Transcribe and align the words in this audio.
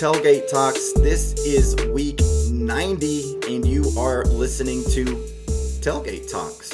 Tailgate 0.00 0.50
Talks. 0.50 0.94
This 0.94 1.34
is 1.44 1.76
week 1.88 2.20
90, 2.50 3.34
and 3.54 3.66
you 3.66 3.84
are 3.98 4.24
listening 4.24 4.82
to 4.92 5.04
Tailgate 5.82 6.32
Talks. 6.32 6.72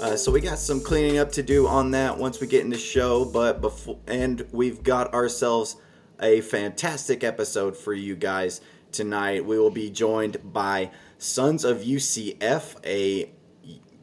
Uh, 0.00 0.16
so 0.16 0.32
we 0.32 0.40
got 0.40 0.58
some 0.58 0.80
cleaning 0.80 1.18
up 1.18 1.30
to 1.30 1.42
do 1.44 1.68
on 1.68 1.92
that 1.92 2.18
once 2.18 2.40
we 2.40 2.48
get 2.48 2.64
in 2.64 2.70
the 2.70 2.76
show, 2.76 3.24
but 3.26 3.60
before 3.60 4.00
and 4.08 4.44
we've 4.50 4.82
got 4.82 5.14
ourselves 5.14 5.76
a 6.20 6.40
fantastic 6.40 7.22
episode 7.22 7.76
for 7.76 7.92
you 7.92 8.16
guys 8.16 8.60
tonight. 8.90 9.44
We 9.44 9.56
will 9.56 9.70
be 9.70 9.88
joined 9.88 10.38
by 10.52 10.90
Sons 11.16 11.64
of 11.64 11.82
UCF, 11.82 12.74
a 12.84 13.30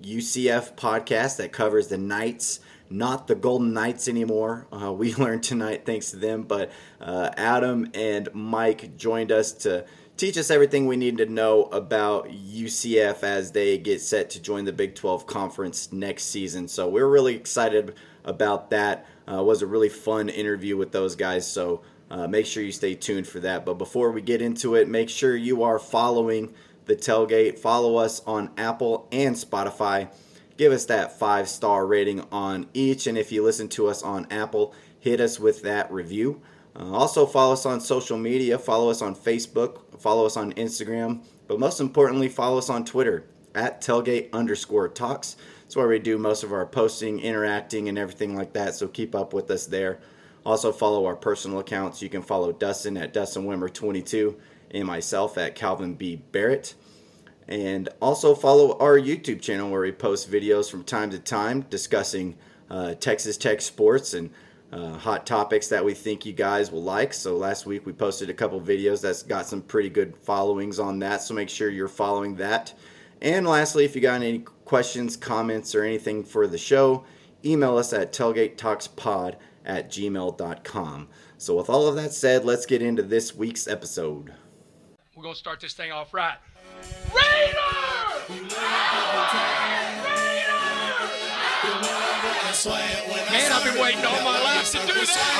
UCF 0.01 0.77
podcast 0.77 1.35
that 1.35 1.51
covers 1.51 1.89
the 1.89 1.97
Knights 1.97 2.61
not 2.91 3.27
the 3.27 3.35
Golden 3.35 3.73
Knights 3.73 4.07
anymore. 4.07 4.67
Uh, 4.71 4.91
we 4.91 5.13
learned 5.15 5.43
tonight 5.43 5.85
thanks 5.85 6.11
to 6.11 6.17
them, 6.17 6.43
but 6.43 6.71
uh, 6.99 7.31
Adam 7.37 7.89
and 7.93 8.29
Mike 8.33 8.97
joined 8.97 9.31
us 9.31 9.51
to 9.53 9.85
teach 10.17 10.37
us 10.37 10.51
everything 10.51 10.85
we 10.85 10.97
need 10.97 11.17
to 11.17 11.25
know 11.25 11.63
about 11.63 12.27
UCF 12.27 13.23
as 13.23 13.53
they 13.53 13.77
get 13.77 14.01
set 14.01 14.29
to 14.31 14.41
join 14.41 14.65
the 14.65 14.73
Big 14.73 14.93
12 14.93 15.25
conference 15.25 15.91
next 15.91 16.25
season. 16.25 16.67
So 16.67 16.87
we're 16.87 17.07
really 17.07 17.35
excited 17.35 17.95
about 18.23 18.69
that. 18.69 19.05
Uh, 19.27 19.41
was 19.43 19.61
a 19.61 19.67
really 19.67 19.89
fun 19.89 20.29
interview 20.29 20.77
with 20.77 20.91
those 20.91 21.15
guys. 21.15 21.49
So 21.49 21.81
uh, 22.11 22.27
make 22.27 22.45
sure 22.45 22.61
you 22.61 22.71
stay 22.71 22.93
tuned 22.93 23.27
for 23.27 23.39
that. 23.39 23.65
But 23.65 23.75
before 23.75 24.11
we 24.11 24.21
get 24.21 24.41
into 24.41 24.75
it, 24.75 24.87
make 24.87 25.09
sure 25.09 25.35
you 25.35 25.63
are 25.63 25.79
following 25.79 26.53
the 26.85 26.95
tailgate. 26.95 27.57
Follow 27.57 27.95
us 27.95 28.21
on 28.27 28.51
Apple 28.57 29.07
and 29.11 29.35
Spotify 29.35 30.09
give 30.61 30.71
us 30.71 30.85
that 30.85 31.17
five 31.17 31.49
star 31.49 31.87
rating 31.87 32.21
on 32.31 32.67
each. 32.75 33.07
And 33.07 33.17
if 33.17 33.31
you 33.31 33.43
listen 33.43 33.67
to 33.69 33.87
us 33.87 34.03
on 34.03 34.27
Apple, 34.29 34.75
hit 34.99 35.19
us 35.19 35.39
with 35.39 35.63
that 35.63 35.91
review. 35.91 36.39
Uh, 36.75 36.93
also, 36.93 37.25
follow 37.25 37.53
us 37.53 37.65
on 37.65 37.81
social 37.81 38.15
media. 38.15 38.59
Follow 38.59 38.91
us 38.91 39.01
on 39.01 39.15
Facebook. 39.15 39.99
Follow 39.99 40.23
us 40.27 40.37
on 40.37 40.53
Instagram. 40.53 41.23
But 41.47 41.59
most 41.59 41.79
importantly, 41.81 42.29
follow 42.29 42.59
us 42.59 42.69
on 42.69 42.85
Twitter 42.85 43.25
at 43.55 43.81
tailgate 43.81 44.31
underscore 44.33 44.87
talks. 44.87 45.35
That's 45.63 45.75
where 45.75 45.87
we 45.87 45.97
do 45.97 46.19
most 46.19 46.43
of 46.43 46.53
our 46.53 46.67
posting, 46.67 47.19
interacting, 47.19 47.89
and 47.89 47.97
everything 47.97 48.35
like 48.35 48.53
that. 48.53 48.75
So 48.75 48.87
keep 48.87 49.15
up 49.15 49.33
with 49.33 49.49
us 49.49 49.65
there. 49.65 49.99
Also, 50.45 50.71
follow 50.71 51.07
our 51.07 51.15
personal 51.15 51.57
accounts. 51.57 52.03
You 52.03 52.09
can 52.09 52.21
follow 52.21 52.51
Dustin 52.51 52.97
at 52.97 53.13
Dustin 53.13 53.45
Wimmer 53.45 53.73
22 53.73 54.39
and 54.69 54.85
myself 54.85 55.39
at 55.39 55.55
Calvin 55.55 55.95
B. 55.95 56.17
Barrett. 56.17 56.75
And 57.47 57.89
also 58.01 58.33
follow 58.35 58.77
our 58.79 58.97
YouTube 58.97 59.41
channel 59.41 59.69
where 59.69 59.81
we 59.81 59.91
post 59.91 60.31
videos 60.31 60.69
from 60.69 60.83
time 60.83 61.09
to 61.11 61.19
time 61.19 61.61
discussing 61.69 62.37
uh, 62.69 62.93
Texas 62.93 63.37
Tech 63.37 63.61
sports 63.61 64.13
and 64.13 64.29
uh, 64.71 64.97
hot 64.97 65.25
topics 65.25 65.67
that 65.67 65.83
we 65.83 65.93
think 65.93 66.25
you 66.25 66.33
guys 66.33 66.71
will 66.71 66.83
like. 66.83 67.13
So 67.13 67.35
last 67.35 67.65
week 67.65 67.85
we 67.85 67.91
posted 67.91 68.29
a 68.29 68.33
couple 68.33 68.61
videos 68.61 69.01
that's 69.01 69.23
got 69.23 69.45
some 69.45 69.61
pretty 69.61 69.89
good 69.89 70.15
followings 70.15 70.79
on 70.79 70.99
that. 70.99 71.21
So 71.21 71.33
make 71.33 71.49
sure 71.49 71.69
you're 71.69 71.87
following 71.87 72.35
that. 72.35 72.73
And 73.21 73.45
lastly, 73.45 73.85
if 73.85 73.95
you 73.95 74.01
got 74.01 74.21
any 74.21 74.39
questions, 74.65 75.17
comments, 75.17 75.75
or 75.75 75.83
anything 75.83 76.23
for 76.23 76.47
the 76.47 76.57
show, 76.57 77.03
email 77.45 77.77
us 77.77 77.93
at 77.93 78.13
tailgatetalkspod 78.13 79.35
at 79.65 79.89
gmail.com. 79.89 81.07
So 81.37 81.57
with 81.57 81.69
all 81.69 81.87
of 81.87 81.95
that 81.95 82.13
said, 82.13 82.45
let's 82.45 82.65
get 82.65 82.81
into 82.81 83.03
this 83.03 83.35
week's 83.35 83.67
episode. 83.67 84.33
We're 85.15 85.23
going 85.23 85.35
to 85.35 85.39
start 85.39 85.59
this 85.59 85.73
thing 85.73 85.91
off 85.91 86.13
right. 86.13 86.37
I've 93.63 93.73
been 93.73 93.81
waiting 93.81 94.03
all 94.03 94.23
my 94.23 94.41
life 94.41 94.71
to 94.71 94.77
do 94.79 94.93
that. 94.93 95.31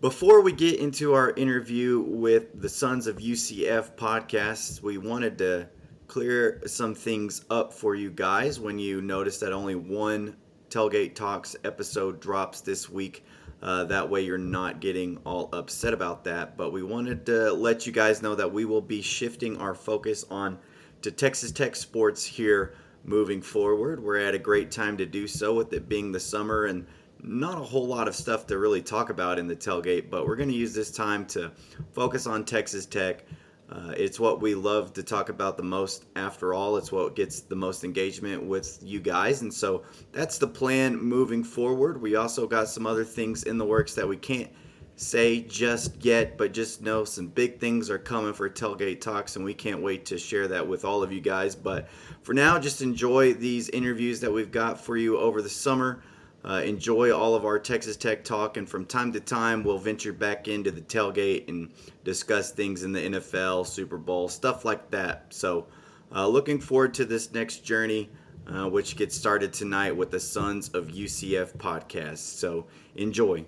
Before 0.00 0.40
we 0.42 0.52
get 0.52 0.78
into 0.78 1.14
our 1.14 1.32
interview 1.32 2.00
with 2.00 2.60
the 2.60 2.68
Sons 2.68 3.08
of 3.08 3.16
UCF 3.16 3.96
podcast, 3.96 4.80
we 4.80 4.98
wanted 4.98 5.38
to 5.38 5.68
clear 6.16 6.62
some 6.64 6.94
things 6.94 7.44
up 7.50 7.74
for 7.74 7.94
you 7.94 8.10
guys 8.10 8.58
when 8.58 8.78
you 8.78 9.02
notice 9.02 9.38
that 9.38 9.52
only 9.52 9.74
one 9.74 10.34
Tailgate 10.70 11.14
Talks 11.14 11.54
episode 11.62 12.20
drops 12.20 12.62
this 12.62 12.88
week. 12.88 13.22
Uh, 13.60 13.84
that 13.84 14.08
way, 14.08 14.22
you're 14.22 14.38
not 14.38 14.80
getting 14.80 15.18
all 15.26 15.50
upset 15.52 15.92
about 15.92 16.24
that. 16.24 16.56
But 16.56 16.72
we 16.72 16.82
wanted 16.82 17.26
to 17.26 17.52
let 17.52 17.84
you 17.84 17.92
guys 17.92 18.22
know 18.22 18.34
that 18.34 18.50
we 18.50 18.64
will 18.64 18.80
be 18.80 19.02
shifting 19.02 19.58
our 19.58 19.74
focus 19.74 20.24
on 20.30 20.58
to 21.02 21.10
Texas 21.10 21.52
Tech 21.52 21.76
sports 21.76 22.24
here 22.24 22.72
moving 23.04 23.42
forward. 23.42 24.02
We're 24.02 24.16
at 24.16 24.34
a 24.34 24.38
great 24.38 24.70
time 24.70 24.96
to 24.96 25.04
do 25.04 25.26
so 25.26 25.52
with 25.52 25.70
it 25.74 25.86
being 25.86 26.12
the 26.12 26.20
summer 26.20 26.64
and 26.64 26.86
not 27.22 27.58
a 27.58 27.62
whole 27.62 27.86
lot 27.86 28.08
of 28.08 28.14
stuff 28.16 28.46
to 28.46 28.56
really 28.56 28.80
talk 28.80 29.10
about 29.10 29.38
in 29.38 29.48
the 29.48 29.56
tailgate, 29.56 30.08
but 30.08 30.26
we're 30.26 30.36
going 30.36 30.48
to 30.48 30.54
use 30.54 30.72
this 30.72 30.90
time 30.90 31.26
to 31.26 31.52
focus 31.92 32.26
on 32.26 32.46
Texas 32.46 32.86
Tech. 32.86 33.26
Uh, 33.70 33.92
it's 33.96 34.20
what 34.20 34.40
we 34.40 34.54
love 34.54 34.92
to 34.92 35.02
talk 35.02 35.28
about 35.28 35.56
the 35.56 35.62
most 35.62 36.04
after 36.14 36.54
all. 36.54 36.76
It's 36.76 36.92
what 36.92 37.16
gets 37.16 37.40
the 37.40 37.56
most 37.56 37.82
engagement 37.82 38.44
with 38.44 38.78
you 38.82 39.00
guys. 39.00 39.42
And 39.42 39.52
so 39.52 39.82
that's 40.12 40.38
the 40.38 40.46
plan 40.46 40.96
moving 40.96 41.42
forward. 41.42 42.00
We 42.00 42.14
also 42.14 42.46
got 42.46 42.68
some 42.68 42.86
other 42.86 43.04
things 43.04 43.42
in 43.42 43.58
the 43.58 43.64
works 43.64 43.94
that 43.94 44.06
we 44.06 44.16
can't 44.16 44.50
say 44.94 45.42
just 45.42 46.04
yet, 46.04 46.38
but 46.38 46.52
just 46.52 46.80
know 46.80 47.04
some 47.04 47.26
big 47.26 47.58
things 47.60 47.90
are 47.90 47.98
coming 47.98 48.32
for 48.32 48.48
Tailgate 48.48 49.00
Talks, 49.00 49.36
and 49.36 49.44
we 49.44 49.52
can't 49.52 49.82
wait 49.82 50.06
to 50.06 50.18
share 50.18 50.48
that 50.48 50.66
with 50.66 50.84
all 50.84 51.02
of 51.02 51.12
you 51.12 51.20
guys. 51.20 51.54
But 51.54 51.88
for 52.22 52.32
now, 52.32 52.58
just 52.58 52.82
enjoy 52.82 53.34
these 53.34 53.68
interviews 53.68 54.20
that 54.20 54.32
we've 54.32 54.50
got 54.50 54.80
for 54.80 54.96
you 54.96 55.18
over 55.18 55.42
the 55.42 55.48
summer. 55.50 56.02
Uh, 56.46 56.62
enjoy 56.64 57.12
all 57.12 57.34
of 57.34 57.44
our 57.44 57.58
Texas 57.58 57.96
Tech 57.96 58.22
talk, 58.22 58.56
and 58.56 58.68
from 58.68 58.86
time 58.86 59.12
to 59.12 59.18
time, 59.18 59.64
we'll 59.64 59.78
venture 59.78 60.12
back 60.12 60.46
into 60.46 60.70
the 60.70 60.80
tailgate 60.80 61.48
and 61.48 61.72
discuss 62.04 62.52
things 62.52 62.84
in 62.84 62.92
the 62.92 63.00
NFL, 63.00 63.66
Super 63.66 63.98
Bowl, 63.98 64.28
stuff 64.28 64.64
like 64.64 64.88
that. 64.92 65.26
So, 65.30 65.66
uh, 66.14 66.28
looking 66.28 66.60
forward 66.60 66.94
to 66.94 67.04
this 67.04 67.32
next 67.32 67.64
journey, 67.64 68.10
uh, 68.46 68.68
which 68.68 68.96
gets 68.96 69.16
started 69.16 69.52
tonight 69.52 69.96
with 69.96 70.12
the 70.12 70.20
Sons 70.20 70.68
of 70.68 70.86
UCF 70.86 71.56
podcast. 71.56 72.18
So, 72.18 72.66
enjoy. 72.94 73.44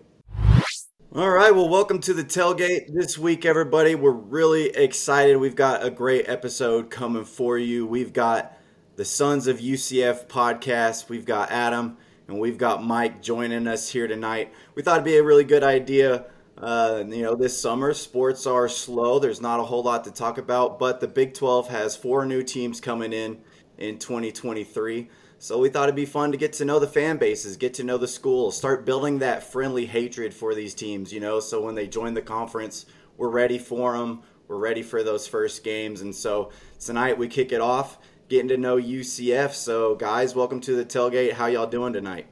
All 1.14 1.30
right, 1.30 1.54
well, 1.54 1.68
welcome 1.68 2.00
to 2.00 2.12
the 2.12 2.24
tailgate 2.24 2.92
this 2.92 3.16
week, 3.16 3.46
everybody. 3.46 3.94
We're 3.94 4.10
really 4.10 4.70
excited. 4.70 5.36
We've 5.36 5.54
got 5.54 5.84
a 5.84 5.90
great 5.90 6.28
episode 6.28 6.90
coming 6.90 7.24
for 7.24 7.56
you. 7.58 7.86
We've 7.86 8.12
got 8.12 8.58
the 8.96 9.04
Sons 9.04 9.46
of 9.46 9.60
UCF 9.60 10.26
podcast, 10.26 11.08
we've 11.08 11.24
got 11.24 11.52
Adam 11.52 11.96
and 12.28 12.38
we've 12.38 12.58
got 12.58 12.84
Mike 12.84 13.22
joining 13.22 13.66
us 13.66 13.88
here 13.88 14.06
tonight. 14.06 14.52
We 14.74 14.82
thought 14.82 14.96
it'd 14.96 15.04
be 15.04 15.16
a 15.16 15.22
really 15.22 15.44
good 15.44 15.64
idea. 15.64 16.26
Uh, 16.58 17.04
you 17.06 17.22
know, 17.22 17.34
this 17.34 17.58
summer 17.58 17.94
sports 17.94 18.46
are 18.46 18.68
slow. 18.68 19.18
There's 19.18 19.40
not 19.40 19.60
a 19.60 19.64
whole 19.64 19.82
lot 19.82 20.04
to 20.04 20.10
talk 20.10 20.36
about, 20.36 20.78
but 20.78 21.00
the 21.00 21.08
Big 21.08 21.32
12 21.32 21.68
has 21.68 21.96
four 21.96 22.26
new 22.26 22.42
teams 22.42 22.80
coming 22.80 23.14
in 23.14 23.38
in 23.78 23.98
2023. 23.98 25.08
So 25.38 25.58
we 25.58 25.70
thought 25.70 25.84
it'd 25.84 25.96
be 25.96 26.04
fun 26.04 26.32
to 26.32 26.36
get 26.36 26.52
to 26.54 26.64
know 26.64 26.78
the 26.78 26.86
fan 26.86 27.16
bases, 27.16 27.56
get 27.56 27.74
to 27.74 27.84
know 27.84 27.96
the 27.96 28.08
schools, 28.08 28.56
start 28.56 28.84
building 28.84 29.20
that 29.20 29.44
friendly 29.44 29.86
hatred 29.86 30.34
for 30.34 30.54
these 30.54 30.74
teams. 30.74 31.12
You 31.12 31.20
know, 31.20 31.40
so 31.40 31.62
when 31.62 31.76
they 31.76 31.86
join 31.86 32.12
the 32.12 32.22
conference, 32.22 32.84
we're 33.16 33.30
ready 33.30 33.58
for 33.58 33.96
them. 33.96 34.22
We're 34.48 34.56
ready 34.56 34.82
for 34.82 35.02
those 35.02 35.28
first 35.28 35.62
games, 35.62 36.00
and 36.00 36.14
so 36.14 36.50
tonight 36.80 37.18
we 37.18 37.28
kick 37.28 37.52
it 37.52 37.60
off 37.60 37.98
getting 38.28 38.48
to 38.48 38.56
know 38.56 38.76
UCF. 38.76 39.54
So, 39.54 39.94
guys, 39.94 40.34
welcome 40.34 40.60
to 40.60 40.76
the 40.76 40.84
tailgate. 40.84 41.32
How 41.32 41.46
y'all 41.46 41.66
doing 41.66 41.92
tonight? 41.92 42.26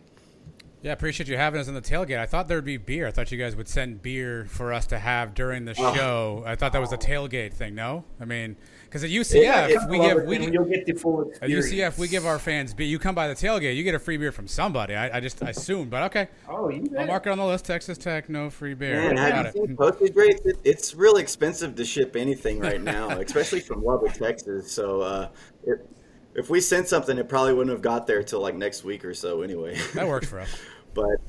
Yeah, 0.83 0.93
appreciate 0.93 1.29
you 1.29 1.37
having 1.37 1.61
us 1.61 1.69
in 1.69 1.75
the 1.75 1.81
tailgate. 1.81 2.19
I 2.19 2.27
thought 2.27 2.49
there'd 2.49 2.65
be 2.65 2.77
beer. 2.77 3.09
I 3.09 3.11
thought 3.11 3.33
you 3.33 3.39
guys 3.39 3.57
would 3.57 3.67
send 3.67 4.03
beer 4.03 4.47
for 4.49 4.73
us 4.73 4.87
to 4.89 4.99
have 4.99 5.35
during 5.35 5.65
the 5.65 5.75
oh. 5.79 5.95
show. 5.95 6.45
I 6.47 6.55
thought 6.55 6.73
that 6.73 6.81
was 6.81 6.93
a 6.93 6.99
tailgate 6.99 7.55
thing. 7.55 7.75
No, 7.75 8.05
I 8.21 8.25
mean, 8.25 8.57
because 8.97 9.05
at 9.05 9.41
UCF 9.41 9.43
yeah, 9.43 9.87
we 9.89 9.99
give 9.99 10.25
we 10.25 10.53
you'll 10.53 10.65
get 10.65 10.87
the 10.87 10.93
full 10.95 11.29
experience. 11.29 11.67
At 11.67 11.73
UCF 11.73 11.99
we 11.99 12.09
give 12.09 12.27
our 12.27 12.39
fans 12.39 12.73
beer. 12.73 12.87
You 12.87 12.99
come 12.99 13.15
by 13.15 13.29
the 13.29 13.35
tailgate, 13.35 13.77
you 13.77 13.83
get 13.83 13.95
a 13.95 13.99
free 13.99 14.17
beer 14.17 14.33
from 14.33 14.49
somebody. 14.49 14.95
I, 14.95 15.19
I 15.19 15.21
just 15.21 15.43
I 15.43 15.51
assumed, 15.51 15.91
but 15.91 16.05
okay. 16.05 16.29
Oh, 16.49 16.69
you 16.69 16.89
I'll 16.99 17.07
mark 17.07 17.27
it 17.27 17.31
on 17.31 17.39
the 17.39 17.47
list. 17.47 17.67
Texas 17.67 17.99
Tech, 17.99 18.29
no 18.29 18.51
free 18.51 18.75
beer. 18.75 18.97
Man, 18.97 19.17
have 19.17 19.55
you 19.55 19.67
seen 19.67 19.77
postage 19.77 20.15
rates? 20.15 20.41
It, 20.45 20.59
it's 20.65 20.95
really 20.95 21.23
expensive 21.23 21.75
to 21.77 21.85
ship 21.85 22.17
anything 22.17 22.59
right 22.59 22.81
now, 22.97 23.11
especially 23.11 23.61
from 23.61 23.85
Lubbock, 23.85 24.15
Texas. 24.15 24.71
So 24.73 25.01
uh, 25.03 25.29
it, 25.65 25.87
if 26.35 26.51
we 26.51 26.61
sent 26.61 26.89
something, 26.89 27.19
it 27.19 27.29
probably 27.29 27.53
wouldn't 27.53 27.73
have 27.73 27.83
got 27.83 28.07
there 28.07 28.23
till 28.23 28.41
like 28.41 28.55
next 28.55 28.85
week 28.85 29.05
or 29.05 29.15
so. 29.15 29.43
Anyway, 29.43 29.79
that 29.95 30.07
works 30.07 30.29
for 30.29 30.41
us. 30.41 30.57
but 30.95 31.21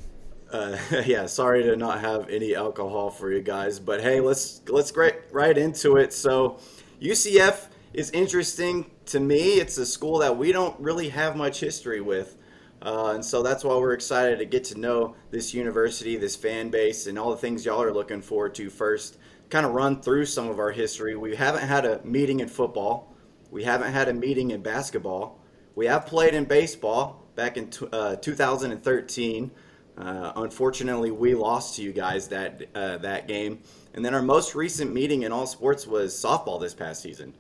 uh, 0.52 0.78
yeah, 1.06 1.26
sorry 1.26 1.64
to 1.64 1.76
not 1.76 2.00
have 2.00 2.30
any 2.30 2.56
alcohol 2.56 3.10
for 3.10 3.32
you 3.32 3.42
guys. 3.42 3.80
But 3.80 4.02
hey, 4.02 4.20
let's 4.20 4.62
let's 4.68 4.92
get 4.92 5.28
right 5.32 5.58
into 5.58 5.98
it. 5.98 6.14
So, 6.14 6.60
UCF 7.02 7.68
is 7.94 8.10
interesting 8.12 8.90
to 9.06 9.20
me. 9.20 9.60
It's 9.60 9.78
a 9.78 9.86
school 9.86 10.20
that 10.20 10.38
we 10.38 10.52
don't 10.52 10.80
really 10.80 11.10
have 11.10 11.36
much 11.36 11.60
history 11.60 12.02
with. 12.02 12.38
Uh, 12.82 13.14
and 13.16 13.26
so 13.26 13.42
that's 13.42 13.64
why 13.64 13.76
we're 13.76 13.94
excited 13.94 14.40
to 14.40 14.46
get 14.46 14.64
to 14.66 14.80
know 14.80 15.16
this 15.32 15.54
university, 15.54 16.16
this 16.16 16.36
fan 16.36 16.70
base, 16.70 17.08
and 17.08 17.18
all 17.18 17.32
the 17.32 17.38
things 17.38 17.66
y'all 17.66 17.82
are 17.82 17.94
looking 17.94 18.22
forward 18.22 18.56
to 18.56 18.70
first 18.70 19.18
kind 19.50 19.66
of 19.66 19.74
run 19.74 20.02
through 20.02 20.26
some 20.26 20.50
of 20.50 20.60
our 20.60 20.72
history. 20.72 21.16
We 21.16 21.36
haven't 21.36 21.68
had 21.68 21.86
a 21.86 22.04
meeting 22.04 22.40
in 22.40 22.48
football. 22.48 23.16
We 23.50 23.64
haven't 23.64 23.94
had 23.94 24.10
a 24.10 24.14
meeting 24.14 24.52
in 24.52 24.62
basketball. 24.62 25.40
We 25.76 25.86
have 25.86 26.06
played 26.06 26.34
in 26.34 26.46
baseball 26.46 27.28
back 27.36 27.58
in 27.58 27.70
t- 27.70 27.88
uh, 27.92 28.18
2013. 28.18 29.52
Uh, 29.98 30.32
unfortunately, 30.36 31.12
we 31.12 31.34
lost 31.34 31.76
to 31.76 31.84
you 31.84 31.94
guys 31.94 32.28
that 32.28 32.68
uh, 32.76 32.98
that 32.98 33.28
game. 33.28 33.60
And 33.98 34.06
then 34.06 34.14
our 34.14 34.22
most 34.22 34.54
recent 34.54 34.94
meeting 34.94 35.24
in 35.24 35.32
all 35.32 35.48
sports 35.48 35.88
was 35.88 36.14
softball 36.14 36.62
this 36.62 36.76
past 36.76 37.02
season. 37.02 37.34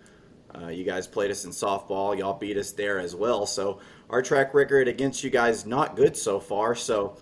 Uh, 0.56 0.70
you 0.70 0.84
guys 0.84 1.06
played 1.06 1.30
us 1.30 1.46
in 1.46 1.52
softball. 1.52 2.18
Y'all 2.18 2.34
beat 2.34 2.58
us 2.58 2.72
there 2.72 3.00
as 3.00 3.16
well. 3.16 3.46
So 3.46 3.80
our 4.10 4.24
track 4.24 4.56
record 4.56 4.88
against 4.88 5.24
you 5.24 5.30
guys 5.30 5.68
not 5.68 5.96
good 5.96 6.18
so 6.18 6.40
far. 6.40 6.74
So 6.74 7.16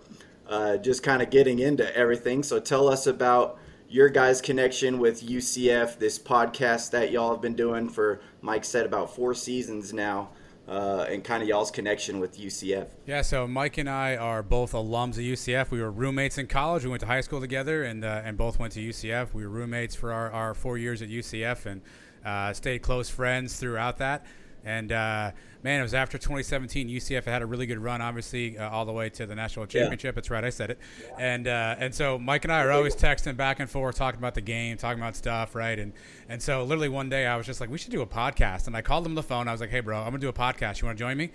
uh, 0.48 0.78
just 0.78 1.04
kind 1.04 1.22
of 1.22 1.32
getting 1.32 1.60
into 1.60 1.94
everything. 1.98 2.44
So 2.44 2.62
tell 2.62 2.88
us 2.88 3.08
about 3.08 3.60
your 3.90 4.08
guys' 4.08 4.40
connection 4.40 5.00
with 5.00 5.22
UCF, 5.22 6.00
this 6.00 6.18
podcast 6.18 6.92
that 6.92 7.12
y'all 7.12 7.32
have 7.32 7.42
been 7.42 7.56
doing 7.56 7.90
for, 7.90 8.22
Mike 8.40 8.64
said, 8.64 8.86
about 8.86 9.14
four 9.14 9.34
seasons 9.34 9.92
now 9.92 10.30
uh, 10.68 11.06
and 11.10 11.24
kind 11.24 11.44
of 11.44 11.50
y'all's 11.50 11.72
connection 11.72 12.20
with 12.20 12.38
UCF. 12.38 12.88
Yeah, 13.06 13.22
so 13.22 13.48
Mike 13.48 13.78
and 13.78 13.90
I 13.90 14.16
are 14.16 14.42
both 14.42 14.72
alums 14.72 15.12
of 15.12 15.18
UCF. 15.18 15.70
We 15.72 15.82
were 15.82 15.92
roommates 15.92 16.38
in 16.38 16.48
college. 16.48 16.84
We 16.84 16.90
went 16.90 17.02
to 17.02 17.08
high 17.08 17.22
school 17.22 17.40
together, 17.40 17.84
and 17.84 18.04
uh, 18.04 18.22
and 18.24 18.38
both 18.38 18.60
went 18.60 18.74
to 18.74 18.80
UCF. 18.80 19.34
We 19.34 19.44
were 19.44 19.50
roommates 19.50 19.96
for 19.96 20.12
our, 20.12 20.32
our 20.32 20.54
four 20.54 20.78
years 20.78 21.02
at 21.02 21.10
UCF, 21.10 21.66
and 21.66 21.82
uh, 22.26 22.54
stayed 22.54 22.82
close 22.82 23.10
friends 23.10 23.60
throughout 23.60 23.98
that. 24.00 24.26
And 24.64 24.92
uh, 24.92 25.32
man, 25.66 25.80
it 25.80 25.84
was 25.84 25.96
after 25.96 26.20
2017. 26.20 26.88
UCF 26.88 27.26
had 27.26 27.42
a 27.42 27.46
really 27.46 27.66
good 27.66 27.80
run, 27.80 28.00
obviously, 28.00 28.56
uh, 28.56 28.70
all 28.70 28.86
the 28.86 28.92
way 28.92 29.10
to 29.10 29.26
the 29.26 29.34
national 29.34 29.66
championship. 29.66 30.14
Yeah. 30.14 30.16
That's 30.16 30.30
right, 30.30 30.44
I 30.44 30.52
said 30.52 30.70
it. 30.70 30.80
And 31.18 31.48
uh, 31.48 31.76
and 31.80 31.94
so 31.94 32.20
Mike 32.20 32.46
and 32.46 32.54
I 32.54 32.64
are 32.64 32.72
always 32.72 32.96
texting 32.96 33.36
back 33.36 33.60
and 33.60 33.68
forth, 33.68 33.96
talking 33.96 34.20
about 34.20 34.36
the 34.36 34.42
game, 34.42 34.78
talking 34.78 35.02
about 35.02 35.16
stuff, 35.16 35.56
right? 35.56 35.78
And 35.80 35.92
and 36.30 36.40
so 36.40 36.64
literally 36.64 36.90
one 36.90 37.10
day 37.10 37.26
I 37.26 37.36
was 37.36 37.48
just 37.48 37.60
like, 37.60 37.72
we 37.72 37.80
should 37.80 37.92
do 37.92 38.02
a 38.02 38.08
podcast. 38.08 38.68
And 38.68 38.78
I 38.78 38.84
called 38.84 39.08
him 39.08 39.14
on 39.14 39.16
the 39.16 39.24
phone. 39.24 39.48
I 39.48 39.52
was 39.54 39.60
like, 39.60 39.72
hey, 39.72 39.80
bro, 39.80 39.98
I'm 39.98 40.06
gonna 40.06 40.20
do 40.20 40.30
a 40.30 40.34
podcast. 40.34 40.82
You 40.82 40.86
want 40.86 41.00
to 41.00 41.04
join 41.04 41.18
me? 41.18 41.32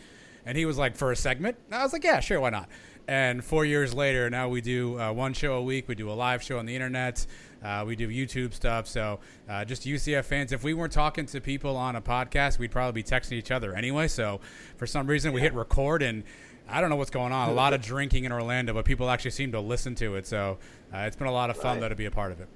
And 0.47 0.57
he 0.57 0.65
was 0.65 0.79
like, 0.79 0.97
for 0.97 1.11
a 1.11 1.17
segment? 1.17 1.57
And 1.67 1.75
I 1.75 1.83
was 1.83 1.93
like, 1.93 2.05
yeah, 2.05 2.21
sure, 2.21 2.41
why 2.41 2.51
not? 2.51 2.69
And 3.09 3.45
four 3.45 3.65
years 3.65 3.93
later, 3.93 4.31
now 4.31 4.49
we 4.49 4.61
do 4.61 4.99
uh, 5.01 5.13
one 5.13 5.33
show 5.33 5.55
a 5.55 5.63
week. 5.63 5.89
We 5.89 5.97
do 5.97 6.09
a 6.09 6.15
live 6.15 6.45
show 6.45 6.61
on 6.61 6.67
the 6.67 6.77
internet. 6.77 7.27
Uh, 7.63 7.85
we 7.87 7.97
do 7.97 8.09
YouTube 8.09 8.55
stuff. 8.55 8.87
So 8.87 9.21
uh, 9.49 9.65
just 9.65 9.85
UCF 9.85 10.25
fans, 10.25 10.53
if 10.53 10.63
we 10.63 10.75
weren't 10.75 10.93
talking 10.93 11.27
to 11.27 11.41
people 11.41 11.77
on 11.77 11.97
a 11.97 12.01
podcast, 12.01 12.59
we'd 12.59 12.71
probably 12.71 13.03
be 13.03 13.09
texting 13.09 13.33
each 13.33 13.51
other 13.51 13.75
anyway. 13.75 14.09
So 14.09 14.41
for 14.77 14.87
some 14.87 15.07
reason, 15.07 15.33
we 15.33 15.41
hit 15.41 15.55
record 15.55 16.03
and. 16.03 16.25
I 16.73 16.81
don't 16.81 16.89
know 16.89 16.95
what's 16.95 17.11
going 17.11 17.33
on. 17.33 17.49
A 17.49 17.53
lot 17.53 17.73
of 17.73 17.83
drinking 17.83 18.27
in 18.27 18.31
Orlando, 18.31 18.73
but 18.73 18.85
people 18.85 19.11
actually 19.11 19.33
seem 19.33 19.51
to 19.51 19.61
listen 19.61 19.97
to 19.97 20.15
it. 20.15 20.25
So 20.25 20.59
uh, 20.95 20.99
it's 20.99 21.17
been 21.17 21.27
a 21.27 21.33
lot 21.33 21.51
of 21.51 21.57
fun 21.57 21.73
right. 21.73 21.81
though 21.81 21.89
to 21.89 21.97
be 21.97 22.05
a 22.05 22.13
part 22.13 22.31
of 22.31 22.41
it. 22.41 22.47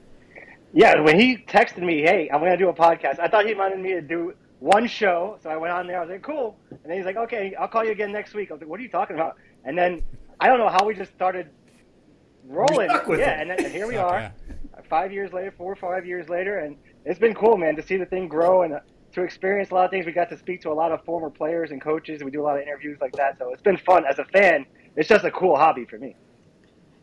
Yeah, 0.72 1.00
when 1.00 1.18
he 1.18 1.36
texted 1.36 1.82
me, 1.82 2.02
"Hey, 2.02 2.28
I'm 2.32 2.38
going 2.38 2.52
to 2.52 2.56
do 2.56 2.68
a 2.68 2.72
podcast," 2.72 3.18
I 3.18 3.26
thought 3.26 3.44
he 3.44 3.54
wanted 3.54 3.80
me 3.80 3.90
to 3.90 4.00
do 4.00 4.34
one 4.60 4.86
show. 4.86 5.38
So 5.42 5.50
I 5.50 5.56
went 5.56 5.72
on 5.72 5.88
there. 5.88 5.98
I 5.98 6.00
was 6.02 6.10
like, 6.10 6.22
"Cool," 6.22 6.56
and 6.70 6.80
then 6.84 6.96
he's 6.96 7.06
like, 7.06 7.16
"Okay, 7.16 7.54
I'll 7.58 7.66
call 7.66 7.84
you 7.84 7.90
again 7.90 8.12
next 8.12 8.34
week." 8.34 8.50
I 8.50 8.54
was 8.54 8.60
like, 8.60 8.70
"What 8.70 8.78
are 8.78 8.82
you 8.84 8.88
talking 8.88 9.16
about?" 9.16 9.36
And 9.64 9.76
then 9.76 10.02
I 10.40 10.48
don't 10.48 10.58
know 10.58 10.68
how 10.68 10.84
we 10.84 10.94
just 10.94 11.12
started 11.12 11.48
rolling. 12.48 12.90
Yeah, 12.90 13.40
and, 13.40 13.50
then, 13.50 13.64
and 13.64 13.72
here 13.72 13.86
we 13.86 13.96
are. 13.96 14.32
Five 14.88 15.12
years 15.12 15.32
later, 15.32 15.52
four 15.56 15.72
or 15.72 15.76
five 15.76 16.06
years 16.06 16.28
later, 16.28 16.58
and 16.58 16.76
it's 17.04 17.18
been 17.18 17.34
cool, 17.34 17.56
man, 17.56 17.76
to 17.76 17.82
see 17.82 17.96
the 17.96 18.06
thing 18.06 18.28
grow 18.28 18.62
and 18.62 18.74
uh, 18.74 18.80
to 19.12 19.22
experience 19.22 19.70
a 19.70 19.74
lot 19.74 19.84
of 19.84 19.90
things. 19.90 20.06
We 20.06 20.12
got 20.12 20.28
to 20.30 20.38
speak 20.38 20.60
to 20.62 20.70
a 20.70 20.74
lot 20.74 20.92
of 20.92 21.04
former 21.04 21.30
players 21.30 21.70
and 21.70 21.80
coaches. 21.80 22.22
We 22.22 22.30
do 22.30 22.42
a 22.42 22.44
lot 22.44 22.56
of 22.56 22.62
interviews 22.62 22.98
like 23.00 23.12
that, 23.12 23.38
so 23.38 23.52
it's 23.52 23.62
been 23.62 23.76
fun 23.78 24.04
as 24.04 24.18
a 24.18 24.24
fan. 24.26 24.66
It's 24.96 25.08
just 25.08 25.24
a 25.24 25.30
cool 25.30 25.56
hobby 25.56 25.84
for 25.84 25.98
me. 25.98 26.16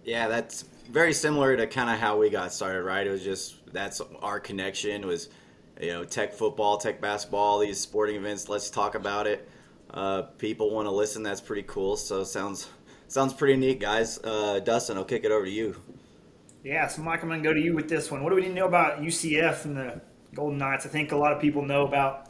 Yeah, 0.04 0.28
that's 0.28 0.64
very 0.90 1.14
similar 1.14 1.56
to 1.58 1.68
kind 1.68 1.90
of 1.90 2.00
how 2.00 2.18
we 2.18 2.30
got 2.30 2.52
started, 2.52 2.84
right? 2.84 3.06
It 3.06 3.12
was 3.12 3.24
just 3.24 3.74
that's 3.74 4.02
our 4.22 4.40
connection 4.40 5.06
was, 5.06 5.30
you 5.80 5.88
know, 5.88 6.04
tech 6.04 6.34
football, 6.34 6.78
tech 6.78 7.00
basketball, 7.00 7.60
these 7.60 7.80
sporting 7.80 8.16
events. 8.16 8.50
Let's 8.50 8.70
talk 8.70 8.96
about 8.96 9.28
it. 9.28 9.48
Uh, 9.94 10.24
people 10.24 10.72
want 10.72 10.88
to 10.88 10.92
listen. 10.92 11.24
That's 11.24 11.42
pretty 11.42 11.64
cool. 11.64 11.98
So 11.98 12.24
sounds 12.24 12.68
sounds 13.08 13.34
pretty 13.34 13.58
neat, 13.58 13.80
guys. 13.80 14.20
Uh, 14.24 14.60
Dustin, 14.60 14.98
I'll 14.98 15.06
kick 15.06 15.24
it 15.24 15.32
over 15.32 15.46
to 15.46 15.52
you. 15.52 15.76
Yeah, 16.64 16.88
so 16.88 17.02
Mike, 17.02 17.24
I'm 17.24 17.30
going 17.30 17.42
to 17.42 17.50
go 17.50 17.54
to 17.54 17.60
you 17.60 17.74
with 17.74 17.90
this 17.90 18.12
one. 18.12 18.24
What 18.24 18.30
do 18.30 18.36
we 18.36 18.44
need 18.44 18.50
to 18.50 18.54
know 18.54 18.68
about 18.68 19.02
UCF 19.02 19.66
and 19.66 19.76
the 19.76 20.02
Golden 20.36 20.60
Knights? 20.60 20.86
I 20.86 20.90
think 20.90 21.12
a 21.12 21.18
lot 21.18 21.34
of 21.34 21.42
people 21.42 21.64
know 21.64 21.88
about 21.88 22.30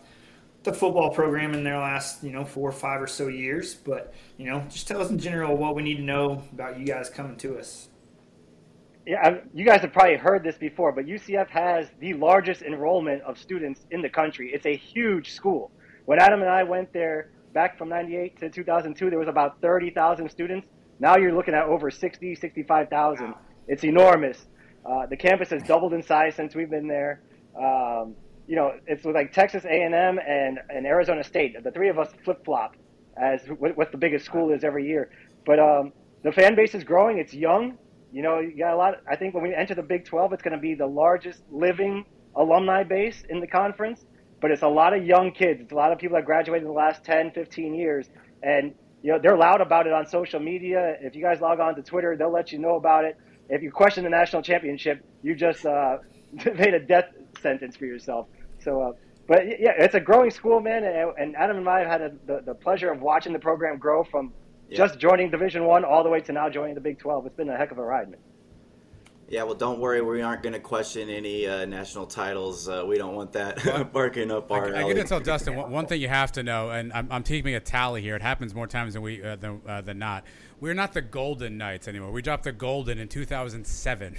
the 0.63 0.71
football 0.71 1.09
program 1.09 1.53
in 1.53 1.63
their 1.63 1.77
last, 1.77 2.23
you 2.23 2.31
know, 2.31 2.45
four 2.45 2.69
or 2.69 2.73
five 2.73 3.01
or 3.01 3.07
so 3.07 3.27
years. 3.27 3.73
But, 3.73 4.13
you 4.37 4.45
know, 4.45 4.63
just 4.69 4.87
tell 4.87 5.01
us 5.01 5.09
in 5.09 5.19
general 5.19 5.57
what 5.57 5.75
we 5.75 5.83
need 5.83 5.97
to 5.97 6.03
know 6.03 6.43
about 6.53 6.79
you 6.79 6.85
guys 6.85 7.09
coming 7.09 7.35
to 7.37 7.57
us. 7.57 7.89
Yeah, 9.05 9.39
you 9.53 9.65
guys 9.65 9.81
have 9.81 9.91
probably 9.91 10.15
heard 10.15 10.43
this 10.43 10.57
before, 10.57 10.91
but 10.91 11.07
UCF 11.07 11.49
has 11.49 11.87
the 11.99 12.13
largest 12.13 12.61
enrollment 12.61 13.23
of 13.23 13.37
students 13.37 13.81
in 13.89 14.01
the 14.01 14.09
country. 14.09 14.51
It's 14.53 14.67
a 14.67 14.75
huge 14.75 15.33
school. 15.33 15.71
When 16.05 16.19
Adam 16.19 16.41
and 16.41 16.49
I 16.49 16.63
went 16.63 16.93
there 16.93 17.31
back 17.53 17.77
from 17.77 17.89
98 17.89 18.39
to 18.39 18.49
2002, 18.49 19.09
there 19.09 19.19
was 19.19 19.27
about 19.27 19.59
30,000 19.61 20.29
students. 20.29 20.67
Now 20.99 21.17
you're 21.17 21.33
looking 21.33 21.55
at 21.55 21.63
over 21.63 21.89
60, 21.89 22.35
65,000. 22.35 23.25
Wow. 23.25 23.37
It's 23.67 23.83
enormous. 23.83 24.45
Uh, 24.85 25.05
the 25.05 25.17
campus 25.17 25.49
has 25.49 25.63
doubled 25.63 25.93
in 25.93 26.01
size 26.01 26.35
since 26.35 26.55
we've 26.55 26.69
been 26.69 26.87
there. 26.87 27.21
Um, 27.55 28.15
you 28.47 28.55
know, 28.55 28.73
it's 28.87 29.05
with 29.05 29.15
like 29.15 29.31
Texas 29.31 29.63
A&M 29.65 29.93
and, 29.93 30.59
and 30.69 30.85
Arizona 30.85 31.23
State. 31.23 31.55
The 31.63 31.71
three 31.71 31.89
of 31.89 31.99
us 31.99 32.09
flip 32.23 32.43
flop 32.43 32.75
as 33.15 33.41
what, 33.59 33.77
what, 33.77 33.91
the 33.91 33.97
biggest 33.97 34.25
school 34.25 34.51
is 34.51 34.63
every 34.63 34.87
year. 34.87 35.11
But 35.45 35.59
um, 35.59 35.93
the 36.23 36.31
fan 36.31 36.55
base 36.55 36.73
is 36.73 36.83
growing. 36.83 37.19
It's 37.19 37.33
young. 37.33 37.77
You 38.11 38.23
know, 38.23 38.39
you 38.39 38.57
got 38.57 38.73
a 38.73 38.77
lot. 38.77 38.95
I 39.09 39.15
think 39.15 39.33
when 39.33 39.43
we 39.43 39.53
enter 39.53 39.75
the 39.75 39.83
Big 39.83 40.05
12, 40.05 40.33
it's 40.33 40.41
going 40.41 40.55
to 40.55 40.59
be 40.59 40.73
the 40.73 40.87
largest 40.87 41.43
living 41.51 42.05
alumni 42.35 42.83
base 42.83 43.23
in 43.29 43.39
the 43.39 43.47
conference. 43.47 44.05
But 44.41 44.49
it's 44.51 44.63
a 44.63 44.67
lot 44.67 44.93
of 44.93 45.05
young 45.05 45.31
kids. 45.31 45.61
It's 45.61 45.71
a 45.71 45.75
lot 45.75 45.91
of 45.91 45.99
people 45.99 46.17
that 46.17 46.25
graduated 46.25 46.63
in 46.63 46.67
the 46.67 46.73
last 46.73 47.03
10, 47.03 47.31
15 47.31 47.75
years. 47.75 48.09
And, 48.41 48.73
you 49.03 49.11
know, 49.11 49.19
they're 49.21 49.37
loud 49.37 49.61
about 49.61 49.85
it 49.85 49.93
on 49.93 50.07
social 50.07 50.39
media. 50.39 50.97
If 50.99 51.15
you 51.15 51.21
guys 51.21 51.39
log 51.41 51.59
on 51.59 51.75
to 51.75 51.83
Twitter, 51.83 52.17
they'll 52.17 52.33
let 52.33 52.51
you 52.51 52.57
know 52.57 52.75
about 52.75 53.05
it 53.05 53.17
if 53.51 53.61
you 53.61 53.69
question 53.69 54.03
the 54.05 54.09
national 54.09 54.41
championship, 54.41 55.05
you 55.21 55.35
just 55.35 55.65
uh, 55.65 55.97
made 56.55 56.73
a 56.73 56.79
death 56.79 57.09
sentence 57.41 57.75
for 57.75 57.85
yourself. 57.85 58.27
So, 58.59 58.81
uh, 58.81 58.91
but 59.27 59.59
yeah, 59.59 59.73
it's 59.77 59.93
a 59.93 59.99
growing 59.99 60.31
school, 60.31 60.59
man. 60.61 60.83
And, 60.85 61.11
and 61.17 61.35
Adam 61.35 61.57
and 61.57 61.69
I 61.69 61.79
have 61.79 61.87
had 61.87 62.01
a, 62.01 62.11
the, 62.25 62.41
the 62.45 62.55
pleasure 62.55 62.91
of 62.91 63.01
watching 63.01 63.33
the 63.33 63.39
program 63.39 63.77
grow 63.77 64.03
from 64.03 64.33
yeah. 64.69 64.77
just 64.77 64.99
joining 64.99 65.29
Division 65.29 65.65
One 65.65 65.83
all 65.83 66.03
the 66.03 66.09
way 66.09 66.21
to 66.21 66.31
now 66.31 66.49
joining 66.49 66.75
the 66.75 66.81
Big 66.81 66.97
Twelve. 66.97 67.25
It's 67.25 67.35
been 67.35 67.49
a 67.49 67.57
heck 67.57 67.71
of 67.71 67.77
a 67.77 67.83
ride, 67.83 68.09
man. 68.09 68.19
Yeah, 69.31 69.43
well, 69.43 69.55
don't 69.55 69.79
worry. 69.79 70.01
We 70.01 70.21
aren't 70.21 70.43
going 70.43 70.53
to 70.53 70.59
question 70.59 71.09
any 71.09 71.47
uh, 71.47 71.63
national 71.63 72.05
titles. 72.05 72.67
Uh, 72.67 72.83
we 72.85 72.97
don't 72.97 73.15
want 73.15 73.31
that 73.31 73.91
barking 73.93 74.29
up 74.29 74.51
our. 74.51 74.75
I, 74.75 74.83
I 74.83 74.87
get 74.93 75.01
to 75.01 75.03
tell 75.05 75.21
Dustin 75.21 75.55
one, 75.55 75.71
one, 75.71 75.85
thing 75.85 76.01
you 76.01 76.09
have 76.09 76.33
to 76.33 76.43
know, 76.43 76.69
and 76.71 76.91
I'm, 76.91 77.07
I'm 77.09 77.23
keeping 77.23 77.55
a 77.55 77.61
tally 77.61 78.01
here. 78.01 78.17
It 78.17 78.21
happens 78.21 78.53
more 78.53 78.67
times 78.67 78.93
than 78.93 79.01
we 79.01 79.23
uh, 79.23 79.37
than, 79.37 79.61
uh, 79.65 79.79
than 79.79 79.99
not. 79.99 80.25
We're 80.59 80.73
not 80.73 80.91
the 80.91 81.01
Golden 81.01 81.57
Knights 81.57 81.87
anymore. 81.87 82.11
We 82.11 82.21
dropped 82.21 82.43
the 82.43 82.51
Golden 82.51 82.99
in 82.99 83.07
2007 83.07 84.17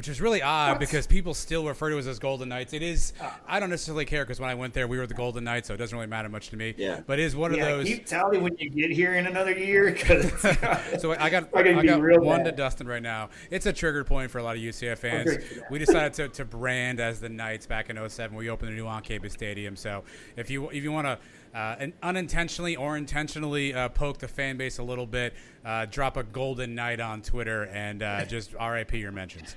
which 0.00 0.08
is 0.08 0.18
really 0.18 0.40
odd 0.40 0.70
what? 0.70 0.80
because 0.80 1.06
people 1.06 1.34
still 1.34 1.66
refer 1.68 1.90
to 1.90 1.98
us 1.98 2.06
as 2.06 2.18
Golden 2.18 2.48
Knights. 2.48 2.72
It 2.72 2.80
is. 2.80 3.12
Uh, 3.20 3.28
I 3.46 3.60
don't 3.60 3.68
necessarily 3.68 4.06
care 4.06 4.24
because 4.24 4.40
when 4.40 4.48
I 4.48 4.54
went 4.54 4.72
there, 4.72 4.88
we 4.88 4.96
were 4.96 5.06
the 5.06 5.12
Golden 5.12 5.44
Knights, 5.44 5.68
so 5.68 5.74
it 5.74 5.76
doesn't 5.76 5.94
really 5.94 6.08
matter 6.08 6.30
much 6.30 6.48
to 6.48 6.56
me. 6.56 6.74
Yeah. 6.78 7.02
But 7.06 7.18
it 7.18 7.24
is 7.24 7.36
one 7.36 7.52
yeah, 7.52 7.66
of 7.66 7.68
those. 7.68 7.86
Keep 7.86 8.06
tally 8.06 8.38
when 8.38 8.56
you 8.56 8.70
get 8.70 8.90
here 8.92 9.12
in 9.12 9.26
another 9.26 9.52
year. 9.52 9.94
Cause 9.94 10.32
so 11.02 11.12
I 11.12 11.28
got 11.28 11.50
I 11.54 11.84
got 11.84 12.00
one 12.00 12.44
bad. 12.44 12.44
to 12.44 12.52
Dustin 12.52 12.88
right 12.88 13.02
now. 13.02 13.28
It's 13.50 13.66
a 13.66 13.74
trigger 13.74 14.02
point 14.02 14.30
for 14.30 14.38
a 14.38 14.42
lot 14.42 14.56
of 14.56 14.62
UCF 14.62 14.96
fans. 14.96 15.36
We 15.70 15.78
decided 15.78 16.14
to, 16.14 16.28
to 16.28 16.46
brand 16.46 16.98
as 16.98 17.20
the 17.20 17.28
Knights 17.28 17.66
back 17.66 17.90
in 17.90 18.08
07. 18.08 18.34
We 18.34 18.48
opened 18.48 18.72
the 18.72 18.76
new 18.76 18.86
on 18.86 19.02
campus 19.02 19.34
stadium. 19.34 19.76
So 19.76 20.04
if 20.34 20.48
you 20.48 20.70
if 20.70 20.82
you 20.82 20.92
want 20.92 21.08
to. 21.08 21.18
Uh, 21.52 21.88
unintentionally 22.04 22.76
or 22.76 22.96
intentionally 22.96 23.74
uh, 23.74 23.88
poke 23.88 24.18
the 24.18 24.28
fan 24.28 24.56
base 24.56 24.78
a 24.78 24.82
little 24.84 25.04
bit, 25.04 25.34
uh, 25.64 25.84
drop 25.86 26.16
a 26.16 26.22
golden 26.22 26.76
knight 26.76 27.00
on 27.00 27.20
Twitter 27.20 27.64
and 27.64 28.04
uh, 28.04 28.24
just 28.28 28.54
RIP 28.54 28.92
your 28.92 29.10
mentions. 29.10 29.56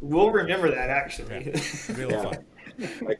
We'll 0.00 0.30
remember 0.30 0.70
that 0.70 0.90
actually. 0.90 1.52
Yeah. 1.98 2.32
yeah. 2.78 3.14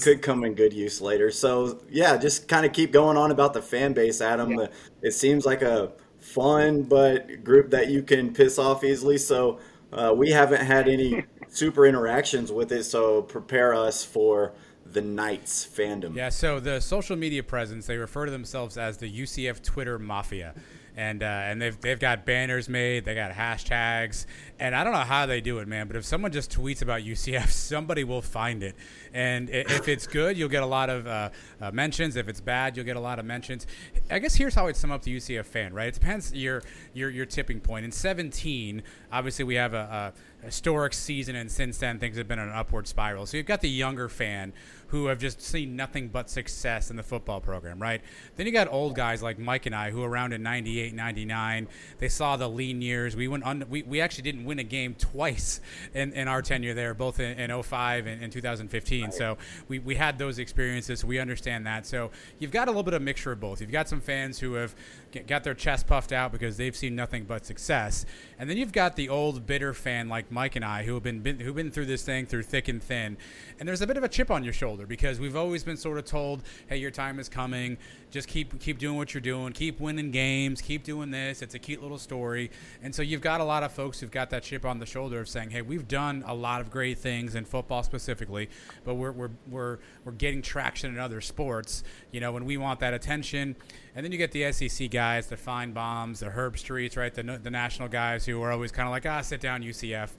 could 0.00 0.22
come 0.22 0.44
in 0.44 0.54
good 0.54 0.72
use 0.72 1.00
later. 1.00 1.30
So 1.30 1.80
yeah, 1.90 2.16
just 2.16 2.48
kind 2.48 2.64
of 2.64 2.72
keep 2.72 2.92
going 2.92 3.16
on 3.16 3.30
about 3.30 3.52
the 3.52 3.62
fan 3.62 3.92
base, 3.92 4.20
Adam. 4.20 4.52
Yeah. 4.52 4.66
It 5.02 5.12
seems 5.12 5.44
like 5.44 5.62
a 5.62 5.92
fun 6.18 6.84
but 6.84 7.44
group 7.44 7.70
that 7.70 7.88
you 7.88 8.02
can 8.02 8.32
piss 8.32 8.58
off 8.58 8.84
easily. 8.84 9.18
So 9.18 9.60
uh, 9.92 10.14
we 10.16 10.30
haven't 10.30 10.64
had 10.64 10.88
any 10.88 11.24
super 11.48 11.86
interactions 11.86 12.50
with 12.50 12.72
it. 12.72 12.84
So 12.84 13.22
prepare 13.22 13.74
us 13.74 14.04
for 14.04 14.54
the 14.86 15.02
Knights 15.02 15.66
fandom. 15.66 16.16
Yeah. 16.16 16.30
So 16.30 16.60
the 16.60 16.80
social 16.80 17.16
media 17.16 17.42
presence, 17.42 17.86
they 17.86 17.96
refer 17.96 18.24
to 18.26 18.32
themselves 18.32 18.78
as 18.78 18.96
the 18.96 19.10
UCF 19.10 19.62
Twitter 19.62 19.98
Mafia 19.98 20.54
and 20.96 21.22
uh, 21.22 21.26
and 21.26 21.60
they've 21.60 21.80
they've 21.80 21.98
got 21.98 22.26
banners 22.26 22.68
made, 22.68 23.04
they 23.04 23.14
got 23.14 23.32
hashtags, 23.32 24.26
and 24.58 24.74
I 24.74 24.84
don't 24.84 24.92
know 24.92 25.00
how 25.00 25.26
they 25.26 25.40
do 25.40 25.58
it, 25.58 25.68
man. 25.68 25.86
But 25.86 25.96
if 25.96 26.04
someone 26.04 26.32
just 26.32 26.50
tweets 26.50 26.82
about 26.82 27.02
UCF, 27.02 27.48
somebody 27.50 28.04
will 28.04 28.22
find 28.22 28.62
it, 28.62 28.74
and 29.12 29.48
if 29.50 29.88
it's 29.88 30.06
good, 30.06 30.36
you'll 30.36 30.48
get 30.48 30.62
a 30.62 30.66
lot 30.66 30.90
of 30.90 31.06
uh, 31.06 31.30
uh, 31.60 31.70
mentions. 31.70 32.16
If 32.16 32.28
it's 32.28 32.40
bad, 32.40 32.76
you'll 32.76 32.86
get 32.86 32.96
a 32.96 33.00
lot 33.00 33.18
of 33.18 33.24
mentions. 33.24 33.66
I 34.10 34.18
guess 34.18 34.34
here's 34.34 34.54
how 34.54 34.66
I'd 34.66 34.76
sum 34.76 34.90
up 34.90 35.02
the 35.02 35.16
UCF 35.16 35.46
fan, 35.46 35.72
right? 35.72 35.88
It 35.88 35.94
depends 35.94 36.32
your 36.34 36.62
your 36.92 37.10
your 37.10 37.26
tipping 37.26 37.60
point. 37.60 37.84
In 37.84 37.92
17, 37.92 38.82
obviously 39.10 39.44
we 39.44 39.54
have 39.54 39.74
a, 39.74 40.12
historic 40.44 40.92
season, 40.92 41.36
and 41.36 41.50
since 41.50 41.78
then 41.78 41.98
things 41.98 42.16
have 42.16 42.28
been 42.28 42.38
on 42.38 42.48
an 42.48 42.54
upward 42.54 42.86
spiral. 42.86 43.26
So 43.26 43.36
you've 43.36 43.46
got 43.46 43.60
the 43.60 43.68
younger 43.68 44.08
fan 44.08 44.52
who 44.92 45.06
have 45.06 45.18
just 45.18 45.40
seen 45.40 45.74
nothing 45.74 46.08
but 46.08 46.28
success 46.28 46.90
in 46.90 46.96
the 46.96 47.02
football 47.02 47.40
program, 47.40 47.80
right? 47.80 48.02
Then 48.36 48.44
you 48.44 48.52
got 48.52 48.70
old 48.70 48.94
guys 48.94 49.22
like 49.22 49.38
Mike 49.38 49.64
and 49.64 49.74
I 49.74 49.90
who 49.90 50.02
around 50.02 50.34
in 50.34 50.42
98, 50.42 50.92
99, 50.92 51.66
they 51.98 52.10
saw 52.10 52.36
the 52.36 52.46
lean 52.46 52.82
years. 52.82 53.16
We 53.16 53.26
went 53.26 53.42
on, 53.44 53.64
we, 53.70 53.82
we 53.84 54.02
actually 54.02 54.24
didn't 54.24 54.44
win 54.44 54.58
a 54.58 54.64
game 54.64 54.94
twice 54.94 55.62
in, 55.94 56.12
in 56.12 56.28
our 56.28 56.42
tenure 56.42 56.74
there, 56.74 56.92
both 56.92 57.20
in, 57.20 57.38
in 57.38 57.62
05 57.62 58.06
and 58.06 58.22
in 58.22 58.30
2015. 58.30 59.04
Right. 59.04 59.14
So 59.14 59.38
we, 59.66 59.78
we 59.78 59.94
had 59.94 60.18
those 60.18 60.38
experiences. 60.38 61.00
So 61.00 61.06
we 61.06 61.18
understand 61.18 61.66
that. 61.66 61.86
So 61.86 62.10
you've 62.38 62.50
got 62.50 62.68
a 62.68 62.70
little 62.70 62.82
bit 62.82 62.92
of 62.92 63.00
mixture 63.00 63.32
of 63.32 63.40
both. 63.40 63.62
You've 63.62 63.72
got 63.72 63.88
some 63.88 64.02
fans 64.02 64.38
who 64.38 64.52
have 64.54 64.74
got 65.26 65.44
their 65.44 65.54
chest 65.54 65.86
puffed 65.86 66.12
out 66.12 66.32
because 66.32 66.56
they've 66.56 66.76
seen 66.76 66.94
nothing 66.94 67.24
but 67.24 67.46
success. 67.46 68.04
And 68.38 68.48
then 68.48 68.56
you've 68.56 68.72
got 68.72 68.96
the 68.96 69.08
old 69.08 69.46
bitter 69.46 69.74
fan 69.74 70.08
like 70.08 70.30
Mike 70.30 70.56
and 70.56 70.64
I 70.64 70.84
who 70.84 70.94
have 70.94 71.02
been, 71.02 71.20
been 71.20 71.40
who've 71.40 71.54
been 71.54 71.70
through 71.70 71.86
this 71.86 72.02
thing 72.02 72.26
through 72.26 72.42
thick 72.42 72.68
and 72.68 72.82
thin. 72.82 73.16
And 73.58 73.68
there's 73.68 73.82
a 73.82 73.86
bit 73.86 73.96
of 73.96 74.04
a 74.04 74.08
chip 74.08 74.30
on 74.30 74.44
your 74.44 74.52
shoulder 74.52 74.86
because 74.86 75.20
we've 75.20 75.36
always 75.36 75.62
been 75.64 75.76
sort 75.76 75.98
of 75.98 76.04
told, 76.04 76.42
"Hey, 76.68 76.78
your 76.78 76.90
time 76.90 77.18
is 77.18 77.28
coming. 77.28 77.78
Just 78.12 78.28
keep 78.28 78.60
keep 78.60 78.78
doing 78.78 78.96
what 78.96 79.14
you're 79.14 79.22
doing. 79.22 79.52
Keep 79.52 79.80
winning 79.80 80.10
games. 80.10 80.60
Keep 80.60 80.84
doing 80.84 81.10
this. 81.10 81.40
It's 81.40 81.54
a 81.54 81.58
cute 81.58 81.82
little 81.82 81.98
story." 81.98 82.50
And 82.82 82.94
so 82.94 83.02
you've 83.02 83.22
got 83.22 83.40
a 83.40 83.44
lot 83.44 83.62
of 83.62 83.72
folks 83.72 83.98
who've 83.98 84.10
got 84.10 84.30
that 84.30 84.42
chip 84.42 84.64
on 84.66 84.78
the 84.78 84.86
shoulder 84.86 85.18
of 85.18 85.28
saying, 85.28 85.50
"Hey, 85.50 85.62
we've 85.62 85.88
done 85.88 86.22
a 86.26 86.34
lot 86.34 86.60
of 86.60 86.70
great 86.70 86.98
things 86.98 87.34
in 87.34 87.46
football 87.46 87.82
specifically, 87.82 88.50
but 88.84 88.94
we're 88.94 89.12
we're 89.12 89.30
we're, 89.48 89.78
we're 90.04 90.12
getting 90.12 90.42
traction 90.42 90.92
in 90.92 91.00
other 91.00 91.22
sports. 91.22 91.82
You 92.10 92.20
know, 92.20 92.36
and 92.36 92.46
we 92.46 92.56
want 92.58 92.80
that 92.80 92.94
attention." 92.94 93.56
And 93.94 94.04
then 94.04 94.12
you 94.12 94.18
get 94.18 94.32
the 94.32 94.50
SEC 94.52 94.90
guys, 94.90 95.26
the 95.26 95.36
Finebaums, 95.36 96.20
the 96.20 96.26
Herbstreits, 96.26 96.96
right? 96.96 97.12
The, 97.12 97.22
the 97.42 97.50
national 97.50 97.88
guys 97.88 98.24
who 98.24 98.40
are 98.42 98.50
always 98.50 98.72
kind 98.72 98.88
of 98.88 98.90
like, 98.90 99.04
ah, 99.04 99.20
sit 99.20 99.40
down, 99.40 99.62
UCF. 99.62 100.10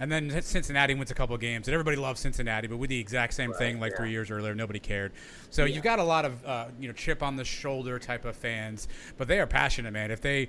And 0.00 0.10
then 0.10 0.42
Cincinnati 0.42 0.94
wins 0.94 1.10
a 1.10 1.14
couple 1.14 1.34
of 1.34 1.40
games, 1.40 1.68
and 1.68 1.74
everybody 1.74 1.96
loves 1.96 2.20
Cincinnati, 2.20 2.66
but 2.68 2.76
with 2.78 2.90
the 2.90 2.98
exact 2.98 3.34
same 3.34 3.50
right, 3.50 3.58
thing 3.58 3.80
like 3.80 3.92
yeah. 3.92 3.98
three 3.98 4.10
years 4.10 4.30
earlier, 4.30 4.54
nobody 4.54 4.78
cared. 4.78 5.12
So 5.50 5.64
yeah. 5.64 5.74
you've 5.74 5.84
got 5.84 5.98
a 5.98 6.04
lot 6.04 6.24
of 6.24 6.44
uh, 6.44 6.66
you 6.78 6.88
know 6.88 6.94
chip 6.94 7.22
on 7.22 7.36
the 7.36 7.44
shoulder 7.44 7.98
type 7.98 8.24
of 8.24 8.36
fans, 8.36 8.88
but 9.16 9.28
they 9.28 9.40
are 9.40 9.46
passionate, 9.46 9.92
man. 9.92 10.10
If 10.10 10.20
they 10.20 10.48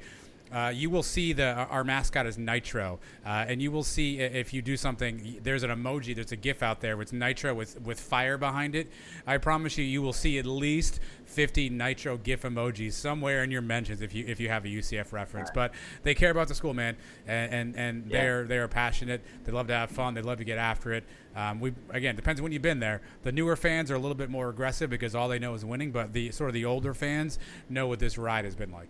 uh, 0.54 0.70
you 0.70 0.90
will 0.90 1.04
see 1.04 1.34
the 1.34 1.54
our 1.54 1.84
mascot 1.84 2.28
is 2.28 2.38
Nitro, 2.38 3.00
uh, 3.26 3.46
and 3.48 3.62
you 3.62 3.72
will 3.72 3.84
see 3.84 4.20
if 4.20 4.54
you 4.54 4.62
do 4.62 4.78
something. 4.78 5.40
There's 5.42 5.64
an 5.64 5.72
emoji. 5.72 6.14
There's 6.14 6.32
a 6.32 6.36
GIF 6.36 6.62
out 6.62 6.80
there 6.80 6.96
with 6.96 7.12
Nitro 7.12 7.54
with 7.54 7.82
with 7.82 8.00
fire 8.00 8.38
behind 8.38 8.76
it. 8.76 8.88
I 9.26 9.38
promise 9.38 9.78
you, 9.78 9.84
you 9.84 10.02
will 10.02 10.14
see 10.14 10.38
at 10.38 10.46
least 10.46 11.00
50 11.26 11.70
Nitro 11.70 12.18
GIF 12.18 12.44
emojis 12.44 12.94
somewhere 12.94 13.44
in 13.44 13.50
your 13.50 13.64
mentions 13.64 14.02
if 14.02 14.14
you 14.14 14.26
if 14.28 14.40
you 14.40 14.50
have 14.50 14.66
a 14.66 14.68
UCF 14.68 15.12
reference. 15.12 15.50
But 15.50 15.74
they 16.04 16.14
care 16.14 16.30
about 16.30 16.48
the 16.48 16.56
school, 16.56 16.74
man, 16.74 16.98
and 17.26 17.54
and, 17.54 17.76
and 17.76 18.12
yeah. 18.12 18.22
they're 18.22 18.44
they're 18.46 18.68
passionate. 18.68 19.22
They 19.46 19.52
love 19.52 19.68
to 19.68 19.74
have 19.74 19.90
fun. 19.90 20.14
They 20.14 20.22
love 20.22 20.38
to 20.38 20.44
get 20.44 20.60
after 20.60 20.94
it. 20.94 21.04
Um, 21.36 21.60
we 21.60 21.74
again 21.90 22.16
depends 22.16 22.42
when 22.42 22.52
you've 22.52 22.62
been 22.62 22.80
there. 22.80 23.02
The 23.24 23.32
newer 23.32 23.56
fans 23.56 23.90
are 23.90 23.96
a 23.96 24.00
little 24.00 24.16
bit 24.16 24.30
more 24.30 24.50
aggressive 24.50 24.92
because 24.92 25.16
all 25.16 25.30
they 25.30 25.40
know 25.40 25.56
is 25.56 25.66
winning. 25.66 25.92
But 25.92 26.14
the 26.14 26.32
sort 26.32 26.50
of 26.50 26.54
the 26.54 26.66
older 26.66 26.94
fans 26.94 27.40
know 27.70 27.88
what 27.88 27.98
this 27.98 28.20
ride 28.20 28.46
has 28.46 28.56
been 28.56 28.72
like 28.72 28.90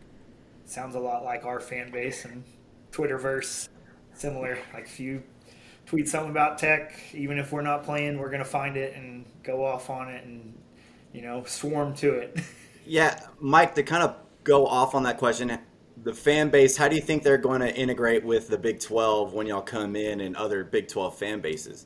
sounds 0.65 0.96
a 0.96 1.00
lot 1.00 1.24
like 1.24 1.46
our 1.46 1.60
fan 1.60 1.91
base 1.91 2.25
and 2.25 2.43
Twitterverse, 2.91 3.70
similar. 4.13 4.58
Like 4.74 4.86
if 4.86 5.00
you 5.00 5.24
tweet 5.86 6.08
something 6.08 6.32
about 6.32 6.58
tech, 6.58 7.00
even 7.13 7.38
if 7.38 7.51
we're 7.51 7.62
not 7.62 7.84
playing, 7.84 8.17
we're 8.17 8.29
gonna 8.29 8.46
find 8.46 8.77
it 8.77 8.96
and 8.96 9.25
go 9.43 9.65
off 9.65 9.89
on 9.89 10.10
it 10.10 10.24
and 10.25 10.58
you 11.12 11.22
know 11.22 11.43
swarm 11.46 11.93
to 11.96 12.13
it. 12.13 12.39
yeah, 12.86 13.20
Mike, 13.39 13.75
to 13.75 13.84
kind 13.84 14.03
of 14.03 14.15
go 14.43 14.65
off 14.65 14.96
on 14.96 15.03
that 15.03 15.17
question, 15.17 15.58
the 16.03 16.13
fan 16.13 16.50
base, 16.50 16.75
how 16.77 16.88
do 16.88 16.96
you 16.96 17.01
think 17.01 17.24
they're 17.24 17.38
going 17.38 17.62
to 17.62 17.74
integrate 17.74 18.24
with 18.24 18.50
the 18.50 18.58
Big 18.58 18.79
12 18.79 19.34
when 19.34 19.48
y'all 19.48 19.62
come 19.62 19.96
in 19.96 20.22
and 20.22 20.36
other 20.36 20.63
Big 20.63 20.88
12 20.88 21.17
fan 21.17 21.39
bases? 21.39 21.86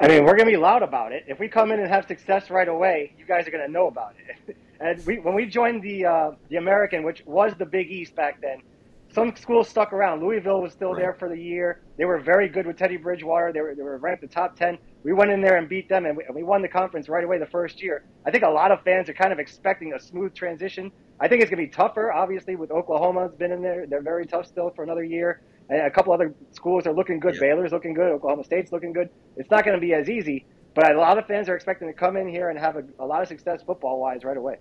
I 0.00 0.06
mean, 0.06 0.24
we're 0.24 0.36
going 0.36 0.46
to 0.46 0.52
be 0.52 0.56
loud 0.56 0.82
about 0.82 1.12
it. 1.12 1.24
If 1.26 1.40
we 1.40 1.48
come 1.48 1.72
in 1.72 1.80
and 1.80 1.88
have 1.88 2.06
success 2.06 2.50
right 2.50 2.68
away, 2.68 3.12
you 3.18 3.24
guys 3.26 3.48
are 3.48 3.50
going 3.50 3.66
to 3.66 3.72
know 3.72 3.88
about 3.88 4.14
it. 4.46 4.56
And 4.80 5.04
we, 5.06 5.18
when 5.18 5.34
we 5.34 5.46
joined 5.46 5.82
the 5.82 6.06
uh, 6.06 6.30
the 6.48 6.56
American, 6.56 7.02
which 7.02 7.22
was 7.26 7.52
the 7.58 7.66
Big 7.66 7.90
East 7.90 8.14
back 8.14 8.40
then, 8.40 8.62
some 9.12 9.34
schools 9.36 9.68
stuck 9.68 9.92
around. 9.92 10.22
Louisville 10.22 10.60
was 10.60 10.72
still 10.72 10.92
right. 10.92 11.00
there 11.00 11.14
for 11.14 11.28
the 11.28 11.40
year. 11.40 11.80
They 11.96 12.04
were 12.04 12.20
very 12.20 12.48
good 12.48 12.66
with 12.66 12.76
Teddy 12.76 12.96
Bridgewater. 12.96 13.52
They 13.52 13.60
were 13.60 13.74
they 13.74 13.82
were 13.82 13.98
ranked 13.98 14.22
the 14.22 14.28
top 14.28 14.56
ten. 14.56 14.78
We 15.02 15.12
went 15.12 15.30
in 15.30 15.40
there 15.40 15.56
and 15.56 15.68
beat 15.68 15.88
them, 15.88 16.06
and 16.06 16.16
we, 16.16 16.24
and 16.24 16.34
we 16.34 16.42
won 16.42 16.62
the 16.62 16.68
conference 16.68 17.08
right 17.08 17.24
away 17.24 17.38
the 17.38 17.46
first 17.46 17.82
year. 17.82 18.04
I 18.26 18.30
think 18.30 18.44
a 18.44 18.48
lot 18.48 18.70
of 18.70 18.82
fans 18.82 19.08
are 19.08 19.14
kind 19.14 19.32
of 19.32 19.38
expecting 19.38 19.92
a 19.94 20.00
smooth 20.00 20.34
transition. 20.34 20.92
I 21.20 21.28
think 21.28 21.42
it's 21.42 21.50
going 21.50 21.62
to 21.64 21.68
be 21.68 21.74
tougher, 21.74 22.12
obviously, 22.12 22.54
with 22.54 22.70
Oklahoma's 22.70 23.34
been 23.34 23.50
in 23.50 23.62
there. 23.62 23.86
They're 23.86 24.02
very 24.02 24.26
tough 24.26 24.46
still 24.46 24.70
for 24.70 24.84
another 24.84 25.02
year. 25.02 25.40
And 25.68 25.82
a 25.82 25.90
couple 25.90 26.12
other 26.12 26.34
schools 26.52 26.86
are 26.86 26.92
looking 26.92 27.20
good. 27.20 27.34
Yeah. 27.34 27.40
Baylor's 27.40 27.72
looking 27.72 27.94
good. 27.94 28.10
Oklahoma 28.12 28.44
State's 28.44 28.72
looking 28.72 28.92
good. 28.92 29.10
It's 29.36 29.50
not 29.50 29.64
going 29.64 29.76
to 29.76 29.80
be 29.80 29.94
as 29.94 30.08
easy, 30.08 30.46
but 30.78 30.94
a 30.94 30.98
lot 30.98 31.18
of 31.18 31.26
fans 31.26 31.48
are 31.48 31.56
expecting 31.56 31.88
to 31.88 31.94
come 31.94 32.16
in 32.16 32.28
here 32.28 32.50
and 32.50 32.58
have 32.58 32.76
a, 32.76 32.84
a 32.98 33.06
lot 33.06 33.22
of 33.22 33.28
success 33.28 33.60
football 33.66 33.98
wise 33.98 34.22
right 34.24 34.36
away 34.36 34.56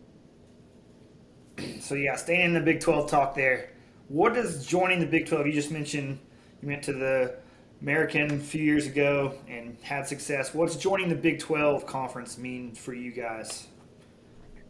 so 1.79 1.95
yeah, 1.95 2.15
staying 2.15 2.45
in 2.45 2.53
the 2.53 2.59
Big 2.59 2.79
12 2.79 3.09
talk 3.09 3.35
there. 3.35 3.69
What 4.09 4.33
does 4.33 4.65
joining 4.65 4.99
the 4.99 5.05
Big 5.05 5.27
12? 5.27 5.47
You 5.47 5.53
just 5.53 5.71
mentioned 5.71 6.19
you 6.61 6.67
went 6.67 6.83
to 6.83 6.93
the 6.93 7.35
American 7.81 8.31
a 8.31 8.39
few 8.39 8.63
years 8.63 8.85
ago 8.85 9.33
and 9.47 9.77
had 9.81 10.07
success. 10.07 10.53
What's 10.53 10.75
joining 10.75 11.09
the 11.09 11.15
Big 11.15 11.39
12 11.39 11.85
conference 11.85 12.37
mean 12.37 12.73
for 12.73 12.93
you 12.93 13.11
guys? 13.11 13.67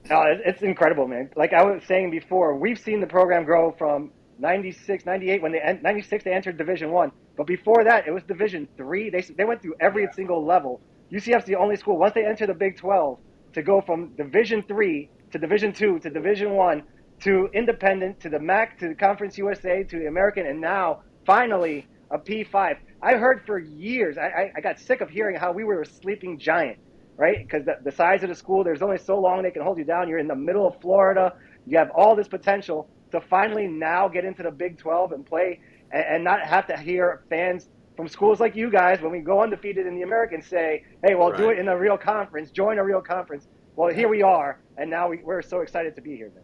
Uh, 0.06 0.14
no, 0.14 0.40
it's 0.46 0.62
incredible, 0.62 1.08
man. 1.08 1.30
Like 1.36 1.54
I 1.54 1.64
was 1.64 1.84
saying 1.84 2.12
before, 2.12 2.56
we've 2.56 2.80
seen 2.80 3.00
the 3.00 3.08
program 3.08 3.44
grow 3.44 3.74
from 3.78 4.12
96, 4.40 5.06
98 5.06 5.42
when 5.42 5.52
they 5.52 5.80
96 5.82 6.24
they 6.24 6.34
entered 6.34 6.58
Division 6.58 6.92
1. 6.92 7.12
But 7.36 7.48
before 7.48 7.84
that, 7.84 8.08
it 8.08 8.12
was 8.12 8.24
Division 8.24 8.68
3. 8.78 9.10
They 9.10 9.22
they 9.22 9.44
went 9.44 9.62
through 9.62 9.76
every 9.80 10.04
yeah. 10.04 10.12
single 10.12 10.44
level. 10.46 10.82
UCF's 11.12 11.46
the 11.46 11.56
only 11.56 11.76
school 11.78 11.98
once 11.98 12.14
they 12.14 12.26
enter 12.26 12.46
the 12.46 12.54
Big 12.54 12.78
12 12.78 13.20
to 13.54 13.62
go 13.62 13.82
from 13.82 14.16
Division 14.16 14.64
3 14.68 15.10
to 15.32 15.40
Division 15.40 15.74
Two 15.74 16.00
to 16.00 16.10
Division 16.10 16.52
One 16.52 16.84
to 17.22 17.50
independent 17.54 18.20
to 18.22 18.30
the 18.30 18.40
MAC 18.40 18.78
to 18.80 18.90
the 18.90 18.96
Conference 18.96 19.38
USA 19.38 19.84
to 19.84 20.00
the 20.00 20.08
American 20.08 20.46
and 20.46 20.62
now 20.62 21.02
finally 21.26 21.88
a 22.12 22.18
P5. 22.18 22.78
I 23.02 23.14
heard 23.14 23.46
for 23.46 23.60
years. 23.60 24.18
I, 24.18 24.28
I, 24.28 24.52
I 24.58 24.62
got 24.62 24.80
sick 24.80 25.02
of 25.02 25.10
hearing 25.10 25.36
how 25.36 25.52
we 25.52 25.64
were 25.64 25.82
a 25.82 25.86
sleeping 25.86 26.40
giant, 26.40 26.78
right? 27.16 27.38
Because 27.40 27.66
the, 27.66 27.78
the 27.84 27.92
size 27.92 28.24
of 28.24 28.30
the 28.30 28.36
school, 28.36 28.64
there's 28.64 28.82
only 28.82 28.98
so 28.98 29.20
long 29.20 29.44
they 29.44 29.52
can 29.52 29.62
hold 29.62 29.78
you 29.78 29.84
down. 29.84 30.08
You're 30.08 30.20
in 30.20 30.28
the 30.28 30.36
middle 30.36 30.68
of 30.68 30.80
Florida. 30.82 31.34
You 31.66 31.78
have 31.78 31.92
all 31.92 32.16
this 32.16 32.28
potential 32.28 32.90
to 33.12 33.22
finally 33.22 33.68
now 33.68 34.08
get 34.08 34.26
into 34.26 34.44
the 34.44 34.52
Big 34.52 34.78
12 34.78 35.12
and 35.12 35.26
play 35.26 35.60
and, 35.92 36.06
and 36.06 36.24
not 36.24 36.42
have 36.42 36.68
to 36.68 36.78
hear 36.78 37.24
fans 37.30 37.70
from 37.98 38.08
schools 38.08 38.40
like 38.40 38.56
you 38.56 38.70
guys 38.70 39.02
when 39.02 39.12
we 39.12 39.20
go 39.20 39.42
undefeated 39.42 39.88
in 39.88 39.96
the 39.96 40.04
American 40.04 40.42
say, 40.42 40.86
"Hey, 41.04 41.16
well, 41.16 41.32
right. 41.32 41.38
do 41.38 41.50
it 41.50 41.60
in 41.60 41.68
a 41.68 41.78
real 41.78 41.98
conference. 41.98 42.52
Join 42.52 42.78
a 42.78 42.84
real 42.84 43.02
conference." 43.02 43.48
Well, 43.76 43.94
here 43.94 44.08
we 44.08 44.22
are, 44.22 44.60
and 44.78 44.90
now 44.90 45.10
we, 45.10 45.18
we're 45.18 45.42
so 45.42 45.60
excited 45.62 45.96
to 45.96 46.02
be 46.02 46.16
here, 46.16 46.32
man. 46.34 46.44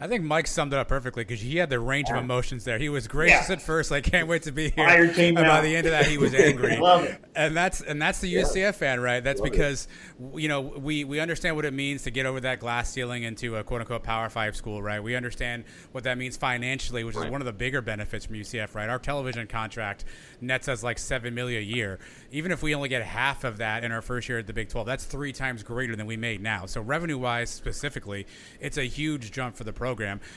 I 0.00 0.06
think 0.06 0.22
Mike 0.22 0.46
summed 0.46 0.72
it 0.72 0.78
up 0.78 0.86
perfectly 0.86 1.24
because 1.24 1.40
he 1.40 1.56
had 1.56 1.70
the 1.70 1.80
range 1.80 2.08
of 2.08 2.16
emotions 2.16 2.62
there. 2.62 2.78
He 2.78 2.88
was 2.88 3.08
gracious 3.08 3.48
yeah. 3.48 3.54
at 3.54 3.62
first, 3.62 3.90
like 3.90 4.04
can't 4.04 4.28
wait 4.28 4.42
to 4.44 4.52
be 4.52 4.70
here. 4.70 4.86
Fire 4.86 5.12
came 5.12 5.36
and 5.36 5.44
by 5.44 5.60
the 5.60 5.74
end 5.74 5.88
of 5.88 5.90
that, 5.90 6.06
he 6.06 6.16
was 6.16 6.34
angry. 6.36 6.76
Love 6.76 7.02
it. 7.02 7.20
And 7.34 7.56
that's 7.56 7.80
and 7.80 8.00
that's 8.00 8.20
the 8.20 8.32
UCF 8.32 8.54
yeah. 8.54 8.70
fan, 8.70 9.00
right? 9.00 9.24
That's 9.24 9.40
Love 9.40 9.50
because 9.50 9.88
it. 10.20 10.40
you 10.40 10.48
know 10.48 10.60
we 10.60 11.02
we 11.02 11.18
understand 11.18 11.56
what 11.56 11.64
it 11.64 11.74
means 11.74 12.04
to 12.04 12.12
get 12.12 12.26
over 12.26 12.38
that 12.40 12.60
glass 12.60 12.92
ceiling 12.92 13.24
into 13.24 13.56
a 13.56 13.64
quote 13.64 13.80
unquote 13.80 14.04
Power 14.04 14.28
Five 14.28 14.54
school, 14.54 14.80
right? 14.80 15.02
We 15.02 15.16
understand 15.16 15.64
what 15.90 16.04
that 16.04 16.16
means 16.16 16.36
financially, 16.36 17.02
which 17.02 17.16
right. 17.16 17.26
is 17.26 17.32
one 17.32 17.40
of 17.40 17.46
the 17.46 17.52
bigger 17.52 17.82
benefits 17.82 18.26
from 18.26 18.36
UCF, 18.36 18.76
right? 18.76 18.88
Our 18.88 19.00
television 19.00 19.48
contract 19.48 20.04
nets 20.40 20.68
us 20.68 20.84
like 20.84 20.98
seven 20.98 21.34
million 21.34 21.60
a 21.60 21.64
year. 21.64 21.98
Even 22.30 22.52
if 22.52 22.62
we 22.62 22.72
only 22.72 22.88
get 22.88 23.02
half 23.02 23.42
of 23.42 23.56
that 23.56 23.82
in 23.82 23.90
our 23.90 24.02
first 24.02 24.28
year 24.28 24.38
at 24.38 24.46
the 24.46 24.52
Big 24.52 24.68
Twelve, 24.68 24.86
that's 24.86 25.04
three 25.04 25.32
times 25.32 25.64
greater 25.64 25.96
than 25.96 26.06
we 26.06 26.16
made 26.16 26.40
now. 26.40 26.66
So 26.66 26.80
revenue 26.80 27.18
wise, 27.18 27.50
specifically, 27.50 28.28
it's 28.60 28.76
a 28.76 28.84
huge 28.84 29.32
jump 29.32 29.56
for 29.56 29.64
the 29.64 29.72
program. 29.72 29.87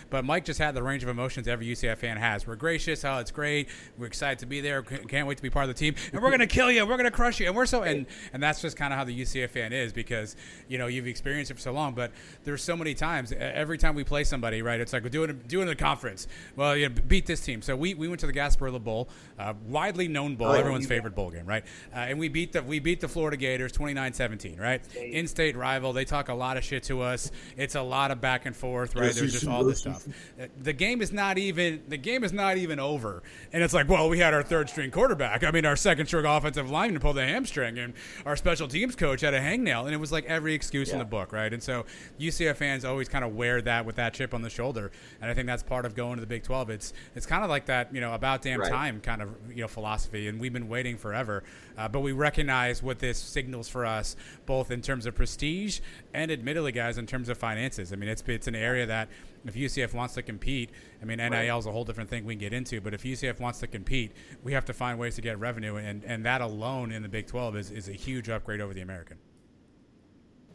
But 0.10 0.26
Mike 0.26 0.46
just 0.46 0.60
had 0.60 0.76
the 0.76 0.84
range 0.84 1.04
of 1.04 1.10
emotions 1.10 1.48
every 1.48 1.68
UCF 1.68 1.98
fan 1.98 2.18
has. 2.18 2.46
We're 2.46 2.56
gracious. 2.56 3.04
Oh, 3.06 3.18
it's 3.18 3.32
great. 3.32 3.70
We're 3.98 4.08
excited 4.08 4.40
to 4.40 4.46
be 4.46 4.62
there. 4.62 4.82
Can't 4.82 5.28
wait 5.28 5.38
to 5.38 5.44
be 5.44 5.50
part 5.50 5.64
of 5.64 5.76
the 5.76 5.80
team. 5.80 5.96
And 6.14 6.22
we're 6.22 6.32
gonna 6.32 6.48
kill 6.48 6.72
you. 6.72 6.86
We're 6.86 6.98
gonna 6.98 7.12
crush 7.12 7.40
you. 7.40 7.48
And 7.48 7.56
we're 7.56 7.66
so 7.66 7.84
and 7.84 8.06
and 8.34 8.42
that's 8.42 8.62
just 8.62 8.78
kind 8.78 8.94
of 8.94 9.00
how 9.00 9.06
the 9.06 9.20
UCF 9.20 9.50
fan 9.50 9.74
is 9.74 9.94
because 9.94 10.36
you 10.68 10.78
know 10.78 10.88
you've 10.88 11.08
experienced 11.08 11.52
it 11.52 11.56
for 11.56 11.62
so 11.62 11.72
long. 11.72 11.94
But 11.94 12.12
there's 12.44 12.64
so 12.64 12.76
many 12.76 12.94
times 12.94 13.32
every 13.32 13.78
time 13.78 13.96
we 13.96 14.04
play 14.04 14.24
somebody, 14.24 14.62
right? 14.62 14.80
It's 14.80 14.94
like 14.94 15.04
we're 15.04 15.10
doing 15.10 15.42
doing 15.48 15.68
the 15.68 15.76
conference. 15.76 16.28
Well, 16.56 16.76
you 16.76 16.90
know, 16.90 16.96
beat 17.08 17.26
this 17.26 17.42
team. 17.42 17.62
So 17.62 17.76
we, 17.76 17.94
we 17.94 18.08
went 18.08 18.20
to 18.22 18.28
the 18.28 18.34
Gasparilla 18.34 18.84
Bowl, 18.84 19.10
uh, 19.40 19.54
widely 19.68 20.08
known 20.08 20.36
bowl, 20.36 20.50
oh, 20.50 20.54
everyone's 20.54 20.88
favorite 20.88 21.16
bowl 21.16 21.30
game, 21.30 21.46
right? 21.46 21.64
Uh, 21.94 22.00
and 22.00 22.20
we 22.20 22.30
beat 22.30 22.54
the 22.54 22.64
we 22.64 22.80
beat 22.80 23.02
the 23.02 23.08
Florida 23.08 23.38
Gators 23.38 23.72
29-17, 23.74 24.60
right? 24.60 24.82
In-state 24.96 25.56
rival. 25.56 25.94
They 25.94 26.06
talk 26.06 26.30
a 26.30 26.34
lot 26.34 26.58
of 26.58 26.64
shit 26.64 26.84
to 26.84 27.02
us. 27.02 27.32
It's 27.58 27.76
a 27.76 27.82
lot 27.82 28.12
of 28.12 28.22
back 28.22 28.46
and 28.46 28.56
forth, 28.56 28.96
right? 28.96 29.14
There's 29.14 29.41
this, 29.42 29.50
all 29.50 29.64
this 29.64 29.80
stuff. 29.80 30.08
Uh, 30.40 30.48
the 30.62 30.74
game 30.74 31.02
is 31.02 31.12
not 31.12 31.38
even 31.38 31.82
the 31.88 31.98
game 31.98 32.24
is 32.24 32.34
not 32.34 32.58
even 32.58 32.80
over, 32.80 33.24
and 33.54 33.64
it's 33.64 33.74
like, 33.74 33.90
well, 33.90 34.10
we 34.10 34.20
had 34.20 34.34
our 34.34 34.44
third 34.44 34.70
string 34.70 34.92
quarterback. 34.92 35.44
I 35.44 35.52
mean, 35.52 35.66
our 35.66 35.76
second 35.76 36.08
string 36.08 36.26
offensive 36.26 36.70
lineman 36.70 37.02
pulled 37.02 37.18
a 37.18 37.26
hamstring, 37.26 37.78
and 37.78 37.94
our 38.26 38.36
special 38.36 38.68
teams 38.68 38.96
coach 38.96 39.22
had 39.22 39.34
a 39.34 39.40
hangnail, 39.40 39.86
and 39.86 39.94
it 39.94 39.98
was 39.98 40.12
like 40.12 40.26
every 40.26 40.54
excuse 40.54 40.90
yeah. 40.90 40.96
in 40.96 41.00
the 41.00 41.06
book, 41.06 41.32
right? 41.32 41.52
And 41.52 41.62
so 41.62 41.86
UCF 42.20 42.56
fans 42.56 42.86
always 42.86 43.10
kind 43.10 43.26
of 43.26 43.36
wear 43.36 43.62
that 43.62 43.86
with 43.86 43.96
that 43.96 44.14
chip 44.14 44.34
on 44.34 44.42
the 44.42 44.50
shoulder, 44.50 44.92
and 45.22 45.30
I 45.30 45.34
think 45.34 45.48
that's 45.48 45.64
part 45.64 45.86
of 45.86 45.96
going 45.96 46.16
to 46.16 46.22
the 46.22 46.28
Big 46.28 46.44
12. 46.44 46.70
It's 46.70 46.94
it's 47.16 47.26
kind 47.26 47.44
of 47.44 47.50
like 47.50 47.66
that, 47.66 47.94
you 47.94 48.02
know, 48.02 48.14
about 48.14 48.42
damn 48.42 48.60
right. 48.60 48.72
time 48.72 49.02
kind 49.02 49.22
of 49.22 49.30
you 49.50 49.62
know 49.62 49.68
philosophy, 49.68 50.28
and 50.28 50.40
we've 50.40 50.54
been 50.54 50.70
waiting 50.70 50.98
forever, 50.98 51.44
uh, 51.78 51.88
but 51.88 52.02
we 52.02 52.12
recognize 52.12 52.82
what 52.82 53.00
this 53.00 53.18
signals 53.18 53.68
for 53.68 53.86
us, 53.86 54.16
both 54.46 54.72
in 54.72 54.82
terms 54.82 55.06
of 55.06 55.16
prestige 55.16 55.80
and 56.14 56.32
admittedly, 56.32 56.72
guys, 56.72 56.98
in 56.98 57.06
terms 57.06 57.30
of 57.30 57.38
finances. 57.38 57.92
I 57.92 57.96
mean, 57.96 58.10
it's 58.10 58.24
it's 58.28 58.48
an 58.48 58.56
area 58.56 58.86
that 58.86 59.10
if 59.46 59.56
UCF 59.56 59.94
wants 59.94 60.14
to 60.16 60.22
compete, 60.22 60.70
I 61.02 61.06
mean, 61.06 61.18
NIL 61.18 61.32
right. 61.32 61.58
is 61.58 61.66
a 61.66 61.72
whole 61.72 61.84
different 61.84 62.10
thing 62.10 62.26
we 62.26 62.36
can 62.36 62.40
get 62.40 62.54
into, 62.54 62.82
but 62.82 62.94
if 62.94 63.04
UCF 63.04 63.40
wants 63.40 63.60
to 63.60 63.68
compete, 63.68 64.12
we 64.44 64.54
have 64.54 64.66
to 64.66 64.74
find 64.74 65.00
ways 65.00 65.16
to 65.16 65.22
get 65.22 65.40
revenue, 65.40 65.76
and, 65.76 66.04
and 66.04 66.26
that 66.26 66.42
alone 66.42 66.92
in 66.92 67.02
the 67.02 67.10
Big 67.10 67.28
12 67.28 67.56
is, 67.56 67.72
is 67.72 67.90
a 67.90 67.94
huge 67.94 68.30
upgrade 68.30 68.62
over 68.62 68.74
the 68.74 68.82
American. 68.82 69.18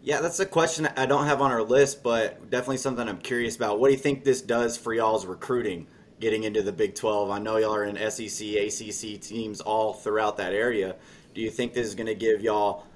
Yeah, 0.02 0.20
that's 0.20 0.38
a 0.38 0.46
question 0.46 0.88
I 0.96 1.06
don't 1.06 1.26
have 1.26 1.42
on 1.42 1.50
our 1.50 1.64
list, 1.64 2.04
but 2.04 2.48
definitely 2.48 2.76
something 2.76 3.08
I'm 3.08 3.18
curious 3.18 3.56
about. 3.56 3.80
What 3.80 3.88
do 3.88 3.94
you 3.94 3.98
think 3.98 4.22
this 4.22 4.40
does 4.40 4.76
for 4.76 4.94
y'all's 4.94 5.26
recruiting 5.26 5.88
getting 6.20 6.44
into 6.44 6.62
the 6.62 6.70
Big 6.70 6.94
12? 6.94 7.28
I 7.28 7.40
know 7.40 7.56
y'all 7.56 7.74
are 7.74 7.84
in 7.84 7.96
SEC, 8.10 8.46
ACC 8.46 9.20
teams 9.20 9.60
all 9.60 9.92
throughout 9.92 10.36
that 10.36 10.52
area. 10.52 10.94
Do 11.34 11.40
you 11.40 11.50
think 11.50 11.74
this 11.74 11.88
is 11.88 11.96
going 11.96 12.06
to 12.06 12.14
give 12.14 12.40
y'all 12.40 12.86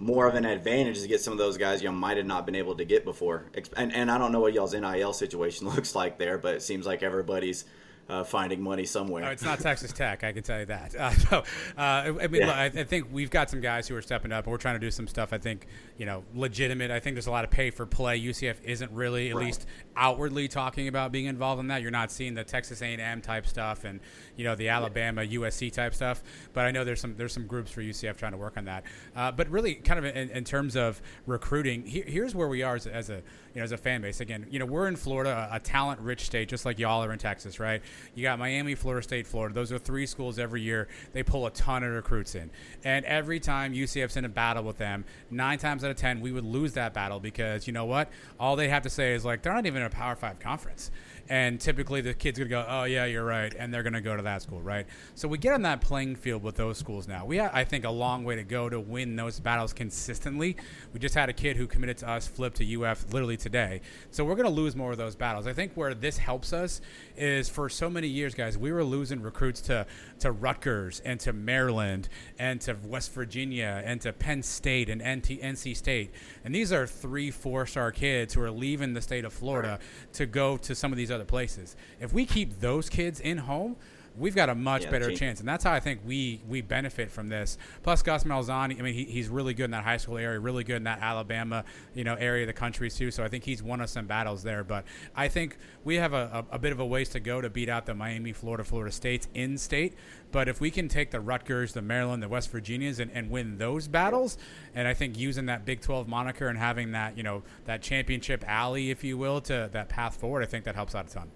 more 0.00 0.26
of 0.26 0.34
an 0.34 0.46
advantage 0.46 1.02
to 1.02 1.08
get 1.08 1.20
some 1.20 1.32
of 1.32 1.38
those 1.38 1.58
guys 1.58 1.82
you 1.82 1.92
might 1.92 2.16
have 2.16 2.26
not 2.26 2.46
been 2.46 2.54
able 2.54 2.74
to 2.74 2.84
get 2.84 3.04
before. 3.04 3.44
And, 3.76 3.94
and 3.94 4.10
I 4.10 4.16
don't 4.16 4.32
know 4.32 4.40
what 4.40 4.54
y'all's 4.54 4.72
NIL 4.72 5.12
situation 5.12 5.68
looks 5.74 5.94
like 5.94 6.18
there, 6.18 6.38
but 6.38 6.54
it 6.54 6.62
seems 6.62 6.86
like 6.86 7.02
everybody's 7.02 7.66
uh, 8.08 8.24
finding 8.24 8.60
money 8.60 8.86
somewhere. 8.86 9.22
No, 9.22 9.30
it's 9.30 9.44
not 9.44 9.60
Texas 9.60 9.92
Tech, 9.92 10.24
I 10.24 10.32
can 10.32 10.42
tell 10.42 10.58
you 10.58 10.66
that. 10.66 10.94
Uh, 11.00 11.10
so, 11.12 11.38
uh, 11.38 11.42
I 11.78 12.26
mean, 12.26 12.40
yeah. 12.42 12.46
look, 12.46 12.56
I, 12.56 12.64
I, 12.64 12.84
think 12.84 13.08
we've 13.12 13.30
got 13.30 13.48
some 13.48 13.60
guys 13.60 13.88
who 13.88 13.96
are 13.96 14.02
stepping 14.02 14.32
up, 14.32 14.44
and 14.44 14.52
we're 14.52 14.58
trying 14.58 14.74
to 14.74 14.80
do 14.80 14.90
some 14.90 15.06
stuff. 15.06 15.32
I 15.32 15.38
think 15.38 15.66
you 16.00 16.06
know, 16.06 16.24
legitimate. 16.34 16.90
I 16.90 16.98
think 16.98 17.14
there's 17.14 17.26
a 17.26 17.30
lot 17.30 17.44
of 17.44 17.50
pay 17.50 17.68
for 17.68 17.84
play. 17.84 18.18
UCF 18.18 18.56
isn't 18.64 18.90
really, 18.90 19.28
at 19.28 19.36
right. 19.36 19.44
least 19.44 19.66
outwardly, 19.94 20.48
talking 20.48 20.88
about 20.88 21.12
being 21.12 21.26
involved 21.26 21.60
in 21.60 21.66
that. 21.66 21.82
You're 21.82 21.90
not 21.90 22.10
seeing 22.10 22.32
the 22.32 22.42
Texas 22.42 22.80
A&M 22.80 23.20
type 23.20 23.46
stuff, 23.46 23.84
and 23.84 24.00
you 24.34 24.44
know, 24.44 24.54
the 24.54 24.70
Alabama, 24.70 25.20
USC 25.20 25.70
type 25.70 25.92
stuff. 25.94 26.22
But 26.54 26.64
I 26.64 26.70
know 26.70 26.84
there's 26.84 27.02
some 27.02 27.16
there's 27.18 27.34
some 27.34 27.46
groups 27.46 27.70
for 27.70 27.82
UCF 27.82 28.16
trying 28.16 28.32
to 28.32 28.38
work 28.38 28.56
on 28.56 28.64
that. 28.64 28.84
Uh, 29.14 29.30
but 29.30 29.50
really, 29.50 29.74
kind 29.74 29.98
of 29.98 30.06
in, 30.06 30.30
in 30.30 30.42
terms 30.42 30.74
of 30.74 31.02
recruiting, 31.26 31.84
here's 31.84 32.34
where 32.34 32.48
we 32.48 32.62
are 32.62 32.76
as, 32.76 32.86
as 32.86 33.10
a 33.10 33.16
you 33.52 33.56
know, 33.56 33.62
as 33.62 33.72
a 33.72 33.76
fan 33.76 34.00
base. 34.00 34.20
Again, 34.20 34.46
you 34.50 34.58
know, 34.58 34.64
we're 34.64 34.88
in 34.88 34.96
Florida, 34.96 35.50
a, 35.52 35.56
a 35.56 35.60
talent-rich 35.60 36.22
state, 36.22 36.48
just 36.48 36.64
like 36.64 36.78
y'all 36.78 37.04
are 37.04 37.12
in 37.12 37.18
Texas, 37.18 37.60
right? 37.60 37.82
You 38.14 38.22
got 38.22 38.38
Miami, 38.38 38.74
Florida 38.74 39.02
State, 39.02 39.26
Florida. 39.26 39.54
Those 39.54 39.70
are 39.70 39.78
three 39.78 40.06
schools 40.06 40.38
every 40.38 40.62
year. 40.62 40.88
They 41.12 41.22
pull 41.22 41.46
a 41.46 41.50
ton 41.50 41.84
of 41.84 41.92
recruits 41.92 42.36
in, 42.36 42.50
and 42.84 43.04
every 43.04 43.38
time 43.38 43.74
UCF's 43.74 44.16
in 44.16 44.24
a 44.24 44.30
battle 44.30 44.64
with 44.64 44.78
them, 44.78 45.04
nine 45.30 45.58
times 45.58 45.84
out 45.84 45.89
of 45.90 45.96
ten, 45.96 46.20
we 46.20 46.32
would 46.32 46.44
lose 46.44 46.72
that 46.74 46.94
battle 46.94 47.20
because 47.20 47.66
you 47.66 47.72
know 47.72 47.84
what? 47.84 48.10
All 48.38 48.56
they 48.56 48.68
have 48.68 48.82
to 48.84 48.90
say 48.90 49.14
is 49.14 49.24
like 49.24 49.42
they're 49.42 49.52
not 49.52 49.66
even 49.66 49.82
in 49.82 49.86
a 49.86 49.90
Power 49.90 50.16
Five 50.16 50.38
conference 50.40 50.90
and 51.30 51.60
typically 51.60 52.00
the 52.00 52.12
kid's 52.12 52.40
gonna 52.40 52.50
go, 52.50 52.66
"Oh 52.68 52.84
yeah, 52.84 53.04
you're 53.04 53.24
right," 53.24 53.54
and 53.56 53.72
they're 53.72 53.84
gonna 53.84 54.00
go 54.00 54.16
to 54.16 54.22
that 54.24 54.42
school, 54.42 54.60
right? 54.60 54.84
So 55.14 55.28
we 55.28 55.38
get 55.38 55.54
on 55.54 55.62
that 55.62 55.80
playing 55.80 56.16
field 56.16 56.42
with 56.42 56.56
those 56.56 56.76
schools 56.76 57.06
now. 57.06 57.24
We, 57.24 57.36
have, 57.36 57.52
I 57.54 57.62
think, 57.62 57.84
a 57.84 57.90
long 57.90 58.24
way 58.24 58.34
to 58.34 58.42
go 58.42 58.68
to 58.68 58.80
win 58.80 59.14
those 59.14 59.38
battles 59.38 59.72
consistently. 59.72 60.56
We 60.92 60.98
just 60.98 61.14
had 61.14 61.28
a 61.28 61.32
kid 61.32 61.56
who 61.56 61.68
committed 61.68 61.98
to 61.98 62.08
us 62.10 62.26
flip 62.26 62.54
to 62.54 62.64
UF 62.64 63.12
literally 63.12 63.36
today, 63.36 63.80
so 64.10 64.24
we're 64.24 64.34
gonna 64.34 64.50
lose 64.50 64.74
more 64.74 64.90
of 64.90 64.98
those 64.98 65.14
battles. 65.14 65.46
I 65.46 65.52
think 65.52 65.72
where 65.76 65.94
this 65.94 66.18
helps 66.18 66.52
us 66.52 66.80
is 67.16 67.48
for 67.48 67.68
so 67.68 67.88
many 67.88 68.08
years, 68.08 68.34
guys, 68.34 68.58
we 68.58 68.72
were 68.72 68.84
losing 68.84 69.22
recruits 69.22 69.60
to 69.62 69.86
to 70.18 70.32
Rutgers 70.32 71.00
and 71.04 71.20
to 71.20 71.32
Maryland 71.32 72.08
and 72.40 72.60
to 72.62 72.76
West 72.84 73.14
Virginia 73.14 73.82
and 73.84 74.00
to 74.00 74.12
Penn 74.12 74.42
State 74.42 74.88
and 74.88 75.00
NC 75.00 75.76
State, 75.76 76.10
and 76.44 76.52
these 76.52 76.72
are 76.72 76.88
three, 76.88 77.30
four 77.30 77.66
star 77.66 77.92
kids 77.92 78.34
who 78.34 78.42
are 78.42 78.50
leaving 78.50 78.94
the 78.94 79.00
state 79.00 79.24
of 79.24 79.32
Florida 79.32 79.78
to 80.14 80.26
go 80.26 80.56
to 80.56 80.74
some 80.74 80.90
of 80.90 80.98
these 80.98 81.12
other 81.12 81.19
other 81.20 81.26
places. 81.26 81.76
If 82.00 82.12
we 82.12 82.24
keep 82.24 82.60
those 82.60 82.88
kids 82.88 83.20
in 83.20 83.38
home, 83.38 83.76
we've 84.18 84.34
got 84.34 84.48
a 84.48 84.54
much 84.54 84.84
yeah, 84.84 84.90
better 84.90 85.14
chance, 85.14 85.40
and 85.40 85.48
that's 85.48 85.64
how 85.64 85.72
I 85.72 85.80
think 85.80 86.00
we 86.04 86.42
we 86.48 86.60
benefit 86.60 87.10
from 87.10 87.28
this. 87.28 87.58
Plus, 87.82 88.02
Gus 88.02 88.24
Malzahn, 88.24 88.78
I 88.78 88.82
mean, 88.82 88.94
he, 88.94 89.04
he's 89.04 89.28
really 89.28 89.54
good 89.54 89.64
in 89.66 89.70
that 89.72 89.84
high 89.84 89.96
school 89.96 90.18
area, 90.18 90.38
really 90.38 90.64
good 90.64 90.76
in 90.76 90.84
that 90.84 91.00
Alabama, 91.00 91.64
you 91.94 92.04
know, 92.04 92.14
area 92.14 92.44
of 92.44 92.46
the 92.48 92.52
country 92.52 92.90
too. 92.90 93.10
So 93.10 93.24
I 93.24 93.28
think 93.28 93.44
he's 93.44 93.62
won 93.62 93.80
us 93.80 93.92
some 93.92 94.06
battles 94.06 94.42
there. 94.42 94.64
But 94.64 94.84
I 95.14 95.28
think 95.28 95.56
we 95.84 95.96
have 95.96 96.12
a, 96.12 96.44
a, 96.50 96.56
a 96.56 96.58
bit 96.58 96.72
of 96.72 96.80
a 96.80 96.86
ways 96.86 97.08
to 97.10 97.20
go 97.20 97.40
to 97.40 97.50
beat 97.50 97.68
out 97.68 97.86
the 97.86 97.94
Miami, 97.94 98.32
Florida, 98.32 98.64
Florida 98.64 98.92
States 98.92 99.28
in 99.34 99.56
state. 99.58 99.94
But 100.32 100.48
if 100.48 100.60
we 100.60 100.70
can 100.70 100.88
take 100.88 101.10
the 101.10 101.20
Rutgers, 101.20 101.72
the 101.72 101.82
Maryland, 101.82 102.22
the 102.22 102.28
West 102.28 102.50
Virginias, 102.50 103.00
and, 103.00 103.10
and 103.12 103.30
win 103.30 103.58
those 103.58 103.88
battles, 103.88 104.38
and 104.74 104.86
I 104.86 104.94
think 104.94 105.18
using 105.18 105.46
that 105.46 105.64
Big 105.64 105.80
12 105.80 106.06
moniker 106.06 106.48
and 106.48 106.58
having 106.58 106.92
that, 106.92 107.16
you 107.16 107.22
know, 107.22 107.42
that 107.64 107.82
championship 107.82 108.44
alley, 108.46 108.90
if 108.90 109.02
you 109.02 109.18
will, 109.18 109.40
to 109.42 109.68
that 109.72 109.88
path 109.88 110.16
forward, 110.16 110.42
I 110.42 110.46
think 110.46 110.64
that 110.64 110.74
helps 110.74 110.94
out 110.94 111.08
a 111.08 111.10
ton. 111.10 111.30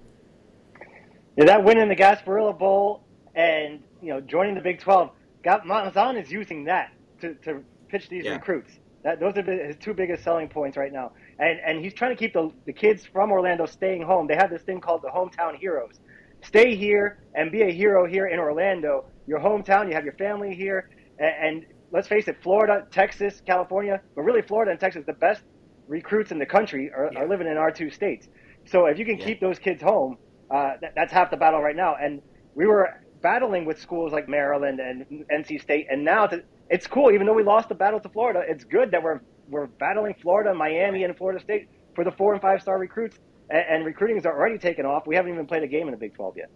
Yeah, 1.37 1.47
that 1.47 1.64
win 1.64 1.79
in 1.79 1.88
the 1.88 1.97
Gasparilla 1.97 2.57
Bowl 2.57 3.03
and 3.35 3.83
you 4.01 4.11
know 4.11 4.20
joining 4.20 4.55
the 4.55 4.61
Big 4.61 4.81
12, 4.81 5.11
got 5.42 6.16
is 6.16 6.31
using 6.31 6.64
that 6.64 6.92
to, 7.20 7.35
to 7.35 7.62
pitch 7.88 8.09
these 8.09 8.25
yeah. 8.25 8.35
recruits. 8.35 8.70
That 9.03 9.20
those 9.20 9.37
are 9.37 9.42
his 9.42 9.77
two 9.77 9.92
biggest 9.92 10.25
selling 10.25 10.49
points 10.49 10.77
right 10.77 10.92
now, 10.92 11.12
and 11.38 11.61
and 11.61 11.85
he's 11.85 11.92
trying 11.92 12.12
to 12.12 12.16
keep 12.16 12.33
the 12.33 12.51
the 12.64 12.73
kids 12.73 13.05
from 13.05 13.33
Orlando 13.33 13.66
staying 13.66 14.03
home. 14.03 14.27
They 14.27 14.37
have 14.37 14.51
this 14.51 14.62
thing 14.62 14.81
called 14.81 15.03
the 15.03 15.09
hometown 15.09 15.57
heroes. 15.57 16.01
Stay 16.42 16.77
here 16.77 17.18
and 17.35 17.51
be 17.51 17.62
a 17.62 17.70
hero 17.70 18.07
here 18.07 18.27
in 18.27 18.38
Orlando, 18.38 19.05
your 19.27 19.40
hometown. 19.40 19.88
You 19.88 19.94
have 19.94 20.05
your 20.05 20.14
family 20.14 20.55
here, 20.55 20.90
and, 21.18 21.35
and 21.40 21.66
let's 21.90 22.09
face 22.09 22.29
it, 22.29 22.37
Florida, 22.42 22.87
Texas, 22.90 23.42
California, 23.47 24.01
but 24.14 24.23
really 24.23 24.42
Florida 24.42 24.70
and 24.70 24.81
Texas, 24.81 25.05
the 25.07 25.12
best 25.12 25.42
recruits 25.87 26.33
in 26.33 26.38
the 26.38 26.47
country 26.47 26.90
are, 26.92 27.11
yeah. 27.12 27.20
are 27.20 27.29
living 27.29 27.47
in 27.47 27.57
our 27.57 27.70
two 27.70 27.90
states. 27.90 28.29
So 28.66 28.87
if 28.87 28.99
you 28.99 29.05
can 29.05 29.18
yeah. 29.18 29.27
keep 29.27 29.40
those 29.40 29.59
kids 29.59 29.83
home, 29.83 30.16
uh, 30.55 30.77
that, 30.81 30.93
that's 30.95 31.12
half 31.12 31.31
the 31.31 31.37
battle 31.37 31.61
right 31.61 31.75
now. 31.75 31.97
And 32.01 32.23
we 32.55 32.67
were 32.67 33.03
battling 33.23 33.64
with 33.64 33.81
schools 33.81 34.12
like 34.12 34.29
Maryland 34.29 34.79
and 34.79 35.27
NC 35.33 35.61
State, 35.61 35.88
and 35.90 36.05
now 36.05 36.27
to, 36.27 36.45
it's 36.71 36.87
cool. 36.87 37.11
Even 37.11 37.27
though 37.27 37.35
we 37.35 37.43
lost 37.43 37.69
the 37.69 37.75
battle 37.75 37.99
to 37.99 38.09
Florida, 38.09 38.43
it's 38.47 38.62
good 38.62 38.93
that 38.93 39.03
we're 39.03 39.21
we're 39.49 39.67
battling 39.67 40.14
Florida, 40.23 40.55
Miami, 40.55 41.03
and 41.05 41.17
Florida 41.17 41.40
State 41.40 41.69
for 41.95 42.05
the 42.05 42.12
four 42.12 42.33
and 42.33 42.40
five 42.40 42.62
star 42.62 42.79
recruits. 42.79 43.19
And, 43.51 43.64
and 43.69 43.85
recruiting 43.85 44.17
is 44.17 44.27
already 44.27 44.59
taken 44.59 44.87
off. 44.87 45.07
We 45.07 45.17
haven't 45.17 45.33
even 45.33 45.47
played 45.47 45.64
a 45.64 45.67
game 45.67 45.88
in 45.88 45.90
the 45.90 45.99
Big 45.99 46.14
12 46.14 46.37
yet. 46.37 46.51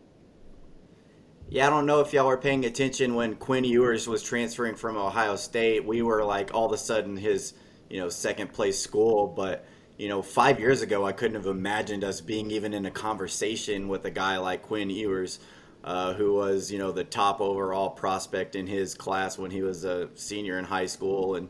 Yeah, 1.50 1.66
I 1.66 1.70
don't 1.70 1.86
know 1.86 2.00
if 2.00 2.12
y'all 2.12 2.26
were 2.26 2.36
paying 2.38 2.64
attention 2.66 3.14
when 3.14 3.34
Quinn 3.34 3.64
Ewers 3.64 4.06
was 4.06 4.22
transferring 4.22 4.74
from 4.74 4.96
Ohio 4.96 5.36
State. 5.36 5.84
We 5.84 6.02
were 6.02 6.24
like 6.24 6.54
all 6.54 6.66
of 6.66 6.72
a 6.72 6.78
sudden 6.78 7.16
his, 7.16 7.54
you 7.90 7.98
know, 7.98 8.08
second 8.08 8.52
place 8.52 8.78
school, 8.78 9.26
but 9.26 9.66
you 9.98 10.08
know, 10.08 10.22
five 10.22 10.60
years 10.60 10.80
ago, 10.80 11.04
I 11.04 11.12
couldn't 11.12 11.34
have 11.34 11.46
imagined 11.46 12.04
us 12.04 12.20
being 12.20 12.52
even 12.52 12.72
in 12.72 12.86
a 12.86 12.90
conversation 12.90 13.88
with 13.88 14.04
a 14.04 14.10
guy 14.10 14.38
like 14.38 14.62
Quinn 14.62 14.90
Ewers, 14.90 15.40
uh, 15.82 16.14
who 16.14 16.34
was, 16.34 16.70
you 16.70 16.78
know, 16.78 16.92
the 16.92 17.02
top 17.02 17.40
overall 17.40 17.90
prospect 17.90 18.54
in 18.54 18.68
his 18.68 18.94
class 18.94 19.36
when 19.36 19.50
he 19.50 19.60
was 19.60 19.84
a 19.84 20.08
senior 20.14 20.56
in 20.58 20.64
high 20.64 20.86
school, 20.86 21.34
and 21.34 21.48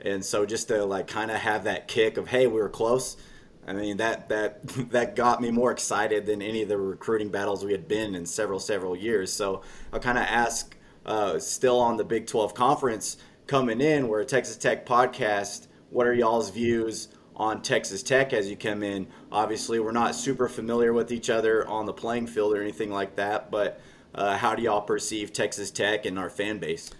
and 0.00 0.24
so 0.24 0.46
just 0.46 0.68
to 0.68 0.84
like 0.84 1.08
kind 1.08 1.30
of 1.30 1.38
have 1.38 1.64
that 1.64 1.88
kick 1.88 2.16
of, 2.16 2.28
hey, 2.28 2.46
we 2.46 2.60
were 2.60 2.68
close. 2.68 3.16
I 3.66 3.72
mean 3.72 3.96
that 3.96 4.28
that 4.28 4.62
that 4.90 5.16
got 5.16 5.42
me 5.42 5.50
more 5.50 5.72
excited 5.72 6.24
than 6.24 6.40
any 6.40 6.62
of 6.62 6.68
the 6.68 6.78
recruiting 6.78 7.30
battles 7.30 7.64
we 7.64 7.72
had 7.72 7.88
been 7.88 8.14
in 8.14 8.26
several 8.26 8.60
several 8.60 8.94
years. 8.94 9.32
So 9.32 9.62
I'll 9.92 10.00
kind 10.00 10.18
of 10.18 10.24
ask, 10.24 10.76
uh, 11.04 11.40
still 11.40 11.80
on 11.80 11.96
the 11.96 12.04
Big 12.04 12.28
12 12.28 12.54
conference 12.54 13.16
coming 13.48 13.80
in, 13.80 14.06
we're 14.06 14.20
a 14.20 14.24
Texas 14.24 14.56
Tech 14.56 14.86
podcast. 14.86 15.66
What 15.90 16.06
are 16.06 16.14
y'all's 16.14 16.50
views? 16.50 17.08
On 17.38 17.62
Texas 17.62 18.02
Tech 18.02 18.32
as 18.32 18.50
you 18.50 18.56
come 18.56 18.82
in. 18.82 19.06
Obviously, 19.30 19.78
we're 19.78 19.92
not 19.92 20.14
super 20.14 20.48
familiar 20.48 20.92
with 20.92 21.12
each 21.12 21.30
other 21.30 21.66
on 21.68 21.86
the 21.86 21.92
playing 21.92 22.26
field 22.26 22.52
or 22.52 22.60
anything 22.60 22.90
like 22.90 23.16
that, 23.16 23.50
but 23.50 23.80
uh, 24.14 24.36
how 24.36 24.54
do 24.54 24.62
y'all 24.62 24.80
perceive 24.80 25.32
Texas 25.32 25.70
Tech 25.70 26.04
and 26.04 26.18
our 26.18 26.30
fan 26.30 26.58
base? 26.58 26.90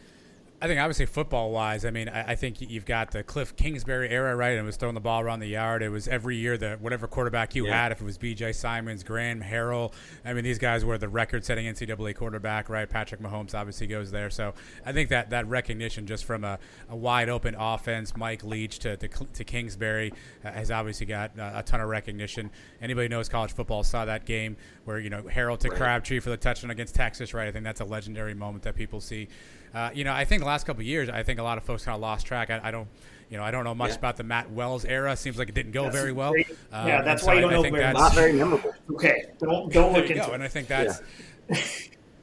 I 0.60 0.66
think 0.66 0.80
obviously 0.80 1.06
football 1.06 1.52
wise, 1.52 1.84
I 1.84 1.90
mean, 1.90 2.08
I, 2.08 2.32
I, 2.32 2.34
think 2.34 2.60
you've 2.60 2.84
got 2.84 3.12
the 3.12 3.22
Cliff 3.22 3.54
Kingsbury 3.54 4.10
era, 4.10 4.34
right? 4.34 4.50
And 4.50 4.58
it 4.58 4.64
was 4.64 4.76
throwing 4.76 4.96
the 4.96 5.00
ball 5.00 5.20
around 5.20 5.38
the 5.38 5.46
yard. 5.46 5.84
It 5.84 5.88
was 5.88 6.08
every 6.08 6.34
year 6.34 6.58
that 6.58 6.80
whatever 6.80 7.06
quarterback 7.06 7.54
you 7.54 7.66
yeah. 7.66 7.82
had, 7.82 7.92
if 7.92 8.00
it 8.00 8.04
was 8.04 8.18
B.J. 8.18 8.54
Symons, 8.54 9.04
Graham 9.04 9.40
Harrell, 9.40 9.92
I 10.24 10.32
mean, 10.32 10.42
these 10.42 10.58
guys 10.58 10.84
were 10.84 10.98
the 10.98 11.08
record-setting 11.08 11.64
NCAA 11.64 12.16
quarterback, 12.16 12.68
right? 12.68 12.90
Patrick 12.90 13.20
Mahomes 13.20 13.54
obviously 13.54 13.86
goes 13.86 14.10
there. 14.10 14.30
So 14.30 14.52
I 14.84 14.92
think 14.92 15.10
that 15.10 15.30
that 15.30 15.46
recognition 15.46 16.08
just 16.08 16.24
from 16.24 16.42
a, 16.42 16.58
a 16.88 16.96
wide 16.96 17.28
open 17.28 17.54
offense, 17.56 18.16
Mike 18.16 18.42
Leach 18.42 18.80
to 18.80 18.96
to, 18.96 19.08
to 19.08 19.44
Kingsbury 19.44 20.12
uh, 20.44 20.50
has 20.50 20.72
obviously 20.72 21.06
got 21.06 21.38
uh, 21.38 21.52
a 21.54 21.62
ton 21.62 21.80
of 21.80 21.88
recognition. 21.88 22.50
Anybody 22.82 23.06
knows 23.06 23.28
college 23.28 23.52
football 23.52 23.84
saw 23.84 24.04
that 24.06 24.24
game 24.24 24.56
where 24.86 24.98
you 24.98 25.10
know 25.10 25.22
Harrell 25.22 25.58
to 25.58 25.68
right. 25.68 25.78
Crabtree 25.78 26.18
for 26.18 26.30
the 26.30 26.36
touchdown 26.36 26.72
against 26.72 26.96
Texas, 26.96 27.32
right? 27.32 27.46
I 27.46 27.52
think 27.52 27.64
that's 27.64 27.80
a 27.80 27.84
legendary 27.84 28.34
moment 28.34 28.64
that 28.64 28.74
people 28.74 29.00
see. 29.00 29.28
Uh, 29.74 29.90
you 29.94 30.04
know, 30.04 30.12
I 30.12 30.24
think 30.24 30.40
the 30.40 30.46
last 30.46 30.66
couple 30.66 30.82
years, 30.82 31.08
I 31.08 31.22
think 31.22 31.38
a 31.38 31.42
lot 31.42 31.58
of 31.58 31.64
folks 31.64 31.84
kind 31.84 31.94
of 31.94 32.00
lost 32.00 32.26
track. 32.26 32.50
I, 32.50 32.60
I 32.64 32.70
don't. 32.70 32.88
You 33.30 33.36
know, 33.36 33.42
I 33.44 33.50
don't 33.50 33.64
know 33.64 33.74
much 33.74 33.90
Yeah. 33.90 33.96
about 33.96 34.16
the 34.16 34.22
Matt 34.24 34.50
Wells 34.52 34.86
era. 34.86 35.14
Seems 35.14 35.36
like 35.36 35.50
it 35.50 35.54
didn't 35.54 35.72
go 35.72 35.82
That's 35.84 35.96
very 35.96 36.12
well. 36.12 36.32
great. 36.32 36.48
Um, 36.72 36.88
Yeah, 36.88 37.02
that's 37.02 37.20
so 37.22 37.26
why 37.28 37.34
you 37.34 37.38
I- 37.40 37.42
don't 37.42 37.50
I 37.52 37.56
know 37.56 37.62
think 37.62 37.76
very 37.76 37.92
Not 37.92 38.14
very 38.14 38.32
memorable. 38.32 38.74
Okay, 38.92 39.24
don't 39.38 39.70
don't 39.70 39.92
look 39.96 40.08
into 40.08 40.24
go. 40.24 40.28
it. 40.32 40.34
And 40.36 40.42
I 40.42 40.48
think 40.48 40.66
that's 40.68 41.02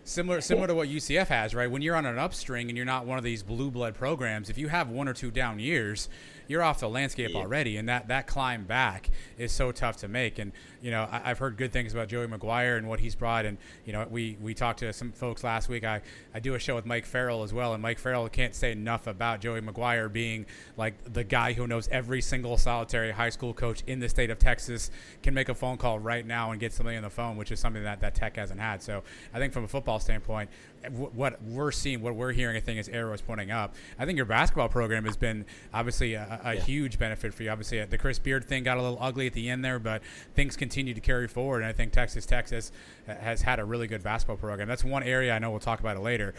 similar 0.03 0.41
similar 0.41 0.67
to 0.67 0.75
what 0.75 0.87
UCF 0.89 1.27
has, 1.27 1.53
right? 1.55 1.69
When 1.69 1.81
you're 1.81 1.95
on 1.95 2.05
an 2.05 2.17
upstring 2.17 2.69
and 2.69 2.77
you're 2.77 2.85
not 2.85 3.05
one 3.05 3.17
of 3.17 3.23
these 3.23 3.43
blue 3.43 3.71
blood 3.71 3.95
programs, 3.95 4.49
if 4.49 4.57
you 4.57 4.67
have 4.67 4.89
one 4.89 5.07
or 5.07 5.13
two 5.13 5.31
down 5.31 5.59
years, 5.59 6.09
you're 6.47 6.61
off 6.63 6.79
the 6.79 6.89
landscape 6.89 7.31
Yeah. 7.33 7.39
already, 7.39 7.77
and 7.77 7.87
that 7.89 8.07
that 8.07 8.27
climb 8.27 8.65
back 8.65 9.09
is 9.37 9.51
so 9.51 9.71
tough 9.71 9.97
to 9.97 10.07
make. 10.07 10.37
And 10.39 10.51
you 10.85 10.91
know, 10.91 11.09
I, 11.11 11.31
I've 11.31 11.39
heard 11.39 11.57
good 11.57 11.73
things 11.73 11.93
about 11.93 12.09
Joey 12.09 12.27
McGuire 12.27 12.77
and 12.77 12.87
what 12.87 12.99
he's 12.99 13.15
brought. 13.15 13.45
And 13.45 13.57
you 13.85 13.91
know, 13.91 14.05
we 14.07 14.37
we 14.39 14.53
talked 14.53 14.79
to 14.79 14.93
some 14.93 15.11
folks 15.11 15.43
last 15.43 15.67
week. 15.67 15.83
I 15.83 15.99
I 16.31 16.39
do 16.39 16.53
a 16.53 16.59
show 16.59 16.75
with 16.75 16.85
Mike 16.85 17.07
Farrell 17.07 17.41
as 17.41 17.51
well, 17.51 17.73
and 17.73 17.81
Mike 17.81 17.97
Farrell 17.97 18.29
can't 18.29 18.53
say 18.53 18.71
enough 18.71 19.07
about 19.07 19.41
Joey 19.41 19.61
McGuire 19.61 20.13
being 20.13 20.45
like 20.77 20.93
the 21.11 21.23
guy 21.23 21.53
who 21.53 21.65
knows 21.65 21.87
every 21.87 22.21
single 22.21 22.55
solitary 22.55 23.09
high 23.09 23.31
school 23.31 23.51
coach 23.51 23.81
in 23.87 23.99
the 23.99 24.07
state 24.07 24.29
of 24.29 24.37
Texas 24.37 24.91
can 25.23 25.33
make 25.33 25.49
a 25.49 25.55
phone 25.55 25.77
call 25.77 25.97
right 25.97 26.23
now 26.23 26.51
and 26.51 26.59
get 26.59 26.71
somebody 26.71 26.97
on 26.97 27.03
the 27.03 27.09
phone, 27.09 27.35
which 27.35 27.51
is 27.51 27.59
something 27.59 27.83
that 27.83 27.99
that 28.01 28.13
Tech 28.13 28.35
hasn't 28.35 28.59
had. 28.59 28.83
So 28.83 29.01
I 29.33 29.39
think 29.39 29.53
from 29.53 29.63
a 29.63 29.67
football 29.67 29.99
standpoint, 29.99 30.51
w- 30.83 31.09
what 31.15 31.41
we're 31.41 31.71
seeing, 31.71 32.03
what 32.03 32.13
we're 32.13 32.31
hearing, 32.31 32.57
I 32.57 32.59
think 32.59 32.79
is 32.79 32.89
arrows 32.89 33.21
pointing 33.21 33.49
up. 33.49 33.73
I 33.97 34.05
think 34.05 34.17
your 34.17 34.27
basketball 34.27 34.69
program 34.69 35.05
has 35.05 35.17
been 35.17 35.45
obviously 35.73 36.13
a, 36.13 36.39
a 36.43 36.53
huge 36.53 36.99
benefit 36.99 37.33
for 37.33 37.41
you. 37.41 37.49
Obviously, 37.49 37.81
uh, 37.81 37.87
the 37.89 37.97
Chris 37.97 38.19
Beard 38.19 38.45
thing 38.45 38.63
got 38.63 38.77
a 38.77 38.83
little 38.83 38.99
ugly 39.01 39.25
at 39.25 39.33
the 39.33 39.49
end 39.49 39.65
there, 39.65 39.79
but 39.79 40.03
things 40.35 40.55
continue 40.55 40.74
to 40.75 41.01
carry 41.01 41.27
forward. 41.27 41.57
And 41.57 41.67
I 41.67 41.73
think 41.73 41.91
Texas 41.93 42.25
Texas 42.25 42.71
has 43.07 43.41
had 43.41 43.59
a 43.59 43.65
really 43.65 43.87
good 43.87 44.03
basketball 44.03 44.37
program. 44.37 44.67
That's 44.67 44.83
one 44.83 45.03
area 45.03 45.33
I 45.33 45.39
know 45.39 45.51
we'll 45.51 45.59
talk 45.59 45.79
about 45.79 45.97
it 45.97 46.01
later. 46.01 46.33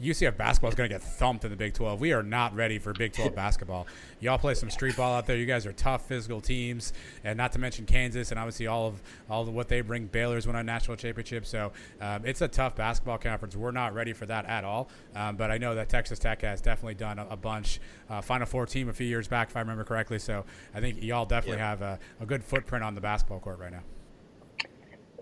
UCF 0.00 0.36
basketball 0.36 0.70
is 0.70 0.74
going 0.74 0.88
to 0.88 0.94
get 0.94 1.02
thumped 1.02 1.44
in 1.44 1.50
the 1.50 1.56
Big 1.56 1.74
12. 1.74 2.00
We 2.00 2.12
are 2.12 2.22
not 2.22 2.54
ready 2.54 2.78
for 2.78 2.92
Big 2.92 3.12
12 3.12 3.34
basketball. 3.36 3.86
Y'all 4.20 4.38
play 4.38 4.54
some 4.54 4.70
street 4.70 4.96
ball 4.96 5.14
out 5.14 5.26
there. 5.26 5.36
You 5.36 5.46
guys 5.46 5.66
are 5.66 5.72
tough 5.72 6.08
physical 6.08 6.40
teams, 6.40 6.92
and 7.22 7.36
not 7.36 7.52
to 7.52 7.58
mention 7.58 7.84
Kansas 7.84 8.30
and 8.30 8.40
obviously 8.40 8.66
all 8.66 8.86
of 8.86 9.02
all 9.28 9.42
of 9.42 9.52
what 9.52 9.68
they 9.68 9.80
bring. 9.80 10.06
Baylor's 10.06 10.46
won 10.46 10.56
a 10.56 10.62
national 10.62 10.96
championship, 10.96 11.44
so 11.44 11.72
um, 12.00 12.22
it's 12.24 12.40
a 12.40 12.48
tough 12.48 12.76
basketball 12.76 13.18
conference. 13.18 13.56
We're 13.56 13.70
not 13.70 13.94
ready 13.94 14.12
for 14.12 14.26
that 14.26 14.46
at 14.46 14.64
all. 14.64 14.88
Um, 15.14 15.36
but 15.36 15.50
I 15.50 15.58
know 15.58 15.74
that 15.74 15.88
Texas 15.88 16.18
Tech 16.18 16.42
has 16.42 16.60
definitely 16.60 16.94
done 16.94 17.18
a, 17.18 17.26
a 17.30 17.36
bunch. 17.36 17.80
Uh, 18.10 18.20
Final 18.20 18.46
Four 18.46 18.66
team 18.66 18.88
a 18.88 18.92
few 18.92 19.06
years 19.06 19.28
back, 19.28 19.48
if 19.50 19.56
I 19.56 19.60
remember 19.60 19.84
correctly. 19.84 20.18
So 20.18 20.44
I 20.74 20.80
think 20.80 21.02
y'all 21.02 21.24
definitely 21.24 21.58
Yeah. 21.58 21.70
have 21.70 21.82
a, 21.82 21.98
a 22.20 22.26
good 22.26 22.44
footprint 22.44 22.84
on 22.84 22.94
the 22.94 23.00
basketball 23.00 23.40
court 23.40 23.58
right 23.58 23.72
now. 23.72 23.82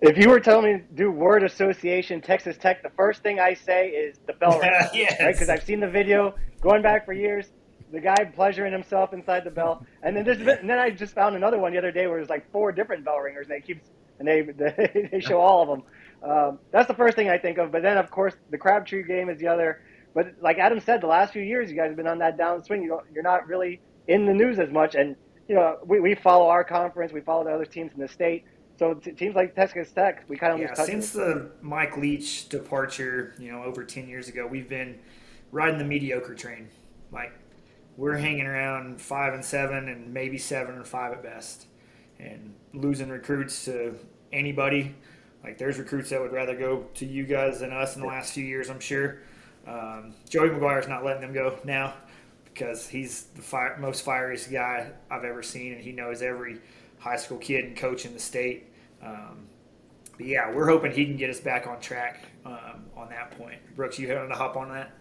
If 0.01 0.19
you 0.19 0.29
were 0.31 0.41
telling 0.41 0.73
me 0.75 0.79
to 0.81 0.85
do 0.95 1.11
word 1.13 1.45
association 1.45 2.21
Texas 2.21 2.57
Tech, 2.57 2.83
the 2.83 2.91
first 2.91 3.23
thing 3.23 3.39
I 3.39 3.55
say 3.55 3.89
is 3.91 4.19
the 4.27 4.33
bell 4.33 4.59
ring. 4.63 4.73
Yes. 4.93 5.17
Right? 5.21 5.33
Because 5.33 5.49
I've 5.49 5.63
seen 5.63 5.79
the 5.79 5.89
video 5.89 6.35
going 6.61 6.83
back 6.83 7.05
for 7.07 7.13
years. 7.13 7.47
The 7.93 8.01
guy 8.01 8.25
pleasuring 8.35 8.73
himself 8.73 9.13
inside 9.13 9.45
the 9.45 9.51
bell, 9.51 9.85
and 10.03 10.17
then 10.17 10.25
there's 10.25 10.39
been, 10.39 10.59
and 10.59 10.69
then 10.71 10.79
I 10.79 10.89
just 10.91 11.15
found 11.15 11.37
another 11.37 11.59
one 11.59 11.73
the 11.73 11.79
other 11.79 11.93
day 11.93 12.07
where 12.07 12.17
there's 12.17 12.31
like 12.31 12.51
four 12.51 12.73
different 12.73 13.05
bell 13.05 13.19
ringers, 13.19 13.49
and 13.49 13.55
they 13.55 13.61
keep 13.61 13.83
and 14.19 14.27
they 14.27 14.41
they, 14.41 15.09
they 15.13 15.21
show 15.21 15.39
all 15.39 15.63
of 15.63 15.69
them. 15.69 15.83
Um, 16.29 16.59
that's 16.71 16.89
the 16.89 16.95
first 16.95 17.17
thing 17.17 17.29
I 17.29 17.37
think 17.37 17.59
of. 17.59 17.71
But 17.71 17.83
then 17.83 17.99
of 17.99 18.11
course 18.11 18.35
the 18.51 18.57
Crabtree 18.59 19.05
game 19.05 19.29
is 19.29 19.39
the 19.39 19.47
other. 19.49 19.83
But 20.15 20.35
like 20.41 20.59
Adam 20.59 20.81
said, 20.81 21.01
the 21.01 21.07
last 21.07 21.33
few 21.33 21.43
years 21.43 21.71
you 21.71 21.77
guys 21.77 21.89
have 21.89 21.97
been 21.97 22.07
on 22.07 22.19
that 22.19 22.39
downswing. 22.39 22.83
You 22.83 22.89
don't, 22.89 23.05
you're 23.13 23.23
not 23.23 23.47
really 23.47 23.81
in 24.09 24.27
the 24.27 24.35
news 24.35 24.59
as 24.59 24.71
much, 24.71 24.95
and 24.95 25.17
you 25.49 25.55
know 25.55 25.79
we, 25.87 26.01
we 26.01 26.15
follow 26.15 26.49
our 26.49 26.65
conference, 26.65 27.13
we 27.13 27.21
follow 27.21 27.45
the 27.45 27.51
other 27.51 27.65
teams 27.65 27.93
in 27.95 28.01
the 28.01 28.09
state. 28.09 28.45
So 28.79 28.95
t- 28.95 29.13
teams 29.13 29.35
like 29.35 29.55
Texas 29.55 29.93
Tech, 29.93 30.25
we 30.29 30.37
kind 30.37 30.55
of 30.55 30.59
Yeah, 30.61 30.69
lose 30.69 30.77
touch. 30.79 30.87
since 30.87 31.11
the 31.13 31.53
Mike 31.61 31.97
Leach 31.97 32.49
departure, 32.49 33.35
you 33.39 33.53
know, 33.53 33.63
over 33.63 33.85
10 33.85 34.09
years 34.09 34.29
ago, 34.29 34.47
we've 34.47 34.69
been 34.69 34.99
riding 35.51 35.79
the 35.79 35.85
mediocre 35.85 36.35
train. 36.35 36.69
Like, 37.13 37.33
we're 37.99 38.17
hanging 38.17 38.47
around 38.47 39.01
five 39.01 39.35
and 39.35 39.45
seven 39.45 39.89
and 39.89 40.13
maybe 40.13 40.39
seven 40.39 40.77
or 40.79 40.85
five 40.85 41.13
at 41.13 41.23
best. 41.23 41.67
And 42.19 42.55
losing 42.73 43.11
recruits 43.11 43.67
to 43.67 43.95
anybody. 44.33 44.95
Like, 45.45 45.59
there's 45.59 45.79
recruits 45.79 46.09
that 46.11 46.21
would 46.21 46.33
rather 46.33 46.57
go 46.57 46.87
to 46.95 47.05
you 47.07 47.25
guys 47.25 47.61
than 47.61 47.73
us 47.73 47.95
in 47.95 48.01
the 48.01 48.09
last 48.09 48.33
few 48.33 48.45
years, 48.45 48.71
I'm 48.71 48.81
sure. 48.81 49.19
Um, 49.67 50.15
Joey 50.29 50.51
McGuire's 50.51 50.89
not 50.89 51.05
letting 51.05 51.23
them 51.23 51.33
go 51.33 51.59
now 51.65 51.95
because 52.45 52.87
he's 52.89 53.25
the 53.35 53.43
fire, 53.43 53.77
most 53.79 54.05
fieriest 54.05 54.51
guy 54.51 54.91
I've 55.11 55.25
ever 55.25 55.43
seen, 55.43 55.73
and 55.73 55.81
he 55.81 55.93
knows 55.93 56.23
every 56.23 56.59
high 56.99 57.17
school 57.17 57.39
kid 57.39 57.65
and 57.65 57.77
coach 57.77 58.05
in 58.05 58.13
the 58.13 58.21
state. 58.21 58.73
Um, 59.03 59.47
but 60.17 60.27
yeah, 60.27 60.53
we're 60.53 60.69
hoping 60.69 60.93
he 60.93 61.05
can 61.07 61.17
get 61.17 61.31
us 61.31 61.41
back 61.41 61.67
on 61.67 61.81
track 61.81 62.25
um, 62.45 62.85
on 62.97 63.09
that 63.11 63.37
point. 63.39 63.59
Brooks, 63.75 63.99
you 63.99 64.09
having 64.09 64.29
to 64.29 64.35
hop 64.35 64.57
on 64.57 64.69
that? 64.71 64.93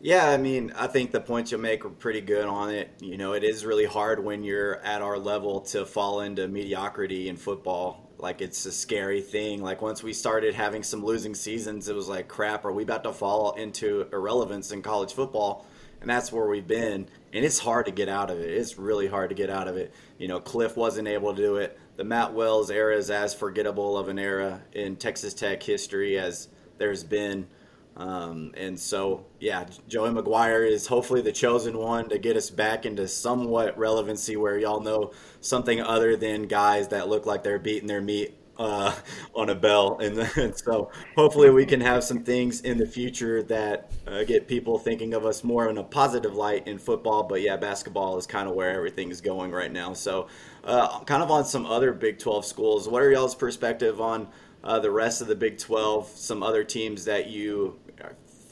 Yeah, 0.00 0.28
I 0.28 0.36
mean, 0.36 0.72
I 0.76 0.88
think 0.88 1.12
the 1.12 1.20
points 1.20 1.52
you 1.52 1.58
make 1.58 1.84
are 1.84 1.90
pretty 1.90 2.20
good 2.20 2.46
on 2.46 2.70
it. 2.70 2.90
You 3.00 3.16
know, 3.16 3.34
it 3.34 3.44
is 3.44 3.64
really 3.64 3.84
hard 3.84 4.24
when 4.24 4.42
you're 4.42 4.80
at 4.80 5.00
our 5.00 5.16
level 5.16 5.60
to 5.60 5.86
fall 5.86 6.22
into 6.22 6.48
mediocrity 6.48 7.28
in 7.28 7.36
football. 7.36 8.01
Like, 8.22 8.40
it's 8.40 8.64
a 8.66 8.72
scary 8.72 9.20
thing. 9.20 9.62
Like, 9.62 9.82
once 9.82 10.00
we 10.02 10.12
started 10.12 10.54
having 10.54 10.84
some 10.84 11.04
losing 11.04 11.34
seasons, 11.34 11.88
it 11.88 11.96
was 11.96 12.08
like, 12.08 12.28
crap, 12.28 12.64
are 12.64 12.70
we 12.70 12.84
about 12.84 13.02
to 13.02 13.12
fall 13.12 13.52
into 13.54 14.06
irrelevance 14.12 14.70
in 14.70 14.80
college 14.80 15.12
football? 15.12 15.66
And 16.00 16.08
that's 16.08 16.32
where 16.32 16.46
we've 16.46 16.66
been. 16.66 17.08
And 17.32 17.44
it's 17.44 17.58
hard 17.58 17.86
to 17.86 17.92
get 17.92 18.08
out 18.08 18.30
of 18.30 18.38
it. 18.38 18.48
It's 18.48 18.78
really 18.78 19.08
hard 19.08 19.30
to 19.30 19.34
get 19.34 19.50
out 19.50 19.66
of 19.66 19.76
it. 19.76 19.92
You 20.18 20.28
know, 20.28 20.38
Cliff 20.38 20.76
wasn't 20.76 21.08
able 21.08 21.34
to 21.34 21.42
do 21.42 21.56
it. 21.56 21.76
The 21.96 22.04
Matt 22.04 22.32
Wells 22.32 22.70
era 22.70 22.96
is 22.96 23.10
as 23.10 23.34
forgettable 23.34 23.98
of 23.98 24.08
an 24.08 24.20
era 24.20 24.62
in 24.72 24.94
Texas 24.94 25.34
Tech 25.34 25.60
history 25.60 26.16
as 26.16 26.48
there's 26.78 27.02
been. 27.02 27.48
Um, 27.96 28.52
and 28.56 28.78
so, 28.78 29.26
yeah, 29.38 29.66
Joey 29.86 30.10
McGuire 30.10 30.68
is 30.68 30.86
hopefully 30.86 31.20
the 31.20 31.32
chosen 31.32 31.76
one 31.76 32.08
to 32.08 32.18
get 32.18 32.36
us 32.36 32.50
back 32.50 32.86
into 32.86 33.06
somewhat 33.06 33.76
relevancy 33.76 34.36
where 34.36 34.58
y'all 34.58 34.80
know 34.80 35.12
something 35.40 35.80
other 35.80 36.16
than 36.16 36.46
guys 36.46 36.88
that 36.88 37.08
look 37.08 37.26
like 37.26 37.42
they're 37.42 37.58
beating 37.58 37.88
their 37.88 38.00
meat 38.00 38.34
uh, 38.56 38.94
on 39.34 39.50
a 39.50 39.54
bell. 39.54 39.98
And, 39.98 40.18
and 40.36 40.56
so, 40.56 40.90
hopefully, 41.16 41.50
we 41.50 41.66
can 41.66 41.82
have 41.82 42.02
some 42.02 42.24
things 42.24 42.62
in 42.62 42.78
the 42.78 42.86
future 42.86 43.42
that 43.44 43.92
uh, 44.06 44.24
get 44.24 44.48
people 44.48 44.78
thinking 44.78 45.12
of 45.12 45.26
us 45.26 45.44
more 45.44 45.68
in 45.68 45.76
a 45.76 45.84
positive 45.84 46.34
light 46.34 46.66
in 46.66 46.78
football. 46.78 47.24
But 47.24 47.42
yeah, 47.42 47.58
basketball 47.58 48.16
is 48.16 48.26
kind 48.26 48.48
of 48.48 48.54
where 48.54 48.70
everything's 48.70 49.20
going 49.20 49.50
right 49.50 49.70
now. 49.70 49.92
So, 49.92 50.28
uh, 50.64 51.00
kind 51.00 51.22
of 51.22 51.30
on 51.30 51.44
some 51.44 51.66
other 51.66 51.92
Big 51.92 52.18
12 52.18 52.46
schools, 52.46 52.88
what 52.88 53.02
are 53.02 53.10
y'all's 53.10 53.34
perspective 53.34 54.00
on? 54.00 54.28
uh, 54.64 54.78
the 54.78 54.90
rest 54.90 55.20
of 55.20 55.28
the 55.28 55.34
Big 55.34 55.58
12, 55.58 56.08
some 56.08 56.42
other 56.42 56.64
teams 56.64 57.04
that 57.06 57.28
you 57.28 57.78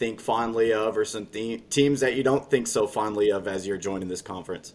think 0.00 0.18
fondly 0.18 0.72
of, 0.72 0.96
or 0.96 1.04
some 1.04 1.26
th- 1.26 1.62
teams 1.70 2.00
that 2.00 2.16
you 2.16 2.24
don't 2.24 2.50
think 2.50 2.66
so 2.66 2.86
fondly 2.88 3.30
of 3.30 3.46
as 3.46 3.66
you're 3.66 3.76
joining 3.76 4.08
this 4.08 4.22
conference? 4.22 4.72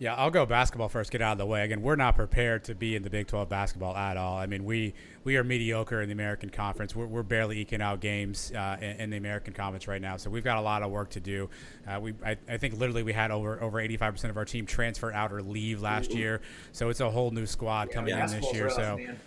Yeah, 0.00 0.14
I'll 0.14 0.30
go 0.30 0.46
basketball 0.46 0.88
first. 0.88 1.10
Get 1.10 1.22
out 1.22 1.32
of 1.32 1.38
the 1.38 1.46
way. 1.46 1.62
Again, 1.62 1.82
we're 1.82 1.96
not 1.96 2.14
prepared 2.14 2.62
to 2.64 2.74
be 2.74 2.94
in 2.94 3.02
the 3.02 3.10
Big 3.10 3.26
12 3.26 3.48
basketball 3.48 3.96
at 3.96 4.16
all. 4.16 4.36
I 4.36 4.46
mean, 4.46 4.64
we 4.64 4.94
we 5.24 5.36
are 5.36 5.42
mediocre 5.42 6.00
in 6.00 6.08
the 6.08 6.12
American 6.12 6.50
Conference. 6.50 6.94
We're, 6.94 7.06
we're 7.06 7.24
barely 7.24 7.58
eking 7.58 7.82
out 7.82 8.00
games 8.00 8.52
uh, 8.52 8.76
in, 8.80 8.90
in 9.00 9.10
the 9.10 9.16
American 9.16 9.54
Conference 9.54 9.88
right 9.88 10.00
now. 10.00 10.16
So 10.16 10.30
we've 10.30 10.44
got 10.44 10.56
a 10.56 10.60
lot 10.60 10.82
of 10.84 10.90
work 10.92 11.10
to 11.10 11.20
do. 11.20 11.50
Uh, 11.86 11.98
we 12.00 12.14
I, 12.24 12.36
I 12.48 12.58
think 12.58 12.78
literally 12.78 13.02
we 13.02 13.12
had 13.12 13.32
over 13.32 13.60
over 13.60 13.80
85 13.80 14.14
percent 14.14 14.30
of 14.30 14.36
our 14.36 14.44
team 14.44 14.66
transfer 14.66 15.12
out 15.12 15.32
or 15.32 15.42
leave 15.42 15.82
last 15.82 16.12
year. 16.12 16.42
So 16.70 16.90
it's 16.90 17.00
a 17.00 17.10
whole 17.10 17.32
new 17.32 17.46
squad 17.46 17.90
coming 17.90 18.14
in 18.14 18.20
this 18.26 18.52
year. 18.54 18.66
rough, 18.66 18.74
So 18.74 18.96
man. 18.98 19.18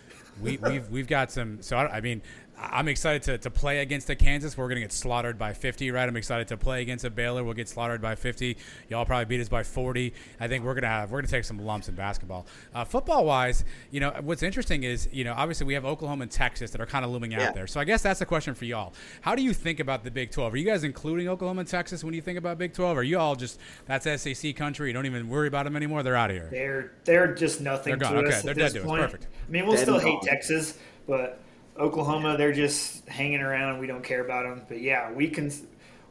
we, 0.41 0.57
we've 0.57 0.89
we've 0.89 1.07
got 1.07 1.31
some. 1.31 1.61
So 1.61 1.75
I, 1.75 1.97
I 1.97 2.01
mean, 2.01 2.21
I'm 2.63 2.87
excited 2.87 3.23
to, 3.23 3.37
to 3.39 3.49
play 3.49 3.79
against 3.79 4.09
a 4.09 4.15
Kansas. 4.15 4.55
We're 4.55 4.67
gonna 4.67 4.81
get 4.81 4.91
slaughtered 4.91 5.37
by 5.39 5.53
50, 5.53 5.89
right? 5.91 6.07
I'm 6.07 6.15
excited 6.15 6.47
to 6.49 6.57
play 6.57 6.81
against 6.83 7.03
a 7.03 7.09
Baylor. 7.09 7.43
We'll 7.43 7.55
get 7.55 7.67
slaughtered 7.67 8.01
by 8.01 8.13
50. 8.15 8.55
Y'all 8.89 9.03
probably 9.05 9.25
beat 9.25 9.41
us 9.41 9.49
by 9.49 9.63
40. 9.63 10.13
I 10.39 10.47
think 10.47 10.63
we're 10.63 10.75
gonna 10.75 10.87
have 10.87 11.11
we're 11.11 11.19
gonna 11.21 11.27
take 11.31 11.43
some 11.43 11.57
lumps 11.59 11.89
in 11.89 11.95
basketball. 11.95 12.45
Uh, 12.73 12.85
football 12.85 13.25
wise, 13.25 13.65
you 13.89 13.99
know, 13.99 14.13
what's 14.21 14.43
interesting 14.43 14.83
is 14.83 15.09
you 15.11 15.23
know 15.23 15.33
obviously 15.35 15.65
we 15.65 15.73
have 15.73 15.85
Oklahoma 15.85 16.23
and 16.23 16.31
Texas 16.31 16.69
that 16.71 16.79
are 16.81 16.85
kind 16.85 17.03
of 17.03 17.09
looming 17.11 17.33
out 17.33 17.41
Yeah. 17.41 17.51
there. 17.51 17.67
So 17.67 17.79
I 17.79 17.83
guess 17.83 18.01
that's 18.03 18.21
a 18.21 18.25
question 18.25 18.53
for 18.53 18.65
y'all. 18.65 18.93
How 19.21 19.33
do 19.33 19.41
you 19.41 19.53
think 19.53 19.79
about 19.79 20.03
the 20.03 20.11
Big 20.11 20.29
12? 20.31 20.53
Are 20.53 20.57
you 20.57 20.65
guys 20.65 20.83
including 20.83 21.27
Oklahoma 21.27 21.61
and 21.61 21.69
Texas 21.69 22.03
when 22.03 22.13
you 22.13 22.21
think 22.21 22.37
about 22.37 22.57
Big 22.59 22.73
12? 22.73 22.95
Are 22.97 23.03
you 23.03 23.17
all 23.17 23.35
just 23.35 23.59
that's 23.87 24.05
SEC 24.21 24.55
country? 24.55 24.87
You 24.89 24.93
don't 24.93 25.05
even 25.07 25.27
worry 25.29 25.47
about 25.47 25.63
them 25.65 25.75
anymore. 25.75 26.03
They're 26.03 26.15
out 26.15 26.29
of 26.29 26.35
here. 26.35 26.49
They're 26.51 26.91
they're 27.05 27.33
just 27.33 27.59
nothing 27.61 27.97
They're 27.97 28.09
to 28.09 28.15
gone. 28.15 28.27
us 28.27 28.33
Okay, 28.33 28.37
at 28.37 28.43
they're 28.43 28.53
this 28.53 28.73
dead 28.73 28.79
to 28.79 28.85
us. 28.85 28.87
point. 28.89 29.01
Perfect. 29.01 29.27
I 29.47 29.51
mean, 29.51 29.65
we'll 29.65 29.75
Dead 29.77 29.81
still 29.81 29.99
hate. 29.99 30.21
Texas, 30.21 30.77
but 31.07 31.39
Oklahoma, 31.81 32.37
they're 32.37 32.53
just 32.53 33.07
hanging 33.07 33.41
around. 33.41 33.79
We 33.79 33.87
don't 33.87 34.03
care 34.03 34.23
about 34.23 34.43
them. 34.43 34.61
But 34.67 34.81
yeah, 34.81 35.11
we 35.11 35.29
can. 35.29 35.51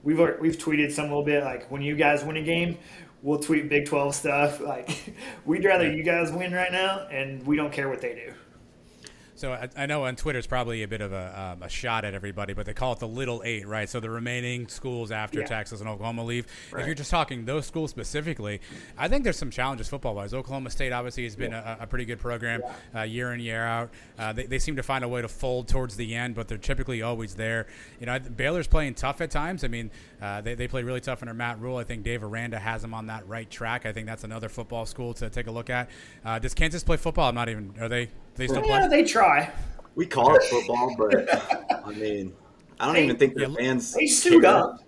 We've 0.03 0.19
we've 0.41 0.59
tweeted 0.59 0.93
some 0.93 1.07
a 1.07 1.09
little 1.09 1.25
bit 1.25 1.45
like 1.45 1.71
when 1.71 1.81
you 1.83 1.95
guys 1.95 2.25
win 2.25 2.37
a 2.37 2.43
game, 2.43 2.77
we'll 3.23 3.39
tweet 3.39 3.69
Big 3.69 3.87
Twelve 3.87 4.15
stuff. 4.15 4.61
Like 4.71 5.15
we'd 5.45 5.65
rather 5.65 5.91
you 5.91 6.03
guys 6.03 6.33
win 6.33 6.53
right 6.53 6.73
now, 6.73 7.07
and 7.11 7.47
we 7.47 7.57
don't 7.57 7.73
care 7.73 7.89
what 7.89 8.01
they 8.01 8.15
do. 8.15 8.33
So 9.41 9.55
I, 9.55 9.71
I, 9.75 9.87
know 9.87 10.05
on 10.05 10.17
Twitter 10.17 10.39
it's 10.39 10.47
probably 10.47 10.83
a 10.83 10.89
bit 10.89 11.01
of 11.01 11.15
a, 11.15 11.55
um, 11.55 11.63
a, 11.63 11.69
shot 11.71 12.05
at 12.05 12.13
everybody, 12.13 12.53
but 12.53 12.67
they 12.67 12.75
call 12.75 12.93
it 12.93 12.99
the 12.99 13.09
little 13.09 13.41
eight, 13.43 13.67
right? 13.67 13.89
So 13.89 13.99
the 13.99 14.11
remaining 14.11 14.69
schools 14.69 15.11
after 15.11 15.41
yeah. 15.41 15.47
Texas 15.47 15.81
and 15.81 15.89
Oklahoma 15.89 16.27
leave. 16.27 16.47
Right. 16.71 16.81
If 16.81 16.87
you're 16.87 16.95
just 16.95 17.11
talking 17.11 17.47
those 17.47 17.65
schools 17.65 17.89
specifically, 17.89 18.61
I 18.99 19.09
think 19.09 19.25
there's 19.25 19.39
some 19.39 19.51
challenges 19.51 19.89
football 19.89 20.15
wise. 20.15 20.35
Oklahoma 20.35 20.69
State 20.69 20.93
obviously 20.93 21.25
has 21.25 21.37
been 21.37 21.53
yeah. 21.53 21.79
a, 21.81 21.85
a, 21.85 21.87
pretty 21.87 22.05
good 22.05 22.19
program 22.19 22.61
uh, 22.95 23.01
year 23.01 23.33
in 23.33 23.41
year 23.41 23.65
out. 23.65 23.91
Uh, 24.19 24.35
they, 24.35 24.45
they 24.45 24.59
seem 24.59 24.77
to 24.77 24.83
find 24.83 25.05
a 25.05 25.09
way 25.09 25.23
to 25.23 25.29
fold 25.29 25.69
towards 25.69 25.97
the 25.97 26.15
end, 26.15 26.35
but 26.35 26.47
they're 26.47 26.59
typically 26.59 27.01
always 27.01 27.35
there. 27.35 27.67
You 27.99 28.05
know, 28.05 28.19
Baylor's 28.19 28.69
playing 28.69 28.93
tough 28.93 29.23
at 29.23 29.31
times. 29.31 29.65
I 29.65 29.69
mean, 29.69 29.91
uh, 30.21 30.43
they, 30.43 30.55
they 30.55 30.69
play 30.69 30.83
really 30.83 31.01
tough 31.01 31.23
under 31.23 31.33
Matt 31.33 31.59
Rhule. 31.61 31.79
I 31.79 31.85
think 31.85 32.03
Dave 32.03 32.23
Aranda 32.23 32.59
has 32.59 32.83
them 32.83 32.93
on 32.93 33.07
that 33.07 33.27
right 33.27 33.49
track. 33.49 33.87
I 33.87 33.93
think 33.95 34.07
that's 34.07 34.25
another 34.25 34.51
football 34.51 34.85
school 34.85 35.15
to 35.15 35.31
take 35.31 35.47
a 35.47 35.51
look 35.51 35.71
at. 35.71 35.89
Uh, 36.27 36.39
does 36.39 36.53
Kansas 36.53 36.85
play 36.85 36.99
football? 36.99 37.31
I'm 37.31 37.35
not 37.35 37.49
even. 37.49 37.75
Are 37.81 37.89
they? 37.89 38.11
They 38.35 38.47
still 38.47 38.65
yeah, 38.65 38.87
play? 38.87 39.03
they 39.03 39.05
try. 39.05 39.51
We 39.95 40.07
call 40.07 40.35
it 40.35 40.43
football, 40.45 40.95
but 40.97 41.85
I 41.85 41.93
mean, 41.93 42.33
I 42.79 42.87
don't 42.87 42.95
they, 42.95 43.05
even 43.05 43.17
think 43.17 43.35
the 43.35 43.49
yeah, 43.49 43.55
fans. 43.55 43.93
They 43.93 44.07
suit 44.07 44.45
up. 44.45 44.81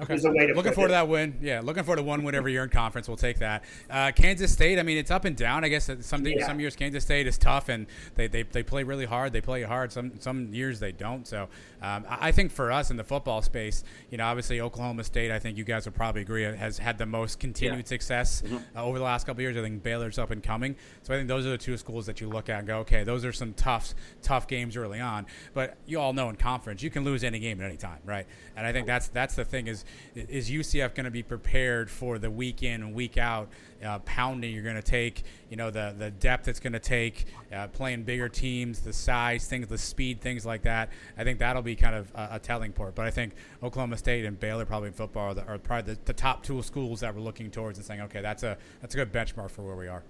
Okay. 0.00 0.16
looking 0.54 0.72
forward 0.72 0.86
it. 0.86 0.88
to 0.88 0.92
that 0.92 1.08
win. 1.08 1.38
Yeah, 1.40 1.60
looking 1.62 1.82
forward 1.82 1.96
to 1.96 2.02
one 2.02 2.22
win 2.22 2.34
every 2.34 2.52
year 2.52 2.64
in 2.64 2.70
conference. 2.70 3.08
We'll 3.08 3.16
take 3.16 3.38
that. 3.38 3.64
Uh, 3.90 4.12
Kansas 4.12 4.52
State. 4.52 4.78
I 4.78 4.82
mean, 4.82 4.98
it's 4.98 5.10
up 5.10 5.24
and 5.24 5.36
down. 5.36 5.64
I 5.64 5.68
guess 5.68 5.90
some 6.00 6.26
yeah. 6.26 6.46
some 6.46 6.60
years 6.60 6.76
Kansas 6.76 7.04
State 7.04 7.26
is 7.26 7.38
tough 7.38 7.68
and 7.68 7.86
they, 8.14 8.26
they, 8.26 8.42
they 8.42 8.62
play 8.62 8.82
really 8.82 9.06
hard. 9.06 9.32
They 9.32 9.40
play 9.40 9.62
hard. 9.62 9.92
Some 9.92 10.12
some 10.20 10.52
years 10.52 10.80
they 10.80 10.92
don't. 10.92 11.26
So 11.26 11.48
um, 11.82 12.04
I 12.08 12.32
think 12.32 12.52
for 12.52 12.70
us 12.72 12.90
in 12.90 12.96
the 12.96 13.04
football 13.04 13.42
space, 13.42 13.84
you 14.10 14.18
know, 14.18 14.26
obviously 14.26 14.60
Oklahoma 14.60 15.04
State. 15.04 15.30
I 15.30 15.38
think 15.38 15.56
you 15.56 15.64
guys 15.64 15.84
would 15.86 15.94
probably 15.94 16.22
agree 16.22 16.42
has 16.42 16.78
had 16.78 16.98
the 16.98 17.06
most 17.06 17.38
continued 17.38 17.78
yeah. 17.78 17.84
success 17.84 18.42
mm-hmm. 18.42 18.56
uh, 18.76 18.82
over 18.82 18.98
the 18.98 19.04
last 19.04 19.26
couple 19.26 19.42
years. 19.42 19.56
I 19.56 19.62
think 19.62 19.82
Baylor's 19.82 20.18
up 20.18 20.30
and 20.30 20.42
coming. 20.42 20.76
So 21.02 21.14
I 21.14 21.16
think 21.16 21.28
those 21.28 21.46
are 21.46 21.50
the 21.50 21.58
two 21.58 21.76
schools 21.76 22.06
that 22.06 22.20
you 22.20 22.28
look 22.28 22.48
at 22.48 22.60
and 22.60 22.68
go, 22.68 22.78
okay, 22.80 23.04
those 23.04 23.24
are 23.24 23.32
some 23.32 23.54
tough 23.54 23.94
tough 24.22 24.46
games 24.46 24.76
early 24.76 25.00
on. 25.00 25.26
But 25.54 25.76
you 25.86 26.00
all 26.00 26.12
know 26.12 26.28
in 26.28 26.36
conference 26.36 26.82
you 26.82 26.90
can 26.90 27.04
lose 27.04 27.24
any 27.24 27.38
game 27.38 27.60
at 27.60 27.66
any 27.66 27.76
time, 27.76 28.00
right? 28.04 28.26
And 28.56 28.66
I 28.66 28.72
think 28.72 28.86
that's 28.86 29.08
that's 29.08 29.34
the 29.34 29.44
thing 29.44 29.66
is 29.66 29.84
is 30.14 30.50
UCF 30.50 30.94
going 30.94 31.04
to 31.04 31.10
be 31.10 31.22
prepared 31.22 31.90
for 31.90 32.18
the 32.18 32.30
week 32.30 32.62
in 32.62 32.82
and 32.82 32.94
week 32.94 33.16
out 33.18 33.48
uh, 33.84 33.98
pounding 34.00 34.52
you're 34.52 34.62
going 34.62 34.76
to 34.76 34.82
take, 34.82 35.22
you 35.50 35.56
know, 35.56 35.70
the 35.70 35.94
the 35.96 36.10
depth 36.10 36.48
it's 36.48 36.60
going 36.60 36.72
to 36.72 36.80
take, 36.80 37.26
uh, 37.52 37.68
playing 37.68 38.02
bigger 38.02 38.28
teams, 38.28 38.80
the 38.80 38.92
size, 38.92 39.46
things, 39.46 39.68
the 39.68 39.78
speed, 39.78 40.20
things 40.20 40.44
like 40.44 40.62
that. 40.62 40.90
I 41.16 41.24
think 41.24 41.38
that'll 41.38 41.62
be 41.62 41.76
kind 41.76 41.94
of 41.94 42.10
a, 42.14 42.28
a 42.32 42.38
telling 42.38 42.72
part. 42.72 42.94
But 42.94 43.06
I 43.06 43.10
think 43.10 43.34
Oklahoma 43.62 43.96
State 43.96 44.24
and 44.24 44.38
Baylor 44.38 44.64
probably 44.64 44.88
in 44.88 44.94
football 44.94 45.30
are, 45.30 45.34
the, 45.34 45.46
are 45.46 45.58
probably 45.58 45.94
the, 45.94 46.00
the 46.06 46.12
top 46.12 46.42
two 46.42 46.62
schools 46.62 47.00
that 47.00 47.14
we're 47.14 47.20
looking 47.20 47.50
towards 47.50 47.78
and 47.78 47.86
saying, 47.86 48.00
okay, 48.02 48.20
that's 48.20 48.42
a 48.42 48.56
that's 48.80 48.94
a 48.94 48.98
good 48.98 49.12
benchmark 49.12 49.50
for 49.50 49.62
where 49.62 49.76
we 49.76 49.88
are. 49.88 50.02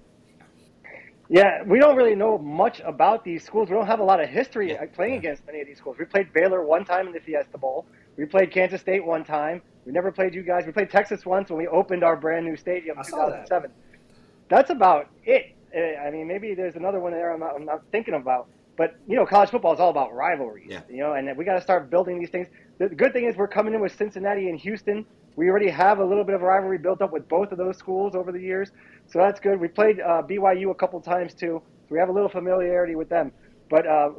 Yeah, 1.31 1.63
we 1.63 1.79
don't 1.79 1.95
really 1.95 2.15
know 2.15 2.39
much 2.39 2.81
about 2.87 3.23
these 3.23 3.45
schools. 3.45 3.69
We 3.69 3.75
don't 3.75 3.87
have 3.87 4.01
a 4.01 4.05
lot 4.05 4.19
of 4.23 4.31
history 4.31 4.75
playing 4.95 5.17
against 5.17 5.47
many 5.47 5.61
of 5.61 5.67
these 5.67 5.77
schools. 5.77 5.97
We 5.99 6.07
played 6.07 6.33
Baylor 6.33 6.65
one 6.65 6.87
time 6.87 7.07
in 7.07 7.13
the 7.13 7.21
Fiesta 7.21 7.59
Bowl. 7.59 7.85
We 8.19 8.27
played 8.27 8.51
Kansas 8.51 8.81
State 8.81 9.05
one 9.05 9.25
time. 9.25 9.63
We 9.87 9.93
never 9.93 10.11
played 10.11 10.35
you 10.35 10.43
guys. 10.43 10.67
We 10.67 10.73
played 10.73 10.91
Texas 10.91 11.25
once 11.25 11.49
when 11.49 11.59
we 11.59 11.69
opened 11.69 12.03
our 12.03 12.17
brand 12.17 12.45
new 12.45 12.57
stadium 12.57 12.99
in 12.99 13.05
2007. 13.05 13.71
That. 13.71 13.77
That's 14.49 14.71
about 14.71 15.09
it. 15.25 15.55
Eh, 15.73 15.95
I 15.97 16.11
mean, 16.11 16.27
maybe 16.27 16.53
there's 16.55 16.75
another 16.75 16.99
one 16.99 17.13
there 17.13 17.33
I'm 17.33 17.41
not, 17.41 17.55
I'm 17.55 17.65
not 17.65 17.83
thinking 17.93 18.15
about. 18.15 18.49
But 18.77 18.97
you 19.07 19.17
know, 19.17 19.25
college 19.25 19.51
football 19.51 19.73
is 19.73 19.81
all 19.81 19.91
about 19.91 20.13
rivalries. 20.15 20.69
Yeah. 20.69 20.81
You 20.91 20.99
know, 20.99 21.13
and 21.15 21.35
we 21.37 21.45
got 21.45 21.55
to 21.55 21.61
start 21.61 21.91
building 21.91 22.19
these 22.19 22.31
things. 22.31 22.49
The 22.79 22.89
good 22.89 23.13
thing 23.13 23.25
is 23.25 23.37
we're 23.37 23.49
coming 23.49 23.73
in 23.73 23.81
with 23.81 23.95
Cincinnati 23.97 24.49
and 24.49 24.59
Houston. 24.59 25.07
We 25.37 25.49
already 25.49 25.71
have 25.71 26.01
a 26.01 26.05
little 26.05 26.25
bit 26.25 26.35
of 26.35 26.43
a 26.43 26.45
rivalry 26.45 26.79
built 26.79 27.01
up 27.01 27.13
with 27.13 27.29
both 27.29 27.53
of 27.53 27.59
those 27.59 27.77
schools 27.77 28.17
over 28.17 28.33
the 28.33 28.41
years, 28.41 28.73
so 29.07 29.21
that's 29.21 29.39
good. 29.39 29.61
We 29.61 29.69
played 29.69 30.01
uh, 30.01 30.23
BYU 30.29 30.73
a 30.73 30.75
couple 30.75 31.01
times 31.01 31.33
too, 31.35 31.63
so 31.65 31.89
we 31.91 31.99
have 31.99 32.09
a 32.09 32.13
little 32.13 32.29
familiarity 32.29 32.97
with 32.97 33.09
them. 33.09 33.31
But 33.71 33.87
uh, 33.87 34.11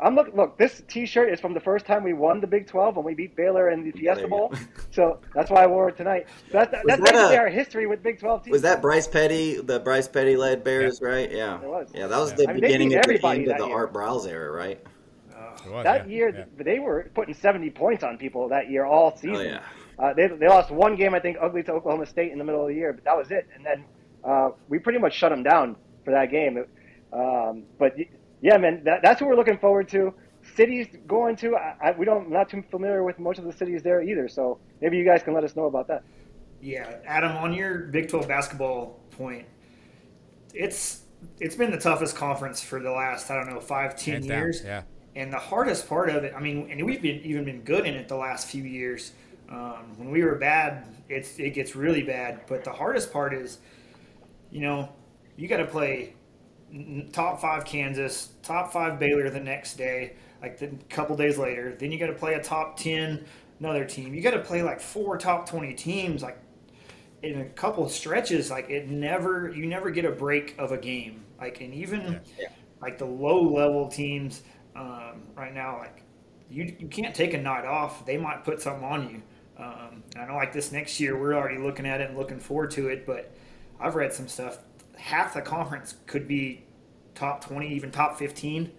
I'm 0.00 0.14
looking. 0.14 0.34
Look, 0.34 0.58
this 0.58 0.82
T-shirt 0.88 1.32
is 1.32 1.40
from 1.40 1.54
the 1.54 1.60
first 1.60 1.86
time 1.86 2.02
we 2.02 2.12
won 2.12 2.40
the 2.40 2.46
Big 2.46 2.66
12 2.66 2.96
when 2.96 3.04
we 3.04 3.14
beat 3.14 3.36
Baylor 3.36 3.70
in 3.70 3.84
the 3.84 3.92
Fiesta 3.92 4.26
Bowl. 4.26 4.52
so 4.90 5.20
that's 5.34 5.50
why 5.50 5.62
I 5.62 5.66
wore 5.66 5.88
it 5.88 5.96
tonight. 5.96 6.26
So 6.50 6.58
that's 6.58 6.72
that's 6.72 6.86
that 6.86 7.00
basically 7.00 7.36
a, 7.36 7.38
our 7.38 7.48
history 7.48 7.86
with 7.86 8.02
Big 8.02 8.18
12 8.18 8.44
teams. 8.44 8.52
Was 8.52 8.62
that 8.62 8.82
Bryce 8.82 9.06
Petty, 9.06 9.60
the 9.60 9.78
Bryce 9.80 10.08
Petty 10.08 10.36
led 10.36 10.64
Bears, 10.64 11.00
yeah. 11.00 11.08
right? 11.08 11.30
Yeah, 11.30 11.62
it 11.62 11.68
was. 11.68 11.90
Yeah, 11.94 12.06
that 12.08 12.18
was 12.18 12.30
yeah. 12.30 12.36
the 12.36 12.48
I 12.48 12.52
mean, 12.52 12.60
beginning 12.60 12.94
of 12.94 13.02
the 13.04 13.26
end 13.26 13.48
of 13.48 13.58
the 13.58 13.66
year. 13.66 13.76
Art 13.76 13.92
Briles 13.92 14.26
era, 14.26 14.50
right? 14.50 14.84
Uh, 15.34 15.82
that 15.82 16.08
yeah. 16.08 16.14
year, 16.14 16.48
they 16.56 16.78
were 16.78 17.10
putting 17.14 17.34
70 17.34 17.70
points 17.70 18.02
on 18.02 18.18
people 18.18 18.48
that 18.48 18.70
year 18.70 18.84
all 18.84 19.12
oh, 19.14 19.18
season. 19.18 19.36
Oh, 19.36 19.40
yeah. 19.40 19.62
Uh, 19.98 20.12
they, 20.12 20.26
they 20.26 20.48
lost 20.48 20.70
one 20.70 20.96
game, 20.96 21.14
I 21.14 21.20
think, 21.20 21.38
ugly 21.40 21.62
to 21.62 21.72
Oklahoma 21.72 22.06
State 22.06 22.32
in 22.32 22.38
the 22.38 22.44
middle 22.44 22.62
of 22.62 22.68
the 22.68 22.74
year, 22.74 22.92
but 22.92 23.04
that 23.04 23.16
was 23.16 23.30
it. 23.30 23.48
And 23.54 23.64
then 23.64 23.84
uh, 24.24 24.50
we 24.68 24.78
pretty 24.78 24.98
much 24.98 25.14
shut 25.14 25.30
them 25.30 25.42
down 25.42 25.76
for 26.04 26.10
that 26.10 26.30
game. 26.30 26.64
Um, 27.12 27.62
but 27.78 27.94
yeah, 28.44 28.58
man, 28.58 28.84
that, 28.84 29.00
that's 29.02 29.22
what 29.22 29.30
we're 29.30 29.36
looking 29.36 29.56
forward 29.56 29.88
to 29.88 30.12
cities 30.54 30.86
going 31.06 31.34
to? 31.36 31.56
I, 31.56 31.76
I, 31.82 31.90
we 31.92 32.04
don't 32.04 32.30
not 32.30 32.50
too 32.50 32.62
familiar 32.70 33.02
with 33.02 33.18
most 33.18 33.38
of 33.38 33.46
the 33.46 33.52
cities 33.52 33.82
there 33.82 34.02
either. 34.02 34.28
So 34.28 34.58
maybe 34.82 34.98
you 34.98 35.04
guys 35.04 35.22
can 35.22 35.32
let 35.32 35.44
us 35.44 35.56
know 35.56 35.64
about 35.64 35.88
that. 35.88 36.04
Yeah, 36.60 36.98
Adam, 37.06 37.38
on 37.38 37.54
your 37.54 37.78
Big 37.78 38.10
12 38.10 38.28
basketball 38.28 39.00
point, 39.12 39.46
it's 40.52 41.04
it's 41.40 41.56
been 41.56 41.70
the 41.70 41.78
toughest 41.78 42.16
conference 42.16 42.62
for 42.62 42.80
the 42.80 42.90
last 42.90 43.30
I 43.30 43.36
don't 43.36 43.48
know 43.48 43.60
five 43.60 43.96
ten 43.96 44.16
Hands 44.16 44.26
years. 44.26 44.60
Down. 44.60 44.68
Yeah. 44.68 44.82
And 45.22 45.32
the 45.32 45.38
hardest 45.38 45.88
part 45.88 46.10
of 46.10 46.24
it, 46.24 46.34
I 46.36 46.40
mean, 46.40 46.68
and 46.70 46.84
we've 46.84 47.00
been 47.00 47.20
even 47.20 47.46
been 47.46 47.62
good 47.62 47.86
in 47.86 47.94
it 47.94 48.08
the 48.08 48.16
last 48.16 48.48
few 48.48 48.64
years. 48.64 49.12
Um, 49.48 49.94
when 49.96 50.10
we 50.10 50.22
were 50.22 50.34
bad, 50.34 50.84
it's 51.08 51.38
it 51.38 51.54
gets 51.54 51.74
really 51.74 52.02
bad. 52.02 52.42
But 52.46 52.62
the 52.62 52.72
hardest 52.72 53.10
part 53.10 53.32
is, 53.32 53.58
you 54.50 54.60
know, 54.60 54.90
you 55.38 55.48
got 55.48 55.58
to 55.58 55.66
play 55.66 56.14
top 57.12 57.40
five 57.40 57.64
Kansas, 57.64 58.30
top 58.42 58.72
five 58.72 58.98
Baylor 58.98 59.30
the 59.30 59.40
next 59.40 59.76
day 59.76 60.14
like 60.44 60.60
a 60.62 60.68
couple 60.88 61.16
days 61.16 61.38
later. 61.38 61.74
Then 61.78 61.90
you 61.90 61.98
got 61.98 62.08
to 62.08 62.12
play 62.14 62.34
a 62.34 62.42
top 62.42 62.76
10 62.76 63.24
another 63.60 63.84
team. 63.84 64.14
You 64.14 64.20
got 64.20 64.32
to 64.32 64.40
play 64.40 64.62
like 64.62 64.80
four 64.80 65.16
top 65.16 65.48
20 65.48 65.74
teams 65.74 66.22
like 66.22 66.38
in 67.22 67.40
a 67.40 67.44
couple 67.46 67.88
stretches 67.88 68.50
like 68.50 68.68
it 68.68 68.88
never 68.88 69.50
you 69.50 69.64
never 69.64 69.90
get 69.90 70.04
a 70.04 70.10
break 70.10 70.54
of 70.58 70.72
a 70.72 70.76
game. 70.76 71.24
Like 71.40 71.60
and 71.60 71.72
even 71.72 72.20
yeah. 72.38 72.48
like 72.82 72.98
the 72.98 73.06
low 73.06 73.42
level 73.42 73.88
teams 73.88 74.42
um, 74.76 75.22
right 75.34 75.54
now 75.54 75.78
like 75.78 76.02
you 76.50 76.76
you 76.78 76.88
can't 76.88 77.14
take 77.14 77.32
a 77.34 77.40
night 77.40 77.64
off. 77.64 78.04
They 78.04 78.18
might 78.18 78.44
put 78.44 78.60
something 78.60 78.84
on 78.84 79.08
you. 79.08 79.22
Um, 79.56 80.02
I 80.18 80.26
know 80.26 80.34
like 80.34 80.52
this 80.52 80.72
next 80.72 81.00
year 81.00 81.18
we're 81.18 81.34
already 81.34 81.58
looking 81.58 81.86
at 81.86 82.00
it 82.00 82.10
and 82.10 82.18
looking 82.18 82.40
forward 82.40 82.70
to 82.72 82.88
it, 82.88 83.06
but 83.06 83.34
I've 83.80 83.94
read 83.94 84.12
some 84.12 84.28
stuff. 84.28 84.58
Half 85.04 85.34
the 85.34 85.42
conference 85.42 85.96
could 86.06 86.26
be 86.26 86.64
top 87.14 87.44
20, 87.44 87.68
even 87.68 87.90
top 87.90 88.18
15 88.18 88.72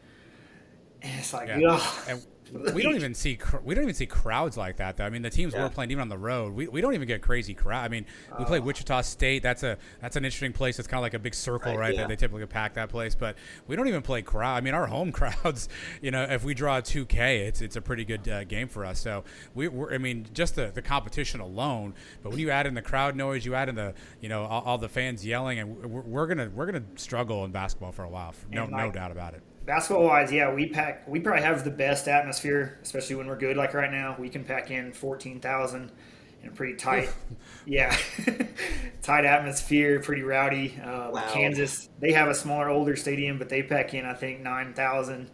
and 1.06 1.20
it's 1.20 1.34
like, 1.34 1.50
yeah. 1.50 1.80
And 2.10 2.26
we 2.52 2.84
don't 2.84 2.96
even 2.96 3.14
see 3.14 3.38
we 3.64 3.76
don't 3.76 3.84
even 3.84 3.96
see 3.96 4.06
crowds 4.06 4.58
like 4.58 4.78
that. 4.78 4.98
Though. 4.98 5.06
I 5.06 5.10
mean, 5.10 5.22
the 5.22 5.30
teams 5.30 5.54
yeah. 5.54 5.64
we're 5.64 5.70
playing 5.70 5.92
even 5.92 6.02
on 6.02 6.10
the 6.10 6.18
road, 6.18 6.54
we, 6.54 6.68
we 6.68 6.82
don't 6.82 6.94
even 6.94 7.08
get 7.08 7.22
crazy 7.22 7.54
crowd. 7.54 7.86
I 7.86 7.88
mean, 7.88 8.06
we 8.38 8.46
play 8.46 8.60
oh. 8.60 8.62
Wichita 8.62 9.02
State. 9.02 9.44
That's 9.44 9.64
a 9.64 9.78
that's 10.02 10.16
an 10.16 10.26
interesting 10.26 10.54
place. 10.54 10.80
It's 10.80 10.88
kind 10.88 11.00
of 11.00 11.04
like 11.04 11.14
a 11.14 11.20
big 11.20 11.34
circle, 11.34 11.72
right? 11.72 11.80
right 11.80 11.94
yeah. 11.94 12.02
That 12.02 12.10
they 12.10 12.16
typically 12.16 12.46
pack 12.46 12.76
that 12.76 12.90
place, 12.90 13.16
but 13.16 13.36
we 13.68 13.76
don't 13.76 13.88
even 13.88 14.02
play 14.02 14.22
crowd. 14.22 14.56
I 14.56 14.62
mean, 14.62 14.74
our 14.74 14.88
home 14.88 15.12
crowds. 15.14 15.70
You 16.02 16.12
know, 16.12 16.24
if 16.24 16.44
we 16.44 16.54
draw 16.54 16.82
2K, 16.82 17.48
it's 17.48 17.62
it's 17.62 17.76
a 17.76 17.82
pretty 17.82 18.06
good 18.06 18.28
uh, 18.28 18.44
game 18.44 18.68
for 18.68 18.86
us. 18.86 19.00
So 19.00 19.24
we, 19.54 19.68
are 19.68 19.94
I 19.94 19.98
mean, 19.98 20.28
just 20.34 20.56
the 20.56 20.72
the 20.74 20.82
competition 20.82 21.40
alone. 21.40 21.94
But 22.24 22.32
when 22.32 22.40
you 22.40 22.52
add 22.52 22.68
in 22.68 22.74
the 22.74 22.82
crowd 22.82 23.16
noise, 23.16 23.46
you 23.46 23.56
add 23.56 23.70
in 23.70 23.76
the 23.76 23.94
you 24.22 24.30
know 24.30 24.46
all, 24.46 24.64
all 24.64 24.78
the 24.78 24.90
fans 24.90 25.26
yelling, 25.26 25.60
and 25.60 25.78
we're, 25.78 26.02
we're, 26.02 26.28
gonna 26.28 26.50
we're 26.54 26.66
gonna 26.66 26.84
struggle 26.96 27.46
in 27.46 27.52
basketball 27.52 27.92
for 27.92 28.04
a 28.04 28.10
while. 28.10 28.34
No 28.52 28.66
no 28.66 28.92
doubt 28.92 29.12
about 29.12 29.34
it 29.34 29.44
basketball 29.66 30.06
wise, 30.06 30.32
yeah, 30.32 30.54
we 30.54 30.68
pack. 30.68 31.08
We 31.08 31.20
probably 31.20 31.44
have 31.44 31.64
the 31.64 31.72
best 31.72 32.08
atmosphere, 32.08 32.80
especially 32.84 33.16
when 33.16 33.28
we're 33.28 33.38
good. 33.38 33.58
Like 33.58 33.74
right 33.74 33.92
now, 33.92 34.16
we 34.20 34.30
can 34.30 34.44
pack 34.44 34.72
in 34.72 34.94
fourteen 34.94 35.40
thousand 35.40 35.92
in 36.42 36.50
a 36.50 36.52
pretty 36.52 36.76
tight, 36.76 37.10
yeah, 37.66 37.96
tight 39.02 39.26
atmosphere, 39.26 40.00
pretty 40.00 40.22
rowdy. 40.22 40.78
Uh, 40.82 41.12
wow. 41.12 41.30
Kansas, 41.32 41.90
they 42.00 42.12
have 42.12 42.28
a 42.28 42.36
smaller, 42.36 42.70
older 42.70 42.96
stadium, 42.96 43.38
but 43.38 43.50
they 43.50 43.64
pack 43.64 43.94
in 43.94 44.06
I 44.06 44.14
think 44.14 44.42
nine 44.42 44.74
thousand. 44.74 45.30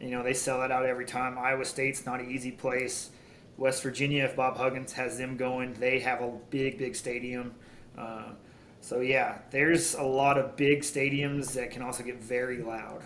You 0.00 0.10
know, 0.10 0.22
they 0.22 0.34
sell 0.34 0.60
that 0.60 0.70
out 0.70 0.84
every 0.86 1.06
time. 1.06 1.38
Iowa 1.38 1.64
State's 1.64 2.04
not 2.04 2.20
an 2.20 2.30
easy 2.30 2.50
place. 2.50 3.10
West 3.56 3.82
Virginia, 3.82 4.24
if 4.24 4.36
Bob 4.36 4.56
Huggins 4.56 4.92
has 4.94 5.16
them 5.16 5.36
going, 5.36 5.74
they 5.74 6.00
have 6.00 6.20
a 6.20 6.32
big, 6.50 6.76
big 6.76 6.96
stadium. 6.96 7.54
Uh, 7.96 8.32
so 8.80 9.00
yeah, 9.00 9.38
there's 9.50 9.94
a 9.94 10.02
lot 10.02 10.36
of 10.36 10.56
big 10.56 10.80
stadiums 10.80 11.54
that 11.54 11.70
can 11.70 11.80
also 11.82 12.02
get 12.02 12.22
very 12.22 12.58
loud. 12.58 13.02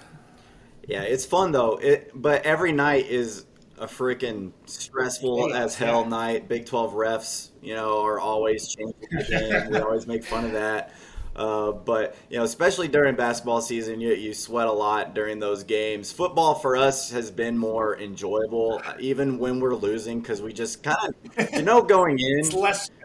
Yeah, 0.88 1.03
it's 1.03 1.27
fun 1.27 1.53
though. 1.53 1.77
It 1.77 2.11
but 2.14 2.44
every 2.44 2.72
night 2.72 3.07
is 3.07 3.44
a 3.79 3.87
freaking 3.87 4.53
stressful 4.66 5.55
as 5.55 5.77
hell 5.77 6.05
night. 6.05 6.48
Big 6.48 6.66
Twelve 6.66 6.94
refs, 6.94 7.51
you 7.62 7.74
know, 7.74 8.03
are 8.03 8.18
always 8.18 8.66
changing 8.68 9.09
the 9.11 9.24
game. 9.24 9.70
we 9.70 9.79
always 9.79 10.07
make 10.07 10.24
fun 10.24 10.46
of 10.46 10.53
that. 10.53 10.94
Uh, 11.37 11.70
but 11.70 12.16
you 12.31 12.38
know, 12.38 12.42
especially 12.42 12.88
during 12.88 13.14
basketball 13.14 13.61
season, 13.61 14.01
you, 14.01 14.12
you 14.14 14.35
sweat 14.35 14.66
a 14.66 14.72
lot 14.72 15.14
during 15.14 15.38
those 15.38 15.62
games. 15.62 16.11
Football 16.11 16.55
for 16.55 16.77
us 16.77 17.11
has 17.11 17.31
been 17.31 17.57
more 17.57 17.96
enjoyable, 18.01 18.83
even 18.98 19.38
when 19.38 19.61
we're 19.61 19.77
losing, 19.77 20.20
because 20.20 20.42
we 20.42 20.53
just 20.53 20.83
kind 20.83 21.14
of, 21.37 21.53
you 21.53 21.62
know, 21.62 21.81
going 21.83 22.18
in, 22.18 22.42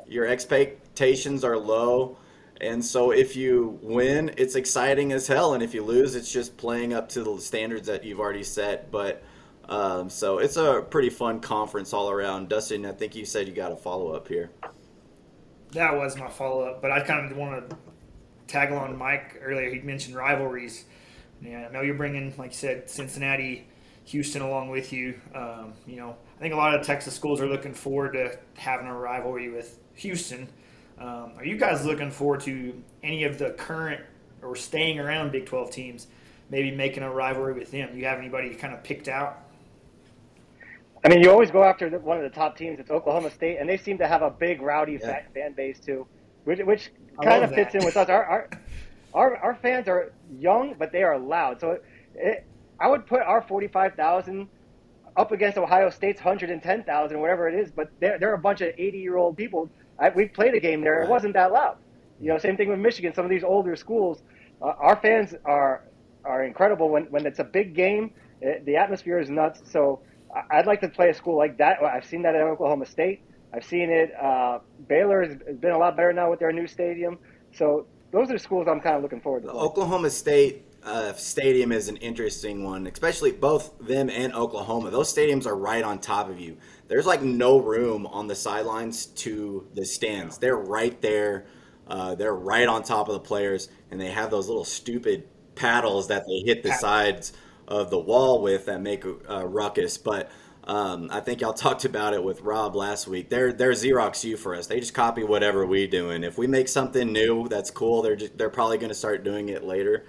your 0.08 0.26
expectations 0.26 1.44
are 1.44 1.58
low, 1.58 2.18
And 2.64 2.84
so 2.84 3.12
if 3.12 3.36
you 3.36 3.78
win, 3.82 4.32
it's 4.38 4.56
exciting 4.56 5.12
as 5.12 5.28
hell, 5.28 5.54
and 5.54 5.62
if 5.62 5.74
you 5.74 5.84
lose, 5.84 6.16
it's 6.16 6.32
just 6.32 6.56
playing 6.56 6.94
up 6.94 7.10
to 7.10 7.24
the 7.24 7.38
standards 7.40 7.88
that 7.88 8.06
you've 8.06 8.22
already 8.22 8.44
set. 8.44 8.90
But 8.90 9.22
um, 9.68 10.10
so 10.10 10.38
it's 10.38 10.56
a 10.56 10.82
pretty 10.90 11.10
fun 11.10 11.42
conference 11.42 11.92
all 11.92 12.10
around. 12.10 12.48
Dustin, 12.48 12.86
I 12.86 12.94
think 12.94 13.16
you 13.16 13.26
said 13.26 13.48
you 13.48 13.54
got 13.54 13.74
a 13.74 13.76
follow 13.76 14.14
up 14.14 14.30
here. 14.30 14.50
That 15.74 15.96
was 15.98 16.16
my 16.16 16.30
follow 16.30 16.64
up, 16.64 16.82
but 16.82 16.92
I 16.92 17.02
kind 17.02 17.30
of 17.30 17.38
want 17.38 17.70
to 17.70 17.78
tag 18.48 18.72
along 18.72 18.98
Mike 18.98 19.42
earlier. 19.42 19.70
He 19.70 19.80
mentioned 19.80 20.16
rivalries. 20.16 20.86
Yeah, 21.42 21.68
I 21.68 21.72
know 21.74 21.82
you're 21.82 21.96
bringing, 21.96 22.34
like 22.38 22.52
you 22.52 22.58
said, 22.58 22.90
Cincinnati, 22.90 23.68
Houston 24.06 24.42
along 24.42 24.70
with 24.70 24.94
you. 24.94 25.20
Um, 25.36 25.74
you 25.86 25.98
know, 25.98 26.16
I 26.38 26.42
think 26.42 26.54
a 26.54 26.58
lot 26.58 26.76
of 26.76 26.86
Texas 26.86 27.14
schools 27.14 27.42
are 27.42 27.48
looking 27.48 27.74
forward 27.74 28.14
to 28.14 28.38
having 28.56 28.88
a 28.88 28.98
rivalry 28.98 29.50
with 29.50 29.80
Houston. 29.96 30.48
Um, 30.98 31.34
are 31.38 31.46
you 31.46 31.58
guys 31.58 31.86
looking 31.86 32.12
forward 32.12 32.42
to 32.42 32.82
any 33.02 33.24
of 33.24 33.38
the 33.38 33.52
current 33.52 34.02
or 34.42 34.56
staying 34.56 35.00
around 35.00 35.32
Big 35.32 35.46
12 35.46 35.72
teams, 35.72 36.08
maybe 36.50 36.72
making 36.72 37.04
a 37.04 37.12
rivalry 37.12 37.54
with 37.54 37.72
them? 37.72 37.92
Do 37.92 37.98
you 37.98 38.06
have 38.06 38.20
anybody 38.20 38.54
kind 38.56 38.74
of 38.74 38.84
picked 38.84 39.08
out? 39.08 39.40
I 41.06 41.10
mean, 41.10 41.22
you 41.22 41.30
always 41.30 41.52
go 41.52 41.64
after 41.64 41.90
one 42.00 42.18
of 42.18 42.24
the 42.24 42.30
top 42.30 42.58
teams. 42.58 42.80
It's 42.80 42.90
Oklahoma 42.90 43.30
State, 43.32 43.58
and 43.58 43.68
they 43.68 43.78
seem 43.78 43.98
to 43.98 44.08
have 44.08 44.22
a 44.22 44.30
big, 44.30 44.62
rowdy 44.62 45.00
Yeah. 45.02 45.22
fan 45.34 45.52
base 45.54 45.80
too, 45.80 46.08
which, 46.46 46.60
which 46.60 46.92
kind 47.22 47.42
love 47.42 47.50
of 47.50 47.56
fits 47.56 47.76
in 47.76 47.84
with 47.84 47.98
us. 47.98 48.08
Our, 48.08 48.24
our 48.24 48.50
our 49.14 49.38
our 49.38 49.56
fans 49.56 49.88
are 49.88 50.12
young, 50.40 50.76
but 50.80 50.92
they 50.92 51.04
are 51.04 51.20
loud. 51.20 51.60
So 51.60 51.80
it, 52.16 52.46
I 52.80 52.88
would 52.88 53.06
put 53.06 53.22
our 53.22 53.42
forty-five 53.42 53.96
thousand 53.96 54.48
up 55.18 55.32
against 55.32 55.58
Ohio 55.58 55.90
State's 55.90 56.22
hundred 56.22 56.50
and 56.50 56.64
ten 56.64 56.84
thousand, 56.84 57.20
whatever 57.20 57.50
it 57.50 57.56
is. 57.56 57.70
But 57.70 57.92
they're 58.00 58.18
they're 58.18 58.34
a 58.34 58.40
bunch 58.40 58.62
of 58.62 58.74
eighty-year-old 58.78 59.36
people. 59.38 59.70
I, 60.00 60.10
we 60.10 60.26
played 60.28 60.54
a 60.56 60.60
game 60.60 60.82
there; 60.82 61.04
it 61.04 61.10
wasn't 61.10 61.34
that 61.34 61.52
loud. 61.52 61.78
You 62.20 62.30
know, 62.30 62.38
same 62.38 62.58
thing 62.58 62.70
with 62.70 62.80
Michigan. 62.80 63.14
Some 63.14 63.26
of 63.26 63.30
these 63.30 63.44
older 63.44 63.76
schools, 63.76 64.22
uh, 64.62 64.74
our 64.80 64.96
fans 64.98 65.36
are 65.46 65.84
are 66.26 66.44
incredible 66.44 66.90
when 66.90 67.04
when 67.06 67.26
it's 67.26 67.40
a 67.40 67.44
big 67.44 67.76
game. 67.76 68.12
It, 68.42 68.66
the 68.66 68.76
atmosphere 68.78 69.20
is 69.20 69.30
nuts. 69.30 69.62
So 69.72 70.00
I- 70.36 70.58
I'd 70.60 70.66
like 70.68 70.82
to 70.82 70.90
play 70.90 71.10
a 71.10 71.14
school 71.14 71.38
like 71.38 71.58
that. 71.58 71.82
I've 71.84 72.06
seen 72.06 72.22
that 72.24 72.36
at 72.36 72.42
Oklahoma 72.42 72.86
State. 72.86 73.22
I've 73.54 73.64
seen 73.66 73.90
it. 73.90 74.14
Uh, 74.20 74.60
Baylor 74.88 75.24
has 75.24 75.36
been 75.60 75.72
a 75.72 75.78
lot 75.78 75.96
better 75.96 76.12
now 76.14 76.30
with 76.32 76.40
their 76.40 76.52
new 76.52 76.66
stadium. 76.68 77.20
So 77.54 77.86
those 78.12 78.30
are 78.30 78.34
the 78.34 78.40
schools 78.40 78.68
I'm 78.68 78.82
kind 78.82 78.96
of 78.96 79.04
looking 79.04 79.22
forward 79.22 79.44
to. 79.44 79.50
Playing. 79.50 79.64
Oklahoma 79.66 80.10
State 80.10 80.66
uh, 80.86 81.14
stadium 81.14 81.72
is 81.72 81.88
an 81.88 81.98
interesting 81.98 82.64
one, 82.64 82.88
especially 82.88 83.32
both 83.32 83.72
them 83.80 84.10
and 84.10 84.34
Oklahoma. 84.34 84.90
Those 84.92 85.14
stadiums 85.14 85.46
are 85.46 85.56
right 85.56 85.84
on 85.84 86.00
top 86.00 86.30
of 86.30 86.40
you. 86.40 86.58
There's 86.88 87.06
like 87.06 87.22
no 87.22 87.60
room 87.60 88.06
on 88.08 88.28
the 88.28 88.36
sidelines 88.36 89.06
to 89.06 89.68
the 89.74 89.86
stands. 89.86 90.38
They're 90.38 90.58
right 90.58 91.00
there. 91.02 91.46
Uh, 91.88 92.16
they're 92.16 92.36
right 92.36 92.68
on 92.68 92.84
top 92.84 93.08
of 93.08 93.14
the 93.14 93.20
players, 93.20 93.70
and 93.92 94.00
they 94.00 94.12
have 94.12 94.32
those 94.32 94.48
little 94.48 94.66
stupid 94.66 95.28
paddles 95.56 96.08
that 96.08 96.26
they 96.28 96.40
hit 96.46 96.64
the 96.64 96.74
sides 96.74 97.34
of 97.68 97.90
the 97.90 98.00
wall 98.00 98.42
with 98.42 98.66
that 98.66 98.82
make 98.82 99.06
a, 99.06 99.16
a 99.28 99.48
ruckus. 99.48 99.98
But 99.98 100.30
um, 100.66 101.10
I 101.12 101.20
think 101.20 101.42
y'all 101.42 101.54
talked 101.54 101.86
about 101.86 102.14
it 102.14 102.24
with 102.24 102.42
Rob 102.42 102.76
last 102.76 103.08
week. 103.08 103.30
They're 103.30 103.54
they're 103.54 103.72
Xerox 103.72 104.24
U 104.24 104.38
for 104.38 104.56
us. 104.56 104.68
They 104.68 104.80
just 104.80 104.94
copy 104.94 105.24
whatever 105.24 105.66
we 105.66 105.88
do, 105.88 106.10
and 106.10 106.26
if 106.26 106.38
we 106.38 106.48
make 106.48 106.68
something 106.68 107.12
new 107.12 107.48
that's 107.48 107.72
cool, 107.72 108.02
they're 108.02 108.16
just, 108.16 108.38
they're 108.38 108.50
probably 108.50 108.78
going 108.78 108.90
to 108.90 108.96
start 108.96 109.24
doing 109.24 109.50
it 109.50 109.64
later. 109.64 110.06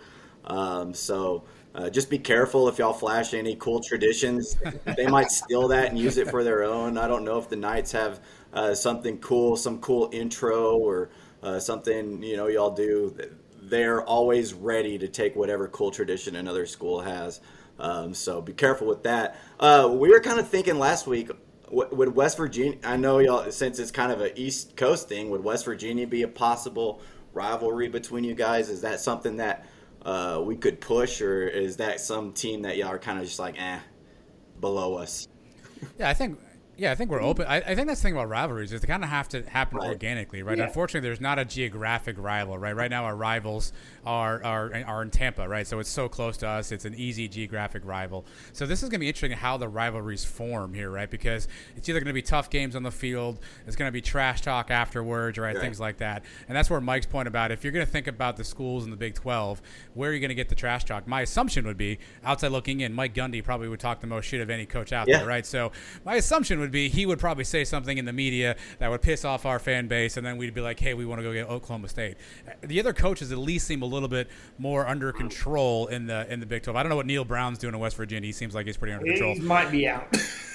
Um, 0.46 0.94
so 0.94 1.44
uh, 1.74 1.90
just 1.90 2.08
be 2.08 2.18
careful 2.18 2.68
if 2.68 2.78
y'all 2.78 2.92
flash 2.92 3.34
any 3.34 3.56
cool 3.56 3.80
traditions. 3.80 4.56
they 4.96 5.06
might 5.06 5.30
steal 5.30 5.68
that 5.68 5.88
and 5.88 5.98
use 5.98 6.18
it 6.18 6.30
for 6.30 6.44
their 6.44 6.62
own. 6.62 6.96
I 6.96 7.08
don't 7.08 7.24
know 7.24 7.38
if 7.38 7.48
the 7.48 7.56
Knights 7.56 7.92
have 7.92 8.20
uh, 8.52 8.74
something 8.74 9.18
cool, 9.18 9.56
some 9.56 9.80
cool 9.80 10.08
intro 10.12 10.76
or 10.76 11.10
uh, 11.42 11.58
something 11.58 12.22
you 12.22 12.36
know 12.36 12.46
y'all 12.46 12.74
do. 12.74 13.16
They're 13.60 14.02
always 14.02 14.54
ready 14.54 14.98
to 14.98 15.08
take 15.08 15.34
whatever 15.34 15.68
cool 15.68 15.90
tradition 15.90 16.36
another 16.36 16.66
school 16.66 17.00
has. 17.00 17.40
Um, 17.78 18.14
so 18.14 18.40
be 18.40 18.52
careful 18.52 18.86
with 18.86 19.02
that. 19.02 19.36
Uh, 19.58 19.88
we 19.92 20.10
were 20.10 20.20
kind 20.20 20.38
of 20.38 20.48
thinking 20.48 20.78
last 20.78 21.06
week. 21.06 21.30
Would 21.70 22.14
West 22.14 22.36
Virginia? 22.36 22.78
I 22.84 22.96
know 22.96 23.18
y'all, 23.18 23.50
since 23.50 23.80
it's 23.80 23.90
kind 23.90 24.12
of 24.12 24.20
an 24.20 24.30
East 24.36 24.76
Coast 24.76 25.08
thing. 25.08 25.30
Would 25.30 25.42
West 25.42 25.64
Virginia 25.64 26.06
be 26.06 26.22
a 26.22 26.28
possible 26.28 27.00
rivalry 27.32 27.88
between 27.88 28.22
you 28.22 28.34
guys? 28.34 28.68
Is 28.68 28.82
that 28.82 29.00
something 29.00 29.38
that 29.38 29.66
uh, 30.04 30.40
we 30.44 30.56
could 30.56 30.80
push, 30.80 31.20
or 31.20 31.48
is 31.48 31.76
that 31.78 32.00
some 32.00 32.32
team 32.32 32.62
that 32.62 32.76
y'all 32.76 32.88
are 32.88 32.98
kind 32.98 33.18
of 33.18 33.24
just 33.24 33.38
like, 33.38 33.60
eh, 33.60 33.78
below 34.60 34.94
us? 34.94 35.28
Yeah, 35.98 36.08
I 36.08 36.14
think. 36.14 36.38
Yeah, 36.76 36.92
I 36.92 36.94
think 36.94 37.10
we're 37.10 37.22
open. 37.22 37.46
I, 37.46 37.56
I 37.58 37.74
think 37.74 37.86
that's 37.88 38.00
the 38.00 38.04
thing 38.08 38.14
about 38.14 38.28
rivalries 38.28 38.72
is 38.72 38.80
they 38.80 38.86
kind 38.86 39.04
of 39.04 39.10
have 39.10 39.28
to 39.30 39.42
happen 39.42 39.78
Right. 39.78 39.88
organically, 39.88 40.42
right? 40.42 40.58
Yeah. 40.58 40.64
Unfortunately, 40.64 41.06
there's 41.08 41.20
not 41.20 41.38
a 41.38 41.44
geographic 41.44 42.16
rival, 42.18 42.58
right? 42.58 42.74
Right 42.74 42.90
now, 42.90 43.04
our 43.04 43.14
rivals 43.16 43.72
are, 44.04 44.42
are 44.44 44.72
are 44.86 45.02
in 45.02 45.10
Tampa, 45.10 45.48
right? 45.48 45.66
So 45.66 45.78
it's 45.78 45.88
so 45.90 46.08
close 46.08 46.36
to 46.38 46.48
us. 46.48 46.72
It's 46.72 46.84
an 46.84 46.94
easy 46.96 47.28
geographic 47.28 47.84
rival. 47.84 48.26
So 48.52 48.66
this 48.66 48.82
is 48.82 48.88
going 48.88 48.98
to 48.98 49.04
be 49.04 49.08
interesting 49.08 49.32
how 49.38 49.56
the 49.56 49.68
rivalries 49.68 50.24
form 50.24 50.74
here, 50.74 50.90
right? 50.90 51.10
Because 51.10 51.48
it's 51.76 51.88
either 51.88 52.00
going 52.00 52.08
to 52.08 52.12
be 52.12 52.22
tough 52.22 52.50
games 52.50 52.74
on 52.76 52.82
the 52.82 52.90
field, 52.90 53.38
it's 53.66 53.76
going 53.76 53.88
to 53.88 53.92
be 53.92 54.00
trash 54.02 54.40
talk 54.42 54.70
afterwards, 54.70 55.38
right? 55.38 55.54
Right. 55.54 55.60
Things 55.62 55.78
like 55.78 55.98
that. 55.98 56.24
And 56.48 56.56
that's 56.56 56.70
where 56.70 56.80
Mike's 56.80 57.06
point 57.06 57.28
about 57.28 57.52
if 57.52 57.62
you're 57.64 57.72
going 57.72 57.84
to 57.86 57.90
think 57.92 58.06
about 58.06 58.36
the 58.36 58.44
schools 58.44 58.84
in 58.84 58.90
the 58.90 58.96
Big 58.96 59.14
12, 59.14 59.60
where 59.94 60.10
are 60.10 60.12
you 60.12 60.20
going 60.20 60.30
to 60.30 60.34
get 60.34 60.48
the 60.48 60.54
trash 60.54 60.84
talk? 60.84 61.06
My 61.06 61.20
assumption 61.20 61.66
would 61.66 61.76
be 61.76 61.98
outside 62.24 62.48
looking 62.48 62.80
in, 62.80 62.92
Mike 62.94 63.14
Gundy 63.14 63.44
probably 63.44 63.68
would 63.68 63.80
talk 63.80 64.00
the 64.00 64.06
most 64.06 64.24
shit 64.26 64.40
of 64.40 64.48
any 64.50 64.64
coach 64.66 64.92
out 64.92 65.06
Yeah. 65.06 65.18
there, 65.18 65.26
right? 65.26 65.44
So 65.46 65.70
my 66.04 66.14
assumption 66.16 66.58
would 66.64 66.72
be 66.72 66.88
he 66.88 67.06
would 67.06 67.18
probably 67.18 67.44
say 67.44 67.64
something 67.64 67.98
in 67.98 68.04
the 68.04 68.12
media 68.12 68.56
that 68.78 68.90
would 68.90 69.02
piss 69.02 69.24
off 69.24 69.46
our 69.46 69.58
fan 69.58 69.86
base, 69.86 70.16
and 70.16 70.26
then 70.26 70.36
we'd 70.36 70.54
be 70.54 70.60
like, 70.60 70.80
"Hey, 70.80 70.94
we 70.94 71.04
want 71.04 71.20
to 71.20 71.22
go 71.22 71.32
get 71.32 71.48
Oklahoma 71.48 71.88
State." 71.88 72.16
The 72.62 72.80
other 72.80 72.92
coaches 72.92 73.30
at 73.30 73.38
least 73.38 73.66
seem 73.66 73.82
a 73.82 73.86
little 73.86 74.08
bit 74.08 74.28
more 74.58 74.86
under 74.86 75.12
control 75.12 75.86
in 75.86 76.06
the 76.06 76.30
in 76.32 76.40
the 76.40 76.46
Big 76.46 76.62
12. 76.62 76.76
I 76.76 76.82
don't 76.82 76.90
know 76.90 76.96
what 76.96 77.06
Neal 77.06 77.24
Brown's 77.24 77.58
doing 77.58 77.74
in 77.74 77.80
West 77.80 77.96
Virginia. 77.96 78.26
He 78.26 78.32
seems 78.32 78.54
like 78.54 78.66
he's 78.66 78.76
pretty 78.76 78.94
under 78.94 79.06
control. 79.06 79.34
He 79.34 79.40
might 79.40 79.70
be 79.70 79.86
out. 79.86 80.08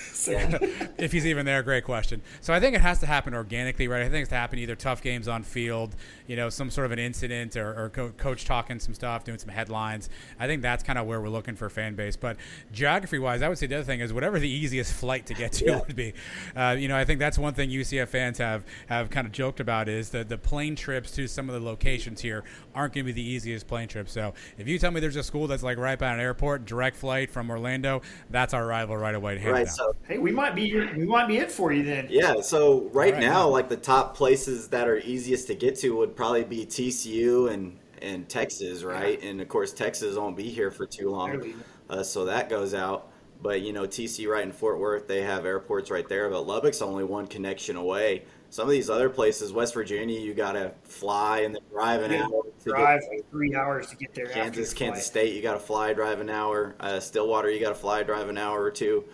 so, 0.13 0.31
if 0.97 1.11
he's 1.11 1.25
even 1.25 1.45
there, 1.45 1.61
great 1.63 1.83
question. 1.83 2.21
So 2.41 2.53
I 2.53 2.59
think 2.59 2.75
it 2.75 2.81
has 2.81 2.99
to 2.99 3.05
happen 3.05 3.33
organically, 3.33 3.87
right? 3.87 4.01
I 4.01 4.09
think 4.09 4.21
it's 4.23 4.29
to 4.29 4.35
happen 4.35 4.59
either 4.59 4.75
tough 4.75 5.01
games 5.01 5.27
on 5.27 5.43
field, 5.43 5.95
you 6.27 6.35
know, 6.35 6.49
some 6.49 6.69
sort 6.69 6.85
of 6.85 6.91
an 6.91 6.99
incident 6.99 7.55
or, 7.55 7.85
or 7.85 7.89
co- 7.89 8.09
coach 8.11 8.45
talking 8.45 8.79
some 8.79 8.93
stuff, 8.93 9.23
doing 9.23 9.37
some 9.39 9.49
headlines. 9.49 10.09
I 10.39 10.47
think 10.47 10.61
that's 10.61 10.83
kind 10.83 10.99
of 10.99 11.05
where 11.07 11.21
we're 11.21 11.29
looking 11.29 11.55
for 11.55 11.69
fan 11.69 11.95
base. 11.95 12.15
But 12.15 12.37
geography 12.71 13.19
wise, 13.19 13.41
I 13.41 13.49
would 13.49 13.57
say 13.57 13.67
the 13.67 13.75
other 13.75 13.83
thing 13.83 13.99
is 14.01 14.11
whatever 14.13 14.39
the 14.39 14.49
easiest 14.49 14.93
flight 14.93 15.25
to 15.27 15.33
get 15.33 15.51
to 15.53 15.65
Yeah. 15.65 15.79
would 15.79 15.95
be. 15.95 16.13
Uh, 16.55 16.75
you 16.77 16.87
know, 16.87 16.97
I 16.97 17.05
think 17.05 17.19
that's 17.19 17.37
one 17.37 17.53
thing 17.53 17.69
UCF 17.69 18.07
fans 18.09 18.37
have 18.37 18.63
have 18.87 19.09
kind 19.09 19.25
of 19.27 19.33
joked 19.33 19.59
about 19.59 19.87
is 19.89 20.09
that 20.11 20.29
the 20.29 20.37
plane 20.37 20.75
trips 20.75 21.11
to 21.11 21.27
some 21.27 21.49
of 21.49 21.55
the 21.59 21.65
locations 21.65 22.21
here 22.21 22.43
aren't 22.75 22.93
going 22.93 23.05
to 23.05 23.13
be 23.13 23.21
the 23.21 23.27
easiest 23.27 23.67
plane 23.67 23.87
trips. 23.87 24.11
So 24.11 24.33
if 24.57 24.67
you 24.67 24.77
tell 24.79 24.91
me 24.91 24.99
there's 24.99 25.15
a 25.15 25.23
school 25.23 25.47
that's 25.47 25.63
like 25.63 25.77
right 25.77 25.97
by 25.97 26.13
an 26.13 26.19
airport, 26.19 26.65
direct 26.65 26.95
flight 26.97 27.29
from 27.31 27.49
Orlando, 27.49 28.01
that's 28.29 28.53
our 28.53 28.65
rival 28.65 28.97
right 28.97 29.15
away. 29.15 29.37
Right. 29.43 29.67
So 29.67 29.95
hey, 30.09 30.17
we 30.17 30.31
might 30.31 30.55
be 30.55 30.73
we 30.97 31.05
might 31.05 31.27
be 31.27 31.37
it 31.37 31.51
for 31.51 31.71
you 31.71 31.83
then. 31.83 32.07
Yeah, 32.09 32.41
so 32.41 32.89
right, 32.91 33.13
Right. 33.13 33.21
now, 33.21 33.47
like 33.47 33.69
the 33.69 33.77
top 33.77 34.15
places 34.17 34.67
that 34.69 34.87
are 34.87 34.97
easiest 34.99 35.47
to 35.47 35.55
get 35.55 35.75
to 35.77 35.95
would 35.97 36.15
probably 36.15 36.43
be 36.43 36.65
TCU 36.65 37.47
and 37.47 37.79
and 38.01 38.27
Texas, 38.29 38.83
right? 38.83 39.21
And 39.23 39.41
of 39.41 39.47
course, 39.49 39.73
Texas 39.73 40.15
won't 40.17 40.37
be 40.37 40.49
here 40.49 40.71
for 40.71 40.85
too 40.87 41.09
long, 41.09 41.43
uh, 41.89 42.03
so 42.03 42.25
that 42.25 42.49
goes 42.49 42.73
out. 42.73 43.11
But 43.41 43.61
you 43.61 43.71
know, 43.73 43.87
TCU 43.87 44.27
right 44.27 44.43
in 44.43 44.51
Fort 44.51 44.79
Worth, 44.79 45.07
they 45.07 45.21
have 45.21 45.45
airports 45.45 45.91
right 45.91 46.07
there, 46.09 46.29
but 46.29 46.47
Lubbock's 46.47 46.81
only 46.81 47.03
one 47.05 47.27
connection 47.27 47.75
away. 47.77 48.23
Some 48.49 48.65
of 48.65 48.71
these 48.71 48.89
other 48.89 49.09
places, 49.09 49.53
West 49.53 49.73
Virginia, 49.75 50.19
you 50.19 50.33
gotta 50.33 50.73
fly 50.83 51.41
and 51.41 51.55
then 51.55 51.61
drive 51.71 52.01
an 52.01 52.11
Yeah, 52.11 52.23
hour 52.25 52.43
Drive 52.65 53.01
get 53.01 53.09
like 53.09 53.29
three 53.31 53.55
hours 53.55 53.87
to 53.87 53.95
get 53.95 54.13
there. 54.13 54.27
Kansas, 54.27 54.73
Kansas. 54.73 55.05
State, 55.05 55.33
you 55.35 55.41
got 55.41 55.53
to 55.53 55.59
fly, 55.59 55.93
drive 55.93 56.19
an 56.19 56.29
hour. 56.29 56.75
Uh, 56.79 56.99
Stillwater, 56.99 57.49
you 57.49 57.59
got 57.59 57.69
to 57.69 57.75
fly, 57.75 58.03
drive 58.03 58.27
an 58.29 58.37
hour 58.37 58.61
or 58.61 58.71
two. 58.71 59.05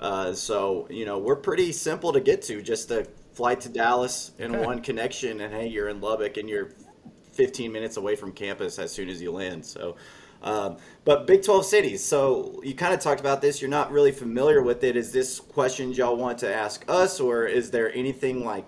Uh, 0.00 0.32
so 0.32 0.88
you 0.90 1.04
know 1.04 1.18
we're 1.18 1.36
pretty 1.36 1.70
simple 1.72 2.12
to 2.12 2.20
get 2.20 2.42
to. 2.42 2.62
Just 2.62 2.90
a 2.90 3.06
flight 3.34 3.60
to 3.60 3.68
Dallas 3.68 4.32
in 4.38 4.54
Okay. 4.54 4.64
one 4.64 4.80
connection, 4.80 5.40
and 5.42 5.52
hey, 5.54 5.68
you're 5.68 5.88
in 5.88 6.00
Lubbock, 6.00 6.36
and 6.38 6.48
you're 6.48 6.70
15 7.34 7.70
minutes 7.70 7.96
away 7.96 8.16
from 8.16 8.32
campus 8.32 8.78
as 8.78 8.90
soon 8.92 9.08
as 9.08 9.22
you 9.22 9.30
land. 9.30 9.64
So, 9.64 9.96
um, 10.42 10.78
but 11.04 11.26
Big 11.26 11.42
12 11.44 11.64
cities. 11.64 12.04
So 12.04 12.60
you 12.64 12.74
kind 12.74 12.92
of 12.92 13.00
talked 13.00 13.20
about 13.20 13.40
this. 13.40 13.60
You're 13.60 13.70
not 13.70 13.92
really 13.92 14.10
familiar 14.10 14.62
with 14.62 14.82
it. 14.84 14.96
Is 14.96 15.12
this 15.12 15.38
questions 15.38 15.96
y'all 15.98 16.16
want 16.16 16.38
to 16.38 16.52
ask 16.52 16.84
us, 16.88 17.20
or 17.20 17.46
is 17.46 17.70
there 17.70 17.94
anything 17.94 18.44
like 18.44 18.64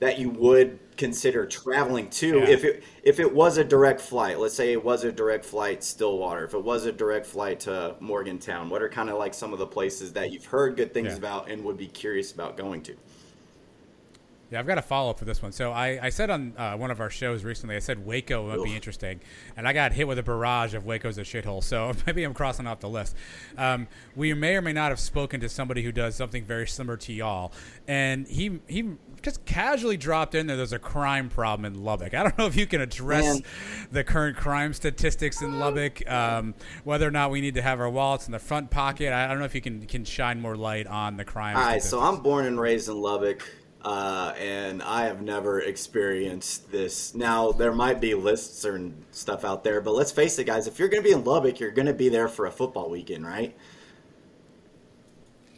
that 0.00 0.18
you 0.18 0.30
would 0.30 0.78
consider 0.98 1.46
traveling 1.46 2.10
to 2.10 2.40
Yeah. 2.40 2.48
if 2.48 2.64
it 2.64 2.82
if 3.02 3.20
it 3.20 3.32
was 3.32 3.56
a 3.56 3.64
direct 3.64 4.00
flight 4.00 4.38
let's 4.38 4.54
say 4.54 4.72
it 4.72 4.84
was 4.84 5.04
a 5.04 5.12
direct 5.12 5.44
flight 5.44 5.82
stillwater 5.82 6.44
if 6.44 6.52
it 6.54 6.62
was 6.62 6.84
a 6.86 6.92
direct 6.92 7.24
flight 7.24 7.60
to 7.60 7.94
morgantown 8.00 8.68
what 8.68 8.82
are 8.82 8.88
kind 8.88 9.08
of 9.08 9.16
like 9.16 9.32
some 9.32 9.52
of 9.52 9.58
the 9.60 9.66
places 9.66 10.12
that 10.12 10.32
you've 10.32 10.44
heard 10.44 10.76
good 10.76 10.92
things 10.92 11.12
Yeah. 11.12 11.18
about 11.18 11.48
and 11.50 11.64
would 11.64 11.76
be 11.78 11.86
curious 11.86 12.32
about 12.32 12.56
going 12.56 12.82
to 12.82 12.94
Yeah, 14.50 14.60
I've 14.60 14.66
got 14.66 14.78
a 14.78 14.82
follow 14.82 15.10
up 15.10 15.18
for 15.18 15.26
this 15.26 15.42
one. 15.42 15.52
So 15.52 15.72
I, 15.72 16.06
I 16.06 16.08
said 16.08 16.30
on 16.30 16.54
uh, 16.56 16.74
one 16.76 16.90
of 16.90 17.00
our 17.00 17.10
shows 17.10 17.44
recently, 17.44 17.76
I 17.76 17.80
said 17.80 18.04
Waco 18.06 18.46
would 18.46 18.64
be 18.64 18.74
interesting, 18.74 19.20
and 19.56 19.68
I 19.68 19.74
got 19.74 19.92
hit 19.92 20.08
with 20.08 20.18
a 20.18 20.22
barrage 20.22 20.74
of 20.74 20.86
Waco's 20.86 21.18
a 21.18 21.22
shithole. 21.22 21.62
So 21.62 21.92
maybe 22.06 22.24
I'm 22.24 22.32
crossing 22.32 22.66
off 22.66 22.80
the 22.80 22.88
list. 22.88 23.14
Um, 23.58 23.88
we 24.16 24.32
may 24.32 24.56
or 24.56 24.62
may 24.62 24.72
not 24.72 24.90
have 24.90 25.00
spoken 25.00 25.40
to 25.40 25.48
somebody 25.48 25.82
who 25.82 25.92
does 25.92 26.14
something 26.14 26.44
very 26.44 26.66
similar 26.66 26.96
to 26.98 27.12
y'all, 27.12 27.52
and 27.86 28.26
he 28.26 28.60
he 28.68 28.92
just 29.20 29.44
casually 29.44 29.96
dropped 29.96 30.34
in 30.34 30.46
there. 30.46 30.56
There's 30.56 30.72
a 30.72 30.78
crime 30.78 31.28
problem 31.28 31.64
in 31.64 31.84
Lubbock. 31.84 32.14
I 32.14 32.22
don't 32.22 32.38
know 32.38 32.46
if 32.46 32.56
you 32.56 32.66
can 32.66 32.80
address 32.80 33.24
Man. 33.24 33.42
the 33.92 34.04
current 34.04 34.36
crime 34.36 34.72
statistics 34.72 35.42
in 35.42 35.58
Lubbock, 35.58 36.08
um, 36.10 36.54
whether 36.84 37.06
or 37.06 37.10
not 37.10 37.30
we 37.30 37.40
need 37.40 37.54
to 37.54 37.62
have 37.62 37.80
our 37.80 37.90
wallets 37.90 38.26
in 38.26 38.32
the 38.32 38.38
front 38.38 38.70
pocket. 38.70 39.12
I, 39.12 39.26
I 39.26 39.28
don't 39.28 39.40
know 39.40 39.44
if 39.44 39.54
you 39.54 39.60
can 39.60 39.84
can 39.86 40.04
shine 40.04 40.40
more 40.40 40.56
light 40.56 40.86
on 40.86 41.18
the 41.18 41.24
crime. 41.24 41.56
All 41.56 41.62
right, 41.62 41.82
so. 41.82 41.98
I'm 42.00 42.20
born 42.22 42.46
and 42.46 42.58
raised 42.58 42.88
in 42.88 42.96
Lubbock, 42.96 43.42
uh, 43.84 44.34
and 44.38 44.82
I 44.82 45.04
have 45.04 45.22
never 45.22 45.60
experienced 45.60 46.70
this. 46.70 47.14
Now 47.14 47.52
there 47.52 47.72
might 47.72 48.00
be 48.00 48.14
lists 48.14 48.64
or 48.64 48.90
stuff 49.12 49.44
out 49.44 49.64
there, 49.64 49.80
but 49.80 49.94
let's 49.94 50.12
face 50.12 50.38
it, 50.38 50.44
guys. 50.44 50.66
If 50.66 50.78
you're 50.78 50.88
going 50.88 51.02
to 51.02 51.08
be 51.08 51.14
in 51.14 51.24
Lubbock, 51.24 51.60
you're 51.60 51.70
going 51.70 51.86
to 51.86 51.94
be 51.94 52.08
there 52.08 52.28
for 52.28 52.46
a 52.46 52.50
football 52.50 52.90
weekend, 52.90 53.26
right? 53.26 53.56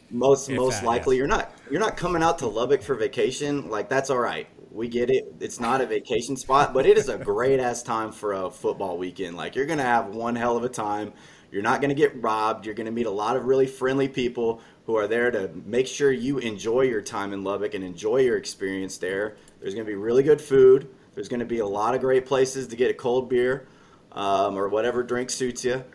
Most 0.09 0.49
If 0.49 0.57
most 0.57 0.81
that, 0.81 0.85
likely, 0.85 1.15
yes. 1.15 1.19
you're 1.19 1.27
not 1.27 1.53
you're 1.69 1.79
not 1.79 1.95
coming 1.95 2.21
out 2.21 2.39
to 2.39 2.47
Lubbock 2.47 2.81
for 2.81 2.95
vacation. 2.95 3.69
Like 3.69 3.87
that's 3.89 4.09
all 4.09 4.19
right. 4.19 4.47
We 4.71 4.87
get 4.87 5.09
it. 5.09 5.33
It's 5.39 5.59
not 5.59 5.81
a 5.81 5.85
vacation 5.85 6.35
spot, 6.35 6.73
but 6.73 6.85
it 6.85 6.97
is 6.97 7.09
a 7.09 7.17
great 7.17 7.59
ass 7.59 7.81
time 7.81 8.11
for 8.11 8.33
a 8.33 8.49
football 8.51 8.97
weekend. 8.97 9.37
Like 9.37 9.55
you're 9.55 9.65
gonna 9.65 9.83
have 9.83 10.07
one 10.13 10.35
hell 10.35 10.57
of 10.57 10.63
a 10.63 10.69
time. 10.69 11.13
You're 11.49 11.61
not 11.61 11.81
gonna 11.81 11.93
get 11.93 12.21
robbed. 12.21 12.65
You're 12.65 12.75
gonna 12.75 12.91
meet 12.91 13.05
a 13.05 13.11
lot 13.11 13.37
of 13.37 13.45
really 13.45 13.67
friendly 13.67 14.09
people 14.09 14.61
who 14.91 14.97
are 14.97 15.07
there 15.07 15.31
to 15.31 15.49
make 15.65 15.87
sure 15.87 16.11
you 16.11 16.37
enjoy 16.39 16.81
your 16.81 17.01
time 17.01 17.31
in 17.31 17.45
Lubbock 17.45 17.73
and 17.73 17.81
enjoy 17.81 18.17
your 18.17 18.35
experience 18.35 18.97
there. 18.97 19.37
There's 19.61 19.73
gonna 19.73 19.85
be 19.85 19.95
really 19.95 20.21
good 20.21 20.41
food. 20.41 20.89
There's 21.15 21.29
gonna 21.29 21.45
be 21.45 21.59
a 21.59 21.65
lot 21.65 21.95
of 21.95 22.01
great 22.01 22.25
places 22.25 22.67
to 22.67 22.75
get 22.75 22.91
a 22.91 22.93
cold 22.93 23.29
beer 23.29 23.67
um, 24.11 24.57
or 24.57 24.67
whatever 24.67 25.01
drink 25.01 25.29
suits 25.29 25.63
you. 25.63 25.85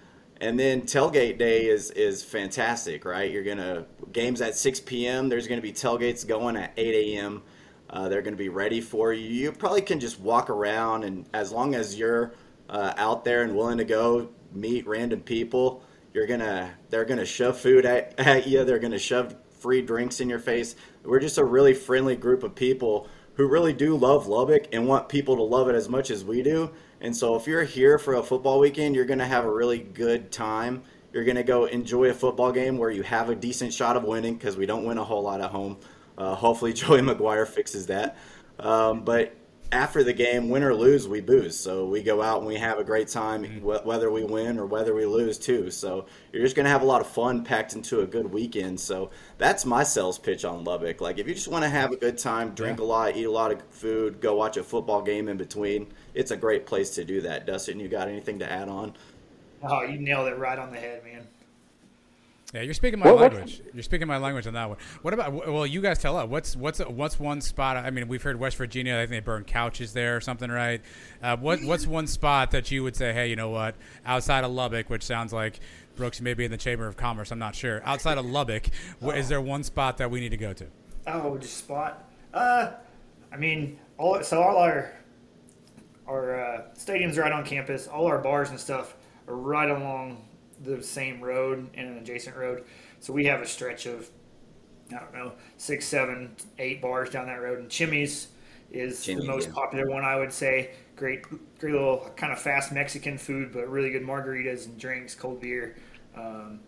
And 0.40 0.59
then 0.59 0.82
tailgate 0.82 1.36
day 1.36 1.66
is 1.66 1.90
is 1.90 2.22
fantastic, 2.22 3.05
right? 3.05 3.30
You're 3.30 3.44
gonna 3.44 3.84
games 4.12 4.40
at 4.40 4.57
6 4.57 4.80
p.m. 4.80 5.28
There's 5.28 5.47
gonna 5.47 5.61
be 5.61 5.74
tailgates 5.74 6.26
going 6.26 6.57
at 6.57 6.72
8 6.78 7.16
a.m. 7.16 7.42
Uh, 7.90 8.09
they're 8.09 8.22
gonna 8.22 8.36
be 8.36 8.49
ready 8.49 8.80
for 8.80 9.12
you. 9.12 9.28
You 9.28 9.53
probably 9.53 9.82
can 9.82 10.01
just 10.01 10.18
walk 10.20 10.49
around, 10.49 11.05
and 11.05 11.26
as 11.34 11.53
long 11.53 11.74
as 11.74 11.99
you're 11.99 12.32
uh, 12.70 12.94
out 12.97 13.26
there 13.26 13.42
and 13.42 13.55
willing 13.55 13.76
to 13.76 13.84
go 13.84 14.30
meet 14.55 14.86
random 14.86 15.20
people, 15.20 15.82
you're 16.16 16.26
gonna 16.26 16.72
they're 16.88 17.04
gonna 17.04 17.26
shove 17.26 17.60
food 17.60 17.84
at, 17.84 18.18
at 18.18 18.46
you. 18.46 18.64
They're 18.64 18.78
gonna 18.78 18.98
shove 18.98 19.36
free 19.58 19.82
drinks 19.82 20.18
in 20.18 20.30
your 20.30 20.38
face. 20.38 20.74
We're 21.04 21.20
just 21.20 21.36
a 21.36 21.44
really 21.44 21.74
friendly 21.74 22.16
group 22.16 22.42
of 22.42 22.54
people 22.54 23.06
who 23.34 23.46
really 23.46 23.74
do 23.74 23.94
love 23.94 24.26
Lubbock 24.26 24.68
and 24.72 24.88
want 24.88 25.10
people 25.10 25.36
to 25.36 25.42
love 25.42 25.68
it 25.68 25.74
as 25.74 25.90
much 25.90 26.10
as 26.10 26.24
we 26.24 26.42
do. 26.42 26.70
And 27.02 27.14
so 27.14 27.36
if 27.36 27.46
you're 27.46 27.64
here 27.64 27.98
for 27.98 28.14
a 28.14 28.22
football 28.22 28.58
weekend, 28.58 28.94
you're 28.94 29.04
going 29.04 29.18
to 29.18 29.26
have 29.26 29.44
a 29.44 29.50
really 29.50 29.78
good 29.78 30.32
time. 30.32 30.82
You're 31.12 31.24
going 31.24 31.36
to 31.36 31.42
go 31.42 31.66
enjoy 31.66 32.06
a 32.06 32.14
football 32.14 32.50
game 32.50 32.78
where 32.78 32.90
you 32.90 33.02
have 33.02 33.28
a 33.28 33.34
decent 33.34 33.74
shot 33.74 33.94
of 33.94 34.04
winning 34.04 34.36
because 34.36 34.56
we 34.56 34.64
don't 34.64 34.84
win 34.84 34.96
a 34.96 35.04
whole 35.04 35.22
lot 35.22 35.42
at 35.42 35.50
home. 35.50 35.76
Uh, 36.16 36.34
hopefully, 36.34 36.72
Joey 36.72 37.00
McGuire 37.00 37.46
fixes 37.46 37.86
that. 37.88 38.16
Um, 38.58 39.04
but 39.04 39.36
after 39.72 40.04
the 40.04 40.12
game, 40.12 40.48
win 40.48 40.62
or 40.62 40.74
lose, 40.74 41.08
we 41.08 41.20
booze. 41.20 41.58
So 41.58 41.86
we 41.86 42.02
go 42.02 42.22
out 42.22 42.38
and 42.38 42.46
we 42.46 42.56
have 42.56 42.78
a 42.78 42.84
great 42.84 43.08
time, 43.08 43.44
mm-hmm. 43.44 43.58
wh- 43.58 43.84
whether 43.84 44.10
we 44.10 44.24
win 44.24 44.58
or 44.58 44.66
whether 44.66 44.94
we 44.94 45.06
lose, 45.06 45.38
too. 45.38 45.70
So 45.70 46.06
you're 46.32 46.42
just 46.42 46.56
going 46.56 46.64
to 46.64 46.70
have 46.70 46.82
a 46.82 46.86
lot 46.86 47.00
of 47.00 47.06
fun 47.06 47.44
packed 47.44 47.74
into 47.74 48.00
a 48.00 48.06
good 48.06 48.32
weekend. 48.32 48.78
So 48.80 49.10
that's 49.38 49.64
my 49.64 49.82
sales 49.82 50.18
pitch 50.18 50.44
on 50.44 50.64
Lubbock. 50.64 51.00
Like, 51.00 51.18
if 51.18 51.26
you 51.26 51.34
just 51.34 51.48
want 51.48 51.64
to 51.64 51.68
have 51.68 51.92
a 51.92 51.96
good 51.96 52.18
time, 52.18 52.54
drink 52.54 52.78
a 52.78 52.84
lot, 52.84 53.16
eat 53.16 53.24
a 53.24 53.30
lot 53.30 53.52
of 53.52 53.62
food, 53.70 54.20
go 54.20 54.34
watch 54.36 54.56
a 54.56 54.62
football 54.62 55.02
game 55.02 55.28
in 55.28 55.36
between, 55.36 55.92
it's 56.14 56.30
a 56.30 56.36
great 56.36 56.66
place 56.66 56.90
to 56.94 57.04
do 57.04 57.20
that. 57.22 57.46
Dustin, 57.46 57.80
you 57.80 57.88
got 57.88 58.08
anything 58.08 58.38
to 58.38 58.50
add 58.50 58.68
on? 58.68 58.94
Oh, 59.62 59.82
you 59.82 59.98
nailed 59.98 60.28
it 60.28 60.38
right 60.38 60.58
on 60.58 60.70
the 60.70 60.78
head, 60.78 61.02
man. 61.04 61.26
Yeah, 62.57 62.62
you're 62.62 62.72
speaking 62.72 62.98
my 62.98 63.12
What- 63.12 63.34
language. 63.34 63.61
You're 63.74 63.82
speaking 63.82 64.09
my 64.09 64.16
language 64.16 64.46
on 64.46 64.54
that 64.54 64.66
one. 64.70 64.78
What 65.02 65.12
about? 65.12 65.34
Well, 65.34 65.66
you 65.66 65.82
guys 65.82 65.98
tell 65.98 66.16
us 66.16 66.26
what's 66.26 66.57
what's 66.57 66.78
what's 66.78 67.20
one 67.20 67.42
spot? 67.42 67.76
I 67.76 67.90
mean, 67.90 68.09
we've 68.09 68.22
heard 68.22 68.40
West 68.40 68.57
Virginia. 68.57 68.94
I 68.94 69.00
think 69.00 69.11
they 69.11 69.20
burn 69.20 69.44
couches 69.44 69.92
there 69.92 70.16
or 70.16 70.22
something, 70.22 70.50
right? 70.50 70.80
Uh, 71.22 71.36
what 71.36 71.62
what's 71.64 71.86
one 71.86 72.07
spot 72.07 72.52
that 72.52 72.70
you 72.70 72.82
would 72.82 72.96
say, 72.96 73.12
hey, 73.12 73.28
you 73.28 73.36
know 73.36 73.50
what? 73.50 73.74
Outside 74.07 74.42
of 74.42 74.52
Lubbock, 74.52 74.88
which 74.88 75.02
sounds 75.02 75.34
like 75.34 75.61
Brooks 75.96 76.22
may 76.22 76.32
be 76.32 76.46
in 76.46 76.50
the 76.50 76.57
Chamber 76.57 76.86
of 76.86 76.96
Commerce. 76.96 77.30
I'm 77.30 77.38
not 77.38 77.54
sure. 77.54 77.82
Outside 77.84 78.16
of 78.16 78.24
Lubbock, 78.24 78.68
wh- 79.04 79.14
is 79.14 79.28
there 79.28 79.42
one 79.42 79.62
spot 79.62 79.98
that 79.98 80.11
we 80.11 80.20
need 80.20 80.30
to 80.30 80.38
go 80.38 80.54
to? 80.54 80.66
Oh, 81.07 81.36
just 81.36 81.59
spot. 81.59 82.09
Uh, 82.32 82.70
I 83.30 83.36
mean, 83.36 83.78
all 83.98 84.22
so 84.22 84.42
all 84.42 84.57
our 84.57 84.92
our 86.07 86.40
uh, 86.40 86.62
stadiums 86.74 87.18
are 87.18 87.20
right 87.20 87.32
on 87.32 87.44
campus. 87.44 87.86
All 87.86 88.07
our 88.07 88.18
bars 88.18 88.48
and 88.48 88.59
stuff 88.59 88.96
are 89.28 89.36
right 89.36 89.68
along 89.68 90.24
the 90.62 90.82
same 90.82 91.20
road 91.20 91.68
and 91.74 91.88
an 91.88 91.98
adjacent 91.98 92.36
road. 92.36 92.64
So 93.00 93.12
we 93.12 93.26
have 93.26 93.40
a 93.40 93.46
stretch 93.46 93.86
of 93.86 94.11
I 94.90 95.00
don't 95.00 95.14
know 95.14 95.32
six, 95.57 95.84
seven, 95.86 96.34
eight 96.59 96.80
bars 96.80 97.11
down 97.11 97.26
that 97.26 97.40
road. 97.40 97.59
And 97.59 97.68
Chimy's 97.68 98.28
is 98.70 99.04
Jimmy, 99.04 99.22
the 99.22 99.26
most 99.26 99.48
yeah. 99.48 99.54
popular 99.54 99.88
one, 99.88 100.04
I 100.04 100.16
would 100.16 100.32
say. 100.32 100.70
Great, 100.96 101.22
great 101.59 101.72
little 101.72 102.11
kind 102.16 102.32
of 102.32 102.38
fast 102.38 102.72
Mexican 102.72 103.18
food, 103.18 103.52
but 103.52 103.68
really 103.68 103.90
good 103.90 104.02
margaritas 104.02 104.66
and 104.66 104.78
drinks, 104.78 105.14
cold 105.14 105.40
beer. 105.40 105.76
Um, 106.16 106.61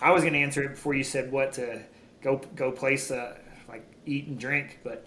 I 0.00 0.12
was 0.12 0.22
going 0.22 0.34
to 0.34 0.38
answer 0.38 0.62
it 0.62 0.70
before 0.70 0.94
you 0.94 1.04
said 1.04 1.30
what 1.32 1.52
to 1.54 1.80
go 2.22 2.40
go 2.54 2.70
place 2.70 3.10
uh, 3.10 3.36
like 3.68 3.84
eat 4.06 4.26
and 4.26 4.38
drink, 4.38 4.80
but 4.84 5.06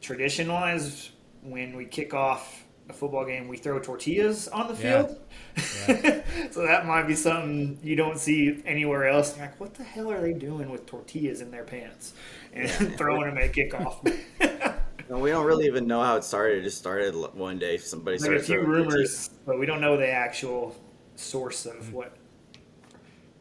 tradition 0.00 0.52
wise, 0.52 1.10
when 1.42 1.76
we 1.76 1.84
kick 1.84 2.14
off 2.14 2.64
a 2.88 2.92
football 2.92 3.24
game, 3.24 3.48
we 3.48 3.56
throw 3.56 3.78
tortillas 3.78 4.48
on 4.48 4.68
the 4.68 4.82
Yeah. 4.82 5.02
field. 5.02 6.22
so 6.52 6.62
that 6.62 6.86
might 6.86 7.06
be 7.06 7.14
something 7.14 7.78
you 7.82 7.96
don't 7.96 8.18
see 8.18 8.62
anywhere 8.64 9.08
else. 9.08 9.36
You're 9.36 9.46
like, 9.46 9.58
what 9.60 9.74
the 9.74 9.84
hell 9.84 10.10
are 10.10 10.20
they 10.20 10.32
doing 10.32 10.70
with 10.70 10.86
tortillas 10.86 11.40
in 11.40 11.50
their 11.50 11.64
pants 11.64 12.12
and 12.52 12.70
throwing 12.98 13.34
them 13.34 13.38
at 13.38 13.52
kickoff? 13.52 14.22
No, 15.08 15.18
we 15.18 15.30
don't 15.30 15.46
really 15.46 15.66
even 15.66 15.86
know 15.86 16.02
how 16.02 16.16
it 16.16 16.24
started. 16.24 16.58
It 16.58 16.62
just 16.64 16.78
started 16.78 17.14
one 17.14 17.60
day. 17.60 17.76
Somebody 17.76 18.16
like 18.16 18.22
started 18.22 18.40
a 18.40 18.44
few 18.44 18.54
throwing 18.56 18.82
tortillas. 18.82 18.94
rumors, 18.94 19.30
but 19.46 19.56
we 19.56 19.64
don't 19.64 19.80
know 19.80 19.96
the 19.96 20.10
actual 20.10 20.74
source 21.14 21.64
of 21.64 21.76
mm-hmm. 21.76 21.92
what. 21.92 22.16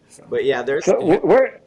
So. 0.10 0.26
But 0.30 0.46
yeah, 0.46 0.62
there's 0.62 0.86
So 0.86 1.04
we're 1.04 1.60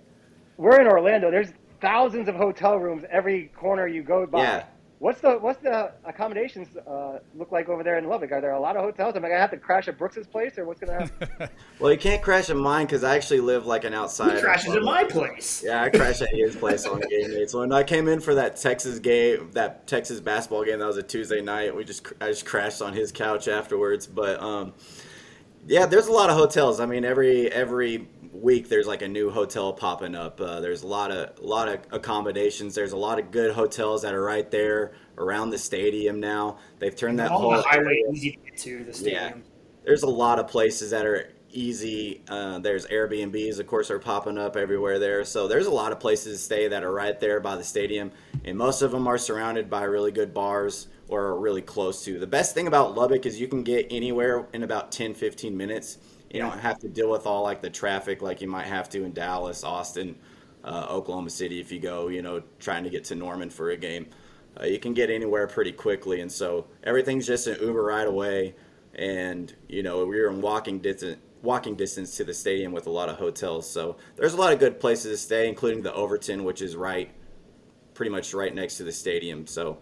we're 0.57 0.81
in 0.81 0.87
Orlando. 0.87 1.33
There's 1.33 1.49
thousands 1.81 2.29
of 2.29 2.37
hotel 2.37 2.77
rooms 2.77 3.05
every 3.11 3.47
corner 3.57 3.89
you 3.89 4.03
go 4.03 4.25
by. 4.25 4.43
Yeah. 4.43 4.65
What's 5.01 5.21
the 5.21 5.35
what's 5.39 5.63
the 5.63 5.93
accommodations 6.05 6.77
uh, 6.77 7.21
look 7.37 7.53
like 7.53 7.69
over 7.69 7.85
there 7.85 7.99
in 7.99 8.09
Lubbock? 8.09 8.33
Are 8.33 8.41
there 8.41 8.51
a 8.51 8.61
lot 8.61 8.77
of 8.77 8.83
hotels? 8.83 9.15
Am 9.15 9.25
I 9.25 9.29
gonna 9.29 9.41
have 9.41 9.53
to 9.53 9.57
crash 9.57 9.87
at 9.87 9.97
Brooks's 9.97 10.27
place, 10.27 10.59
or 10.59 10.65
what's 10.65 10.81
gonna 10.81 11.05
happen? 11.05 11.49
well, 11.79 11.93
you 11.93 11.99
can't 11.99 12.21
crash 12.21 12.51
at 12.51 12.57
mine 12.57 12.87
because 12.87 13.05
I 13.05 13.15
actually 13.15 13.39
live 13.39 13.65
like 13.65 13.85
an 13.85 13.95
outside. 13.95 14.35
he 14.35 14.43
crashes 14.43 14.75
at 14.75 14.83
my 14.83 15.05
place. 15.05 15.63
Yeah, 15.65 15.83
I 15.83 15.91
crashed 15.91 16.23
at 16.23 16.35
his 16.35 16.57
place 16.57 16.85
on 16.85 17.01
game 17.01 17.31
day. 17.31 17.47
So 17.47 17.61
when 17.61 17.73
I 17.73 17.85
came 17.85 18.09
in 18.09 18.19
for 18.19 18.35
that 18.35 18.57
Texas 18.57 18.99
game, 18.99 19.51
that 19.53 19.87
Texas 19.87 20.19
basketball 20.19 20.65
game, 20.65 20.81
that 20.81 20.87
was 20.87 20.97
a 20.97 21.03
Tuesday 21.05 21.41
night. 21.41 21.77
We 21.77 21.85
just 21.85 22.05
I 22.21 22.29
just 22.29 22.45
crashed 22.45 22.83
on 22.83 22.93
his 22.93 23.13
couch 23.13 23.47
afterwards. 23.47 24.09
But 24.09 24.43
um, 24.43 24.75
yeah, 25.69 25.87
there's 25.87 26.09
a 26.09 26.13
lot 26.13 26.29
of 26.29 26.37
hotels. 26.37 26.81
I 26.81 26.87
mean, 26.87 27.05
every 27.05 27.53
every 27.53 28.09
week 28.33 28.69
there's 28.69 28.87
like 28.87 29.03
a 29.03 29.09
new 29.09 29.31
hotel 29.31 29.73
popping 29.73 30.15
up. 30.15 30.41
Uh, 30.41 30.61
there's 30.61 30.83
a 30.83 30.87
lot 30.87 31.11
of 31.11 31.39
a 31.39 31.47
lot 31.47 31.69
of 31.69 31.81
accommodations. 31.91 32.75
There's 32.75 32.93
a 32.93 32.97
lot 32.97 33.19
of 33.19 33.31
good 33.31 33.53
hotels 33.55 34.03
that 34.03 34.15
are 34.15 34.23
right 34.23 34.51
there 34.51 34.93
around 35.17 35.51
the 35.51 35.59
stadium 35.59 36.21
now. 36.21 36.59
They've 36.79 36.95
turned 36.95 37.19
that 37.19 37.31
whole 37.31 37.61
highway, 37.63 37.85
area- 37.85 38.13
easy 38.13 38.33
to 38.33 38.51
get 38.51 38.59
to 38.59 38.85
the 38.85 38.93
stadium. 38.93 39.45
there's 39.85 40.03
a 40.03 40.09
lot 40.09 40.39
of 40.39 40.49
places 40.49 40.91
that 40.91 41.07
are 41.07 41.33
easy. 41.51 42.23
Uh, 42.29 42.59
there's 42.59 42.87
Airbnbs, 42.87 43.59
of 43.59 43.67
course, 43.67 43.91
are 43.91 43.99
popping 43.99 44.39
up 44.39 44.57
everywhere 44.57 44.99
there. 44.99 45.25
So 45.25 45.49
there's 45.49 45.67
a 45.67 45.71
lot 45.71 45.93
of 45.93 46.01
places 46.01 46.39
to 46.39 46.45
stay 46.45 46.69
that 46.69 46.85
are 46.85 46.93
right 46.93 47.19
there 47.19 47.41
by 47.41 47.57
the 47.57 47.65
stadium, 47.65 48.11
and 48.45 48.57
most 48.57 48.83
of 48.83 48.91
them 48.91 49.07
are 49.07 49.19
surrounded 49.19 49.71
by 49.71 49.85
really 49.85 50.13
good 50.13 50.35
bars 50.35 50.89
or 51.09 51.25
are 51.25 51.41
really 51.41 51.63
close 51.63 52.05
to. 52.05 52.19
The 52.19 52.27
best 52.27 52.55
thing 52.55 52.67
about 52.67 52.95
Lubbock 52.95 53.25
is 53.25 53.41
you 53.41 53.49
can 53.49 53.63
get 53.63 53.87
anywhere 53.91 54.47
in 54.53 54.63
about 54.63 54.93
10, 54.93 55.15
15 55.15 55.57
minutes. 55.57 55.99
You 56.31 56.41
don't 56.41 56.59
have 56.59 56.79
to 56.81 56.89
deal 56.89 57.11
with 57.11 57.27
all 57.27 57.43
like 57.43 57.63
the 57.63 57.71
traffic 57.71 58.21
like 58.21 58.41
you 58.41 58.49
might 58.49 58.67
have 58.67 58.89
to 58.91 59.05
in 59.05 59.13
Dallas, 59.13 59.65
Austin, 59.65 60.17
uh, 60.65 60.87
Oklahoma 60.91 61.31
City 61.31 61.61
if 61.61 61.73
you 61.73 61.81
go, 61.81 62.09
you 62.09 62.23
know, 62.23 62.43
trying 62.59 62.85
to 62.85 62.91
get 62.91 63.05
to 63.05 63.15
Norman 63.15 63.51
for 63.51 63.71
a 63.71 63.77
game. 63.77 64.07
Uh, 64.61 64.65
you 64.65 64.79
can 64.79 64.93
get 64.93 65.11
anywhere 65.11 65.47
pretty 65.47 65.73
quickly, 65.73 66.21
and 66.21 66.31
so 66.31 66.67
everything's 66.83 67.27
just 67.27 67.47
an 67.47 67.57
Uber 67.61 67.83
right 67.83 68.07
away. 68.07 68.55
And 68.95 69.55
you 69.69 69.83
know, 69.83 70.05
we're 70.05 70.29
in 70.29 70.41
walking 70.41 70.81
distance, 70.81 71.19
walking 71.43 71.77
distance 71.77 72.17
to 72.17 72.25
the 72.25 72.35
stadium 72.35 72.73
with 72.73 72.87
a 72.87 72.91
lot 72.91 73.09
of 73.09 73.17
hotels. 73.17 73.71
So 73.71 73.97
there's 74.17 74.35
a 74.35 74.37
lot 74.37 74.53
of 74.53 74.59
good 74.59 74.81
places 74.81 75.13
to 75.13 75.25
stay, 75.25 75.49
including 75.49 75.83
the 75.83 75.95
Overton, 75.95 76.45
which 76.45 76.61
is 76.61 76.77
right, 76.77 77.11
pretty 77.95 78.11
much 78.11 78.35
right 78.35 78.55
next 78.55 78.77
to 78.79 78.85
the 78.85 78.93
stadium. 78.93 79.47
So 79.47 79.79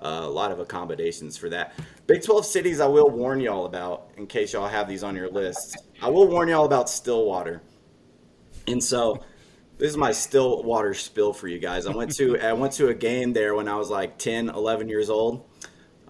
uh, 0.00 0.22
a 0.22 0.30
lot 0.30 0.52
of 0.52 0.60
accommodations 0.60 1.36
for 1.36 1.48
that. 1.48 1.74
Big 2.06 2.22
12 2.22 2.46
cities, 2.46 2.80
I 2.80 2.86
will 2.86 3.10
warn 3.10 3.40
y'all 3.40 3.66
about 3.66 4.10
in 4.16 4.26
case 4.26 4.52
y'all 4.52 4.68
have 4.68 4.88
these 4.88 5.02
on 5.02 5.16
your 5.16 5.30
lists. 5.30 5.76
I 6.00 6.08
will 6.08 6.28
warn 6.28 6.48
y'all 6.48 6.64
about 6.64 6.88
Stillwater. 6.88 7.62
And 8.66 8.82
so 8.82 9.22
this 9.78 9.90
is 9.90 9.96
my 9.96 10.12
Stillwater 10.12 10.94
spill 10.94 11.32
for 11.32 11.48
you 11.48 11.58
guys. 11.58 11.86
I 11.86 11.94
went 11.94 12.14
to 12.16 12.38
I 12.38 12.52
went 12.52 12.72
to 12.74 12.88
a 12.88 12.94
game 12.94 13.32
there 13.32 13.54
when 13.54 13.68
I 13.68 13.76
was 13.76 13.90
like 13.90 14.18
10, 14.18 14.50
11 14.50 14.88
years 14.88 15.10
old. 15.10 15.44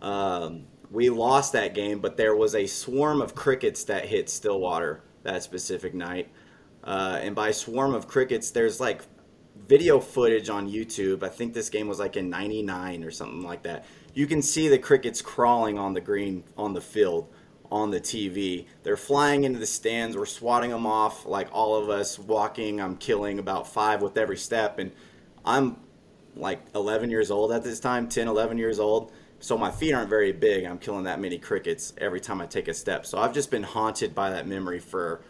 Um, 0.01 0.67
we 0.91 1.11
lost 1.11 1.53
that 1.53 1.75
game, 1.75 2.01
but 2.01 2.17
there 2.17 2.35
was 2.35 2.55
a 2.55 2.67
swarm 2.67 3.21
of 3.21 3.35
crickets 3.35 3.85
that 3.85 4.07
hit 4.07 4.31
Stillwater 4.31 5.03
that 5.23 5.43
specific 5.43 5.95
night. 5.95 6.31
Uh, 6.83 7.19
and 7.23 7.35
by 7.35 7.51
swarm 7.51 7.95
of 7.95 8.09
crickets, 8.09 8.51
there's 8.51 8.81
like 8.81 9.03
video 9.67 10.01
footage 10.01 10.49
on 10.49 10.71
YouTube. 10.71 11.23
I 11.23 11.29
think 11.29 11.55
this 11.55 11.71
game 11.71 11.89
was 11.89 11.99
like 11.99 12.17
in 12.17 12.31
99 12.31 13.05
or 13.05 13.11
something 13.11 13.43
like 13.43 13.63
that. 13.63 13.85
You 14.15 14.27
can 14.27 14.43
see 14.43 14.69
the 14.69 14.79
crickets 14.79 15.23
crawling 15.23 15.79
on 15.79 15.95
the 15.95 16.01
green 16.01 16.45
on 16.57 16.75
the 16.75 16.81
field 16.81 17.29
on 17.71 17.91
the 17.91 18.01
TV. 18.01 18.67
They're 18.83 18.97
flying 18.97 19.45
into 19.45 19.59
the 19.59 19.67
stands. 19.67 20.17
We're 20.17 20.27
swatting 20.27 20.71
them 20.71 20.87
off 20.87 21.27
like 21.27 21.49
all 21.53 21.77
of 21.77 21.91
us 21.91 22.19
walking. 22.19 22.81
I'm 22.81 22.97
killing 22.97 23.39
about 23.39 23.69
five 23.69 24.03
with 24.03 24.17
every 24.17 24.39
step. 24.39 24.79
And 24.79 24.93
I'm 25.45 25.77
like 26.35 26.61
11 26.75 27.11
years 27.11 27.31
old 27.31 27.53
at 27.53 27.65
this 27.65 27.81
time, 27.81 28.09
10, 28.09 28.29
11 28.29 28.59
years 28.59 28.79
old. 28.79 29.13
So 29.41 29.57
my 29.57 29.71
feet 29.71 29.93
aren't 29.93 30.09
very 30.09 30.33
big. 30.33 30.65
I'm 30.65 30.79
killing 30.79 31.05
that 31.05 31.21
many 31.21 31.39
crickets 31.39 31.93
every 31.99 32.21
time 32.21 32.41
I 32.41 32.47
take 32.47 32.69
a 32.69 32.75
step. 32.75 33.07
So 33.07 33.19
I've 33.19 33.33
just 33.33 33.51
been 33.51 33.63
haunted 33.63 34.15
by 34.15 34.31
that 34.31 34.49
memory 34.49 34.81
for 34.81 35.21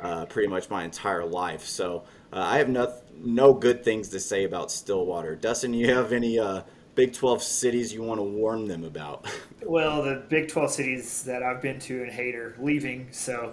uh, 0.00 0.26
pretty 0.26 0.48
much 0.48 0.70
my 0.70 0.84
entire 0.84 1.24
life. 1.24 1.64
So 1.64 2.04
uh, 2.32 2.40
I 2.40 2.58
have 2.58 2.68
no, 2.68 2.92
no 3.16 3.52
good 3.52 3.84
things 3.84 4.08
to 4.10 4.20
say 4.20 4.44
about 4.44 4.70
Stillwater. 4.70 5.36
Dustin, 5.36 5.74
you 5.74 5.94
have 5.94 6.12
any 6.12 6.38
uh, 6.38 6.62
Big 6.94 7.12
12 7.12 7.42
cities 7.42 7.92
you 7.92 8.02
want 8.02 8.18
to 8.18 8.24
warn 8.24 8.66
them 8.66 8.84
about? 8.84 9.26
Well, 9.66 10.02
the 10.02 10.22
Big 10.28 10.48
12 10.48 10.70
cities 10.70 11.22
that 11.24 11.42
I've 11.42 11.60
been 11.60 11.78
to 11.80 12.02
and 12.02 12.10
hate 12.10 12.34
are 12.36 12.54
leaving. 12.58 13.08
So 13.10 13.52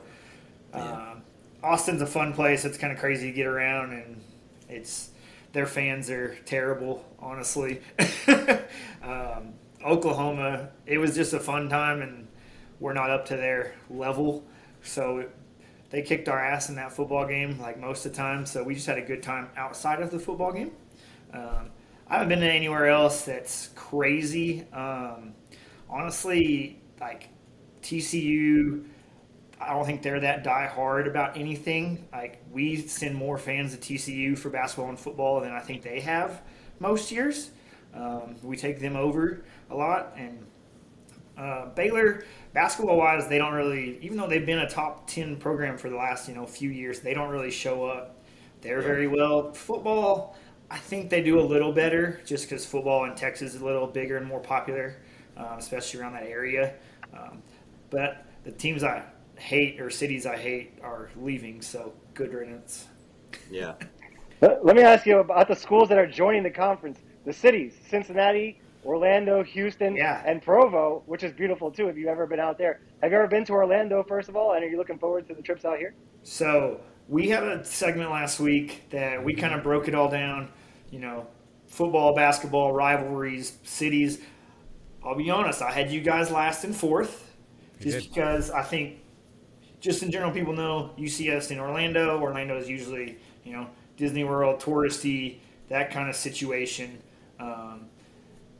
um, 0.71 1.23
Austin's 1.63 2.01
a 2.01 2.05
fun 2.05 2.31
place. 2.33 2.63
It's 2.63 2.77
kind 2.77 2.93
of 2.93 2.99
crazy 2.99 3.31
to 3.31 3.35
get 3.35 3.47
around, 3.47 3.91
and 3.91 4.21
it's 4.69 5.09
their 5.51 5.65
fans 5.65 6.09
are 6.09 6.37
terrible, 6.45 7.03
honestly. 7.19 7.81
um, 9.03 9.55
Oklahoma, 9.83 10.69
it 10.85 10.99
was 10.99 11.15
just 11.15 11.33
a 11.33 11.39
fun 11.39 11.69
time, 11.69 12.01
and 12.01 12.27
we're 12.79 12.93
not 12.93 13.09
up 13.09 13.25
to 13.27 13.35
their 13.35 13.73
level. 13.89 14.45
So 14.83 15.25
they 15.95 16.01
kicked 16.01 16.27
our 16.27 16.37
ass 16.37 16.67
in 16.67 16.75
that 16.75 16.91
football 16.91 17.25
game, 17.25 17.57
like 17.57 17.79
most 17.79 18.05
of 18.05 18.11
the 18.11 18.17
time. 18.17 18.45
So 18.45 18.61
we 18.61 18.75
just 18.75 18.85
had 18.85 18.97
a 18.97 19.01
good 19.01 19.23
time 19.23 19.47
outside 19.55 20.01
of 20.01 20.11
the 20.11 20.19
football 20.19 20.51
game. 20.51 20.71
Um, 21.33 21.69
I 22.05 22.15
haven't 22.15 22.27
been 22.27 22.41
to 22.41 22.51
anywhere 22.51 22.89
else 22.89 23.23
that's 23.23 23.69
crazy. 23.75 24.65
Um, 24.73 25.35
honestly, 25.89 26.81
like 26.99 27.29
TCU, 27.81 28.83
I 29.61 29.69
don't 29.69 29.85
think 29.85 30.01
they're 30.01 30.19
that 30.19 30.43
die 30.43 30.67
hard 30.67 31.07
about 31.07 31.37
anything. 31.37 32.05
Like 32.11 32.41
we 32.51 32.75
send 32.75 33.15
more 33.15 33.37
fans 33.37 33.73
to 33.73 33.93
TCU 33.93 34.37
for 34.37 34.49
basketball 34.49 34.89
and 34.89 34.99
football 34.99 35.39
than 35.39 35.53
I 35.53 35.61
think 35.61 35.81
they 35.81 36.01
have 36.01 36.41
most 36.77 37.09
years. 37.09 37.51
Um, 37.93 38.35
we 38.43 38.57
take 38.57 38.81
them 38.81 38.97
over 38.97 39.45
a 39.69 39.75
lot, 39.75 40.11
and 40.17 40.45
uh, 41.37 41.67
Baylor, 41.67 42.25
basketball 42.55 42.97
wise, 42.97 43.27
they 43.27 43.37
don't 43.37 43.53
really, 43.53 43.99
even 44.01 44.17
though 44.17 44.27
they've 44.27 44.45
been 44.45 44.59
a 44.59 44.69
top 44.69 45.07
ten 45.07 45.35
program 45.35 45.77
for 45.77 45.89
the 45.91 45.95
last 45.95 46.27
you 46.27 46.33
know 46.33 46.47
few 46.47 46.71
years, 46.71 47.01
they 47.01 47.13
don't 47.13 47.29
really 47.29 47.51
show 47.51 47.85
up 47.85 48.23
there 48.61 48.81
very 48.81 49.05
well. 49.05 49.53
Football, 49.53 50.35
I 50.71 50.79
think 50.79 51.11
they 51.11 51.21
do 51.21 51.39
a 51.39 51.45
little 51.45 51.71
better, 51.71 52.21
just 52.25 52.49
because 52.49 52.65
football 52.65 53.03
in 53.03 53.13
Texas 53.13 53.53
is 53.53 53.61
a 53.61 53.65
little 53.65 53.85
bigger 53.85 54.17
and 54.17 54.25
more 54.25 54.39
popular, 54.39 54.95
um, 55.37 55.59
especially 55.59 55.99
around 55.99 56.13
that 56.13 56.23
area. 56.23 56.73
Um, 57.13 57.43
but 57.91 58.25
the 58.43 58.51
teams 58.51 58.83
I 58.83 59.03
hate 59.35 59.79
or 59.79 59.91
cities 59.91 60.25
I 60.25 60.37
hate 60.37 60.79
are 60.81 61.09
leaving, 61.17 61.61
so 61.61 61.93
good 62.15 62.33
riddance. 62.33 62.87
Yeah. 63.51 63.73
Let 64.41 64.65
let 64.65 64.75
me 64.75 64.81
ask 64.81 65.05
you 65.05 65.19
about 65.19 65.47
the 65.49 65.55
schools 65.55 65.89
that 65.89 65.97
are 65.97 66.07
joining 66.07 66.43
the 66.43 66.49
conference. 66.49 66.99
The 67.25 67.33
cities, 67.33 67.73
Cincinnati, 67.89 68.61
Orlando, 68.85 69.43
Houston, 69.43 69.95
Yeah. 69.95 70.21
and 70.25 70.41
Provo, 70.41 71.03
which 71.07 71.23
is 71.23 71.33
beautiful 71.33 71.71
too. 71.71 71.87
Have 71.87 71.97
you 71.97 72.07
ever 72.07 72.25
been 72.27 72.39
out 72.39 72.57
there? 72.57 72.81
Have 73.01 73.11
you 73.11 73.17
ever 73.17 73.27
been 73.27 73.43
to 73.45 73.53
Orlando, 73.53 74.03
first 74.03 74.29
of 74.29 74.35
all? 74.35 74.53
And 74.53 74.63
are 74.63 74.67
you 74.67 74.77
looking 74.77 74.99
forward 74.99 75.27
to 75.27 75.33
the 75.33 75.41
trips 75.41 75.65
out 75.65 75.77
here? 75.79 75.95
So 76.23 76.79
we 77.07 77.29
had 77.29 77.43
a 77.43 77.63
segment 77.65 78.11
last 78.11 78.39
week 78.39 78.83
that 78.91 79.23
we 79.23 79.33
kind 79.33 79.53
of 79.53 79.63
broke 79.63 79.87
it 79.87 79.95
all 79.95 80.09
down. 80.09 80.49
You 80.91 80.99
know, 80.99 81.27
football, 81.67 82.13
basketball, 82.15 82.71
rivalries, 82.73 83.57
cities. 83.63 84.21
I'll 85.03 85.15
be 85.15 85.29
honest, 85.29 85.61
I 85.61 85.71
had 85.71 85.91
you 85.91 86.01
guys 86.01 86.31
last 86.31 86.63
and 86.63 86.75
fourth, 86.75 87.35
You 87.79 87.91
just 87.91 88.07
did. 88.07 88.13
because 88.15 88.49
I 88.51 88.61
think, 88.63 88.99
just 89.79 90.01
in 90.03 90.09
general, 90.11 90.31
people 90.31 90.53
know 90.53 90.91
UCF 90.97 91.51
in 91.51 91.59
Orlando. 91.59 92.19
Orlando 92.19 92.57
is 92.57 92.67
usually, 92.69 93.17
you 93.43 93.53
know, 93.53 93.67
Disney 93.97 94.23
World, 94.23 94.59
touristy, 94.59 95.37
that 95.69 95.91
kind 95.91 96.09
of 96.09 96.15
situation. 96.15 96.99
Um, 97.39 97.87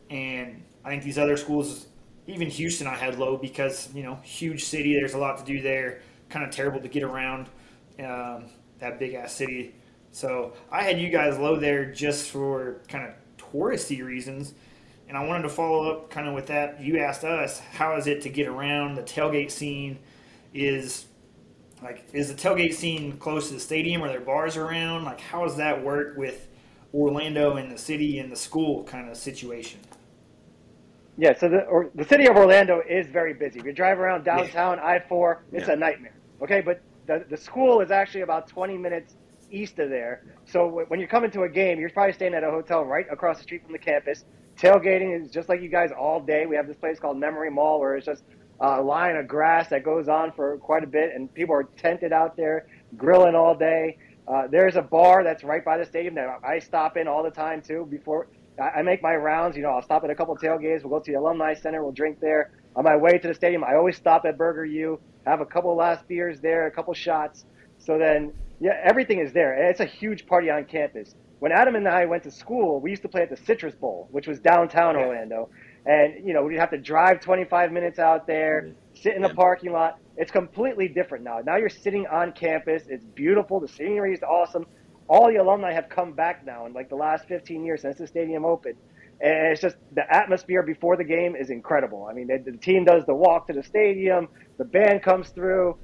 and 0.09 0.63
I 0.83 0.89
think 0.89 1.03
these 1.03 1.17
other 1.17 1.37
schools, 1.37 1.87
even 2.27 2.49
Houston, 2.49 2.87
I 2.87 2.95
had 2.95 3.17
low 3.17 3.37
because 3.37 3.89
you 3.93 4.03
know 4.03 4.15
huge 4.23 4.63
city. 4.65 4.93
There's 4.93 5.13
a 5.13 5.17
lot 5.17 5.37
to 5.37 5.45
do 5.45 5.61
there. 5.61 6.01
Kind 6.29 6.45
of 6.45 6.51
terrible 6.51 6.79
to 6.81 6.87
get 6.87 7.03
around 7.03 7.49
um, 7.99 8.45
that 8.79 8.99
big 8.99 9.13
ass 9.13 9.33
city. 9.33 9.75
So 10.11 10.53
I 10.71 10.83
had 10.83 10.99
you 10.99 11.09
guys 11.09 11.37
low 11.37 11.57
there 11.57 11.91
just 11.91 12.29
for 12.29 12.81
kind 12.87 13.05
of 13.05 13.13
touristy 13.37 14.03
reasons. 14.03 14.53
And 15.07 15.17
I 15.17 15.23
wanted 15.25 15.43
to 15.43 15.49
follow 15.49 15.91
up 15.91 16.09
kind 16.09 16.27
of 16.27 16.33
with 16.33 16.47
that. 16.47 16.81
You 16.81 16.99
asked 16.99 17.23
us, 17.23 17.59
how 17.59 17.95
is 17.95 18.07
it 18.07 18.21
to 18.21 18.29
get 18.29 18.47
around? 18.47 18.95
The 18.95 19.03
tailgate 19.03 19.51
scene 19.51 19.99
is 20.53 21.05
like, 21.83 22.05
is 22.13 22.33
the 22.33 22.33
tailgate 22.33 22.73
scene 22.73 23.17
close 23.17 23.49
to 23.49 23.55
the 23.55 23.59
stadium? 23.59 24.01
Are 24.03 24.07
there 24.07 24.21
bars 24.21 24.57
around? 24.57 25.03
Like, 25.03 25.19
how 25.19 25.43
does 25.43 25.57
that 25.57 25.83
work 25.83 26.17
with 26.17 26.47
Orlando 26.93 27.57
and 27.57 27.71
the 27.71 27.77
city 27.77 28.17
and 28.19 28.31
the 28.31 28.35
school 28.35 28.83
kind 28.85 29.09
of 29.09 29.17
situation? 29.17 29.79
Yeah, 31.17 31.33
so 31.37 31.47
the 31.47 31.61
or, 31.65 31.89
the 31.95 32.03
city 32.03 32.27
of 32.27 32.35
Orlando 32.35 32.81
is 32.87 33.07
very 33.07 33.33
busy. 33.33 33.59
If 33.59 33.65
you 33.65 33.71
drive 33.73 33.99
around 33.99 34.25
downtown 34.25 34.79
I 34.79 34.99
four, 34.99 35.43
it's 35.53 35.67
Yeah. 35.67 35.73
a 35.73 35.77
nightmare. 35.77 36.13
Okay, 36.41 36.61
but 36.61 36.81
the 37.07 37.23
the 37.29 37.37
school 37.37 37.79
is 37.81 37.89
actually 37.91 38.21
about 38.21 38.47
twenty 38.47 38.77
minutes 38.77 39.15
east 39.49 39.79
of 39.79 39.89
there. 39.89 40.23
So 40.45 40.65
w- 40.65 40.85
when 40.87 40.99
you're 40.99 41.07
coming 41.09 41.31
to 41.31 41.43
a 41.43 41.49
game, 41.49 41.79
you're 41.79 41.89
probably 41.89 42.13
staying 42.13 42.33
at 42.33 42.43
a 42.43 42.51
hotel 42.51 42.83
right 42.83 43.05
across 43.09 43.37
the 43.37 43.43
street 43.43 43.63
from 43.63 43.71
the 43.71 43.79
campus. 43.79 44.25
Tailgating 44.57 45.17
is 45.21 45.29
just 45.31 45.47
like 45.47 45.61
you 45.61 45.69
guys 45.69 45.91
all 45.97 46.19
day. 46.19 46.45
We 46.45 46.55
have 46.55 46.67
this 46.67 46.77
place 46.77 46.99
called 46.99 47.17
Memory 47.17 47.49
Mall 47.51 47.79
where 47.79 47.95
it's 47.95 48.05
just 48.05 48.23
a 48.59 48.81
line 48.81 49.15
of 49.15 49.27
grass 49.27 49.69
that 49.69 49.83
goes 49.83 50.07
on 50.09 50.31
for 50.31 50.57
quite 50.57 50.83
a 50.83 50.87
bit, 50.87 51.13
and 51.13 51.33
people 51.33 51.55
are 51.55 51.63
tented 51.77 52.11
out 52.13 52.35
there 52.35 52.67
grilling 52.97 53.35
all 53.35 53.55
day. 53.55 53.97
Uh, 54.27 54.47
there's 54.47 54.75
a 54.75 54.81
bar 54.81 55.23
that's 55.23 55.43
right 55.43 55.63
by 55.63 55.77
the 55.77 55.85
stadium 55.85 56.15
that 56.15 56.39
I 56.43 56.59
stop 56.59 56.97
in 56.97 57.07
all 57.07 57.21
the 57.23 57.29
time 57.31 57.61
too. 57.61 57.85
Before 57.89 58.27
I 58.59 58.79
I 58.79 58.81
make 58.81 59.01
my 59.01 59.15
rounds, 59.15 59.55
you 59.55 59.63
know, 59.63 59.69
I'll 59.69 59.81
stop 59.81 60.03
at 60.03 60.09
a 60.09 60.15
couple 60.15 60.35
tailgates. 60.37 60.83
We'll 60.83 60.97
go 60.97 60.99
to 60.99 61.11
the 61.11 61.19
alumni 61.19 61.53
center. 61.53 61.83
We'll 61.83 61.91
drink 61.91 62.19
there. 62.19 62.51
On 62.75 62.83
my 62.83 62.95
way 62.95 63.17
to 63.17 63.27
the 63.27 63.33
stadium, 63.33 63.63
I 63.63 63.75
always 63.75 63.95
stop 63.95 64.25
at 64.25 64.37
Burger 64.37 64.65
U, 64.65 64.99
have 65.25 65.41
a 65.41 65.45
couple 65.45 65.73
last 65.75 66.07
beers 66.07 66.41
there, 66.41 66.67
a 66.67 66.71
couple 66.71 66.93
shots. 66.93 67.45
So 67.77 67.97
then, 67.97 68.33
yeah, 68.59 68.79
everything 68.83 69.19
is 69.19 69.31
there. 69.33 69.53
It's 69.69 69.79
a 69.79 69.85
huge 69.85 70.25
party 70.25 70.49
on 70.49 70.65
campus. 70.65 71.15
When 71.39 71.51
Adam 71.51 71.75
and 71.75 71.87
I 71.87 72.05
went 72.05 72.23
to 72.23 72.31
school, 72.31 72.79
we 72.79 72.89
used 72.89 73.01
to 73.03 73.09
play 73.09 73.21
at 73.21 73.29
the 73.29 73.37
Citrus 73.37 73.75
Bowl, 73.75 74.07
which 74.11 74.27
was 74.27 74.39
downtown 74.39 74.95
Orlando. 74.95 75.49
And, 75.85 76.25
you 76.25 76.33
know, 76.33 76.43
we'd 76.43 76.57
have 76.57 76.71
to 76.71 76.77
drive 76.77 77.19
25 77.19 77.71
minutes 77.71 77.99
out 77.99 78.25
there, 78.25 78.71
sit 78.93 79.15
in 79.15 79.21
the 79.21 79.29
parking 79.29 79.71
lot. 79.71 79.99
It's 80.17 80.31
completely 80.31 80.87
different 80.87 81.23
now. 81.23 81.41
Now 81.45 81.57
you're 81.57 81.69
sitting 81.69 82.07
on 82.07 82.31
campus. 82.31 82.83
It's 82.87 83.03
beautiful. 83.03 83.59
The 83.59 83.67
scenery 83.67 84.13
is 84.13 84.23
awesome. 84.23 84.65
All 85.07 85.27
the 85.27 85.35
alumni 85.37 85.73
have 85.73 85.89
come 85.89 86.13
back 86.13 86.45
now 86.45 86.65
in 86.65 86.73
like 86.73 86.89
the 86.89 86.95
last 86.95 87.27
15 87.27 87.63
years 87.63 87.81
since 87.81 87.97
the 87.97 88.07
stadium 88.07 88.45
opened. 88.45 88.75
And 89.21 89.47
it's 89.47 89.61
just 89.61 89.77
the 89.93 90.03
atmosphere 90.13 90.61
before 90.63 90.97
the 90.97 91.03
game 91.03 91.35
is 91.35 91.49
incredible. 91.49 92.07
I 92.09 92.13
mean, 92.13 92.27
the, 92.27 92.51
the 92.51 92.57
team 92.57 92.83
does 92.85 93.05
the 93.05 93.13
walk 93.13 93.47
to 93.47 93.53
the 93.53 93.63
stadium, 93.63 94.27
the 94.57 94.65
band 94.65 95.03
comes 95.03 95.29
through, 95.29 95.77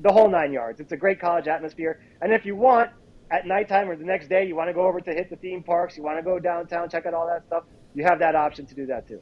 the 0.00 0.12
whole 0.12 0.28
nine 0.28 0.52
yards. 0.52 0.80
It's 0.80 0.92
a 0.92 0.96
great 0.96 1.20
college 1.20 1.48
atmosphere. 1.48 2.00
And 2.20 2.32
if 2.32 2.44
you 2.44 2.56
want, 2.56 2.90
at 3.30 3.46
nighttime 3.46 3.90
or 3.90 3.96
the 3.96 4.04
next 4.04 4.28
day, 4.28 4.46
you 4.46 4.54
want 4.54 4.68
to 4.68 4.74
go 4.74 4.86
over 4.86 5.00
to 5.00 5.12
hit 5.12 5.30
the 5.30 5.36
theme 5.36 5.62
parks, 5.62 5.96
you 5.96 6.02
want 6.02 6.18
to 6.18 6.22
go 6.22 6.38
downtown, 6.38 6.88
check 6.88 7.06
out 7.06 7.14
all 7.14 7.26
that 7.26 7.44
stuff, 7.46 7.64
you 7.94 8.04
have 8.04 8.18
that 8.20 8.34
option 8.36 8.66
to 8.66 8.74
do 8.74 8.86
that 8.86 9.08
too. 9.08 9.20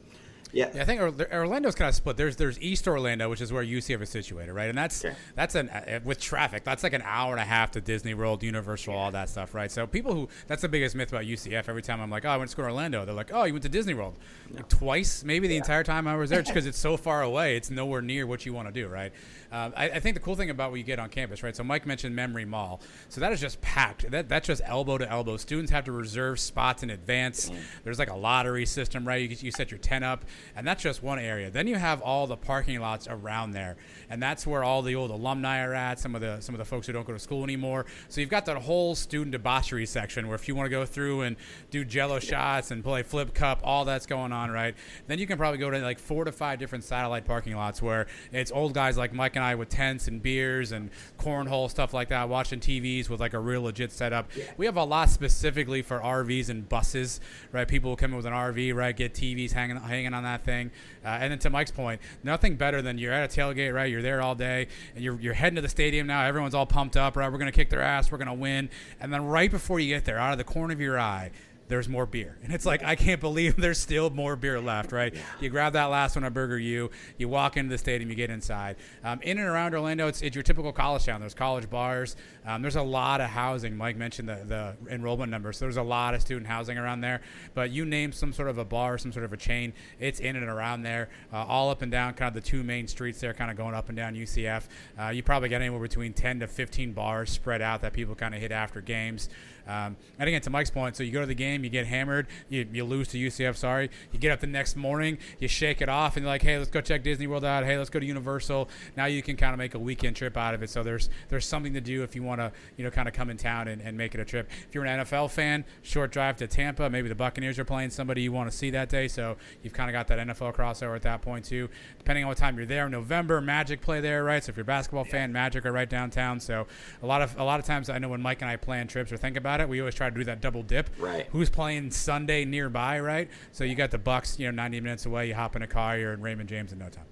Yeah. 0.55 0.69
Yeah, 0.73 0.83
I 0.83 0.85
think 0.85 1.01
Orlando's 1.01 1.75
kind 1.75 1.89
of 1.89 1.95
split. 1.95 2.15
There's 2.15 2.37
there's 2.37 2.59
East 2.61 2.87
Orlando, 2.87 3.29
which 3.29 3.41
is 3.41 3.51
where 3.51 3.63
UCF 3.63 4.01
is 4.01 4.09
situated, 4.09 4.53
right? 4.53 4.69
And 4.69 4.77
that's 4.77 5.05
that's 5.35 5.53
an 5.53 5.67
uh, 5.67 5.99
with 6.05 6.17
traffic, 6.17 6.63
that's 6.63 6.81
like 6.81 6.93
an 6.93 7.03
hour 7.03 7.33
and 7.33 7.41
a 7.41 7.45
half 7.45 7.71
to 7.71 7.81
Disney 7.81 8.13
World, 8.13 8.41
Universal, 8.41 8.93
all 8.93 9.11
that 9.11 9.27
stuff, 9.27 9.53
right? 9.53 9.69
So 9.69 9.85
people 9.85 10.13
who 10.13 10.29
that's 10.47 10.61
the 10.61 10.69
biggest 10.69 10.95
myth 10.95 11.11
about 11.11 11.25
UCF. 11.25 11.67
Every 11.67 11.81
time 11.81 11.99
I'm 11.99 12.09
like, 12.09 12.23
oh, 12.23 12.29
I 12.29 12.37
went 12.37 12.49
to 12.49 12.51
school 12.53 12.63
in 12.63 12.71
Orlando, 12.71 13.03
they're 13.03 13.13
like, 13.13 13.31
oh, 13.33 13.43
you 13.43 13.51
went 13.51 13.63
to 13.63 13.69
Disney 13.69 13.93
World, 13.93 14.17
like 14.49 14.69
twice, 14.69 15.25
maybe 15.25 15.49
the 15.49 15.57
entire 15.57 15.83
time 15.83 16.07
I 16.07 16.15
was 16.15 16.29
there, 16.29 16.41
just 16.41 16.53
because 16.53 16.65
it's 16.65 16.79
so 16.79 16.95
far 16.95 17.21
away, 17.21 17.57
it's 17.57 17.69
nowhere 17.69 18.01
near 18.01 18.25
what 18.25 18.45
you 18.45 18.53
want 18.53 18.69
to 18.69 18.73
do, 18.73 18.87
right? 18.87 19.11
Um, 19.51 19.73
I, 19.75 19.89
I 19.89 19.99
think 19.99 20.15
the 20.15 20.21
cool 20.21 20.35
thing 20.35 20.49
about 20.49 20.71
what 20.71 20.77
you 20.77 20.83
get 20.85 20.99
on 20.99 21.09
campus, 21.09 21.43
right? 21.43 21.55
So 21.55 21.63
Mike 21.65 21.85
mentioned 21.85 22.15
Memory 22.15 22.45
Mall, 22.45 22.79
so 23.09 23.19
that 23.19 23.33
is 23.33 23.41
just 23.41 23.59
packed. 23.59 24.09
That 24.09 24.29
that's 24.29 24.47
just 24.47 24.61
elbow 24.65 24.97
to 24.97 25.09
elbow. 25.09 25.35
Students 25.35 25.71
have 25.71 25.83
to 25.83 25.91
reserve 25.91 26.39
spots 26.39 26.81
in 26.81 26.91
advance. 26.91 27.51
There's 27.83 27.99
like 27.99 28.09
a 28.09 28.15
lottery 28.15 28.65
system, 28.65 29.05
right? 29.05 29.29
You, 29.29 29.35
you 29.37 29.51
set 29.51 29.69
your 29.69 29.79
tent 29.79 30.05
up. 30.05 30.23
And 30.55 30.67
that's 30.67 30.83
just 30.83 31.03
one 31.03 31.19
area. 31.19 31.49
Then 31.49 31.67
you 31.67 31.75
have 31.75 32.01
all 32.01 32.27
the 32.27 32.37
parking 32.37 32.79
lots 32.79 33.07
around 33.07 33.51
there, 33.51 33.77
and 34.09 34.21
that's 34.21 34.45
where 34.45 34.63
all 34.63 34.81
the 34.81 34.95
old 34.95 35.11
alumni 35.11 35.63
are 35.63 35.73
at. 35.73 35.99
Some 35.99 36.15
of 36.15 36.21
the 36.21 36.39
some 36.41 36.55
of 36.55 36.59
the 36.59 36.65
folks 36.65 36.87
who 36.87 36.93
don't 36.93 37.07
go 37.07 37.13
to 37.13 37.19
school 37.19 37.43
anymore. 37.43 37.85
So 38.09 38.21
you've 38.21 38.29
got 38.29 38.45
that 38.45 38.57
whole 38.57 38.95
student 38.95 39.31
debauchery 39.31 39.85
section 39.85 40.27
where 40.27 40.35
if 40.35 40.47
you 40.47 40.55
want 40.55 40.67
to 40.67 40.71
go 40.71 40.85
through 40.85 41.21
and 41.21 41.35
do 41.71 41.85
Jello 41.85 42.19
shots 42.19 42.71
and 42.71 42.83
play 42.83 43.03
flip 43.03 43.33
cup, 43.33 43.61
all 43.63 43.85
that's 43.85 44.05
going 44.05 44.31
on, 44.31 44.51
right? 44.51 44.75
Then 45.07 45.19
you 45.19 45.27
can 45.27 45.37
probably 45.37 45.57
go 45.57 45.69
to 45.69 45.79
like 45.79 45.99
four 45.99 46.25
to 46.25 46.31
five 46.31 46.59
different 46.59 46.83
satellite 46.83 47.25
parking 47.25 47.55
lots 47.55 47.81
where 47.81 48.07
it's 48.31 48.51
old 48.51 48.73
guys 48.73 48.97
like 48.97 49.13
Mike 49.13 49.35
and 49.35 49.45
I 49.45 49.55
with 49.55 49.69
tents 49.69 50.07
and 50.07 50.21
beers 50.21 50.71
and 50.71 50.89
cornhole 51.17 51.69
stuff 51.69 51.93
like 51.93 52.09
that, 52.09 52.29
watching 52.29 52.59
TVs 52.59 53.09
with 53.09 53.19
like 53.19 53.33
a 53.33 53.39
real 53.39 53.63
legit 53.63 53.91
setup. 53.91 54.29
We 54.57 54.65
have 54.65 54.77
a 54.77 54.83
lot 54.83 55.09
specifically 55.09 55.81
for 55.81 55.99
RVs 55.99 56.49
and 56.49 56.67
buses, 56.67 57.19
right? 57.51 57.67
People 57.67 57.91
will 57.91 57.97
come 57.97 58.11
in 58.11 58.17
with 58.17 58.25
an 58.25 58.33
RV, 58.33 58.75
right? 58.75 58.95
Get 58.95 59.13
TVs 59.13 59.51
hanging 59.51 59.77
hanging 59.77 60.13
on 60.13 60.23
that 60.25 60.43
thing, 60.43 60.71
uh, 61.03 61.09
and 61.09 61.31
then 61.31 61.39
to 61.39 61.49
Mike's 61.49 61.71
point, 61.71 62.01
nothing 62.23 62.55
better 62.55 62.81
than 62.81 62.97
you're 62.97 63.13
at 63.13 63.31
a 63.31 63.39
tailgate, 63.39 63.73
right? 63.73 63.89
You're 63.89 64.01
there 64.01 64.21
all 64.21 64.35
day, 64.35 64.67
and 64.93 65.03
you're 65.03 65.19
you're 65.19 65.33
heading 65.33 65.55
to 65.55 65.61
the 65.61 65.69
stadium 65.69 66.05
now. 66.07 66.23
Everyone's 66.23 66.53
all 66.53 66.65
pumped 66.65 66.97
up, 66.97 67.15
right? 67.15 67.31
We're 67.31 67.37
gonna 67.37 67.51
kick 67.51 67.69
their 67.69 67.81
ass. 67.81 68.11
We're 68.11 68.17
gonna 68.17 68.33
win, 68.33 68.69
and 68.99 69.13
then 69.13 69.25
right 69.25 69.49
before 69.49 69.79
you 69.79 69.93
get 69.93 70.05
there, 70.05 70.19
out 70.19 70.31
of 70.31 70.37
the 70.37 70.43
corner 70.43 70.73
of 70.73 70.81
your 70.81 70.99
eye 70.99 71.31
there's 71.67 71.89
more 71.89 72.05
beer. 72.05 72.37
And 72.43 72.53
it's 72.53 72.65
like, 72.65 72.83
I 72.83 72.95
can't 72.95 73.19
believe 73.19 73.55
there's 73.57 73.79
still 73.79 74.09
more 74.09 74.35
beer 74.35 74.59
left, 74.59 74.91
right? 74.91 75.13
Yeah. 75.13 75.21
You 75.39 75.49
grab 75.49 75.73
that 75.73 75.85
last 75.85 76.15
one 76.15 76.23
at 76.23 76.33
Burger 76.33 76.59
U, 76.59 76.91
you 77.17 77.27
walk 77.27 77.57
into 77.57 77.69
the 77.69 77.77
stadium, 77.77 78.09
you 78.09 78.15
get 78.15 78.29
inside. 78.29 78.75
Um, 79.03 79.19
in 79.21 79.37
and 79.37 79.47
around 79.47 79.73
Orlando, 79.73 80.07
it's, 80.07 80.21
it's, 80.21 80.35
your 80.35 80.43
typical 80.43 80.71
college 80.71 81.05
town. 81.05 81.19
There's 81.21 81.33
college 81.33 81.69
bars. 81.69 82.15
Um, 82.45 82.61
there's 82.61 82.75
a 82.75 82.81
lot 82.81 83.21
of 83.21 83.29
housing. 83.29 83.75
Mike 83.75 83.95
mentioned 83.95 84.29
the, 84.29 84.43
the 84.45 84.93
enrollment 84.93 85.31
numbers. 85.31 85.57
So 85.57 85.65
there's 85.65 85.77
a 85.77 85.83
lot 85.83 86.13
of 86.13 86.21
student 86.21 86.47
housing 86.47 86.77
around 86.77 87.01
there. 87.01 87.21
But 87.53 87.71
you 87.71 87.85
name 87.85 88.11
some 88.11 88.33
sort 88.33 88.49
of 88.49 88.57
a 88.57 88.65
bar, 88.65 88.97
some 88.97 89.11
sort 89.11 89.25
of 89.25 89.33
a 89.33 89.37
chain, 89.37 89.73
it's 89.99 90.19
in 90.19 90.35
and 90.35 90.45
around 90.45 90.83
there, 90.83 91.09
uh, 91.33 91.37
all 91.45 91.69
up 91.69 91.81
and 91.81 91.91
down 91.91 92.13
kind 92.13 92.35
of 92.35 92.43
the 92.43 92.47
two 92.47 92.63
main 92.63 92.87
streets 92.87 93.19
there, 93.19 93.33
kind 93.33 93.49
of 93.49 93.57
going 93.57 93.73
up 93.73 93.87
and 93.87 93.97
down 93.97 94.13
UCF. 94.13 94.63
Uh, 94.99 95.09
you 95.09 95.23
probably 95.23 95.49
get 95.49 95.61
anywhere 95.61 95.81
between 95.81 96.13
10 96.13 96.41
to 96.41 96.47
15 96.47 96.93
bars 96.93 97.29
spread 97.29 97.61
out 97.61 97.81
that 97.81 97.93
people 97.93 98.13
kind 98.13 98.35
of 98.35 98.41
hit 98.41 98.51
after 98.51 98.81
games. 98.81 99.29
Um, 99.67 99.97
and 100.19 100.27
again, 100.27 100.41
to 100.41 100.49
Mike's 100.49 100.69
point, 100.69 100.95
so 100.95 101.03
you 101.03 101.11
go 101.11 101.21
to 101.21 101.25
the 101.25 101.35
game, 101.35 101.63
you 101.63 101.69
get 101.69 101.85
hammered, 101.87 102.27
you, 102.49 102.67
you 102.71 102.83
lose 102.83 103.07
to 103.09 103.17
UCF, 103.17 103.55
sorry. 103.55 103.89
You 104.11 104.19
get 104.19 104.31
up 104.31 104.39
the 104.39 104.47
next 104.47 104.75
morning, 104.75 105.17
you 105.39 105.47
shake 105.47 105.81
it 105.81 105.89
off, 105.89 106.15
and 106.15 106.23
you're 106.23 106.31
like, 106.31 106.41
hey, 106.41 106.57
let's 106.57 106.69
go 106.69 106.81
check 106.81 107.03
Disney 107.03 107.27
World 107.27 107.45
out. 107.45 107.65
Hey, 107.65 107.77
let's 107.77 107.89
go 107.89 107.99
to 107.99 108.05
Universal. 108.05 108.69
Now 108.95 109.05
you 109.05 109.21
can 109.21 109.35
kind 109.37 109.53
of 109.53 109.57
make 109.57 109.73
a 109.73 109.79
weekend 109.79 110.15
trip 110.15 110.37
out 110.37 110.53
of 110.53 110.63
it. 110.63 110.69
So 110.69 110.83
there's 110.83 111.09
there's 111.29 111.45
something 111.45 111.73
to 111.73 111.81
do 111.81 112.03
if 112.03 112.15
you 112.15 112.23
want 112.23 112.41
to, 112.41 112.51
you 112.77 112.83
know, 112.83 112.91
kind 112.91 113.07
of 113.07 113.13
come 113.13 113.29
in 113.29 113.37
town 113.37 113.67
and, 113.67 113.81
and 113.81 113.97
make 113.97 114.13
it 114.13 114.21
a 114.21 114.25
trip. 114.25 114.49
If 114.67 114.75
you're 114.75 114.85
an 114.85 114.99
NFL 115.01 115.31
fan, 115.31 115.65
short 115.81 116.11
drive 116.11 116.37
to 116.37 116.47
Tampa. 116.47 116.89
Maybe 116.89 117.09
the 117.09 117.15
Buccaneers 117.15 117.59
are 117.59 117.65
playing 117.65 117.89
somebody 117.89 118.21
you 118.21 118.31
want 118.31 118.49
to 118.49 118.55
see 118.55 118.69
that 118.71 118.89
day. 118.89 119.07
So 119.07 119.37
you've 119.63 119.73
kind 119.73 119.89
of 119.89 119.93
got 119.93 120.07
that 120.07 120.27
NFL 120.27 120.55
crossover 120.55 120.95
at 120.95 121.01
that 121.03 121.21
point 121.21 121.45
too. 121.45 121.69
Depending 121.97 122.23
on 122.23 122.29
what 122.29 122.37
time 122.37 122.57
you're 122.57 122.65
there, 122.65 122.89
November 122.89 123.41
Magic 123.41 123.81
play 123.81 124.01
there, 124.01 124.23
right? 124.23 124.43
So 124.43 124.51
if 124.51 124.57
you're 124.57 124.63
a 124.63 124.65
basketball 124.65 125.05
fan, 125.05 125.31
Magic 125.31 125.65
are 125.65 125.71
right 125.71 125.89
downtown. 125.89 126.39
So 126.39 126.67
a 127.01 127.05
lot 127.05 127.21
of 127.21 127.37
a 127.39 127.43
lot 127.43 127.59
of 127.59 127.65
times 127.65 127.89
I 127.89 127.97
know 127.97 128.09
when 128.09 128.21
Mike 128.21 128.41
and 128.41 128.49
I 128.49 128.55
plan 128.55 128.87
trips 128.87 129.11
or 129.11 129.17
think 129.17 129.37
about 129.37 129.54
it, 129.61 129.69
we 129.69 129.79
always 129.79 129.95
try 129.95 130.09
to 130.09 130.15
do 130.15 130.23
that 130.25 130.41
double 130.41 130.63
dip. 130.63 130.89
Right. 130.99 131.27
Who's 131.31 131.49
playing 131.49 131.91
Sunday 131.91 132.45
nearby, 132.45 132.99
right? 132.99 133.29
So 133.51 133.63
you 133.63 133.75
got 133.75 133.91
the 133.91 133.97
Bucks, 133.97 134.39
you 134.39 134.45
know, 134.45 134.51
90 134.51 134.81
minutes 134.81 135.05
away. 135.05 135.27
You 135.27 135.35
hop 135.35 135.55
in 135.55 135.61
a 135.61 135.67
car, 135.67 135.97
you're 135.97 136.13
in 136.13 136.21
Raymond 136.21 136.49
James 136.49 136.71
in 136.71 136.79
no 136.79 136.89
time. 136.89 137.05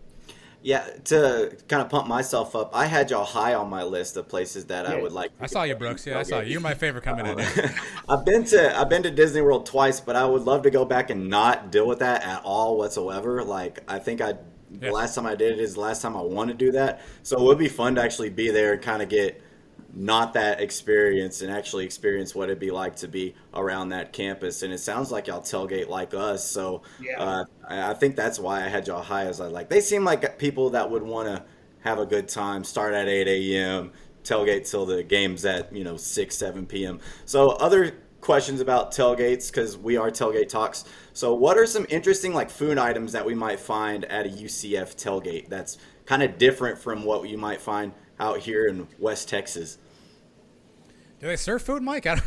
Yeah, 0.63 0.87
to 1.05 1.57
kind 1.67 1.81
of 1.81 1.89
pump 1.89 2.07
myself 2.07 2.55
up, 2.55 2.73
I 2.73 2.85
had 2.85 3.11
y'all 3.11 3.25
high 3.25 3.53
on 3.53 3.69
my 3.69 3.83
list 3.83 4.15
of 4.15 4.29
places 4.29 4.65
that 4.65 4.87
yeah. 4.87 4.93
I 4.93 5.01
would 5.01 5.11
like. 5.11 5.31
I 5.41 5.45
saw 5.45 5.63
you, 5.63 5.75
Brooks. 5.75 6.07
Yeah, 6.07 6.19
I 6.19 6.23
saw 6.23 6.39
you. 6.39 6.53
You're 6.53 6.61
my 6.61 6.73
favorite 6.73 7.03
coming 7.03 7.25
in. 7.25 7.39
I've 8.09 8.23
been 8.23 8.45
to 8.45 8.79
I've 8.79 8.87
been 8.87 9.03
to 9.03 9.11
Disney 9.11 9.41
World 9.41 9.65
twice, 9.65 9.99
but 9.99 10.15
I 10.15 10.25
would 10.25 10.43
love 10.43 10.63
to 10.63 10.71
go 10.71 10.85
back 10.85 11.09
and 11.09 11.29
not 11.29 11.69
deal 11.69 11.85
with 11.85 11.99
that 11.99 12.23
at 12.23 12.43
all 12.45 12.77
whatsoever. 12.77 13.43
Like 13.43 13.83
I 13.89 13.99
think 13.99 14.21
I 14.21 14.35
the 14.71 14.91
last 14.91 15.15
time 15.15 15.25
I 15.25 15.35
did 15.35 15.51
it 15.51 15.59
is 15.59 15.73
the 15.73 15.81
last 15.81 16.01
time 16.01 16.15
I 16.15 16.21
want 16.21 16.49
to 16.49 16.53
do 16.53 16.71
that. 16.71 17.01
So 17.23 17.37
it 17.37 17.43
would 17.43 17.57
be 17.57 17.67
fun 17.67 17.95
to 17.95 18.01
actually 18.01 18.29
be 18.29 18.49
there 18.49 18.73
and 18.73 18.81
kind 18.81 19.01
of 19.01 19.09
get 19.09 19.41
not 19.95 20.33
that 20.33 20.59
experience 20.59 21.41
and 21.41 21.51
actually 21.51 21.85
experience 21.85 22.33
what 22.33 22.49
it'd 22.49 22.59
be 22.59 22.71
like 22.71 22.95
to 22.97 23.07
be 23.07 23.35
around 23.53 23.89
that 23.89 24.11
campus. 24.11 24.63
And 24.63 24.73
it 24.73 24.79
sounds 24.79 25.11
like 25.11 25.27
y'all 25.27 25.41
tailgate 25.41 25.87
like 25.87 26.13
us. 26.13 26.43
So 26.43 26.81
yeah. 26.99 27.19
uh, 27.21 27.45
I 27.67 27.93
think 27.93 28.15
that's 28.15 28.39
why 28.39 28.63
I 28.63 28.69
had 28.69 28.87
y'all 28.87 29.03
high 29.03 29.25
as 29.25 29.39
I 29.39 29.47
like. 29.47 29.69
They 29.69 29.81
seem 29.81 30.03
like 30.03 30.39
people 30.39 30.71
that 30.71 30.89
would 30.89 31.03
want 31.03 31.27
to 31.27 31.43
have 31.81 31.99
a 31.99 32.05
good 32.05 32.27
time, 32.27 32.63
start 32.63 32.93
at 32.93 33.07
8 33.07 33.27
a.m., 33.27 33.91
tailgate 34.23 34.69
till 34.69 34.85
the 34.85 35.03
game's 35.03 35.45
at, 35.45 35.75
you 35.75 35.83
know, 35.83 35.97
6, 35.97 36.35
7 36.35 36.65
p.m. 36.65 36.99
So 37.25 37.49
other 37.51 37.93
questions 38.23 38.61
about 38.61 38.91
tailgates 38.91 39.51
because 39.51 39.77
we 39.77 39.97
are 39.97 40.09
tailgate 40.09 40.47
talks. 40.47 40.85
So 41.11 41.35
what 41.35 41.57
are 41.57 41.67
some 41.67 41.85
interesting 41.89 42.33
like 42.33 42.49
food 42.49 42.77
items 42.77 43.11
that 43.11 43.25
we 43.25 43.35
might 43.35 43.59
find 43.59 44.05
at 44.05 44.25
a 44.25 44.29
UCF 44.29 44.95
tailgate 44.95 45.49
that's 45.49 45.77
kind 46.05 46.23
of 46.23 46.37
different 46.37 46.79
from 46.79 47.03
what 47.03 47.27
you 47.29 47.37
might 47.37 47.61
find 47.61 47.93
out 48.19 48.39
here 48.39 48.67
in 48.67 48.87
West 48.99 49.29
Texas? 49.29 49.77
Do 51.23 51.29
they 51.29 51.37
serve 51.37 51.61
food, 51.61 51.81
Mike? 51.81 52.05
are 52.07 52.17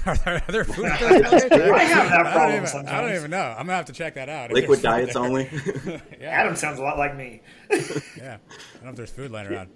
there 0.48 0.64
food? 0.64 0.86
I 0.86 0.96
have 0.96 2.08
that 2.08 2.32
problem 2.32 2.62
I 2.62 2.64
sometimes. 2.64 2.88
I 2.88 3.00
don't 3.02 3.14
even 3.14 3.30
know. 3.30 3.54
I'm 3.58 3.66
gonna 3.66 3.76
have 3.76 3.84
to 3.86 3.92
check 3.92 4.14
that 4.14 4.30
out. 4.30 4.50
Liquid 4.50 4.80
diets 4.80 5.16
only. 5.16 5.50
yeah. 6.18 6.28
Adam 6.28 6.56
sounds 6.56 6.78
a 6.78 6.82
lot 6.82 6.96
like 6.96 7.14
me. 7.14 7.42
yeah, 7.70 7.76
I 7.76 8.74
don't 8.76 8.84
know 8.84 8.90
if 8.90 8.96
there's 8.96 9.10
food 9.10 9.32
laying 9.32 9.48
around. 9.48 9.68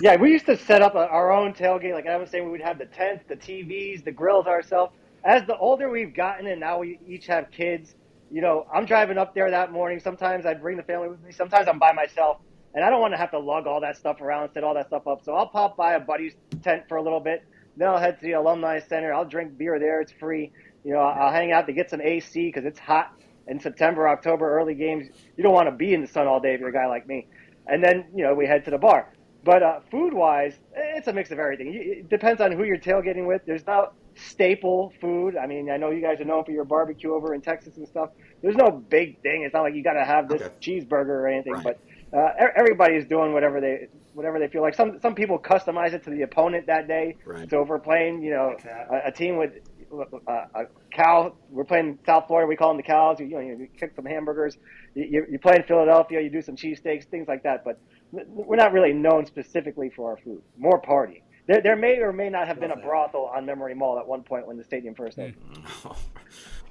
yeah, 0.00 0.16
we 0.16 0.30
used 0.30 0.46
to 0.46 0.56
set 0.56 0.80
up 0.80 0.94
a, 0.94 1.06
our 1.08 1.32
own 1.32 1.52
tailgate. 1.52 1.92
Like 1.92 2.06
I 2.06 2.16
was 2.16 2.30
saying, 2.30 2.44
we 2.44 2.50
would 2.50 2.62
have 2.62 2.78
the 2.78 2.86
tents, 2.86 3.24
the 3.28 3.36
TVs, 3.36 4.02
the 4.04 4.12
grills 4.12 4.46
ourselves. 4.46 4.94
As 5.22 5.44
the 5.46 5.56
older 5.58 5.90
we've 5.90 6.14
gotten, 6.14 6.46
and 6.46 6.58
now 6.58 6.78
we 6.78 6.98
each 7.06 7.26
have 7.26 7.50
kids, 7.50 7.94
you 8.30 8.40
know, 8.40 8.66
I'm 8.72 8.86
driving 8.86 9.18
up 9.18 9.34
there 9.34 9.50
that 9.50 9.70
morning. 9.70 10.00
Sometimes 10.00 10.46
I 10.46 10.54
bring 10.54 10.78
the 10.78 10.82
family 10.82 11.08
with 11.08 11.22
me. 11.22 11.30
Sometimes 11.30 11.68
I'm 11.68 11.78
by 11.78 11.92
myself, 11.92 12.38
and 12.76 12.84
I 12.84 12.90
don't 12.90 13.00
want 13.00 13.14
to 13.14 13.18
have 13.18 13.32
to 13.32 13.38
lug 13.40 13.66
all 13.66 13.80
that 13.80 13.96
stuff 13.96 14.20
around, 14.20 14.52
set 14.54 14.62
all 14.62 14.74
that 14.74 14.86
stuff 14.86 15.08
up. 15.08 15.24
So 15.24 15.34
I'll 15.34 15.48
pop 15.48 15.76
by 15.76 15.94
a 15.94 16.00
buddy's 16.00 16.34
tent 16.62 16.84
for 16.88 16.96
a 16.96 17.02
little 17.02 17.20
bit 17.20 17.42
then 17.76 17.88
I'll 17.88 17.98
head 17.98 18.18
to 18.20 18.26
the 18.26 18.32
alumni 18.32 18.80
center. 18.80 19.12
I'll 19.12 19.24
drink 19.24 19.56
beer 19.58 19.78
there. 19.78 20.00
It's 20.00 20.12
free. 20.12 20.52
You 20.84 20.94
know, 20.94 21.00
I'll 21.00 21.32
hang 21.32 21.52
out 21.52 21.66
to 21.66 21.72
get 21.72 21.90
some 21.90 22.00
AC 22.00 22.46
because 22.46 22.64
it's 22.64 22.78
hot 22.78 23.12
in 23.48 23.60
September, 23.60 24.08
October, 24.08 24.58
early 24.58 24.74
games. 24.74 25.08
You 25.36 25.42
don't 25.42 25.52
want 25.52 25.68
to 25.68 25.74
be 25.74 25.92
in 25.92 26.00
the 26.00 26.06
sun 26.06 26.26
all 26.26 26.40
day 26.40 26.54
if 26.54 26.60
you're 26.60 26.70
a 26.70 26.72
guy 26.72 26.86
like 26.86 27.06
me. 27.06 27.26
And 27.66 27.82
then, 27.82 28.06
you 28.14 28.24
know, 28.24 28.34
we 28.34 28.46
head 28.46 28.64
to 28.64 28.70
the 28.70 28.78
bar. 28.78 29.12
But 29.44 29.62
uh, 29.62 29.80
food 29.90 30.12
wise, 30.12 30.54
it's 30.74 31.06
a 31.06 31.12
mix 31.12 31.30
of 31.30 31.38
everything. 31.38 31.74
It 31.74 32.08
depends 32.08 32.40
on 32.40 32.52
who 32.52 32.64
you're 32.64 32.78
tailgating 32.78 33.26
with. 33.26 33.42
There's 33.46 33.66
no 33.66 33.90
staple 34.14 34.92
food. 35.00 35.36
I 35.36 35.46
mean, 35.46 35.70
I 35.70 35.76
know 35.76 35.90
you 35.90 36.00
guys 36.00 36.20
are 36.20 36.24
known 36.24 36.44
for 36.44 36.50
your 36.50 36.64
barbecue 36.64 37.12
over 37.12 37.34
in 37.34 37.42
Texas 37.42 37.76
and 37.76 37.86
stuff. 37.86 38.10
There's 38.42 38.56
no 38.56 38.70
big 38.70 39.20
thing. 39.22 39.42
It's 39.42 39.54
not 39.54 39.62
like 39.62 39.74
you 39.74 39.82
got 39.82 39.92
to 39.92 40.04
have 40.04 40.28
this 40.28 40.42
okay. 40.42 40.54
cheeseburger 40.60 41.08
or 41.08 41.28
anything. 41.28 41.52
Right. 41.52 41.64
But 41.64 41.80
uh, 42.12 42.28
everybody's 42.56 43.06
doing 43.06 43.32
whatever 43.32 43.60
they 43.60 43.88
whatever 44.14 44.38
they 44.38 44.48
feel 44.48 44.62
like. 44.62 44.74
Some 44.74 44.98
some 45.00 45.14
people 45.14 45.38
customize 45.38 45.92
it 45.92 46.04
to 46.04 46.10
the 46.10 46.22
opponent 46.22 46.66
that 46.66 46.88
day. 46.88 47.16
Right. 47.24 47.48
So 47.50 47.62
if 47.62 47.68
we're 47.68 47.78
playing, 47.78 48.22
you 48.22 48.30
know, 48.30 48.56
a, 48.90 49.08
a 49.08 49.12
team 49.12 49.36
with 49.36 49.52
uh, 49.92 50.46
a 50.54 50.64
cow, 50.92 51.34
we're 51.50 51.64
playing 51.64 51.98
South 52.06 52.26
Florida. 52.26 52.46
We 52.46 52.56
call 52.56 52.68
them 52.68 52.76
the 52.76 52.82
cows. 52.82 53.18
You, 53.20 53.26
you 53.26 53.34
know, 53.34 53.40
you 53.40 53.68
cook 53.78 53.90
some 53.94 54.04
hamburgers. 54.04 54.56
You, 54.94 55.26
you 55.30 55.38
play 55.38 55.56
in 55.56 55.62
Philadelphia. 55.64 56.20
You 56.20 56.30
do 56.30 56.42
some 56.42 56.56
cheesesteaks, 56.56 57.04
things 57.04 57.28
like 57.28 57.42
that. 57.42 57.64
But 57.64 57.80
we're 58.12 58.56
not 58.56 58.72
really 58.72 58.92
known 58.92 59.26
specifically 59.26 59.90
for 59.94 60.10
our 60.10 60.16
food. 60.18 60.42
More 60.56 60.80
party. 60.80 61.22
There, 61.46 61.60
there 61.60 61.76
may 61.76 61.98
or 61.98 62.12
may 62.12 62.28
not 62.28 62.48
have 62.48 62.58
been 62.58 62.72
a 62.72 62.76
brothel 62.76 63.30
on 63.34 63.46
Memory 63.46 63.74
Mall 63.74 63.98
at 63.98 64.06
one 64.06 64.22
point 64.22 64.46
when 64.46 64.56
the 64.56 64.64
stadium 64.64 64.94
first 64.94 65.18
opened. 65.18 65.36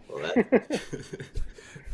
well, 0.10 0.20
that... 0.20 0.82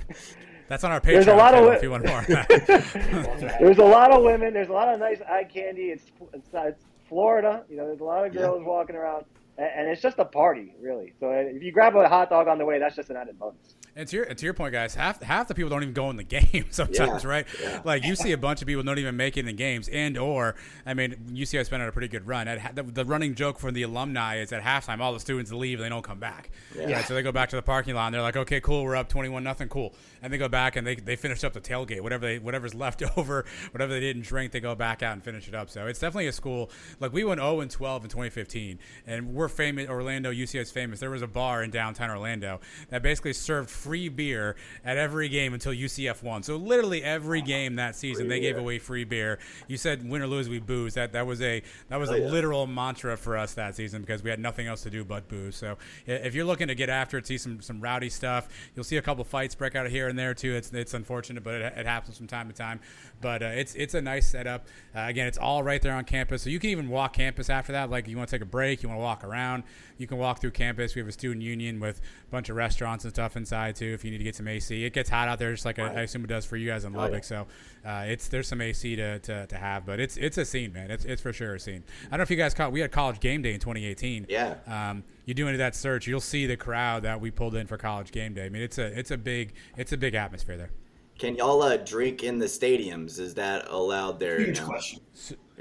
That's 0.72 0.86
on 0.86 0.91
our 0.93 1.01
Patreon. 1.01 1.26
There's 1.26 1.28
a 1.28 1.36
lot 1.36 1.53
of 1.53 1.74
if 1.74 1.84
you 1.84 1.91
want 1.91 2.05
more. 2.05 2.22
there's 3.59 3.78
a 3.78 3.84
lot 3.84 4.13
of 4.13 4.24
women. 4.24 4.53
There's 4.53 4.69
a 4.69 4.72
lot 4.72 4.88
of 4.88 5.01
nice 5.01 5.19
eye 5.30 5.43
candy. 5.43 5.88
It's 5.88 6.05
it's, 6.32 6.53
uh, 6.53 6.67
it's 6.67 6.86
Florida. 7.09 7.65
You 7.69 7.76
know, 7.76 7.88
there's 7.88 7.99
a 7.99 8.05
lot 8.05 8.26
of 8.26 8.32
girls 8.32 8.61
yeah. 8.61 8.67
walking 8.69 8.95
around, 8.95 9.26
and 9.57 9.89
it's 9.89 10.01
just 10.01 10.17
a 10.19 10.24
party, 10.24 10.74
really. 10.80 11.11
So 11.19 11.28
uh, 11.28 11.34
if 11.34 11.61
you 11.61 11.74
grab 11.74 11.97
a 11.97 12.07
hot 12.07 12.30
dog 12.30 12.47
on 12.47 12.57
the 12.57 12.63
way, 12.63 12.80
that's 12.80 12.95
just 12.95 13.09
an 13.09 13.17
added 13.17 13.38
bonus. 13.38 13.76
And 13.96 14.08
to 14.08 14.16
your 14.16 14.26
to 14.26 14.46
your 14.46 14.54
point, 14.54 14.72
guys, 14.72 14.96
half 14.96 15.22
half 15.22 15.48
the 15.48 15.56
people 15.56 15.70
don't 15.70 15.84
even 15.84 15.94
go 15.94 16.10
in 16.10 16.16
the 16.16 16.24
game 16.32 16.66
sometimes, 16.70 17.24
yeah, 17.24 17.30
right? 17.30 17.48
Yeah. 17.62 17.82
Like 17.84 18.06
you 18.06 18.16
see 18.16 18.32
a 18.32 18.38
bunch 18.38 18.62
of 18.62 18.68
people 18.68 18.84
don't 18.84 19.00
even 19.00 19.18
make 19.18 19.36
it 19.38 19.42
in 19.42 19.46
the 19.48 19.54
games, 19.54 19.89
and 19.89 20.18
or 20.18 20.56
I 20.86 20.94
mean, 20.94 21.16
UCF's 21.34 21.70
been 21.70 21.82
on 21.82 21.88
a 21.88 21.92
pretty 21.92 22.08
good 22.08 22.26
run. 22.26 22.48
At, 22.48 22.76
the, 22.76 22.84
the, 22.84 23.06
running 23.06 23.36
joke 23.36 23.60
for 23.60 23.72
the 23.72 23.84
alumni 23.84 24.38
is 24.38 24.54
at 24.54 24.64
halftime, 24.64 25.00
all 25.02 25.12
the 25.14 25.20
students 25.20 25.52
leave, 25.52 25.80
and 25.80 25.86
they 25.86 25.89
don't 25.89 26.04
come 26.04 26.20
back. 26.20 26.52
Yeah. 26.76 26.94
Right? 26.94 27.06
So 27.06 27.14
they 27.14 27.22
go 27.22 27.32
back 27.32 27.50
to 27.50 27.56
the 27.56 27.62
parking 27.62 27.96
lot, 27.96 28.08
and 28.08 28.16
they're 28.16 28.22
like, 28.22 28.38
"Okay, 28.38 28.62
cool, 28.62 28.84
we're 28.84 28.96
up 28.96 29.10
twenty 29.10 29.28
one 29.28 29.44
nothing, 29.44 29.68
cool." 29.68 29.94
And 30.22 30.32
they 30.32 30.38
go 30.38 30.48
back 30.48 30.76
and 30.76 30.86
they, 30.86 30.96
they 30.96 31.16
finish 31.16 31.44
up 31.44 31.54
the 31.54 31.62
tailgate, 31.62 32.02
whatever 32.02 32.26
they 32.26 32.39
whatever's 32.39 32.74
left 32.82 33.04
over, 33.18 33.46
whatever 33.72 33.92
they 33.92 34.00
didn't 34.00 34.24
drink, 34.24 34.54
they 34.54 34.62
go 34.62 34.74
back 34.74 35.04
out 35.04 35.14
and 35.14 35.24
finish 35.24 35.48
it 35.48 35.56
up. 35.56 35.70
So 35.70 35.88
it's 35.88 36.00
definitely 36.00 36.28
a 36.28 36.32
school. 36.32 36.70
Like 37.02 37.12
we 37.12 37.24
went 37.24 37.42
zero 37.42 37.60
and 37.60 37.70
twelve 37.70 38.06
in 38.06 38.10
twenty 38.10 38.30
fifteen, 38.30 38.80
and 39.06 39.34
we're 39.34 39.50
famous 39.50 39.89
Orlando 39.89 40.32
UCF 40.32 40.62
is 40.62 40.72
famous, 40.72 41.00
there 41.00 41.10
was 41.10 41.22
a 41.22 41.28
bar 41.28 41.64
in 41.64 41.72
downtown 41.72 42.10
Orlando 42.10 42.62
that 42.89 43.02
basically 43.02 43.34
served 43.34 43.70
free 43.82 44.10
beer 44.10 44.56
at 44.86 44.98
every 44.98 45.28
game 45.30 45.54
until 45.54 45.74
UCF 45.74 46.24
won. 46.24 46.44
So 46.44 46.56
literally 46.56 47.04
every 47.04 47.42
game 47.42 47.76
that 47.76 47.96
season, 47.96 48.28
they 48.28 48.40
gave 48.40 48.58
away 48.58 48.80
free 48.80 49.04
beer. 49.04 49.40
You 49.68 49.78
said 49.78 50.08
win 50.08 50.22
or 50.22 50.28
lose, 50.28 50.50
we 50.50 50.60
booze. 50.60 50.94
That 50.94 51.14
that 51.14 51.26
was 51.26 51.42
a 51.42 51.62
that 51.90 51.98
was 52.00 52.10
Oh, 52.10 52.14
a 52.16 52.20
yeah. 52.20 52.28
literal 52.28 52.68
mantra 52.68 53.18
for 53.18 53.38
us 53.38 53.54
that 53.56 53.76
season 53.76 54.02
because 54.02 54.24
we 54.24 54.30
had 54.30 54.40
nothing 54.40 54.68
else 54.68 54.84
to 54.84 54.90
do 54.90 55.04
but 55.04 55.28
booze. 55.28 55.56
So 55.56 55.78
if 56.06 56.36
you're 56.36 56.46
looking 56.46 56.68
to 56.68 56.76
get 56.76 56.90
after 56.90 57.18
it, 57.18 57.26
see 57.28 57.38
some 57.38 57.62
some 57.62 57.80
rowdy 57.82 58.10
stuff, 58.10 58.48
you'll 58.76 58.84
see 58.84 58.98
a 58.98 59.02
couple 59.02 59.24
fights 59.24 59.56
break 59.56 59.76
out 59.76 59.90
here 59.90 60.08
and 60.08 60.18
there 60.20 60.34
too. 60.34 60.54
It's 60.56 60.72
it's 60.74 60.94
unfortunate, 60.94 61.44
but 61.44 61.56
it, 61.56 61.74
it 61.78 61.86
happens 61.86 62.18
from 62.18 62.28
time 62.28 62.48
to 62.48 62.54
time. 62.54 62.80
But 63.22 63.42
uh, 63.44 63.46
it's 63.48 63.76
it's 63.76 63.94
a 63.94 64.02
nice 64.02 64.28
setup. 64.28 64.66
Uh, 64.96 65.02
again, 65.08 65.28
it's 65.28 65.38
all 65.38 65.64
right 65.64 65.82
there 65.82 65.94
on 65.94 66.04
campus, 66.06 66.42
so 66.42 66.50
you 66.50 66.60
can 66.60 66.70
even 66.70 66.90
walk 66.90 67.14
campus 67.14 67.50
after 67.50 67.72
that. 67.74 67.90
Like 67.90 68.08
you 68.08 68.18
want 68.18 68.30
to 68.30 68.36
take 68.36 68.42
a 68.42 68.50
break, 68.50 68.84
you 68.84 68.90
want 68.90 69.00
to 69.00 69.04
walk 69.04 69.24
around, 69.24 69.64
you 69.98 70.08
can 70.08 70.18
walk 70.18 70.42
through 70.42 70.52
campus. 70.52 70.96
We 70.96 71.00
have 71.02 71.08
a 71.10 71.12
student 71.12 71.42
union 71.44 71.80
with 71.80 72.00
a 72.00 72.32
bunch 72.32 72.50
of 72.50 72.56
restaurants 72.56 73.06
and 73.06 73.14
stuff 73.14 73.38
inside 73.38 73.70
too. 73.76 73.93
If 73.93 74.03
you 74.05 74.11
need 74.11 74.17
to 74.19 74.24
get 74.24 74.36
some 74.36 74.47
AC, 74.47 74.84
it 74.86 74.93
gets 74.93 75.09
hot 75.09 75.28
out 75.28 75.39
there, 75.39 75.51
just 75.51 75.65
like 75.65 75.80
I, 75.80 75.88
I 75.88 76.01
assume 76.01 76.24
it 76.24 76.28
does 76.28 76.45
for 76.45 76.57
you 76.57 76.67
guys 76.67 76.86
in 76.86 76.95
Oh, 76.95 76.99
Lubbock. 76.99 77.24
yeah. 77.24 77.45
So 77.45 77.47
uh, 77.86 78.03
it's 78.07 78.28
there's 78.28 78.47
some 78.47 78.61
AC 78.61 78.95
to, 78.95 79.19
to, 79.19 79.47
to 79.47 79.55
have, 79.57 79.86
but 79.86 79.99
it's 79.99 80.17
it's 80.17 80.38
a 80.38 80.45
scene, 80.45 80.74
man. 80.74 80.91
It's, 80.91 81.05
it's 81.05 81.22
for 81.22 81.34
sure 81.34 81.55
a 81.55 81.59
scene. 81.59 81.84
I 82.07 82.09
don't 82.11 82.19
know 82.19 82.24
if 82.24 82.32
you 82.32 82.38
guys 82.38 82.53
caught. 82.53 82.72
We 82.72 82.80
had 82.82 82.91
college 82.91 83.19
game 83.19 83.41
day 83.41 83.53
in 83.53 83.59
2018. 83.59 84.28
Yeah. 84.30 84.55
Um, 84.67 85.03
you 85.26 85.34
do 85.34 85.47
into 85.47 85.57
that 85.59 85.76
search, 85.76 86.07
you'll 86.07 86.19
see 86.19 86.45
the 86.45 86.57
crowd 86.57 87.03
that 87.03 87.22
we 87.22 87.32
pulled 87.32 87.55
in 87.55 87.67
for 87.67 87.78
college 87.78 88.11
game 88.11 88.34
day. 88.34 88.45
I 88.45 88.49
mean, 88.49 88.61
it's 88.61 88.78
a 88.78 88.97
it's 88.97 89.11
a 89.11 89.17
big 89.17 89.53
it's 89.78 89.91
a 89.93 89.97
big 89.97 90.15
atmosphere 90.15 90.57
there. 90.57 90.72
Can 91.19 91.36
y'all 91.36 91.61
uh, 91.61 91.78
drink 91.78 92.24
in 92.24 92.39
the 92.39 92.47
stadiums? 92.47 93.19
Is 93.19 93.36
that 93.36 93.67
allowed 93.69 94.19
there? 94.19 94.39
Huge 94.39 94.59
now? 94.59 94.65
question. 94.65 94.99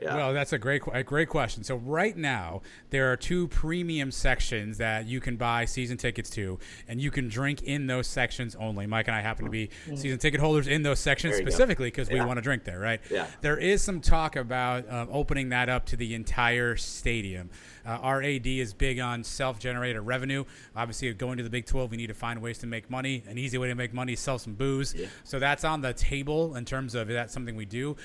Yeah. 0.00 0.16
Well, 0.16 0.32
that's 0.32 0.52
a 0.52 0.58
great, 0.58 0.82
a 0.92 1.02
great 1.02 1.28
question. 1.28 1.62
So 1.62 1.76
right 1.76 2.16
now, 2.16 2.62
there 2.90 3.12
are 3.12 3.16
two 3.16 3.48
premium 3.48 4.10
sections 4.10 4.78
that 4.78 5.06
you 5.06 5.20
can 5.20 5.36
buy 5.36 5.64
season 5.66 5.96
tickets 5.96 6.30
to, 6.30 6.58
and 6.88 7.00
you 7.00 7.10
can 7.10 7.28
drink 7.28 7.62
in 7.62 7.86
those 7.86 8.06
sections 8.06 8.56
only. 8.56 8.86
Mike 8.86 9.08
and 9.08 9.16
I 9.16 9.20
happen 9.20 9.44
to 9.44 9.50
be 9.50 9.68
season 9.94 10.18
ticket 10.18 10.40
holders 10.40 10.66
in 10.68 10.82
those 10.82 11.00
sections 11.00 11.32
There 11.32 11.40
you 11.40 11.44
go. 11.46 11.50
specifically 11.50 11.88
because 11.88 12.08
we 12.08 12.20
want 12.20 12.36
to 12.38 12.42
drink 12.42 12.64
there, 12.64 12.78
right? 12.80 13.00
Yeah. 13.10 13.26
There 13.40 13.58
is 13.58 13.82
some 13.82 14.00
talk 14.00 14.36
about 14.36 14.90
um, 14.90 15.08
opening 15.12 15.50
that 15.50 15.68
up 15.68 15.86
to 15.86 15.96
the 15.96 16.14
entire 16.14 16.76
stadium. 16.76 17.50
Uh, 17.84 17.90
our 17.90 18.22
AD 18.22 18.46
is 18.46 18.74
big 18.74 19.00
on 19.00 19.24
self-generated 19.24 20.02
revenue. 20.02 20.44
Obviously, 20.76 21.12
going 21.14 21.38
to 21.38 21.42
the 21.42 21.50
Big 21.50 21.66
12, 21.66 21.90
we 21.90 21.96
need 21.96 22.08
to 22.08 22.14
find 22.14 22.40
ways 22.42 22.58
to 22.58 22.66
make 22.66 22.90
money. 22.90 23.22
An 23.26 23.38
easy 23.38 23.58
way 23.58 23.68
to 23.68 23.74
make 23.74 23.92
money 23.94 24.12
is 24.12 24.20
sell 24.20 24.38
some 24.38 24.54
booze. 24.54 24.94
So 25.24 25.38
that's 25.38 25.64
on 25.64 25.80
the 25.80 25.92
table 25.94 26.56
in 26.56 26.64
terms 26.64 26.94
of 26.94 27.08
that's 27.08 27.32
something 27.32 27.56
we 27.56 27.64
do. 27.64 27.96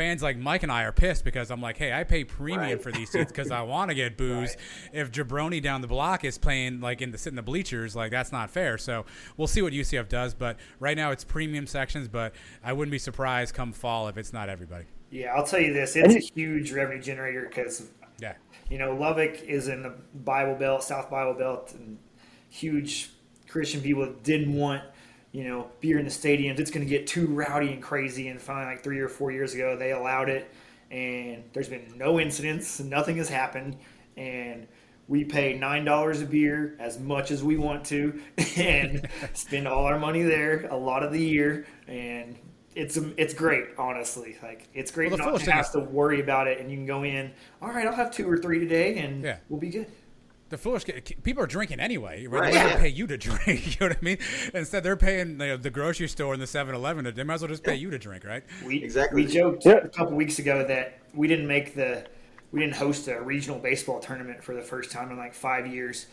Fans 0.00 0.22
like 0.22 0.38
Mike 0.38 0.62
and 0.62 0.72
I 0.72 0.84
are 0.84 0.92
pissed 0.92 1.24
because 1.24 1.50
I'm 1.50 1.60
like, 1.60 1.76
hey, 1.76 1.92
I 1.92 2.04
pay 2.04 2.24
premium 2.24 2.60
Right. 2.62 2.82
for 2.82 2.90
these 2.90 3.10
seats 3.10 3.30
because 3.30 3.50
I 3.50 3.60
want 3.60 3.90
to 3.90 3.94
get 3.94 4.16
booze. 4.16 4.56
If 4.94 5.12
Jabroni 5.12 5.62
down 5.62 5.82
the 5.82 5.88
block 5.88 6.24
is 6.24 6.38
playing 6.38 6.80
like 6.80 7.02
in 7.02 7.10
the 7.10 7.18
sit 7.18 7.28
in 7.30 7.36
the 7.36 7.42
bleachers, 7.42 7.94
like 7.94 8.10
that's 8.10 8.32
not 8.32 8.48
fair. 8.50 8.78
So 8.78 9.04
we'll 9.36 9.46
see 9.46 9.60
what 9.60 9.74
UCF 9.74 10.08
does. 10.08 10.32
But 10.32 10.56
right 10.78 10.96
now 10.96 11.10
it's 11.10 11.22
premium 11.22 11.66
sections. 11.66 12.08
But 12.08 12.34
I 12.64 12.72
wouldn't 12.72 12.92
be 12.92 12.98
surprised 12.98 13.54
come 13.54 13.74
fall 13.74 14.08
if 14.08 14.16
it's 14.16 14.32
not 14.32 14.48
everybody. 14.48 14.86
Yeah, 15.10 15.34
I'll 15.34 15.44
tell 15.44 15.60
you 15.60 15.74
this: 15.74 15.96
it's 15.96 16.14
a 16.14 16.18
huge 16.34 16.72
revenue 16.72 17.02
generator 17.02 17.44
because 17.46 17.90
Yeah. 18.20 18.36
you 18.70 18.78
know 18.78 18.94
Lubbock 18.94 19.42
is 19.42 19.68
in 19.68 19.82
the 19.82 19.92
Bible 20.14 20.54
Belt, 20.54 20.82
South 20.82 21.10
Bible 21.10 21.34
Belt, 21.34 21.74
and 21.74 21.98
huge 22.48 23.10
Christian 23.48 23.80
people 23.82 24.10
didn't 24.22 24.54
want 24.54 24.82
you 25.32 25.44
know 25.44 25.70
beer 25.80 25.98
in 25.98 26.04
the 26.04 26.10
stadiums. 26.10 26.58
It's 26.58 26.70
going 26.70 26.84
to 26.86 26.90
get 26.90 27.06
too 27.06 27.26
rowdy 27.26 27.72
and 27.72 27.82
crazy. 27.82 28.28
And 28.28 28.40
finally, 28.40 28.74
like 28.74 28.82
three 28.84 28.98
or 29.00 29.08
four 29.08 29.30
years 29.30 29.54
ago, 29.54 29.76
they 29.76 29.92
allowed 29.92 30.28
it, 30.28 30.50
and 30.90 31.44
there's 31.52 31.68
been 31.68 31.92
no 31.96 32.18
incidents. 32.20 32.80
Nothing 32.80 33.16
has 33.18 33.28
happened, 33.28 33.76
and 34.16 34.66
we 35.08 35.24
pay 35.24 35.54
nine 35.58 35.84
dollars 35.84 36.20
a 36.20 36.26
beer 36.26 36.76
as 36.78 36.98
much 36.98 37.30
as 37.30 37.42
we 37.42 37.56
want 37.56 37.84
to, 37.86 38.20
and 38.56 39.08
spend 39.34 39.66
all 39.68 39.84
our 39.86 39.98
money 39.98 40.22
there 40.22 40.66
a 40.70 40.76
lot 40.76 41.02
of 41.02 41.12
the 41.12 41.22
year, 41.22 41.66
and 41.88 42.36
it's 42.76 42.96
it's 43.16 43.34
great, 43.34 43.66
honestly. 43.78 44.36
Like 44.42 44.68
it's 44.74 44.90
great 44.90 45.10
Well, 45.10 45.18
not 45.18 45.40
to 45.40 45.50
have 45.52 45.64
is- 45.66 45.70
to 45.72 45.80
worry 45.80 46.20
about 46.20 46.46
it, 46.48 46.60
and 46.60 46.70
you 46.70 46.76
can 46.76 46.86
go 46.86 47.04
in. 47.04 47.30
All 47.62 47.68
right, 47.70 47.86
I'll 47.86 47.92
have 47.94 48.10
two 48.12 48.28
or 48.30 48.36
three 48.38 48.58
today, 48.60 48.98
and 48.98 49.22
Yeah. 49.24 49.36
we'll 49.48 49.60
be 49.60 49.70
good. 49.70 49.86
The 50.50 50.58
foolish 50.58 50.84
people 51.22 51.42
are 51.42 51.46
drinking 51.46 51.80
anyway. 51.80 52.26
Right? 52.26 52.40
Right, 52.42 52.52
They 52.52 52.58
don't 52.60 52.68
yeah. 52.70 52.80
pay 52.80 52.88
you 52.88 53.06
to 53.06 53.16
drink. 53.28 53.66
You 53.66 53.72
know 53.80 53.88
what 53.88 53.96
I 53.96 54.04
mean? 54.04 54.18
Instead, 54.52 54.82
they're 54.82 54.96
paying 54.96 55.38
the, 55.38 55.56
the 55.60 55.70
grocery 55.70 56.08
store 56.08 56.32
and 56.34 56.42
the 56.42 56.46
7-Eleven. 56.46 57.12
They 57.14 57.22
might 57.22 57.34
as 57.34 57.40
well 57.42 57.48
just 57.48 57.64
pay 57.64 57.76
you 57.76 57.90
to 57.90 57.98
drink, 57.98 58.24
right? 58.24 58.42
We 58.64 58.82
Exactly. 58.82 59.24
We 59.24 59.32
joked 59.32 59.64
Yeah. 59.64 59.78
a 59.78 59.88
couple 59.88 60.14
weeks 60.16 60.38
ago 60.38 60.64
that 60.66 60.98
we 61.14 61.26
didn't 61.28 61.46
make 61.46 61.74
the 61.74 62.04
we 62.52 62.58
didn't 62.60 62.74
host 62.74 63.06
a 63.06 63.20
regional 63.20 63.60
baseball 63.60 64.00
tournament 64.00 64.42
for 64.42 64.54
the 64.54 64.62
first 64.62 64.90
time 64.90 65.12
in 65.12 65.16
like 65.16 65.34
five 65.34 65.68
years, 65.68 66.06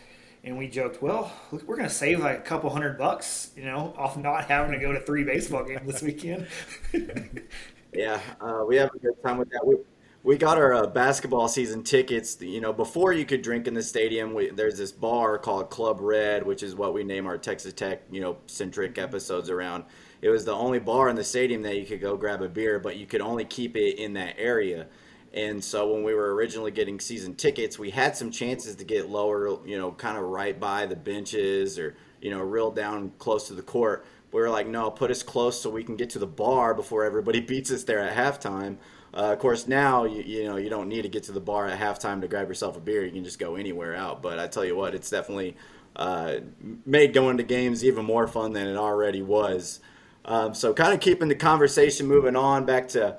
and 0.44 0.56
we 0.56 0.68
joked, 0.68 1.02
well, 1.02 1.32
we're 1.52 1.76
going 1.76 1.90
to 1.90 1.94
save 1.94 2.20
like 2.20 2.38
a 2.38 2.42
couple 2.42 2.70
hundred 2.70 2.96
bucks, 3.00 3.50
you 3.58 3.66
know, 3.66 3.92
off 3.98 4.18
not 4.18 4.46
having 4.46 4.72
to 4.72 4.78
go 4.80 4.92
to 4.94 5.00
three 5.00 5.24
baseball 5.24 5.64
games 5.64 5.82
this 5.92 6.02
weekend. 6.04 6.46
Yeah, 7.94 8.20
uh, 8.40 8.64
we 8.68 8.76
have 8.76 8.92
a 8.94 9.00
good 9.00 9.16
time 9.24 9.38
with 9.38 9.50
that. 9.52 9.66
We 9.66 9.78
we 10.24 10.38
got 10.38 10.58
our 10.58 10.74
uh, 10.74 10.88
basketball 10.88 11.48
season 11.48 11.84
tickets. 11.84 12.38
You 12.42 12.62
know, 12.62 12.74
before 12.74 13.14
you 13.14 13.26
could 13.26 13.42
drink 13.42 13.68
in 13.68 13.74
the 13.74 13.84
stadium, 13.84 14.34
we, 14.34 14.50
there's 14.50 14.78
this 14.78 14.92
bar 14.92 15.38
called 15.38 15.70
Club 15.70 16.00
Red, 16.02 16.46
which 16.46 16.64
is 16.64 16.76
what 16.76 16.94
we 16.94 17.04
name 17.04 17.28
our 17.28 17.38
Texas 17.38 17.74
Tech, 17.74 18.02
you 18.12 18.22
know, 18.22 18.38
centric 18.48 18.98
episodes 18.98 19.50
around. 19.50 19.86
It 20.22 20.30
was 20.30 20.46
the 20.46 20.54
only 20.54 20.80
bar 20.80 21.10
in 21.10 21.16
the 21.16 21.24
stadium 21.24 21.62
that 21.62 21.78
you 21.78 21.86
could 21.86 22.02
go 22.02 22.18
grab 22.18 22.42
a 22.42 22.50
beer, 22.50 22.80
but 22.80 22.98
you 22.98 23.06
could 23.06 23.22
only 23.22 23.46
keep 23.46 23.78
it 23.78 24.00
in 24.00 24.14
that 24.14 24.36
area. 24.38 24.88
And 25.34 25.64
so 25.64 25.94
when 25.94 26.04
we 26.04 26.14
were 26.14 26.34
originally 26.34 26.72
getting 26.72 27.00
season 27.00 27.36
tickets, 27.36 27.78
we 27.78 27.92
had 27.92 28.16
some 28.16 28.32
chances 28.32 28.76
to 28.78 28.84
get 28.84 29.10
lower, 29.10 29.66
you 29.68 29.78
know, 29.78 29.92
kind 29.92 30.18
of 30.18 30.24
right 30.24 30.60
by 30.60 30.86
the 30.88 30.96
benches 30.96 31.78
or, 31.78 31.96
you 32.22 32.32
know, 32.32 32.42
real 32.42 32.72
down 32.72 33.12
close 33.20 33.48
to 33.48 33.54
the 33.54 33.62
court. 33.62 34.06
We 34.32 34.42
were 34.42 34.50
like, 34.50 34.68
no, 34.68 34.90
put 34.90 35.12
us 35.12 35.24
close 35.24 35.62
so 35.62 35.70
we 35.70 35.84
can 35.84 35.96
get 35.96 36.10
to 36.12 36.20
the 36.20 36.28
bar 36.28 36.74
before 36.74 37.04
everybody 37.06 37.40
beats 37.42 37.72
us 37.72 37.84
there 37.84 38.00
at 38.00 38.16
halftime. 38.16 38.78
Uh, 39.14 39.32
of 39.34 39.40
course, 39.40 39.68
now 39.68 40.04
you, 40.04 40.22
you 40.22 40.44
know 40.46 40.58
you 40.58 40.70
don't 40.70 40.88
need 40.88 41.04
to 41.04 41.10
get 41.10 41.24
to 41.24 41.32
the 41.32 41.40
bar 41.40 41.68
at 41.68 41.80
halftime 41.80 42.22
to 42.22 42.28
grab 42.28 42.48
yourself 42.48 42.78
a 42.78 42.80
beer. 42.80 43.06
You 43.06 43.12
can 43.12 43.24
just 43.24 43.40
go 43.40 43.56
anywhere 43.56 43.96
out. 43.96 44.22
But 44.22 44.40
I 44.40 44.48
tell 44.48 44.66
you 44.66 44.76
what, 44.76 44.94
it's 44.94 45.10
definitely 45.10 45.56
uh, 45.96 46.38
made 46.86 47.14
going 47.14 47.38
to 47.38 47.44
games 47.44 47.84
even 47.84 48.06
more 48.06 48.28
fun 48.28 48.54
than 48.54 48.68
it 48.68 48.78
already 48.78 49.22
was. 49.22 49.80
Um, 50.26 50.54
so, 50.54 50.74
kind 50.74 50.94
of 50.94 51.00
keeping 51.00 51.30
the 51.30 51.36
conversation 51.36 52.06
moving 52.06 52.36
on 52.36 52.66
back 52.66 52.90
to 52.90 53.18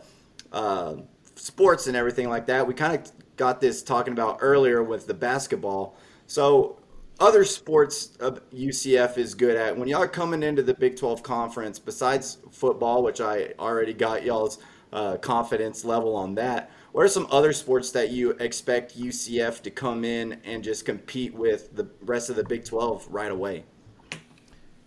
uh, 0.53 0.97
sports 1.35 1.87
and 1.87 1.97
everything 1.97 2.29
like 2.29 2.47
that. 2.47 2.67
We 2.67 2.75
kind 2.75 2.95
of 2.95 3.11
got 3.37 3.61
this 3.61 3.83
talking 3.83 4.13
about 4.13 4.39
earlier 4.41 4.83
with 4.83 5.07
the 5.07 5.15
basketball. 5.15 5.97
So, 6.27 6.79
other 7.19 7.45
sports 7.45 8.17
UCF 8.19 9.19
is 9.19 9.35
good 9.35 9.57
at. 9.57 9.77
When 9.77 9.89
y'all 9.89 10.03
are 10.03 10.09
coming 10.09 10.43
into 10.43 10.63
the 10.63 10.75
Big 10.75 10.97
12 10.97 11.23
conference, 11.23 11.79
besides 11.79 12.39
football, 12.53 13.03
which 13.03 13.21
I 13.21 13.55
already 13.59 13.93
got 13.93 14.23
y'all's 14.23 14.59
uh, 14.93 15.17
confidence 15.19 15.85
level 15.85 16.17
on 16.17 16.35
that, 16.37 16.71
what 16.93 17.05
are 17.05 17.09
some 17.09 17.27
other 17.31 17.53
sports 17.53 17.91
that 17.93 18.11
you 18.11 18.31
expect 18.33 18.99
UCF 18.99 19.63
to 19.63 19.71
come 19.71 20.05
in 20.05 20.41
and 20.45 20.65
just 20.65 20.85
compete 20.85 21.35
with 21.35 21.75
the 21.77 21.89
rest 22.03 22.31
of 22.31 22.37
the 22.37 22.45
Big 22.45 22.65
12 22.65 23.07
right 23.11 23.31
away? 23.31 23.65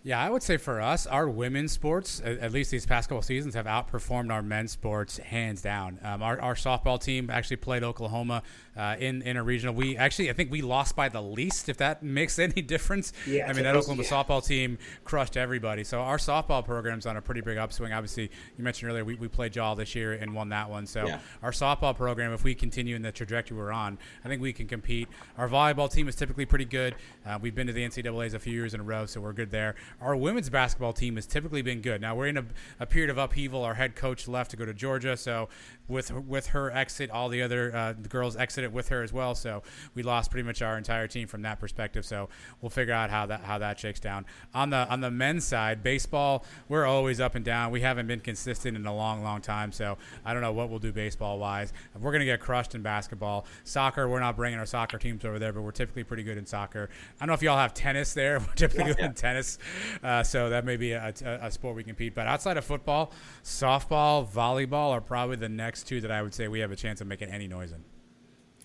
Yeah, 0.04 0.20
I 0.20 0.30
would 0.30 0.42
say 0.42 0.56
for 0.56 0.80
us, 0.80 1.06
our 1.06 1.28
women's 1.28 1.70
sports, 1.70 2.20
at, 2.24 2.50
least 2.50 2.72
these 2.72 2.84
past 2.84 3.08
couple 3.08 3.22
seasons, 3.22 3.54
have 3.54 3.66
outperformed 3.66 4.32
our 4.32 4.42
men's 4.42 4.72
sports 4.72 5.18
hands 5.18 5.62
down. 5.62 6.00
Um, 6.02 6.22
our, 6.24 6.40
our 6.40 6.54
softball 6.54 7.00
team 7.00 7.30
actually 7.30 7.58
played 7.58 7.84
Oklahoma 7.84 8.42
uh, 8.76 8.96
in 8.98 9.22
in 9.22 9.36
a 9.36 9.42
regional. 9.42 9.74
We 9.74 9.96
actually, 9.96 10.30
I 10.30 10.32
think 10.32 10.50
we 10.50 10.62
lost 10.62 10.96
by 10.96 11.08
the 11.08 11.20
least, 11.22 11.68
if 11.68 11.76
that 11.78 12.02
makes 12.02 12.38
any 12.38 12.62
difference. 12.62 13.12
Yeah, 13.26 13.48
I 13.48 13.52
mean 13.52 13.64
that 13.64 13.76
Oklahoma 13.76 14.02
yeah. 14.04 14.08
softball 14.10 14.44
team 14.44 14.78
crushed 15.04 15.36
everybody. 15.36 15.84
So 15.84 16.00
our 16.00 16.16
softball 16.16 16.64
program's 16.64 17.06
on 17.06 17.16
a 17.16 17.22
pretty 17.22 17.40
big 17.40 17.58
upswing. 17.58 17.92
Obviously, 17.92 18.30
you 18.56 18.64
mentioned 18.64 18.90
earlier 18.90 19.04
we, 19.04 19.14
we 19.16 19.28
played 19.28 19.52
Jaw 19.52 19.74
this 19.74 19.94
year 19.94 20.12
and 20.14 20.34
won 20.34 20.48
that 20.50 20.70
one. 20.70 20.86
So 20.86 21.06
Yeah. 21.06 21.18
our 21.42 21.50
softball 21.50 21.96
program, 21.96 22.32
if 22.32 22.44
we 22.44 22.54
continue 22.54 22.96
in 22.96 23.02
the 23.02 23.12
trajectory 23.12 23.56
we're 23.56 23.72
on, 23.72 23.98
I 24.24 24.28
think 24.28 24.40
we 24.42 24.52
can 24.52 24.66
compete. 24.66 25.08
Our 25.36 25.48
volleyball 25.48 25.90
team 25.92 26.08
is 26.08 26.16
typically 26.16 26.46
pretty 26.46 26.64
good. 26.64 26.94
Uh, 27.26 27.38
we've 27.40 27.54
been 27.54 27.66
to 27.66 27.72
the 27.72 27.84
NCAA's 27.84 28.34
a 28.34 28.38
few 28.38 28.52
years 28.52 28.74
in 28.74 28.80
a 28.80 28.84
row, 28.84 29.06
so 29.06 29.20
we're 29.20 29.32
good 29.32 29.50
there. 29.50 29.74
Our 30.00 30.16
women's 30.16 30.48
basketball 30.50 30.92
team 30.92 31.16
has 31.16 31.26
typically 31.26 31.62
been 31.62 31.80
good. 31.80 32.00
Now 32.00 32.14
we're 32.14 32.26
in 32.28 32.36
a, 32.38 32.44
a 32.80 32.86
period 32.86 33.10
of 33.10 33.18
upheaval. 33.18 33.64
Our 33.64 33.74
head 33.74 33.94
coach 33.96 34.26
left 34.28 34.50
to 34.52 34.56
go 34.56 34.64
to 34.64 34.74
Georgia, 34.74 35.16
so 35.16 35.48
with 35.92 36.10
with 36.10 36.48
her 36.48 36.72
exit, 36.72 37.10
all 37.10 37.28
the 37.28 37.42
other 37.42 37.74
uh, 37.74 37.94
the 38.00 38.08
girls 38.08 38.36
exited 38.36 38.72
with 38.72 38.88
her 38.88 39.02
as 39.02 39.12
well. 39.12 39.34
So 39.34 39.62
we 39.94 40.02
lost 40.02 40.30
pretty 40.30 40.46
much 40.46 40.62
our 40.62 40.76
entire 40.76 41.06
team 41.06 41.28
from 41.28 41.42
that 41.42 41.60
perspective. 41.60 42.04
So 42.04 42.28
we'll 42.60 42.70
figure 42.70 42.94
out 42.94 43.10
how 43.10 43.26
that 43.26 43.44
how 43.44 43.58
that 43.58 43.78
shakes 43.78 44.00
down. 44.00 44.26
On 44.54 44.70
the 44.70 44.88
on 44.88 45.00
the 45.00 45.10
men's 45.10 45.44
side, 45.44 45.82
baseball, 45.82 46.44
we're 46.68 46.86
always 46.86 47.20
up 47.20 47.34
and 47.34 47.44
down. 47.44 47.70
We 47.70 47.82
haven't 47.82 48.06
been 48.06 48.20
consistent 48.20 48.76
in 48.76 48.86
a 48.86 48.94
long, 48.94 49.22
long 49.22 49.40
time. 49.40 49.70
So 49.70 49.98
I 50.24 50.32
don't 50.32 50.42
know 50.42 50.52
what 50.52 50.70
we'll 50.70 50.78
do 50.78 50.92
baseball 50.92 51.38
wise. 51.38 51.72
We're 51.98 52.12
gonna 52.12 52.24
get 52.24 52.40
crushed 52.40 52.74
in 52.74 52.82
basketball. 52.82 53.46
Soccer, 53.64 54.08
we're 54.08 54.20
not 54.20 54.36
bringing 54.36 54.58
our 54.58 54.66
soccer 54.66 54.98
teams 54.98 55.24
over 55.24 55.38
there, 55.38 55.52
but 55.52 55.62
we're 55.62 55.70
typically 55.70 56.04
pretty 56.04 56.22
good 56.22 56.38
in 56.38 56.46
soccer. 56.46 56.88
I 57.20 57.24
don't 57.24 57.28
know 57.28 57.34
if 57.34 57.42
y'all 57.42 57.58
have 57.58 57.74
tennis 57.74 58.14
there. 58.14 58.40
We're 58.42 58.54
typically 58.54 58.94
good 58.94 58.98
in 58.98 59.14
tennis, 59.14 59.58
uh, 60.02 60.22
so 60.22 60.50
that 60.50 60.64
may 60.64 60.76
be 60.76 60.92
a, 60.92 61.12
a, 61.24 61.46
a 61.46 61.50
sport 61.50 61.76
we 61.76 61.84
compete. 61.84 62.14
But 62.14 62.26
outside 62.26 62.56
of 62.56 62.64
football, 62.64 63.12
softball, 63.44 64.28
volleyball 64.28 64.90
are 64.90 65.00
probably 65.00 65.36
the 65.36 65.48
next 65.48 65.81
two 65.82 66.00
that 66.00 66.10
I 66.10 66.22
would 66.22 66.34
say 66.34 66.48
we 66.48 66.60
have 66.60 66.72
a 66.72 66.76
chance 66.76 67.00
of 67.00 67.06
making 67.06 67.28
any 67.28 67.48
noise 67.48 67.72
in. 67.72 67.84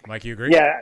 Mike, 0.08 0.24
you 0.24 0.34
agree? 0.34 0.52
Yeah, 0.52 0.82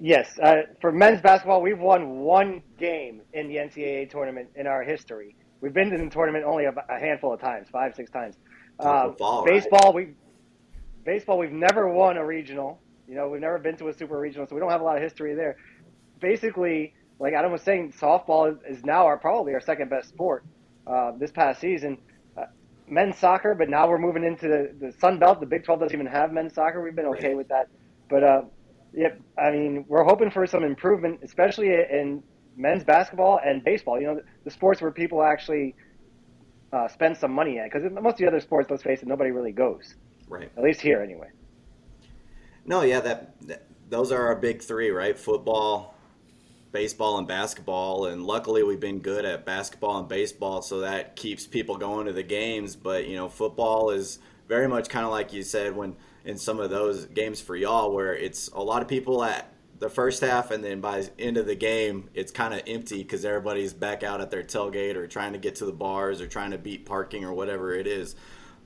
Yes, 0.00 0.38
uh, 0.42 0.62
for 0.80 0.92
men's 0.92 1.20
basketball, 1.20 1.60
we've 1.60 1.78
won 1.78 2.20
one 2.20 2.62
game 2.78 3.20
in 3.34 3.48
the 3.48 3.56
NCAA 3.56 4.08
tournament 4.08 4.48
in 4.56 4.66
our 4.66 4.82
history. 4.82 5.36
We've 5.60 5.74
been 5.74 5.92
in 5.92 6.06
the 6.06 6.10
tournament 6.10 6.46
only 6.46 6.64
a, 6.64 6.72
a 6.88 6.98
handful 6.98 7.34
of 7.34 7.40
times, 7.40 7.68
five, 7.70 7.94
six 7.94 8.10
times. 8.10 8.36
Uh, 8.78 9.08
Football, 9.08 9.44
right? 9.44 9.52
baseball, 9.52 9.92
we 9.92 10.14
baseball, 11.04 11.36
we've 11.36 11.52
never 11.52 11.86
won 11.86 12.16
a 12.16 12.24
regional. 12.24 12.80
You 13.06 13.14
know, 13.14 13.28
we've 13.28 13.42
never 13.42 13.58
been 13.58 13.76
to 13.76 13.88
a 13.88 13.92
super 13.92 14.18
regional, 14.18 14.46
so 14.46 14.54
we 14.54 14.60
don't 14.60 14.70
have 14.70 14.80
a 14.80 14.84
lot 14.84 14.96
of 14.96 15.02
history 15.02 15.34
there. 15.34 15.58
Basically, 16.18 16.94
like 17.18 17.34
Adam 17.34 17.52
was 17.52 17.60
saying, 17.60 17.92
softball 17.92 18.50
is, 18.50 18.78
is 18.78 18.84
now 18.84 19.04
our 19.04 19.18
probably 19.18 19.52
our 19.52 19.60
second 19.60 19.90
best 19.90 20.08
sport 20.08 20.46
uh, 20.86 21.12
this 21.18 21.30
past 21.30 21.60
season. 21.60 21.98
Men's 22.90 23.16
soccer, 23.18 23.54
but 23.54 23.68
now 23.68 23.88
we're 23.88 23.98
moving 23.98 24.24
into 24.24 24.48
the, 24.48 24.74
the 24.86 24.92
Sun 24.98 25.18
Belt. 25.18 25.40
The 25.40 25.46
Big 25.46 25.64
12 25.64 25.80
doesn't 25.80 25.94
even 25.94 26.06
have 26.06 26.32
men's 26.32 26.54
soccer. 26.54 26.82
We've 26.82 26.94
been 26.94 27.06
okay 27.06 27.28
Right. 27.28 27.36
with 27.36 27.48
that. 27.48 27.68
But 28.08 28.24
uh, 28.24 28.42
yeah, 28.92 29.10
I 29.38 29.50
mean, 29.50 29.84
we're 29.88 30.04
hoping 30.04 30.30
for 30.30 30.46
some 30.46 30.64
improvement, 30.64 31.20
especially 31.22 31.68
in 31.68 32.22
men's 32.56 32.84
basketball 32.84 33.40
and 33.44 33.62
baseball. 33.62 34.00
You 34.00 34.06
know, 34.08 34.14
the, 34.16 34.24
the 34.44 34.50
sports 34.50 34.82
where 34.82 34.90
people 34.90 35.22
actually 35.22 35.76
uh, 36.72 36.88
spend 36.88 37.16
some 37.16 37.32
money 37.32 37.58
at. 37.58 37.70
Because 37.70 37.90
most 37.92 38.14
of 38.14 38.18
the 38.18 38.26
other 38.26 38.40
sports, 38.40 38.70
let's 38.70 38.82
face 38.82 39.02
it, 39.02 39.08
nobody 39.08 39.30
really 39.30 39.52
goes. 39.52 39.94
Right. 40.28 40.50
At 40.56 40.62
least 40.62 40.80
here, 40.80 41.00
anyway. 41.02 41.28
No, 42.64 42.82
yeah, 42.82 43.00
that, 43.00 43.34
that 43.46 43.66
those 43.88 44.12
are 44.12 44.26
our 44.26 44.36
big 44.36 44.62
three, 44.62 44.90
right? 44.90 45.18
Football, 45.18 45.89
baseball, 46.72 47.18
and 47.18 47.26
basketball. 47.26 48.06
And 48.06 48.24
luckily, 48.24 48.62
we've 48.62 48.80
been 48.80 49.00
good 49.00 49.24
at 49.24 49.44
basketball 49.44 49.98
and 49.98 50.08
baseball, 50.08 50.62
so 50.62 50.80
that 50.80 51.16
keeps 51.16 51.46
people 51.46 51.76
going 51.76 52.06
to 52.06 52.12
the 52.12 52.22
games. 52.22 52.76
But 52.76 53.06
you 53.06 53.16
know, 53.16 53.28
football 53.28 53.90
is 53.90 54.18
very 54.48 54.68
much 54.68 54.88
kind 54.88 55.04
of 55.04 55.12
like 55.12 55.32
you 55.32 55.42
said 55.42 55.76
when 55.76 55.96
in 56.24 56.36
some 56.36 56.60
of 56.60 56.70
those 56.70 57.06
games 57.06 57.40
for 57.40 57.56
y'all, 57.56 57.92
where 57.92 58.14
it's 58.14 58.48
a 58.48 58.60
lot 58.60 58.82
of 58.82 58.88
people 58.88 59.22
at 59.24 59.52
the 59.78 59.88
first 59.88 60.20
half, 60.20 60.50
and 60.50 60.62
then 60.62 60.80
by 60.80 61.00
the 61.00 61.10
end 61.18 61.36
of 61.36 61.46
the 61.46 61.54
game, 61.54 62.10
it's 62.14 62.30
kind 62.30 62.52
of 62.52 62.60
empty 62.66 63.02
because 63.02 63.24
everybody's 63.24 63.72
back 63.72 64.02
out 64.02 64.20
at 64.20 64.30
their 64.30 64.42
tailgate 64.42 64.94
or 64.94 65.06
trying 65.06 65.32
to 65.32 65.38
get 65.38 65.56
to 65.56 65.64
the 65.64 65.72
bars 65.72 66.20
or 66.20 66.26
trying 66.26 66.50
to 66.50 66.58
beat 66.58 66.84
parking 66.84 67.24
or 67.24 67.32
whatever 67.32 67.72
it 67.72 67.86
is. 67.86 68.14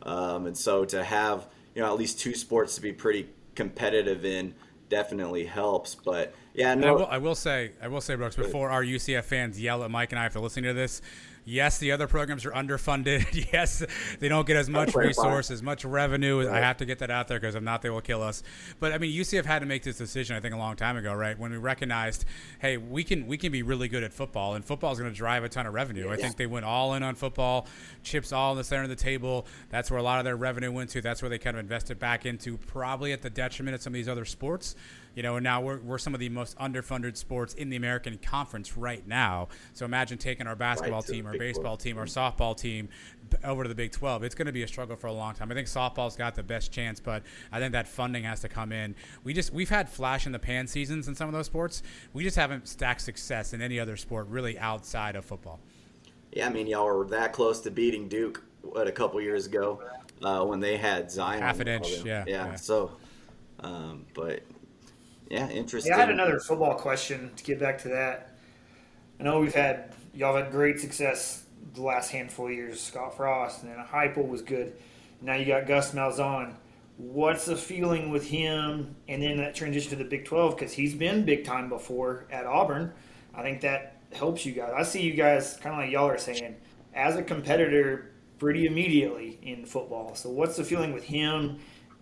Um, 0.03 0.47
and 0.47 0.59
so 0.59 0.85
to 0.87 1.03
have 1.03 1.49
you 1.75 1.83
know 1.83 1.89
at 1.89 1.99
least 1.99 2.19
two 2.19 2.35
sports 2.35 2.75
to 2.75 2.81
be 2.81 2.93
pretty 2.93 3.29
competitive 3.55 4.25
in 4.25 4.55
definitely 4.89 5.47
helps. 5.47 5.95
But 5.95 6.35
yeah, 6.55 6.73
And 6.73 6.85
I 6.85 6.89
no, 6.89 6.95
will, 6.95 7.07
I 7.07 7.19
will 7.19 7.35
say, 7.35 7.73
I 7.83 7.89
will 7.89 8.01
say, 8.01 8.15
Brooks, 8.15 8.37
before 8.37 8.71
our 8.71 8.85
UCF 8.85 9.25
fans 9.25 9.61
yell 9.61 9.83
at 9.83 9.91
Mike 9.91 10.13
and 10.13 10.19
I 10.21 10.29
for 10.29 10.39
listening 10.39 10.67
to 10.67 10.73
this, 10.73 11.03
yes, 11.45 11.79
the 11.79 11.91
other 11.91 12.07
programs 12.07 12.45
are 12.45 12.53
underfunded. 12.53 13.49
yes, 13.53 13.85
they 14.21 14.29
don't 14.29 14.47
get 14.47 14.57
as 14.57 14.71
much 14.71 14.93
fine. 14.93 15.09
resources, 15.09 15.63
much 15.63 15.85
revenue. 15.85 16.49
I 16.49 16.59
have 16.59 16.77
to 16.79 16.85
get 16.85 17.01
that 17.01 17.11
out 17.11 17.27
there 17.27 17.41
because 17.41 17.57
if 17.57 17.63
not, 17.63 17.83
they 17.83 17.91
will 17.91 18.01
kill 18.01 18.23
us. 18.23 18.45
But 18.79 18.93
I 18.93 18.99
mean, 18.99 19.13
UCF 19.13 19.45
had 19.45 19.61
to 19.61 19.67
make 19.67 19.83
this 19.83 19.99
decision, 19.99 20.37
I 20.37 20.41
think, 20.41 20.55
a 20.55 20.57
long 20.57 20.77
time 20.77 20.97
ago, 20.97 21.13
right? 21.13 21.37
When 21.37 21.51
we 21.51 21.57
recognized, 21.57 22.25
hey, 22.61 22.77
we 22.77 23.03
can 23.03 23.27
we 23.27 23.37
can 23.37 23.51
be 23.51 23.63
really 23.63 23.89
good 23.89 24.05
at 24.05 24.13
football, 24.13 24.55
and 24.55 24.65
football 24.65 24.93
is 24.93 24.99
going 24.99 25.11
to 25.11 25.17
drive 25.17 25.43
a 25.43 25.49
ton 25.49 25.67
of 25.67 25.75
revenue. 25.75 26.11
I 26.11 26.17
think 26.17 26.37
they 26.37 26.47
went 26.47 26.65
all 26.65 26.95
in 26.95 27.03
on 27.03 27.17
football, 27.17 27.67
chips 28.03 28.33
all 28.33 28.53
in 28.53 28.59
the 28.59 28.65
center 28.65 28.85
of 28.85 28.89
the 28.91 28.97
table. 28.97 29.47
That's 29.71 29.91
where 29.91 29.99
a 29.99 30.05
lot 30.05 30.19
of 30.19 30.25
their 30.25 30.37
revenue 30.37 30.71
went 30.71 30.91
to. 30.91 31.01
That's 31.01 31.21
where 31.21 31.29
they 31.29 31.39
kind 31.39 31.57
of 31.57 31.61
invested 31.61 31.99
back 31.99 32.27
into, 32.27 32.59
probably 32.59 33.13
at 33.13 33.23
the 33.23 33.31
detriment 33.31 33.75
of 33.75 33.83
some 33.83 33.93
of 33.93 33.95
these 33.95 34.09
other 34.09 34.25
sports. 34.25 34.77
You 35.15 35.23
know, 35.23 35.37
and 35.37 35.45
now 35.45 35.61
we're, 35.61 35.79
we're 35.79 35.99
some 35.99 36.15
of 36.15 36.21
the 36.21 36.29
most 36.29 36.59
underfunded 36.59 37.17
sports 37.17 37.55
in 37.55 37.71
the 37.71 37.77
American 37.77 38.19
Conference 38.19 38.77
right 38.77 39.07
now. 39.07 39.49
So 39.73 39.85
imagine 39.85 40.19
taking 40.19 40.47
our 40.47 40.57
basketball 40.57 41.03
the 41.03 41.13
team, 41.13 41.27
our 41.27 41.37
baseball 41.37 41.77
12. 41.77 41.79
team, 41.79 41.99
our 41.99 42.07
softball 42.07 42.57
team 42.57 42.89
over 43.43 43.63
to 43.63 43.69
the 43.69 43.75
Big 43.75 43.93
12. 43.93 44.23
It's 44.25 44.35
going 44.35 44.47
to 44.47 44.53
be 44.53 44.63
a 44.63 44.69
struggle 44.69 44.97
for 44.97 45.07
a 45.07 45.13
long 45.13 45.35
time. 45.35 45.51
I 45.51 45.55
think 45.55 45.69
softball's 45.69 46.17
got 46.17 46.35
the 46.35 46.43
best 46.43 46.73
chance, 46.73 47.01
but 47.01 47.23
I 47.53 47.59
think 47.59 47.73
that 47.73 47.89
funding 47.89 48.25
has 48.25 48.41
to 48.41 48.49
come 48.49 48.73
in. 48.73 48.95
We 49.23 49.35
just 49.35 49.53
we've 49.53 49.71
had 49.71 49.89
flash 49.89 50.27
in 50.27 50.33
the 50.33 50.39
pan 50.39 50.67
seasons 50.67 51.09
in 51.09 51.15
some 51.15 51.29
of 51.29 51.35
those 51.35 51.47
sports. 51.47 51.83
We 52.13 52.23
just 52.23 52.37
haven't 52.37 52.69
stacked 52.69 53.01
success 53.01 53.53
in 53.53 53.63
any 53.63 53.79
other 53.79 53.97
sport 53.97 54.29
really 54.29 54.59
outside 54.59 55.17
of 55.17 55.25
football. 55.25 55.61
yeah, 56.33 56.47
I 56.47 56.51
mean 56.51 56.67
y'all 56.67 56.87
were 56.87 57.05
that 57.07 57.33
close 57.33 57.61
to 57.61 57.71
beating 57.71 58.09
Duke 58.09 58.43
what 58.63 58.87
a 58.89 58.93
couple 58.93 59.21
years 59.21 59.47
ago 59.47 59.83
uh, 60.23 60.45
when 60.45 60.61
they 60.61 60.77
had 60.77 61.11
Zion. 61.11 61.43
Half 61.43 61.61
an 61.61 61.69
inch, 61.69 61.89
yeah, 62.05 62.25
yeah. 62.27 62.47
yeah. 62.47 62.55
So, 62.55 62.93
um, 63.61 64.07
but 64.15 64.43
yeah, 65.31 65.49
interesting. 65.51 65.91
Yeah, 65.91 65.99
I 65.99 66.01
had 66.01 66.11
another 66.11 66.39
football 66.39 66.75
question 66.75 67.31
to 67.37 67.45
get 67.45 67.59
back 67.59 67.79
to 67.83 67.89
that. 67.89 68.37
I 69.19 69.23
know 69.23 69.41
we've 69.41 69.55
had 69.55 69.95
y'all 70.13 70.37
had 70.37 70.51
great 70.51 70.81
success 70.81 71.45
the 71.75 71.83
last 71.83 72.11
handful 72.11 72.47
of 72.47 72.53
years. 72.53 72.81
Scott 72.81 73.17
Frost 73.17 73.63
and 73.63 73.73
then 73.73 73.85
Heupel 73.85 74.29
was 74.29 74.43
good. 74.43 74.75
Now 75.21 75.35
you 75.35 75.47
got 75.47 75.67
Gus 75.67 75.93
Malzahn. 75.93 76.55
What's 76.97 77.47
the 77.47 77.57
feeling 77.57 78.11
with 78.11 78.29
him? 78.29 78.95
And 79.09 79.23
then 79.23 79.39
that 79.39 79.55
transition 79.55 79.91
to 79.91 79.97
the 79.97 80.05
Big 80.05 80.25
Twelve 80.25 80.57
because 80.57 80.73
he's 80.73 80.95
been 80.95 81.25
big 81.25 81.45
time 81.45 81.69
before 81.69 82.27
at 82.31 82.47
Auburn. 82.47 82.93
I 83.35 83.43
think 83.43 83.63
that 83.63 83.97
helps 84.13 84.47
you 84.47 84.53
guys. 84.53 84.73
I 84.77 84.83
see 84.83 85.03
you 85.03 85.15
guys 85.15 85.57
kind 85.61 85.75
of 85.75 85.81
like 85.81 85.91
y'all 85.91 86.09
are 86.09 86.19
saying 86.19 86.57
as 86.95 87.17
a 87.17 87.23
competitor 87.23 88.13
pretty 88.39 88.67
immediately 88.67 89.39
in 89.43 89.65
football. 89.65 90.15
So 90.15 90.31
what's 90.31 90.57
the 90.57 90.65
feeling 90.65 90.93
with 90.93 91.05
him 91.05 91.59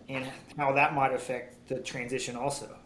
and 0.09 0.25
how 0.57 0.73
that 0.73 0.93
might 0.93 1.13
affect 1.13 1.67
the 1.69 1.79
transition 1.79 2.35
also? 2.35 2.77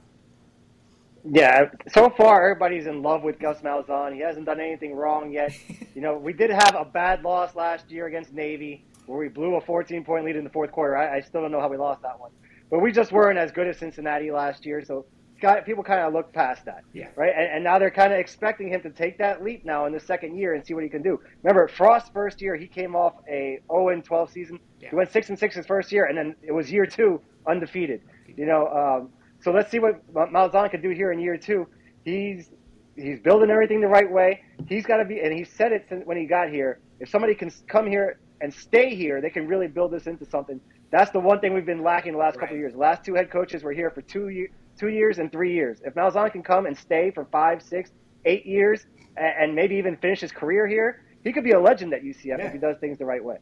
Yeah, 1.29 1.69
so 1.89 2.09
far 2.09 2.43
everybody's 2.49 2.87
in 2.87 3.01
love 3.01 3.21
with 3.23 3.39
Gus 3.39 3.59
Malzahn. 3.61 4.13
He 4.13 4.19
hasn't 4.21 4.45
done 4.45 4.59
anything 4.59 4.93
wrong 4.95 5.31
yet. 5.31 5.51
you 5.95 6.01
know, 6.01 6.17
we 6.17 6.31
did 6.33 6.49
have 6.49 6.75
a 6.75 6.85
bad 6.85 7.23
loss 7.23 7.55
last 7.55 7.91
year 7.91 8.07
against 8.07 8.33
Navy 8.33 8.85
where 9.07 9.17
we 9.19 9.27
blew 9.27 9.55
a 9.55 9.61
14 9.61 10.03
point 10.05 10.25
lead 10.25 10.35
in 10.35 10.43
the 10.43 10.49
fourth 10.49 10.71
quarter. 10.71 10.95
I, 10.95 11.17
I 11.17 11.21
still 11.21 11.41
don't 11.41 11.51
know 11.51 11.59
how 11.59 11.69
we 11.69 11.77
lost 11.77 12.01
that 12.03 12.19
one, 12.19 12.31
but 12.69 12.79
we 12.79 12.91
just 12.91 13.11
weren't 13.11 13.37
as 13.37 13.51
good 13.51 13.67
as 13.67 13.77
Cincinnati 13.77 14.31
last 14.31 14.65
year. 14.65 14.83
So 14.85 15.05
got, 15.41 15.65
people 15.65 15.83
kind 15.83 16.01
of 16.01 16.13
look 16.13 16.31
past 16.31 16.65
that, 16.65 16.83
Yeah. 16.93 17.07
right? 17.15 17.33
And, 17.35 17.55
and 17.55 17.63
now 17.63 17.77
they're 17.77 17.91
kind 17.91 18.13
of 18.13 18.19
expecting 18.19 18.69
him 18.69 18.81
to 18.81 18.89
take 18.89 19.17
that 19.17 19.43
leap 19.43 19.65
now 19.65 19.85
in 19.85 19.93
the 19.93 19.99
second 19.99 20.37
year 20.37 20.53
and 20.55 20.65
see 20.65 20.73
what 20.73 20.83
he 20.83 20.89
can 20.89 21.01
do. 21.01 21.19
Remember, 21.43 21.67
Frost's 21.67 22.09
first 22.09 22.41
year, 22.41 22.55
he 22.55 22.67
came 22.67 22.95
off 22.95 23.13
a 23.29 23.59
0 23.71 23.89
and 23.89 24.03
12 24.03 24.31
season. 24.31 24.59
Yeah. 24.79 24.89
He 24.91 24.95
went 24.95 25.11
six 25.11 25.29
and 25.29 25.37
six 25.37 25.55
his 25.55 25.65
first 25.65 25.91
year, 25.91 26.05
and 26.05 26.17
then 26.17 26.35
it 26.41 26.51
was 26.51 26.71
year 26.71 26.85
two 26.85 27.21
undefeated. 27.47 28.01
You 28.35 28.45
know, 28.45 28.67
um, 28.67 29.09
so 29.47 29.53
let's 29.53 29.71
see 29.71 29.79
what 29.79 30.05
Malzahn 30.13 30.69
can 30.69 30.81
do 30.81 30.89
here 30.89 31.13
in 31.13 31.19
year 31.19 31.37
two. 31.37 31.67
He's 32.03 32.49
he's 32.97 33.21
building 33.21 33.49
everything 33.49 33.79
the 33.79 33.87
right 33.87 34.11
way. 34.11 34.41
He's 34.67 34.85
got 34.85 34.97
to 34.97 35.05
be, 35.05 35.21
and 35.21 35.31
he 35.31 35.45
said 35.45 35.71
it 35.71 35.85
since 35.87 36.05
when 36.05 36.17
he 36.17 36.25
got 36.25 36.49
here. 36.49 36.81
If 36.99 37.07
somebody 37.07 37.33
can 37.33 37.49
come 37.65 37.87
here 37.87 38.19
and 38.41 38.53
stay 38.53 38.93
here, 38.93 39.21
they 39.21 39.29
can 39.29 39.47
really 39.47 39.67
build 39.67 39.91
this 39.91 40.05
into 40.05 40.25
something. 40.25 40.59
That's 40.91 41.11
the 41.11 41.21
one 41.21 41.39
thing 41.39 41.53
we've 41.53 41.65
been 41.65 41.81
lacking 41.81 42.11
the 42.11 42.17
last 42.17 42.37
couple 42.37 42.55
of 42.55 42.59
years. 42.59 42.73
The 42.73 42.79
last 42.79 43.05
two 43.05 43.13
head 43.13 43.31
coaches 43.31 43.63
were 43.63 43.71
here 43.71 43.89
for 43.89 44.01
two 44.01 44.27
year, 44.27 44.49
two 44.77 44.89
years 44.89 45.17
and 45.17 45.31
three 45.31 45.53
years. 45.53 45.79
If 45.85 45.93
Malzahn 45.93 46.29
can 46.33 46.43
come 46.43 46.65
and 46.65 46.77
stay 46.77 47.11
for 47.11 47.23
five, 47.31 47.61
six, 47.61 47.91
eight 48.25 48.45
years, 48.45 48.85
and, 49.15 49.33
and 49.39 49.55
maybe 49.55 49.75
even 49.77 49.95
finish 49.95 50.19
his 50.19 50.33
career 50.33 50.67
here, 50.67 51.05
he 51.23 51.31
could 51.31 51.45
be 51.45 51.51
a 51.51 51.59
legend 51.59 51.93
at 51.93 52.03
UCF 52.03 52.25
Yeah. 52.25 52.47
if 52.47 52.51
he 52.51 52.59
does 52.59 52.75
things 52.81 52.97
the 52.97 53.05
right 53.05 53.23
way. 53.23 53.37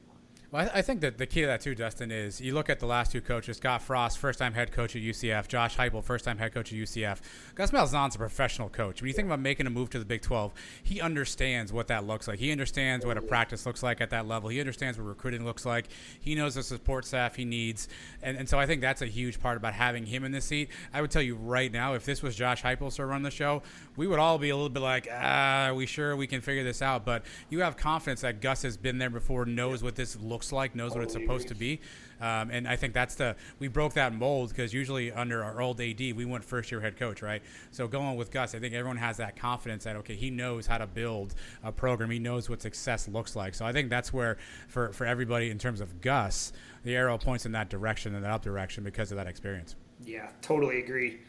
Well, 0.55 0.69
I 0.73 0.79
I 0.79 0.81
think 0.81 1.01
that 1.01 1.17
the 1.17 1.25
key 1.25 1.41
to 1.41 1.47
that 1.47 1.61
too, 1.61 1.75
Dustin, 1.75 2.11
is 2.11 2.39
you 2.39 2.53
look 2.53 2.69
at 2.69 2.79
the 2.79 2.85
last 2.85 3.11
two 3.11 3.19
coaches: 3.19 3.57
Scott 3.57 3.81
Frost, 3.81 4.17
first-time 4.19 4.53
head 4.53 4.71
coach 4.71 4.95
at 4.95 5.01
UCF; 5.01 5.47
Josh 5.49 5.75
Heupel, 5.75 6.03
first-time 6.03 6.37
head 6.37 6.53
coach 6.53 6.71
at 6.71 6.79
UCF. 6.79 7.19
Gus 7.55 7.71
Malzahn's 7.71 8.15
a 8.15 8.17
professional 8.17 8.69
coach. 8.69 9.01
When 9.01 9.07
you 9.07 9.13
think 9.13 9.25
about 9.25 9.41
making 9.41 9.67
a 9.67 9.69
move 9.69 9.89
to 9.89 9.99
the 9.99 10.05
Big 10.05 10.21
12, 10.21 10.53
he 10.83 11.01
understands 11.01 11.73
what 11.73 11.87
that 11.87 12.07
looks 12.07 12.27
like. 12.27 12.39
He 12.39 12.51
understands 12.51 13.05
what 13.05 13.17
a 13.17 13.21
practice 13.21 13.65
looks 13.65 13.83
like 13.83 13.99
at 13.99 14.11
that 14.11 14.27
level. 14.27 14.49
He 14.49 14.59
understands 14.61 14.97
what 14.97 15.05
recruiting 15.07 15.43
looks 15.43 15.65
like. 15.65 15.87
He 16.21 16.35
knows 16.35 16.55
the 16.55 16.63
support 16.63 17.05
staff 17.05 17.35
he 17.35 17.43
needs, 17.43 17.89
and, 18.21 18.37
and 18.37 18.47
so 18.47 18.57
I 18.57 18.65
think 18.65 18.81
that's 18.81 19.01
a 19.01 19.07
huge 19.07 19.41
part 19.41 19.57
about 19.57 19.73
having 19.73 20.05
him 20.05 20.23
in 20.23 20.31
the 20.31 20.41
seat. 20.41 20.69
I 20.93 21.01
would 21.01 21.11
tell 21.11 21.21
you 21.21 21.35
right 21.35 21.71
now, 21.71 21.95
if 21.95 22.05
this 22.05 22.21
was 22.21 22.35
Josh 22.35 22.63
Heupel 22.63 22.93
to 22.95 23.05
run 23.05 23.23
the 23.23 23.31
show, 23.31 23.61
we 23.97 24.07
would 24.07 24.19
all 24.19 24.37
be 24.37 24.51
a 24.51 24.55
little 24.55 24.69
bit 24.69 24.81
like, 24.81 25.09
ah, 25.11 25.73
we 25.75 25.85
sure 25.85 26.15
we 26.15 26.27
can 26.27 26.39
figure 26.39 26.63
this 26.63 26.81
out. 26.81 27.05
But 27.05 27.25
you 27.49 27.59
have 27.61 27.75
confidence 27.75 28.21
that 28.21 28.39
Gus 28.39 28.61
has 28.61 28.77
been 28.77 28.97
there 28.99 29.09
before, 29.09 29.45
knows 29.45 29.83
what 29.83 29.95
this 29.95 30.15
looks 30.17 30.44
like, 30.51 30.75
knows 30.75 30.93
what 30.93 31.03
it's 31.03 31.13
supposed 31.13 31.47
to 31.49 31.55
be. 31.55 31.79
Um, 32.21 32.49
and 32.49 32.67
I 32.67 32.75
think 32.75 32.93
that's 32.93 33.15
the 33.15 33.35
we 33.59 33.67
broke 33.67 33.93
that 33.93 34.13
mold 34.13 34.49
because 34.49 34.73
usually 34.73 35.11
under 35.11 35.43
our 35.43 35.61
old 35.61 35.81
AD 35.81 35.99
we 35.99 36.25
went 36.25 36.43
first 36.43 36.71
year 36.71 36.79
head 36.79 36.97
coach, 36.97 37.21
right? 37.21 37.41
So 37.71 37.87
going 37.87 38.15
with 38.15 38.31
Gus, 38.31 38.55
I 38.55 38.59
think 38.59 38.73
everyone 38.73 38.97
has 38.97 39.17
that 39.17 39.35
confidence 39.35 39.83
that 39.83 39.95
okay, 39.97 40.15
he 40.15 40.29
knows 40.29 40.65
how 40.65 40.77
to 40.77 40.87
build 40.87 41.35
a 41.63 41.71
program, 41.71 42.09
he 42.09 42.19
knows 42.19 42.49
what 42.49 42.61
success 42.61 43.07
looks 43.07 43.35
like. 43.35 43.53
So 43.53 43.65
I 43.65 43.73
think 43.73 43.89
that's 43.89 44.13
where 44.13 44.37
for 44.67 44.93
for 44.93 45.05
everybody 45.05 45.49
in 45.49 45.57
terms 45.57 45.81
of 45.81 46.01
Gus, 46.01 46.53
the 46.83 46.95
arrow 46.95 47.17
points 47.17 47.45
in 47.45 47.51
that 47.51 47.69
direction 47.69 48.15
and 48.15 48.23
that 48.23 48.31
up 48.31 48.43
direction 48.43 48.83
because 48.83 49.11
of 49.11 49.17
that 49.17 49.27
experience. 49.27 49.75
Yeah, 50.05 50.29
totally 50.41 50.79
agree. 50.79 51.19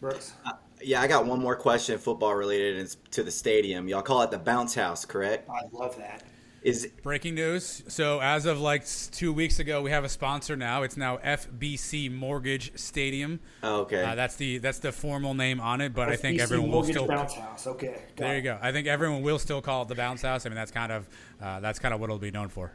Brooks. 0.00 0.32
Yeah, 0.82 1.02
I 1.02 1.06
got 1.06 1.26
one 1.26 1.40
more 1.40 1.56
question, 1.56 1.98
football 1.98 2.34
related, 2.34 2.76
and 2.76 2.84
it's 2.84 2.96
to 3.10 3.22
the 3.22 3.30
stadium. 3.30 3.86
Y'all 3.86 4.00
call 4.00 4.22
it 4.22 4.30
the 4.30 4.38
bounce 4.38 4.74
house, 4.74 5.04
correct? 5.04 5.48
I 5.50 5.60
love 5.72 5.96
that. 5.98 6.22
Is 6.62 6.86
Breaking 7.02 7.34
news. 7.36 7.82
So, 7.88 8.20
as 8.20 8.44
of 8.44 8.60
like 8.60 8.84
two 9.12 9.32
weeks 9.32 9.58
ago, 9.60 9.80
we 9.80 9.90
have 9.92 10.04
a 10.04 10.10
sponsor 10.10 10.56
now. 10.56 10.82
It's 10.82 10.96
now 10.96 11.16
FBC 11.16 12.12
Mortgage 12.14 12.72
Stadium. 12.78 13.40
oh, 13.62 13.80
okay. 13.82 14.04
Uh, 14.04 14.14
that's 14.14 14.36
the 14.36 14.58
that's 14.58 14.78
the 14.78 14.92
formal 14.92 15.32
name 15.32 15.58
on 15.58 15.80
it, 15.80 15.94
but 15.94 16.10
I 16.10 16.16
think 16.16 16.38
FBC 16.38 16.42
everyone 16.42 16.68
will 16.68 16.74
Mortgage 16.80 16.94
still. 16.96 17.06
bounce 17.06 17.34
house. 17.34 17.66
Okay. 17.66 17.94
got 18.14 18.16
There 18.16 18.34
it. 18.34 18.36
you 18.36 18.42
go. 18.42 18.58
I 18.60 18.72
think 18.72 18.86
everyone 18.88 19.22
will 19.22 19.38
still 19.38 19.62
call 19.62 19.82
it 19.82 19.88
the 19.88 19.94
bounce 19.94 20.20
house. 20.20 20.44
I 20.44 20.50
mean, 20.50 20.56
that's 20.56 20.70
kind 20.70 20.92
of 20.92 21.08
uh, 21.40 21.60
that's 21.60 21.78
kind 21.78 21.94
of 21.94 22.00
what 22.00 22.06
it'll 22.10 22.18
be 22.18 22.30
known 22.30 22.50
for. 22.50 22.72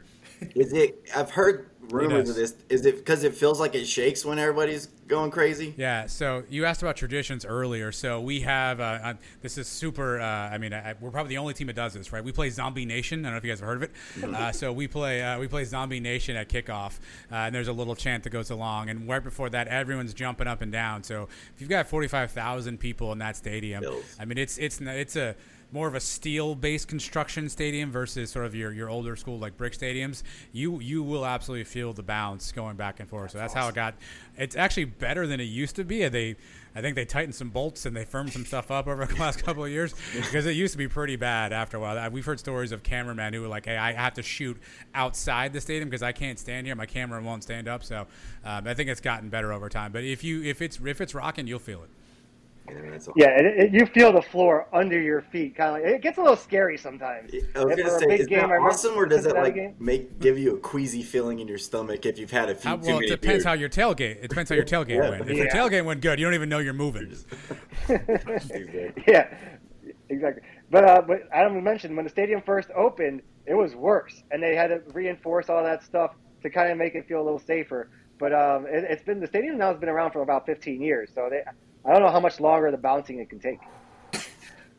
Is 0.56 0.72
it? 0.72 1.08
I've 1.14 1.30
heard 1.30 1.70
rumors 1.90 2.30
of 2.30 2.36
this. 2.36 2.54
Is 2.68 2.86
it 2.86 2.96
because 2.96 3.24
it 3.24 3.34
feels 3.34 3.60
like 3.60 3.74
it 3.74 3.86
shakes 3.86 4.24
when 4.24 4.38
everybody's 4.38 4.86
going 5.06 5.30
crazy? 5.30 5.74
Yeah. 5.76 6.06
So 6.06 6.44
you 6.48 6.64
asked 6.64 6.82
about 6.82 6.96
traditions 6.96 7.44
earlier. 7.44 7.92
So 7.92 8.20
we 8.20 8.40
have 8.40 8.80
uh, 8.80 8.98
uh, 9.02 9.14
this 9.42 9.58
is 9.58 9.68
super. 9.68 10.20
Uh, 10.20 10.24
I 10.24 10.58
mean, 10.58 10.72
I, 10.72 10.94
we're 11.00 11.10
probably 11.10 11.30
the 11.30 11.38
only 11.38 11.54
team 11.54 11.66
that 11.68 11.76
does 11.76 11.94
this, 11.94 12.12
right? 12.12 12.22
We 12.22 12.32
play 12.32 12.50
Zombie 12.50 12.84
Nation. 12.84 13.20
I 13.20 13.28
don't 13.28 13.32
know 13.32 13.38
if 13.38 13.44
you 13.44 13.50
guys 13.50 13.60
have 13.60 13.68
heard 13.68 13.76
of 13.76 13.82
it. 13.84 13.92
Mm-hmm. 14.18 14.34
Uh, 14.34 14.52
so 14.52 14.72
we 14.72 14.88
play 14.88 15.22
uh, 15.22 15.38
we 15.38 15.48
play 15.48 15.64
Zombie 15.64 16.00
Nation 16.00 16.36
at 16.36 16.48
kickoff, 16.48 16.98
uh, 17.30 17.36
and 17.36 17.54
there's 17.54 17.68
a 17.68 17.72
little 17.72 17.96
chant 17.96 18.24
that 18.24 18.30
goes 18.30 18.50
along, 18.50 18.90
and 18.90 19.08
right 19.08 19.22
before 19.22 19.50
that, 19.50 19.68
everyone's 19.68 20.14
jumping 20.14 20.46
up 20.46 20.62
and 20.62 20.72
down. 20.72 21.02
So 21.02 21.28
if 21.54 21.60
you've 21.60 21.70
got 21.70 21.88
45,000 21.88 22.78
people 22.78 23.12
in 23.12 23.18
that 23.18 23.36
stadium, 23.36 23.80
Bills. 23.80 24.16
I 24.18 24.24
mean, 24.24 24.38
it's 24.38 24.58
it's 24.58 24.80
it's 24.80 25.16
a 25.16 25.34
more 25.72 25.88
of 25.88 25.94
a 25.94 26.00
steel-based 26.00 26.88
construction 26.88 27.48
stadium 27.48 27.90
versus 27.90 28.30
sort 28.30 28.46
of 28.46 28.54
your, 28.54 28.72
your 28.72 28.88
older 28.88 29.16
school 29.16 29.38
like 29.38 29.56
brick 29.56 29.72
stadiums, 29.72 30.22
you 30.52 30.80
you 30.80 31.02
will 31.02 31.26
absolutely 31.26 31.64
feel 31.64 31.92
the 31.92 32.02
bounce 32.02 32.52
going 32.52 32.76
back 32.76 33.00
and 33.00 33.08
forth. 33.08 33.32
So 33.32 33.38
that's 33.38 33.52
how 33.52 33.68
it 33.68 33.74
got. 33.74 33.94
It's 34.36 34.56
actually 34.56 34.84
better 34.84 35.26
than 35.26 35.40
it 35.40 35.44
used 35.44 35.76
to 35.76 35.84
be. 35.84 36.06
They, 36.08 36.36
I 36.74 36.80
think 36.82 36.94
they 36.94 37.04
tightened 37.04 37.34
some 37.34 37.50
bolts 37.50 37.86
and 37.86 37.96
they 37.96 38.04
firmed 38.04 38.32
some 38.32 38.44
stuff 38.44 38.70
up 38.70 38.86
over 38.86 39.06
the 39.06 39.16
last 39.16 39.42
couple 39.42 39.64
of 39.64 39.70
years 39.70 39.94
because 40.14 40.46
it 40.46 40.52
used 40.52 40.72
to 40.72 40.78
be 40.78 40.88
pretty 40.88 41.16
bad 41.16 41.52
after 41.52 41.76
a 41.76 41.80
while. 41.80 42.10
We've 42.10 42.24
heard 42.24 42.38
stories 42.38 42.70
of 42.70 42.82
cameramen 42.82 43.32
who 43.32 43.42
were 43.42 43.48
like, 43.48 43.66
"Hey, 43.66 43.76
I 43.76 43.92
have 43.92 44.14
to 44.14 44.22
shoot 44.22 44.56
outside 44.94 45.52
the 45.52 45.60
stadium 45.60 45.88
because 45.88 46.02
I 46.02 46.12
can't 46.12 46.38
stand 46.38 46.66
here. 46.66 46.76
My 46.76 46.86
camera 46.86 47.20
won't 47.22 47.42
stand 47.42 47.66
up." 47.66 47.82
So 47.82 48.06
um, 48.44 48.66
I 48.66 48.74
think 48.74 48.88
it's 48.88 49.00
gotten 49.00 49.28
better 49.28 49.52
over 49.52 49.68
time. 49.68 49.92
But 49.92 50.04
if 50.04 50.22
you 50.22 50.42
if 50.42 50.62
it's 50.62 50.78
if 50.84 51.00
it's 51.00 51.14
rocking, 51.14 51.46
you'll 51.46 51.58
feel 51.58 51.82
it. 51.82 51.90
I 52.68 52.74
mean, 52.74 52.90
that's 52.90 53.08
all- 53.08 53.14
Yeah, 53.16 53.28
it, 53.38 53.46
it, 53.46 53.72
you 53.74 53.86
feel 53.86 54.12
the 54.12 54.22
floor 54.22 54.66
under 54.72 55.00
your 55.00 55.22
feet. 55.22 55.56
Kind 55.56 55.76
of, 55.76 55.82
like, 55.84 55.94
it 55.94 56.02
gets 56.02 56.18
a 56.18 56.20
little 56.22 56.36
scary 56.36 56.76
sometimes. 56.78 57.32
I 57.54 57.64
was 57.64 57.78
If 57.78 57.86
gonna 57.86 57.98
say, 57.98 58.18
is 58.18 58.26
game, 58.26 58.48
that 58.48 58.58
awesome, 58.60 58.94
or 58.94 59.06
does 59.06 59.26
it 59.26 59.34
like 59.34 59.54
game. 59.54 59.74
make 59.78 60.18
give 60.18 60.38
you 60.38 60.56
a 60.56 60.58
queasy 60.58 61.02
feeling 61.02 61.38
in 61.40 61.48
your 61.48 61.58
stomach 61.58 62.04
if 62.06 62.18
you've 62.18 62.30
had 62.30 62.48
a 62.50 62.54
few 62.54 62.70
How, 62.70 62.76
too 62.76 62.82
well, 62.86 62.96
it 62.98 63.00
many 63.00 63.06
depends 63.08 63.26
beers? 63.34 63.44
how 63.44 63.52
your 63.52 63.68
tailgate. 63.68 64.22
It 64.22 64.28
depends 64.28 64.50
how 64.50 64.56
your 64.56 64.64
tailgate 64.74 64.88
Yeah. 65.02 65.10
went. 65.10 65.30
If 65.30 65.36
your 65.36 65.48
tailgate 65.48 65.84
went 65.84 66.00
good, 66.00 66.18
you 66.18 66.26
don't 66.26 66.34
even 66.34 66.48
know 66.48 66.58
you're 66.58 66.72
moving. 66.86 67.16
yeah, 69.06 69.28
exactly. 70.08 70.42
But 70.70 70.84
uh, 70.84 71.02
but 71.06 71.22
Adam 71.32 71.62
mentioned 71.62 71.96
when 71.96 72.04
the 72.04 72.10
stadium 72.10 72.42
first 72.42 72.70
opened, 72.74 73.22
it 73.46 73.54
was 73.54 73.74
worse, 73.74 74.22
and 74.30 74.42
they 74.42 74.54
had 74.56 74.68
to 74.68 74.82
reinforce 74.92 75.48
all 75.48 75.62
that 75.62 75.82
stuff 75.84 76.14
to 76.42 76.50
kind 76.50 76.70
of 76.70 76.78
make 76.78 76.94
it 76.94 77.06
feel 77.06 77.20
a 77.20 77.24
little 77.24 77.38
safer. 77.38 77.90
But 78.18 78.32
um, 78.32 78.66
it, 78.66 78.84
it's 78.88 79.02
been 79.04 79.20
the 79.20 79.26
stadium 79.26 79.58
now 79.58 79.68
has 79.70 79.78
been 79.78 79.88
around 79.88 80.12
for 80.12 80.22
about 80.22 80.46
15 80.46 80.80
years, 80.80 81.10
so 81.14 81.28
they, 81.30 81.42
I 81.86 81.92
don't 81.92 82.02
know 82.02 82.10
how 82.10 82.20
much 82.20 82.40
longer 82.40 82.70
the 82.70 82.76
bouncing 82.76 83.20
it 83.20 83.30
can 83.30 83.38
take. 83.38 83.60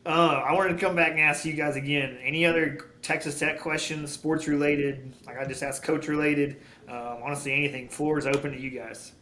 Uh, 0.06 0.42
I 0.46 0.54
wanted 0.54 0.72
to 0.72 0.78
come 0.78 0.96
back 0.96 1.10
and 1.10 1.20
ask 1.20 1.44
you 1.44 1.52
guys 1.52 1.76
again. 1.76 2.18
Any 2.22 2.46
other 2.46 2.92
Texas 3.02 3.38
Tech 3.38 3.60
questions, 3.60 4.10
sports 4.12 4.48
related? 4.48 5.12
Like 5.26 5.38
I 5.38 5.44
just 5.44 5.62
asked, 5.62 5.82
coach 5.82 6.08
related. 6.08 6.56
Um, 6.88 7.18
honestly, 7.22 7.52
anything. 7.52 7.88
Floor 7.88 8.18
is 8.18 8.26
open 8.26 8.52
to 8.52 8.60
you 8.60 8.70
guys. 8.70 9.12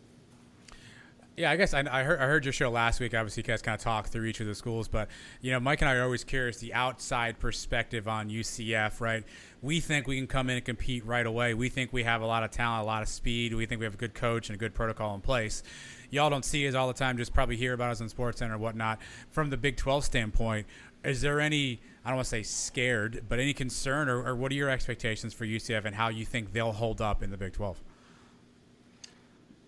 Yeah, 1.37 1.51
I 1.51 1.57
guess 1.57 1.75
I, 1.75 1.81
I, 1.91 2.03
heard, 2.03 2.19
I 2.19 2.27
heard 2.27 2.45
your 2.45 2.53
show 2.53 2.71
last 2.71 2.99
week. 2.99 3.15
Obviously, 3.15 3.43
you 3.43 3.47
guys 3.47 3.63
kind 3.63 3.75
of 3.75 3.81
talked 3.83 4.09
through 4.09 4.25
each 4.25 4.41
of 4.41 4.47
the 4.47 4.55
schools, 4.55 4.89
but 4.89 5.09
you 5.41 5.51
know, 5.51 5.61
Mike 5.61 5.83
and 5.83 5.91
I 5.91 5.95
are 5.95 6.05
always 6.05 6.25
curious 6.25 6.59
the 6.59 6.73
outside 6.73 7.39
perspective 7.39 8.09
on 8.09 8.31
UCF. 8.31 9.01
Right? 9.01 9.25
We 9.63 9.81
think 9.81 10.07
we 10.07 10.17
can 10.17 10.27
come 10.27 10.51
in 10.51 10.57
and 10.57 10.65
compete 10.65 11.05
right 11.05 11.27
away. 11.27 11.55
We 11.55 11.69
think 11.69 11.93
we 11.93 12.05
have 12.05 12.23
a 12.23 12.27
lot 12.27 12.43
of 12.43 12.53
talent, 12.53 12.85
a 12.85 12.87
lot 12.87 13.03
of 13.03 13.09
speed. 13.09 13.55
We 13.55 13.67
think 13.67 13.81
we 13.81 13.85
have 13.85 13.95
a 13.95 13.99
good 13.99 14.15
coach 14.15 14.49
and 14.49 14.57
a 14.57 14.59
good 14.59 14.73
protocol 14.73 15.15
in 15.15 15.21
place. 15.21 15.63
Y'all 16.11 16.31
don't 16.31 16.45
see 16.45 16.67
us 16.69 16.75
all 16.75 16.89
the 16.89 16.95
time. 16.95 17.17
Just 17.17 17.33
probably 17.33 17.57
hear 17.57 17.73
about 17.73 17.91
us 17.91 18.01
on 18.01 18.09
Sports 18.09 18.39
Center 18.39 18.55
or 18.55 18.59
whatnot. 18.59 19.01
From 19.31 19.51
the 19.51 19.57
Big 19.57 19.77
12 19.77 20.05
standpoint, 20.05 20.67
is 21.05 21.21
there 21.21 21.41
any? 21.41 21.81
I 22.05 22.11
don't 22.11 22.17
want 22.17 22.27
to 22.27 22.31
say 22.31 22.43
scared, 22.43 23.25
but 23.29 23.39
any 23.39 23.53
concern, 23.53 24.09
or, 24.09 24.25
or 24.25 24.37
what 24.37 24.53
are 24.53 24.55
your 24.55 24.71
expectations 24.71 25.35
for 25.35 25.45
UCF 25.45 25.85
and 25.85 25.95
how 25.95 26.09
you 26.09 26.25
think 26.25 26.53
they'll 26.53 26.73
hold 26.73 27.01
up 27.01 27.23
in 27.23 27.31
the 27.31 27.37
Big 27.37 27.53
12? 27.53 27.83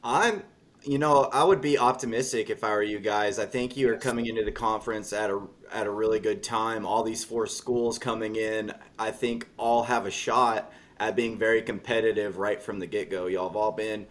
I'm, 0.05 0.43
you 0.85 0.99
know, 0.99 1.29
I 1.33 1.43
would 1.43 1.61
be 1.61 1.79
optimistic 1.79 2.51
if 2.51 2.63
I 2.63 2.71
were 2.71 2.83
you 2.83 3.01
guys. 3.01 3.39
I 3.39 3.47
think 3.47 3.77
you 3.77 3.93
are 3.93 3.97
coming 3.97 4.27
into 4.27 4.45
the 4.45 4.53
conference 4.53 5.13
at 5.13 5.31
a 5.31 5.43
at 5.73 5.87
a 5.87 5.91
really 5.91 6.21
good 6.21 6.43
time. 6.43 6.87
All 6.87 7.03
these 7.03 7.25
four 7.25 7.47
schools 7.47 7.99
coming 7.99 8.37
in, 8.37 8.73
I 8.99 9.11
think 9.11 9.49
all 9.57 9.83
have 9.85 10.07
a 10.07 10.11
shot 10.11 10.73
at 10.99 11.15
being 11.15 11.39
very 11.39 11.63
competitive 11.63 12.39
right 12.39 12.61
from 12.61 12.79
the 12.79 12.87
get 12.87 13.11
go. 13.11 13.27
Y'all 13.27 13.49
have 13.49 13.57
all 13.57 13.73
been 13.73 14.07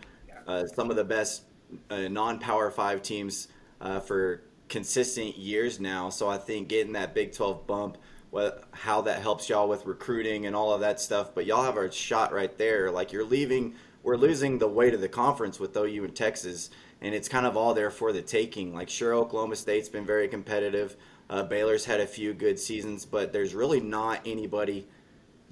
uh, 0.48 0.66
some 0.76 0.90
of 0.90 0.96
the 0.96 1.04
best 1.04 1.44
uh, 1.90 2.08
non 2.08 2.40
Power 2.40 2.72
Five 2.72 3.02
teams 3.02 3.48
uh, 3.82 4.00
for 4.00 4.44
consistent 4.70 5.38
years 5.38 5.80
now. 5.80 6.10
So 6.10 6.28
I 6.30 6.38
think 6.38 6.68
getting 6.68 6.94
that 6.94 7.14
Big 7.14 7.34
Twelve 7.34 7.68
bump. 7.68 7.98
What, 8.30 8.66
how 8.72 9.02
that 9.04 9.22
helps 9.22 9.48
y'all 9.48 9.70
with 9.70 9.86
recruiting 9.86 10.46
and 10.46 10.54
all 10.54 10.74
of 10.74 10.82
that 10.82 11.00
stuff, 11.00 11.34
but 11.34 11.46
y'all 11.46 11.64
have 11.64 11.78
a 11.78 11.90
shot 11.90 12.34
right 12.34 12.56
there. 12.58 12.92
Like 12.92 13.14
you're 13.14 13.24
leaving 13.24 13.74
we're 14.08 14.16
losing 14.16 14.58
the 14.58 14.70
weight 14.70 14.94
of 14.94 15.02
the 15.02 15.10
conference 15.10 15.60
with 15.60 15.76
OU 15.76 16.06
and 16.06 16.16
Texas, 16.16 16.70
and 17.02 17.14
it's 17.14 17.28
kind 17.28 17.46
of 17.46 17.58
all 17.58 17.74
there 17.74 17.90
for 17.90 18.14
the 18.14 18.22
taking. 18.22 18.74
Like, 18.74 18.90
sure, 18.90 19.14
Oklahoma 19.14 19.58
State's 19.58 19.90
been 19.90 20.06
very 20.06 20.30
competitive. 20.30 20.96
Uh, 21.30 21.44
Baylor's 21.44 21.84
had 21.84 22.00
a 22.00 22.08
few 22.08 22.34
good 22.34 22.58
seasons, 22.58 23.06
but 23.06 23.34
there's 23.34 23.54
really 23.54 23.82
not 23.82 24.22
anybody 24.26 24.88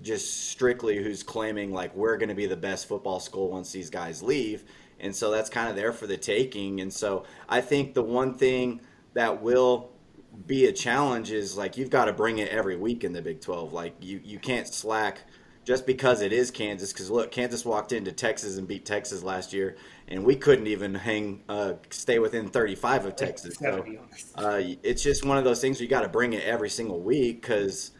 just 0.01 0.49
strictly 0.49 1.01
who's 1.01 1.23
claiming 1.23 1.71
like 1.71 1.95
we're 1.95 2.17
going 2.17 2.29
to 2.29 2.35
be 2.35 2.45
the 2.45 2.57
best 2.57 2.87
football 2.87 3.19
school 3.19 3.49
once 3.49 3.71
these 3.71 3.89
guys 3.89 4.21
leave. 4.21 4.63
And 4.99 5.15
so 5.15 5.31
that's 5.31 5.49
kind 5.49 5.69
of 5.69 5.75
there 5.75 5.91
for 5.91 6.07
the 6.07 6.17
taking. 6.17 6.81
And 6.81 6.91
so 6.91 7.25
I 7.49 7.61
think 7.61 7.93
the 7.93 8.03
one 8.03 8.33
thing 8.33 8.81
that 9.13 9.41
will 9.41 9.91
be 10.47 10.65
a 10.65 10.71
challenge 10.71 11.31
is 11.31 11.57
like 11.57 11.77
you've 11.77 11.89
got 11.89 12.05
to 12.05 12.13
bring 12.13 12.37
it 12.39 12.49
every 12.49 12.75
week 12.75 13.03
in 13.03 13.13
the 13.13 13.21
Big 13.21 13.41
12. 13.41 13.73
Like 13.73 13.95
you 14.01 14.21
you 14.23 14.39
can't 14.39 14.67
slack 14.67 15.21
just 15.65 15.85
because 15.85 16.21
it 16.21 16.31
is 16.31 16.51
Kansas. 16.51 16.93
Because 16.93 17.09
look, 17.09 17.31
Kansas 17.31 17.65
walked 17.65 17.91
into 17.91 18.11
Texas 18.11 18.57
and 18.57 18.67
beat 18.67 18.85
Texas 18.85 19.23
last 19.23 19.51
year, 19.51 19.75
and 20.07 20.23
we 20.23 20.35
couldn't 20.35 20.67
even 20.67 20.93
hang 20.93 21.43
uh, 21.49 21.73
stay 21.89 22.19
within 22.19 22.47
35 22.47 23.05
of 23.05 23.15
Texas. 23.15 23.55
So 23.55 23.83
uh, 24.35 24.61
it's 24.83 25.03
just 25.03 25.25
one 25.25 25.37
of 25.37 25.43
those 25.43 25.59
things 25.59 25.77
where 25.77 25.83
you 25.83 25.89
got 25.89 26.01
to 26.01 26.09
bring 26.09 26.33
it 26.33 26.43
every 26.43 26.69
single 26.69 27.01
week 27.01 27.41
because 27.41 27.91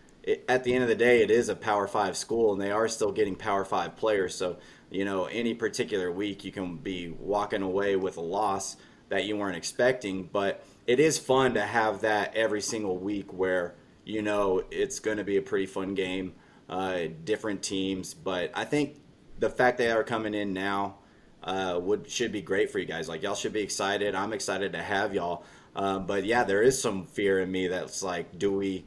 at 0.47 0.63
the 0.63 0.73
end 0.73 0.83
of 0.83 0.89
the 0.89 0.95
day, 0.95 1.21
it 1.21 1.31
is 1.31 1.49
a 1.49 1.55
Power 1.55 1.87
Five 1.87 2.17
school, 2.17 2.53
and 2.53 2.61
they 2.61 2.71
are 2.71 2.87
still 2.87 3.11
getting 3.11 3.35
Power 3.35 3.65
Five 3.65 3.95
players. 3.95 4.35
So 4.35 4.57
you 4.89 5.05
know, 5.05 5.25
any 5.25 5.53
particular 5.53 6.11
week, 6.11 6.43
you 6.43 6.51
can 6.51 6.77
be 6.77 7.09
walking 7.09 7.61
away 7.61 7.95
with 7.95 8.17
a 8.17 8.21
loss 8.21 8.77
that 9.09 9.25
you 9.25 9.37
weren't 9.37 9.57
expecting, 9.57 10.23
but 10.31 10.63
it 10.87 10.99
is 10.99 11.17
fun 11.17 11.53
to 11.55 11.61
have 11.61 12.01
that 12.01 12.35
every 12.35 12.61
single 12.61 12.97
week 12.97 13.33
where 13.33 13.75
you 14.03 14.21
know 14.21 14.63
it's 14.71 14.99
going 14.99 15.17
to 15.17 15.23
be 15.23 15.37
a 15.37 15.41
pretty 15.41 15.65
fun 15.65 15.95
game, 15.95 16.33
uh, 16.69 17.01
different 17.23 17.61
teams. 17.63 18.13
But 18.13 18.51
I 18.53 18.65
think 18.65 18.97
the 19.39 19.49
fact 19.49 19.77
they 19.77 19.91
are 19.91 20.03
coming 20.03 20.33
in 20.33 20.53
now 20.53 20.95
uh, 21.43 21.79
would 21.81 22.09
should 22.09 22.31
be 22.31 22.41
great 22.41 22.71
for 22.71 22.79
you 22.79 22.85
guys. 22.85 23.09
Like 23.09 23.23
y'all 23.23 23.35
should 23.35 23.53
be 23.53 23.61
excited. 23.61 24.15
I'm 24.15 24.33
excited 24.33 24.73
to 24.73 24.81
have 24.81 25.13
y'all. 25.13 25.43
Um, 25.75 26.05
but 26.05 26.23
yeah, 26.23 26.43
there 26.43 26.61
is 26.61 26.81
some 26.81 27.05
fear 27.05 27.41
in 27.41 27.51
me 27.51 27.67
that's 27.67 28.01
like, 28.01 28.37
do 28.39 28.53
we? 28.53 28.85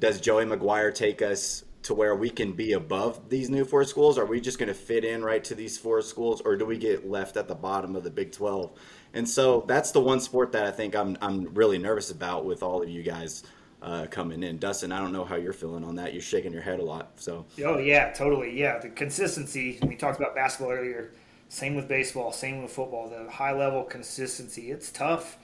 Does 0.00 0.18
Joey 0.18 0.46
McGuire 0.46 0.94
take 0.94 1.20
us 1.20 1.62
to 1.82 1.94
where 1.94 2.14
we 2.14 2.30
can 2.30 2.52
be 2.52 2.72
above 2.72 3.28
these 3.28 3.50
new 3.50 3.66
four 3.66 3.84
schools? 3.84 4.16
Are 4.16 4.24
we 4.24 4.40
just 4.40 4.58
going 4.58 4.68
to 4.68 4.74
fit 4.74 5.04
in 5.04 5.22
right 5.22 5.44
to 5.44 5.54
these 5.54 5.76
four 5.76 6.00
schools, 6.00 6.40
or 6.40 6.56
do 6.56 6.64
we 6.64 6.78
get 6.78 7.08
left 7.08 7.36
at 7.36 7.48
the 7.48 7.54
bottom 7.54 7.94
of 7.94 8.02
the 8.02 8.10
Big 8.10 8.32
Twelve? 8.32 8.72
And 9.12 9.28
so 9.28 9.64
that's 9.68 9.90
the 9.90 10.00
one 10.00 10.20
sport 10.20 10.52
that 10.52 10.64
I 10.64 10.70
think 10.70 10.96
I'm 10.96 11.18
I'm 11.20 11.52
really 11.52 11.76
nervous 11.76 12.10
about 12.10 12.46
with 12.46 12.62
all 12.62 12.82
of 12.82 12.88
you 12.88 13.02
guys 13.02 13.42
uh, 13.82 14.06
coming 14.10 14.42
in. 14.42 14.58
Dustin, 14.58 14.90
I 14.90 15.00
don't 15.00 15.12
know 15.12 15.24
how 15.24 15.36
you're 15.36 15.52
feeling 15.52 15.84
on 15.84 15.96
that. 15.96 16.14
You're 16.14 16.22
shaking 16.22 16.52
your 16.52 16.62
head 16.62 16.80
a 16.80 16.84
lot. 16.84 17.12
So 17.16 17.44
Oh 17.62 17.76
yeah, 17.76 18.10
totally. 18.12 18.58
Yeah, 18.58 18.78
the 18.78 18.88
consistency. 18.88 19.78
We 19.82 19.96
talked 19.96 20.18
about 20.18 20.34
basketball 20.34 20.72
earlier. 20.72 21.12
Same 21.50 21.74
with 21.74 21.88
baseball. 21.88 22.32
Same 22.32 22.62
with 22.62 22.72
football. 22.72 23.10
The 23.10 23.30
high 23.30 23.52
level 23.52 23.82
consistency. 23.82 24.70
It's 24.70 24.90
tough 24.90 25.36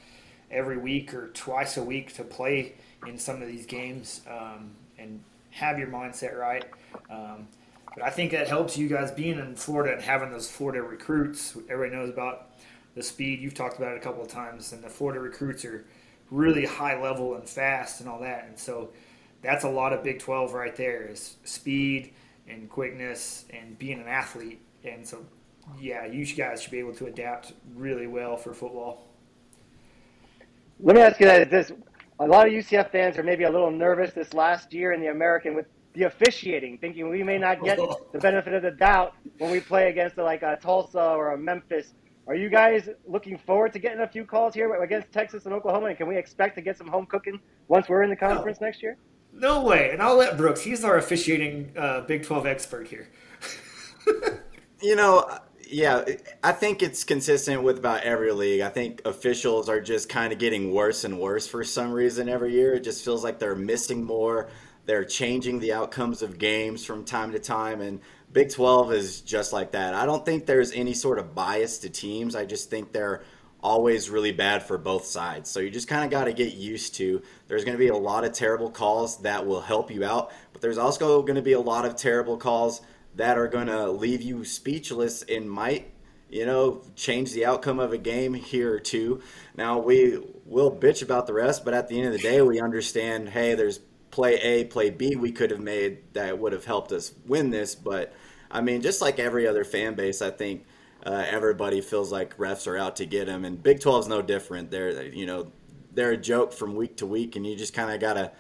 every 0.51 0.79
week 0.79 1.13
or 1.13 1.29
twice 1.29 1.77
a 1.77 1.83
week 1.83 2.15
to 2.15 2.25
play 2.25 2.75
in 3.07 3.19
some 3.19 3.43
of 3.43 3.49
these 3.49 3.67
games 3.67 4.23
um, 4.29 4.71
and 4.99 5.23
have 5.51 5.79
your 5.79 5.89
mindset 5.89 6.37
right. 6.37 6.65
Um, 7.11 7.49
but 7.95 8.05
I 8.05 8.11
think 8.11 8.33
that 8.33 8.47
helps 8.47 8.77
you 8.77 8.89
guys 8.89 9.11
being 9.11 9.39
in 9.39 9.57
Florida 9.57 9.95
and 9.95 10.03
having 10.03 10.31
those 10.31 10.51
Florida 10.51 10.83
recruits. 10.83 11.57
Everybody 11.69 11.97
knows 11.97 12.11
about 12.11 12.51
the 12.95 13.03
speed. 13.03 13.41
You've 13.41 13.55
talked 13.55 13.79
about 13.79 13.93
it 13.93 13.97
a 13.97 14.01
couple 14.01 14.23
of 14.23 14.29
times, 14.29 14.73
and 14.73 14.85
the 14.85 14.91
Florida 14.91 15.21
recruits 15.21 15.65
are 15.65 15.85
really 16.31 16.67
high 16.67 17.01
level 17.01 17.35
and 17.37 17.49
fast 17.49 18.01
and 18.01 18.09
all 18.09 18.21
that. 18.21 18.45
And 18.49 18.59
so 18.59 18.91
that's 19.43 19.65
a 19.65 19.69
lot 19.69 19.93
of 19.93 20.03
Big 20.03 20.19
12 20.19 20.53
right 20.53 20.75
there 20.77 21.07
is 21.07 21.37
speed 21.45 22.13
and 22.49 22.69
quickness 22.69 23.45
and 23.51 23.79
being 23.79 24.01
an 24.01 24.09
athlete. 24.09 24.61
And 24.85 25.07
so, 25.07 25.25
yeah, 25.81 26.05
you 26.07 26.27
guys 26.27 26.63
should 26.63 26.73
be 26.73 26.79
able 26.79 26.95
to 26.95 27.07
adapt 27.07 27.53
really 27.75 28.07
well 28.07 28.37
for 28.37 28.53
football. 28.53 29.07
Let 30.81 30.97
me 30.97 31.03
ask 31.03 31.19
you 31.21 31.27
that: 31.27 31.51
This 31.51 31.73
a 32.19 32.27
lot 32.27 32.47
of 32.47 32.53
UCF 32.53 32.91
fans 32.91 33.19
are 33.19 33.23
maybe 33.23 33.45
a 33.45 33.51
little 33.51 33.71
nervous 33.71 34.13
this 34.13 34.33
last 34.35 34.73
year 34.73 34.93
in 34.93 35.01
the 35.01 35.09
American 35.09 35.55
with 35.55 35.67
the 35.95 36.05
officiating, 36.05 36.79
thinking 36.79 37.09
we 37.09 37.23
may 37.23 37.39
not 37.39 37.63
get 37.63 37.79
the 38.13 38.19
benefit 38.19 38.55
of 38.55 38.63
the 38.63 38.71
doubt 38.71 39.15
when 39.39 39.51
we 39.51 39.61
play 39.61 39.89
against 39.89 40.17
a, 40.19 40.25
like 40.25 40.43
a 40.43 40.59
Tulsa 40.61 41.01
or 41.01 41.33
a 41.33 41.39
Memphis. 41.39 41.95
Are 42.27 42.35
you 42.35 42.51
guys 42.51 42.89
looking 43.07 43.39
forward 43.39 43.73
to 43.75 43.79
getting 43.79 44.01
a 44.01 44.09
few 44.09 44.25
calls 44.25 44.53
here 44.53 44.75
against 44.83 45.13
Texas 45.13 45.47
and 45.47 45.55
Oklahoma? 45.55 45.87
And 45.87 45.97
can 45.97 46.09
we 46.09 46.17
expect 46.17 46.57
to 46.57 46.61
get 46.61 46.77
some 46.77 46.89
home 46.89 47.07
cooking 47.07 47.41
once 47.69 47.89
we're 47.89 48.03
in 48.03 48.11
the 48.11 48.17
conference 48.17 48.61
next 48.61 48.83
year? 48.83 48.97
No 49.33 49.63
way. 49.63 49.91
And 49.91 50.03
I'll 50.03 50.17
let 50.17 50.37
Brooks, 50.37 50.63
he's 50.63 50.83
our 50.83 50.97
officiating 50.97 51.73
uh, 51.77 52.01
Big 52.01 52.25
12 52.25 52.47
expert 52.47 52.89
here. 52.89 53.09
You 54.83 54.95
know, 54.95 55.27
yeah, 55.69 56.05
I 56.43 56.53
think 56.53 56.83
it's 56.83 57.05
consistent 57.05 57.63
with 57.63 57.79
about 57.79 58.03
every 58.03 58.33
league. 58.33 58.61
I 58.61 58.69
think 58.69 59.03
officials 59.05 59.69
are 59.69 59.81
just 59.81 60.09
kind 60.09 60.33
of 60.33 60.39
getting 60.39 60.73
worse 60.73 61.05
and 61.05 61.19
worse 61.19 61.47
for 61.47 61.65
some 61.65 61.93
reason 61.93 62.29
every 62.29 62.53
year. 62.53 62.75
It 62.75 62.85
just 62.85 63.05
feels 63.05 63.25
like 63.25 63.39
they're 63.39 63.57
missing 63.57 64.05
more. 64.05 64.49
They're 64.85 65.05
changing 65.05 65.59
the 65.59 65.73
outcomes 65.73 66.23
of 66.23 66.39
games 66.39 66.85
from 66.85 67.05
time 67.05 67.33
to 67.33 67.41
time, 67.41 67.81
and 67.81 68.01
Big 68.33 68.51
12 68.51 68.93
is 68.93 69.21
just 69.21 69.53
like 69.53 69.73
that. 69.73 69.95
I 69.95 70.07
don't 70.07 70.25
think 70.25 70.47
there's 70.47 70.73
any 70.73 70.95
sort 70.95 71.19
of 71.19 71.35
bias 71.35 71.79
to 71.79 71.91
teams. 71.91 72.37
I 72.37 72.45
just 72.45 72.71
think 72.71 72.93
they're 72.93 73.25
always 73.63 74.11
really 74.11 74.31
bad 74.31 74.63
for 74.63 74.79
both 74.79 75.07
sides. 75.07 75.51
So 75.51 75.59
you 75.59 75.71
just 75.71 75.89
kind 75.89 76.05
of 76.05 76.11
got 76.11 76.25
to 76.25 76.33
get 76.33 76.55
used 76.55 76.95
to. 76.97 77.23
There's 77.49 77.65
going 77.65 77.77
to 77.77 77.83
be 77.83 77.89
a 77.89 77.97
lot 77.97 78.25
of 78.25 78.33
terrible 78.33 78.71
calls 78.71 79.19
that 79.23 79.45
will 79.45 79.61
help 79.61 79.91
you 79.91 80.05
out, 80.05 80.33
but 80.53 80.63
there's 80.63 80.79
also 80.79 81.23
going 81.23 81.35
to 81.35 81.43
be 81.43 81.55
a 81.55 81.61
lot 81.61 81.85
of 81.85 81.97
terrible 81.97 82.37
calls 82.37 82.81
that 83.17 83.37
are 83.39 83.49
going 83.49 83.67
to 83.67 83.91
leave 83.91 84.23
you 84.23 84.45
speechless 84.45 85.23
and 85.23 85.51
might 85.51 85.91
you 86.29 86.45
know 86.45 86.83
change 86.95 87.33
the 87.33 87.47
outcome 87.47 87.79
of 87.79 87.93
a 87.93 87.99
game 87.99 88.35
here 88.35 88.73
or 88.73 88.81
two. 88.81 89.21
Now 89.57 89.79
we 89.79 90.19
will 90.45 90.71
bitch 90.71 91.03
about 91.03 91.27
the 91.27 91.33
rest 91.33 91.65
but 91.65 91.75
at 91.75 91.89
the 91.89 91.99
end 91.99 92.09
of 92.09 92.13
the 92.13 92.19
day 92.19 92.41
we 92.43 92.61
understand 92.61 93.29
hey 93.29 93.55
there's 93.55 93.81
play 94.11 94.35
a 94.37 94.65
play 94.65 94.91
b 94.91 95.17
we 95.17 95.33
could 95.33 95.51
have 95.51 95.61
made 95.61 95.99
that 96.15 96.39
would 96.39 96.53
have 96.53 96.65
helped 96.65 96.93
us 96.93 97.13
win 97.27 97.51
this. 97.51 97.75
But 97.75 98.13
i 98.51 98.61
mean 98.61 98.83
just 98.83 99.01
like 99.01 99.19
every 99.19 99.47
other 99.47 99.65
fan 99.65 99.95
base 99.95 100.23
i 100.23 100.31
think 100.31 100.65
uh, 101.05 101.25
everybody 101.29 101.81
feels 101.81 102.11
like 102.11 102.37
refs 102.37 102.67
are 102.67 102.77
out 102.77 102.97
to 102.97 103.07
get 103.07 103.27
them 103.27 103.45
and 103.45 103.63
big 103.63 103.81
12 103.81 104.05
is 104.05 104.09
no 104.09 104.23
different. 104.23 104.71
They're 104.71 105.05
you 105.05 105.27
know 105.27 105.53
they're 105.93 106.13
a 106.13 106.17
joke 106.17 106.53
from 106.53 106.75
week 106.75 106.97
to 106.99 107.07
week 107.07 107.37
and 107.37 107.47
you 107.47 107.57
just 107.57 107.75
kind 107.75 107.93
of 107.93 108.01
gotta 108.01 108.33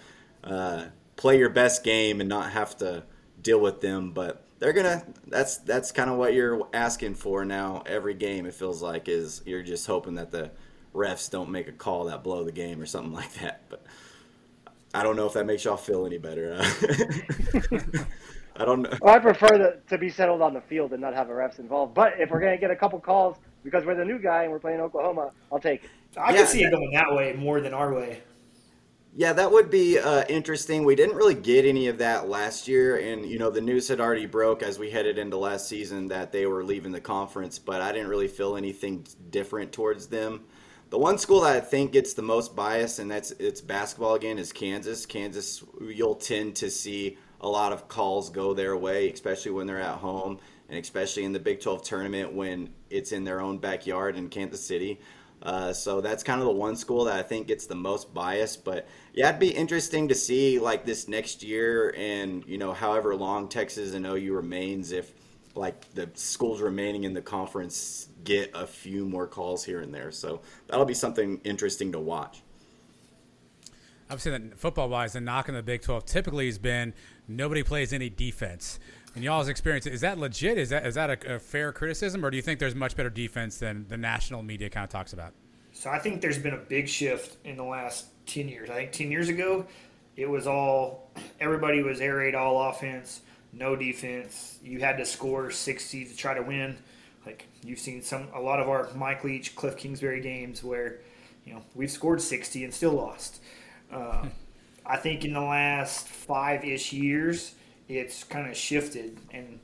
uh, 0.43 0.87
play 1.14 1.39
your 1.39 1.49
best 1.49 1.85
game 1.85 2.20
and 2.20 2.29
not 2.29 2.51
have 2.51 2.77
to 2.79 3.05
deal 3.41 3.61
with 3.61 3.81
them. 3.81 4.11
But 4.11 4.45
they're 4.59 4.73
gonna 4.73 5.05
that's 5.27 5.59
that's 5.59 5.93
kind 5.93 6.11
of 6.11 6.17
what 6.17 6.35
you're 6.35 6.67
asking 6.73 7.15
for 7.15 7.45
now. 7.45 7.83
Every 7.87 8.15
game 8.15 8.47
it 8.47 8.55
feels 8.55 8.83
like 8.83 9.09
is 9.09 9.43
you're 9.45 9.63
just 9.63 9.87
hoping 9.87 10.15
that 10.15 10.31
the 10.31 10.51
refs 10.97 11.31
don't 11.31 11.51
make 11.51 11.69
a 11.69 11.73
call 11.73 12.05
that 12.05 12.25
blow 12.25 12.43
the 12.43 12.53
game 12.53 12.81
or 12.81 12.87
something 12.87 13.13
like 13.23 13.33
that 13.35 13.63
but 13.69 13.85
i 14.95 15.03
don't 15.03 15.17
know 15.17 15.27
if 15.27 15.35
that 15.35 15.45
makes 15.45 15.65
y'all 15.65 15.77
feel 15.77 16.07
any 16.07 16.19
better. 16.19 16.57
I 18.59 18.65
don't 18.65 18.81
know. 18.81 18.97
Well, 19.03 19.15
i 19.15 19.19
prefer 19.19 19.59
the, 19.59 19.81
to 19.91 19.99
be 19.99 20.09
settled 20.09 20.41
on 20.41 20.55
the 20.55 20.63
field 20.63 20.93
and 20.93 21.03
not 21.03 21.13
have 21.13 21.29
a 21.29 21.33
refs 21.33 21.59
involved 21.59 21.95
but 21.95 22.15
if 22.19 22.31
we're 22.31 22.41
gonna 22.41 22.57
get 22.57 22.71
a 22.71 22.77
couple 22.77 22.99
calls 22.99 23.37
because 23.63 23.85
we're 23.85 23.95
the 23.95 24.05
new 24.05 24.19
guy 24.19 24.45
and 24.45 24.53
we're 24.53 24.59
playing 24.59 24.81
oklahoma 24.81 25.31
i'll 25.53 25.61
take 25.61 25.85
it. 25.85 25.91
I 26.17 26.31
yeah, 26.31 26.39
can 26.39 26.47
see 26.47 26.63
it 26.63 26.71
going 26.71 26.91
that 26.93 27.15
way 27.15 27.35
more 27.35 27.61
than 27.61 27.75
our 27.75 27.93
way 27.93 28.23
yeah, 29.19 29.33
that 29.33 29.51
would 29.51 29.71
be 29.71 29.99
uh, 29.99 30.25
interesting. 30.29 30.85
We 30.85 30.95
didn't 30.95 31.17
really 31.17 31.35
get 31.35 31.64
any 31.64 31.89
of 31.89 31.97
that 31.99 32.29
last 32.29 32.69
year, 32.69 32.99
and 32.99 33.25
you 33.25 33.39
know 33.39 33.49
the 33.49 33.62
news 33.62 33.89
had 33.89 33.99
already 33.99 34.27
broke 34.27 34.62
as 34.62 34.79
we 34.79 34.91
headed 34.91 35.17
into 35.17 35.39
last 35.39 35.69
season 35.69 36.09
that 36.09 36.33
they 36.33 36.45
were 36.45 36.62
leaving 36.62 36.93
the 36.93 37.01
conference, 37.01 37.59
but 37.59 37.81
I 37.81 37.93
didn't 37.93 38.09
really 38.09 38.29
feel 38.29 38.57
anything 38.57 39.07
different 39.31 39.73
towards 39.73 40.09
them. 40.09 40.43
The 40.91 40.99
one 40.99 41.17
school 41.17 41.41
that 41.41 41.57
I 41.57 41.61
think 41.61 41.93
gets 41.93 42.12
the 42.12 42.21
most 42.21 42.55
bias, 42.55 42.99
and 42.99 43.11
that's 43.11 43.31
it's 43.33 43.62
basketball 43.62 44.17
again, 44.17 44.39
is 44.39 44.53
Kansas. 44.53 45.07
Kansas, 45.07 45.64
you'll 45.81 46.17
tend 46.17 46.55
to 46.57 46.69
see 46.69 47.17
a 47.41 47.49
lot 47.49 47.73
of 47.73 47.89
calls 47.89 48.29
go 48.29 48.53
their 48.53 48.77
way, 48.77 49.11
especially 49.11 49.53
when 49.53 49.67
they're 49.67 49.81
at 49.81 49.97
home, 49.97 50.41
and 50.69 50.79
especially 50.79 51.25
in 51.25 51.33
the 51.33 51.41
Big 51.41 51.61
12 51.62 51.83
tournament 51.83 52.35
when 52.35 52.69
it's 52.91 53.12
in 53.12 53.25
their 53.25 53.41
own 53.41 53.57
backyard 53.57 54.17
in 54.17 54.29
Kansas 54.29 54.62
City. 54.62 55.01
Uh, 55.43 55.72
so 55.72 56.01
that's 56.01 56.22
kind 56.22 56.41
of 56.41 56.47
the 56.47 56.53
one 56.53 56.76
school 56.76 57.05
that 57.05 57.16
I 57.16 57.22
think 57.22 57.47
gets 57.47 57.66
the 57.66 57.74
most 57.74 58.12
bias. 58.12 58.57
But 58.57 58.89
yeah, 59.12 59.28
it'd 59.28 59.41
be 59.41 59.51
interesting 59.51 60.09
to 60.09 60.14
see 60.14 60.59
like 60.59 60.84
this 60.84 61.09
next 61.09 61.43
year 61.43 61.95
and, 61.97 62.45
you 62.47 62.59
know, 62.59 62.72
however 62.72 63.14
long 63.14 63.49
Texas 63.49 63.95
and 63.95 64.07
OU 64.07 64.34
remains, 64.34 64.93
if 64.93 65.12
like 65.55 65.93
the 65.95 66.11
schools 66.14 66.61
remaining 66.61 67.05
in 67.05 67.14
the 67.14 67.22
conference 67.22 68.09
get 68.24 68.51
a 68.55 68.66
few 68.66 69.07
more 69.07 69.26
calls 69.26 69.64
here 69.64 69.80
and 69.80 69.95
there. 69.95 70.11
So 70.11 70.41
that'll 70.66 70.84
be 70.84 70.95
something 70.95 71.41
interesting 71.45 71.93
to 71.93 72.01
watch. 72.01 72.43
I've 74.09 74.22
seen 74.22 74.32
that 74.32 74.59
football 74.59 74.89
wise, 74.89 75.14
the 75.14 75.20
knock 75.20 75.49
on 75.49 75.55
the 75.55 75.62
Big 75.62 75.82
12 75.82 76.05
typically 76.05 76.47
has 76.47 76.59
been 76.59 76.95
nobody 77.26 77.62
plays 77.62 77.93
any 77.93 78.09
defense. 78.09 78.78
In 79.17 79.23
y'all's 79.23 79.49
experience, 79.49 79.87
is 79.87 80.03
that 80.03 80.19
legit? 80.19 80.59
Is 80.59 80.69
that 80.69 80.87
is 80.87 80.95
that 80.97 81.25
a, 81.25 81.37
a, 81.37 81.39
fair 81.39 81.73
criticism, 81.73 82.23
or 82.23 82.31
do 82.31 82.37
you 82.37 82.43
think 82.43 82.61
there's 82.61 82.75
much 82.75 82.95
better 82.95 83.09
defense 83.09 83.57
than 83.57 83.87
the 83.89 83.97
national 83.97 84.43
media 84.43 84.69
kind 84.69 84.85
of 84.85 84.91
talks 84.91 85.14
about? 85.14 85.33
So 85.73 85.89
I 85.89 85.99
think 85.99 86.21
there's 86.21 86.39
been 86.39 86.53
a 86.53 86.59
big 86.59 86.87
shift 86.87 87.39
in 87.43 87.57
the 87.57 87.64
last 87.64 88.09
ten 88.27 88.47
years. 88.47 88.69
I 88.69 88.75
think 88.75 88.93
ten 88.93 89.11
years 89.11 89.31
ago, 89.31 89.64
it 90.17 90.29
was 90.29 90.47
all 90.47 91.11
everybody 91.41 91.83
was 91.83 92.03
air 92.03 92.17
raid 92.17 92.35
all 92.35 92.69
offense, 92.69 93.23
no 93.55 93.75
defense. 93.75 94.59
You 94.62 94.81
had 94.81 94.99
to 94.99 95.07
score 95.07 95.51
sixty 95.51 96.05
to 96.05 96.14
try 96.14 96.35
to 96.35 96.43
win. 96.43 96.77
Like 97.25 97.47
you've 97.64 97.79
seen 97.79 98.03
some 98.03 98.29
a 98.35 98.41
lot 98.41 98.61
of 98.61 98.69
our 98.69 98.91
Mike 98.95 99.25
Leach, 99.25 99.57
Cliff 99.57 99.79
Kingsbury 99.79 100.21
games 100.21 100.62
where 100.62 101.01
you 101.47 101.55
know 101.55 101.62
we've 101.75 101.91
scored 101.91 102.21
sixty 102.21 102.64
and 102.64 102.75
still 102.75 102.93
lost. 102.93 103.41
Uh, 103.91 104.27
I 104.87 104.99
think 104.99 105.25
in 105.25 105.33
the 105.33 105.41
last 105.41 106.07
five 106.07 106.67
ish 106.67 106.93
years 106.93 107.55
it's 107.89 108.24
kind 108.24 108.49
of 108.51 108.57
shifted 108.57 109.18
and 109.30 109.61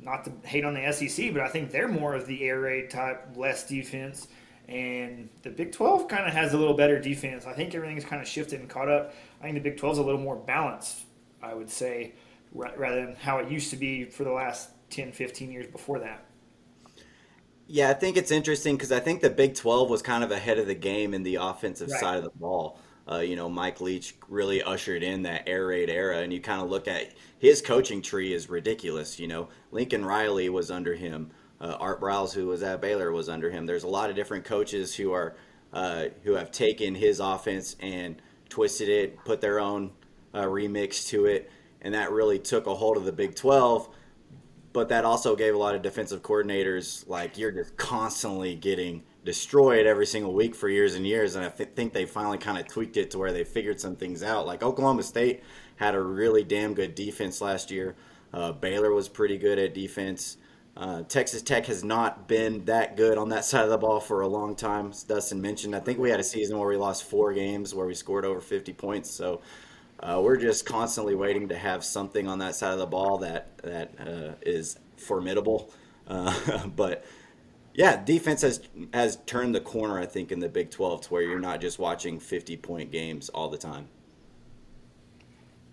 not 0.00 0.24
to 0.24 0.48
hate 0.48 0.64
on 0.64 0.74
the 0.74 0.92
SEC, 0.92 1.32
but 1.32 1.42
I 1.42 1.48
think 1.48 1.70
they're 1.70 1.88
more 1.88 2.14
of 2.14 2.26
the 2.26 2.44
air 2.44 2.60
raid 2.60 2.90
type, 2.90 3.36
less 3.36 3.66
defense. 3.66 4.28
And 4.68 5.28
the 5.42 5.50
Big 5.50 5.72
12 5.72 6.08
kind 6.08 6.26
of 6.26 6.32
has 6.32 6.52
a 6.52 6.58
little 6.58 6.74
better 6.74 7.00
defense. 7.00 7.46
I 7.46 7.52
think 7.54 7.74
everything's 7.74 8.04
kind 8.04 8.20
of 8.20 8.28
shifted 8.28 8.60
and 8.60 8.68
caught 8.68 8.88
up. 8.88 9.14
I 9.40 9.44
think 9.44 9.54
the 9.54 9.70
Big 9.70 9.78
12 9.78 9.94
is 9.94 9.98
a 9.98 10.02
little 10.02 10.20
more 10.20 10.36
balanced, 10.36 11.04
I 11.42 11.54
would 11.54 11.70
say, 11.70 12.12
rather 12.52 13.06
than 13.06 13.16
how 13.16 13.38
it 13.38 13.50
used 13.50 13.70
to 13.70 13.76
be 13.76 14.04
for 14.04 14.24
the 14.24 14.32
last 14.32 14.70
10, 14.90 15.12
15 15.12 15.50
years 15.50 15.66
before 15.66 15.98
that. 16.00 16.24
Yeah, 17.66 17.90
I 17.90 17.94
think 17.94 18.16
it's 18.16 18.30
interesting 18.30 18.76
because 18.76 18.92
I 18.92 19.00
think 19.00 19.20
the 19.20 19.30
Big 19.30 19.54
12 19.54 19.90
was 19.90 20.00
kind 20.00 20.24
of 20.24 20.30
ahead 20.30 20.58
of 20.58 20.66
the 20.66 20.74
game 20.74 21.12
in 21.12 21.22
the 21.22 21.36
offensive 21.36 21.90
right. 21.90 22.00
side 22.00 22.16
of 22.18 22.24
the 22.24 22.30
ball. 22.30 22.78
Uh, 23.10 23.20
you 23.20 23.36
know, 23.36 23.48
Mike 23.48 23.80
Leach 23.80 24.14
really 24.28 24.62
ushered 24.62 25.02
in 25.02 25.22
that 25.22 25.48
air 25.48 25.66
raid 25.66 25.88
era, 25.88 26.18
and 26.18 26.32
you 26.32 26.40
kind 26.40 26.60
of 26.60 26.68
look 26.68 26.86
at 26.86 27.14
his 27.38 27.62
coaching 27.62 28.02
tree 28.02 28.34
is 28.34 28.50
ridiculous. 28.50 29.18
You 29.18 29.28
know, 29.28 29.48
Lincoln 29.72 30.04
Riley 30.04 30.48
was 30.48 30.70
under 30.70 30.94
him. 30.94 31.30
Uh, 31.60 31.76
Art 31.80 32.00
Briles, 32.00 32.34
who 32.34 32.46
was 32.46 32.62
at 32.62 32.80
Baylor, 32.80 33.10
was 33.10 33.28
under 33.28 33.50
him. 33.50 33.66
There's 33.66 33.84
a 33.84 33.88
lot 33.88 34.10
of 34.10 34.16
different 34.16 34.44
coaches 34.44 34.94
who 34.94 35.12
are 35.12 35.36
uh, 35.72 36.06
who 36.22 36.32
have 36.32 36.50
taken 36.50 36.94
his 36.94 37.20
offense 37.20 37.76
and 37.80 38.20
twisted 38.48 38.88
it, 38.88 39.22
put 39.24 39.40
their 39.40 39.58
own 39.58 39.90
uh, 40.34 40.42
remix 40.42 41.06
to 41.08 41.26
it, 41.26 41.50
and 41.82 41.94
that 41.94 42.10
really 42.10 42.38
took 42.38 42.66
a 42.66 42.74
hold 42.74 42.96
of 42.96 43.04
the 43.04 43.12
Big 43.12 43.34
12. 43.34 43.88
But 44.72 44.90
that 44.90 45.04
also 45.04 45.34
gave 45.34 45.54
a 45.54 45.58
lot 45.58 45.74
of 45.74 45.82
defensive 45.82 46.22
coordinators 46.22 47.08
like 47.08 47.38
you're 47.38 47.50
just 47.50 47.76
constantly 47.76 48.54
getting 48.54 49.02
destroyed 49.28 49.84
every 49.84 50.06
single 50.06 50.32
week 50.32 50.54
for 50.54 50.70
years 50.70 50.94
and 50.94 51.06
years. 51.06 51.36
And 51.36 51.44
I 51.44 51.50
th- 51.50 51.68
think 51.76 51.92
they 51.92 52.06
finally 52.06 52.38
kind 52.38 52.56
of 52.56 52.66
tweaked 52.66 52.96
it 52.96 53.10
to 53.10 53.18
where 53.18 53.30
they 53.30 53.44
figured 53.44 53.78
some 53.78 53.94
things 53.94 54.22
out. 54.22 54.46
Like 54.46 54.62
Oklahoma 54.62 55.02
State 55.02 55.42
had 55.76 55.94
a 55.94 56.00
really 56.00 56.42
damn 56.42 56.72
good 56.72 56.94
defense 56.94 57.42
last 57.42 57.70
year. 57.70 57.94
Uh, 58.32 58.52
Baylor 58.52 58.94
was 58.94 59.06
pretty 59.06 59.36
good 59.36 59.58
at 59.58 59.74
defense. 59.74 60.38
Uh, 60.74 61.02
Texas 61.02 61.42
Tech 61.42 61.66
has 61.66 61.84
not 61.84 62.26
been 62.26 62.64
that 62.64 62.96
good 62.96 63.18
on 63.18 63.28
that 63.28 63.44
side 63.50 63.64
of 63.64 63.68
the 63.68 63.76
ball 63.76 64.00
for 64.00 64.22
a 64.22 64.28
long 64.28 64.56
time. 64.56 64.92
As 64.92 65.02
Dustin 65.02 65.42
mentioned, 65.42 65.76
I 65.76 65.80
think 65.80 65.98
we 65.98 66.08
had 66.08 66.20
a 66.20 66.24
season 66.24 66.58
where 66.58 66.68
we 66.68 66.78
lost 66.78 67.04
four 67.04 67.34
games 67.34 67.74
where 67.74 67.86
we 67.86 67.92
scored 67.92 68.24
over 68.24 68.40
50 68.40 68.72
points. 68.72 69.10
So 69.10 69.42
uh, 70.00 70.22
we're 70.24 70.38
just 70.38 70.64
constantly 70.64 71.14
waiting 71.14 71.48
to 71.48 71.58
have 71.58 71.84
something 71.84 72.26
on 72.28 72.38
that 72.38 72.54
side 72.54 72.72
of 72.72 72.78
the 72.78 72.86
ball 72.86 73.18
that 73.18 73.58
that 73.58 73.92
uh, 74.00 74.34
is 74.40 74.78
formidable. 74.96 75.70
Uh, 76.10 76.66
but 76.68 77.04
yeah, 77.78 77.94
defense 77.94 78.42
has 78.42 78.60
has 78.92 79.18
turned 79.24 79.54
the 79.54 79.60
corner. 79.60 80.00
I 80.00 80.06
think 80.06 80.32
in 80.32 80.40
the 80.40 80.48
Big 80.48 80.72
Twelve 80.72 81.02
to 81.02 81.12
where 81.12 81.22
you're 81.22 81.38
not 81.38 81.60
just 81.60 81.78
watching 81.78 82.18
50 82.18 82.56
point 82.56 82.90
games 82.90 83.28
all 83.28 83.48
the 83.48 83.56
time. 83.56 83.86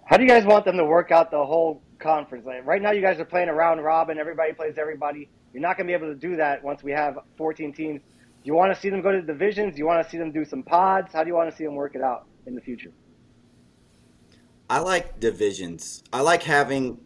How 0.06 0.18
do 0.18 0.22
you 0.22 0.30
guys 0.30 0.46
want 0.46 0.66
them 0.66 0.78
to 0.78 0.86
work 0.86 1.10
out 1.10 1.32
the 1.32 1.44
whole 1.44 1.82
conference? 1.98 2.46
Like 2.46 2.64
right 2.64 2.80
now, 2.80 2.92
you 2.92 3.02
guys 3.02 3.20
are 3.20 3.26
playing 3.26 3.50
a 3.50 3.56
round 3.56 3.84
robin. 3.84 4.20
Everybody 4.20 4.54
plays 4.54 4.78
everybody. 4.78 5.28
You're 5.52 5.64
not 5.64 5.78
going 5.78 5.88
to 5.88 5.90
be 5.90 5.96
able 5.96 6.14
to 6.14 6.20
do 6.20 6.36
that 6.36 6.64
once 6.64 6.84
we 6.84 6.92
have 6.92 7.18
14 7.38 7.74
teams. 7.74 8.02
Do 8.02 8.08
you 8.44 8.54
want 8.54 8.72
to 8.72 8.80
see 8.80 8.92
them 8.92 9.02
go 9.02 9.12
to 9.12 9.22
the 9.22 9.26
divisions? 9.26 9.74
Do 9.74 9.80
you 9.80 9.88
want 9.88 10.06
to 10.06 10.08
see 10.08 10.20
them 10.20 10.32
do 10.32 10.46
some 10.46 10.62
pods? 10.62 11.12
How 11.12 11.24
do 11.24 11.30
you 11.30 11.36
want 11.36 11.50
to 11.50 11.58
see 11.58 11.64
them 11.64 11.74
work 11.74 11.96
it 11.96 12.04
out 12.04 12.28
in 12.46 12.54
the 12.54 12.62
future? 12.62 12.92
I 14.70 14.78
like 14.78 15.20
divisions. 15.20 16.04
I 16.14 16.22
like 16.22 16.44
having 16.44 17.00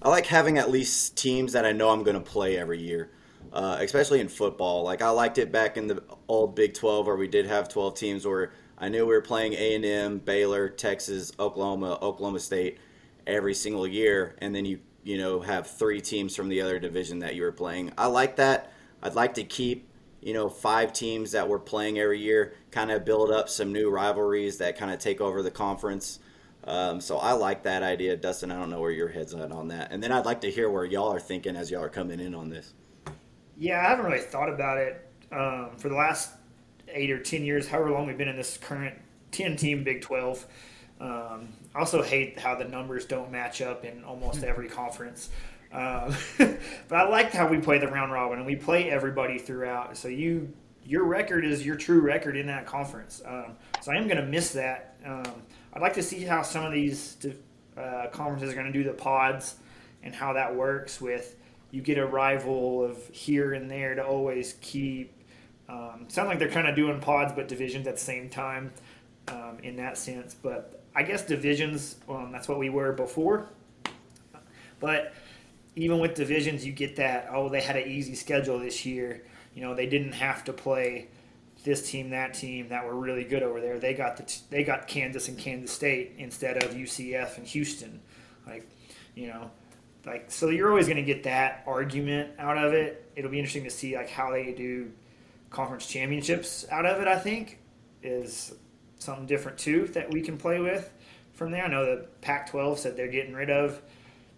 I 0.00 0.08
like 0.08 0.24
having 0.24 0.56
at 0.56 0.70
least 0.70 1.18
teams 1.18 1.52
that 1.52 1.66
I 1.66 1.72
know 1.72 1.90
I'm 1.90 2.02
going 2.02 2.16
to 2.16 2.20
play 2.20 2.56
every 2.56 2.80
year 2.80 3.10
uh, 3.52 3.78
especially 3.80 4.20
in 4.20 4.28
football. 4.28 4.82
Like 4.82 5.02
I 5.02 5.10
liked 5.10 5.38
it 5.38 5.52
back 5.52 5.76
in 5.76 5.86
the 5.86 6.02
old 6.28 6.54
Big 6.54 6.74
12 6.74 7.06
where 7.06 7.16
we 7.16 7.28
did 7.28 7.46
have 7.46 7.68
12 7.68 7.94
teams 7.94 8.26
where 8.26 8.52
I 8.78 8.88
knew 8.88 9.06
we 9.06 9.14
were 9.14 9.20
playing 9.20 9.52
A&M, 9.54 10.18
Baylor, 10.18 10.68
Texas, 10.68 11.32
Oklahoma, 11.38 11.98
Oklahoma 12.00 12.40
State 12.40 12.78
every 13.26 13.54
single 13.54 13.86
year 13.86 14.34
and 14.38 14.54
then 14.54 14.64
you 14.64 14.80
you 15.04 15.18
know 15.18 15.40
have 15.40 15.66
three 15.66 16.00
teams 16.00 16.34
from 16.34 16.48
the 16.48 16.60
other 16.60 16.78
division 16.78 17.20
that 17.20 17.34
you 17.34 17.42
were 17.42 17.52
playing. 17.52 17.92
I 17.98 18.06
like 18.06 18.36
that. 18.36 18.72
I'd 19.02 19.14
like 19.14 19.34
to 19.34 19.44
keep 19.44 19.88
you 20.20 20.32
know 20.32 20.48
five 20.48 20.92
teams 20.92 21.32
that 21.32 21.48
we're 21.48 21.58
playing 21.58 21.98
every 21.98 22.20
year, 22.20 22.54
kind 22.70 22.90
of 22.90 23.04
build 23.04 23.30
up 23.30 23.48
some 23.48 23.72
new 23.72 23.90
rivalries 23.90 24.58
that 24.58 24.78
kind 24.78 24.92
of 24.92 24.98
take 24.98 25.20
over 25.20 25.42
the 25.42 25.50
conference. 25.50 26.20
Um, 26.64 27.00
so 27.00 27.18
I 27.18 27.32
like 27.32 27.64
that 27.64 27.82
idea, 27.82 28.16
Dustin. 28.16 28.52
I 28.52 28.58
don't 28.58 28.70
know 28.70 28.80
where 28.80 28.92
your 28.92 29.08
head's 29.08 29.34
at 29.34 29.50
on 29.50 29.68
that, 29.68 29.90
and 29.90 30.02
then 30.02 30.12
I'd 30.12 30.24
like 30.24 30.42
to 30.42 30.50
hear 30.50 30.70
where 30.70 30.84
y'all 30.84 31.12
are 31.12 31.20
thinking 31.20 31.56
as 31.56 31.70
y'all 31.70 31.82
are 31.82 31.88
coming 31.88 32.20
in 32.20 32.34
on 32.34 32.48
this. 32.50 32.72
Yeah, 33.58 33.78
I 33.80 33.90
haven't 33.90 34.06
really 34.06 34.20
thought 34.20 34.48
about 34.48 34.78
it 34.78 35.08
um, 35.30 35.70
for 35.76 35.88
the 35.88 35.94
last 35.94 36.32
eight 36.88 37.10
or 37.10 37.18
ten 37.18 37.44
years, 37.44 37.68
however 37.68 37.90
long 37.90 38.06
we've 38.06 38.18
been 38.18 38.28
in 38.28 38.36
this 38.36 38.56
current 38.56 38.96
ten-team 39.30 39.84
Big 39.84 40.02
Twelve. 40.02 40.44
Um, 41.00 41.48
I 41.74 41.80
also 41.80 42.02
hate 42.02 42.38
how 42.38 42.54
the 42.54 42.64
numbers 42.64 43.06
don't 43.06 43.30
match 43.32 43.60
up 43.60 43.84
in 43.84 44.04
almost 44.04 44.44
every 44.44 44.68
conference. 44.68 45.30
Um, 45.72 46.14
but 46.38 46.96
I 46.96 47.08
like 47.08 47.32
how 47.32 47.48
we 47.48 47.58
play 47.58 47.78
the 47.78 47.88
round 47.88 48.12
robin 48.12 48.38
and 48.38 48.46
we 48.46 48.56
play 48.56 48.90
everybody 48.90 49.38
throughout. 49.38 49.96
So 49.96 50.08
you, 50.08 50.52
your 50.84 51.04
record 51.04 51.44
is 51.44 51.64
your 51.64 51.76
true 51.76 52.00
record 52.00 52.36
in 52.36 52.46
that 52.46 52.66
conference. 52.66 53.20
Um, 53.26 53.56
so 53.80 53.90
I 53.90 53.96
am 53.96 54.06
going 54.06 54.18
to 54.18 54.26
miss 54.26 54.52
that. 54.52 54.96
Um, 55.04 55.24
I'd 55.72 55.82
like 55.82 55.94
to 55.94 56.02
see 56.02 56.22
how 56.22 56.42
some 56.42 56.64
of 56.64 56.72
these 56.72 57.16
uh, 57.76 58.06
conferences 58.12 58.50
are 58.50 58.54
going 58.54 58.66
to 58.66 58.72
do 58.72 58.84
the 58.84 58.92
pods 58.92 59.56
and 60.04 60.14
how 60.14 60.34
that 60.34 60.54
works 60.54 61.00
with 61.00 61.36
you 61.72 61.80
get 61.80 61.98
a 61.98 62.06
rival 62.06 62.84
of 62.84 63.08
here 63.08 63.54
and 63.54 63.68
there 63.68 63.96
to 63.96 64.04
always 64.04 64.54
keep. 64.60 65.12
Um, 65.68 66.04
sound 66.08 66.28
like 66.28 66.38
they're 66.38 66.50
kind 66.50 66.68
of 66.68 66.76
doing 66.76 67.00
pods 67.00 67.32
but 67.34 67.48
divisions 67.48 67.86
at 67.86 67.94
the 67.94 68.00
same 68.00 68.28
time 68.28 68.72
um, 69.28 69.58
in 69.62 69.76
that 69.76 69.96
sense. 69.96 70.34
But 70.34 70.84
I 70.94 71.02
guess 71.02 71.24
divisions, 71.24 71.96
um, 72.08 72.30
that's 72.30 72.46
what 72.46 72.58
we 72.58 72.68
were 72.68 72.92
before. 72.92 73.48
But 74.78 75.14
even 75.74 75.98
with 75.98 76.14
divisions, 76.14 76.66
you 76.66 76.72
get 76.72 76.96
that, 76.96 77.28
oh, 77.32 77.48
they 77.48 77.62
had 77.62 77.76
an 77.76 77.88
easy 77.88 78.14
schedule 78.14 78.58
this 78.58 78.84
year. 78.84 79.24
You 79.54 79.62
know, 79.62 79.74
they 79.74 79.86
didn't 79.86 80.12
have 80.12 80.44
to 80.44 80.52
play 80.52 81.08
this 81.64 81.90
team, 81.90 82.10
that 82.10 82.34
team 82.34 82.68
that 82.68 82.84
were 82.84 82.94
really 82.94 83.24
good 83.24 83.42
over 83.42 83.60
there. 83.60 83.78
They 83.78 83.94
got 83.94 84.16
the 84.16 84.24
t- 84.24 84.42
they 84.50 84.64
got 84.64 84.88
Kansas 84.88 85.28
and 85.28 85.38
Kansas 85.38 85.70
State 85.70 86.14
instead 86.18 86.62
of 86.62 86.72
UCF 86.72 87.38
and 87.38 87.46
Houston. 87.46 88.00
Like, 88.46 88.68
you 89.14 89.28
know, 89.28 89.50
like 90.04 90.30
so 90.30 90.48
you're 90.48 90.68
always 90.68 90.86
going 90.86 90.96
to 90.96 91.02
get 91.02 91.24
that 91.24 91.62
argument 91.66 92.30
out 92.38 92.58
of 92.58 92.72
it. 92.72 93.10
It'll 93.14 93.30
be 93.30 93.38
interesting 93.38 93.64
to 93.64 93.70
see 93.70 93.94
like 93.96 94.10
how 94.10 94.30
they 94.30 94.52
do 94.52 94.90
conference 95.50 95.86
championships 95.86 96.66
out 96.70 96.86
of 96.86 97.00
it. 97.00 97.08
I 97.08 97.18
think 97.18 97.58
is 98.02 98.54
something 98.98 99.26
different 99.26 99.58
too 99.58 99.86
that 99.88 100.10
we 100.10 100.20
can 100.20 100.36
play 100.36 100.60
with 100.60 100.90
from 101.32 101.50
there. 101.50 101.64
I 101.64 101.68
know 101.68 101.84
the 101.84 102.06
Pac-12 102.20 102.78
said 102.78 102.96
they're 102.96 103.08
getting 103.08 103.34
rid 103.34 103.50
of 103.50 103.80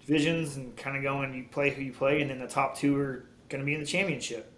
divisions 0.00 0.56
and 0.56 0.76
kind 0.76 0.96
of 0.96 1.02
going 1.02 1.34
you 1.34 1.44
play 1.50 1.70
who 1.70 1.82
you 1.82 1.92
play, 1.92 2.20
and 2.20 2.30
then 2.30 2.38
the 2.38 2.46
top 2.46 2.76
two 2.76 2.96
are 2.98 3.24
going 3.48 3.60
to 3.60 3.66
be 3.66 3.74
in 3.74 3.80
the 3.80 3.86
championship. 3.86 4.50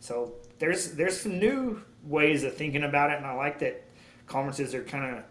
So 0.00 0.34
there's 0.58 0.92
there's 0.92 1.20
some 1.20 1.38
new 1.38 1.82
ways 2.04 2.44
of 2.44 2.56
thinking 2.56 2.84
about 2.84 3.10
it, 3.10 3.18
and 3.18 3.26
I 3.26 3.34
like 3.34 3.58
that 3.60 3.84
conferences 4.26 4.74
are 4.74 4.84
kind 4.84 5.16
of 5.16 5.24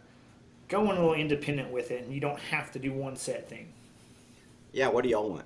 going 0.67 0.97
a 0.97 0.99
little 0.99 1.13
independent 1.13 1.71
with 1.71 1.91
it, 1.91 2.03
and 2.03 2.13
you 2.13 2.19
don't 2.19 2.39
have 2.39 2.71
to 2.73 2.79
do 2.79 2.93
one 2.93 3.15
set 3.15 3.49
thing. 3.49 3.73
Yeah, 4.72 4.88
what 4.88 5.03
do 5.03 5.10
y'all 5.10 5.30
want? 5.30 5.45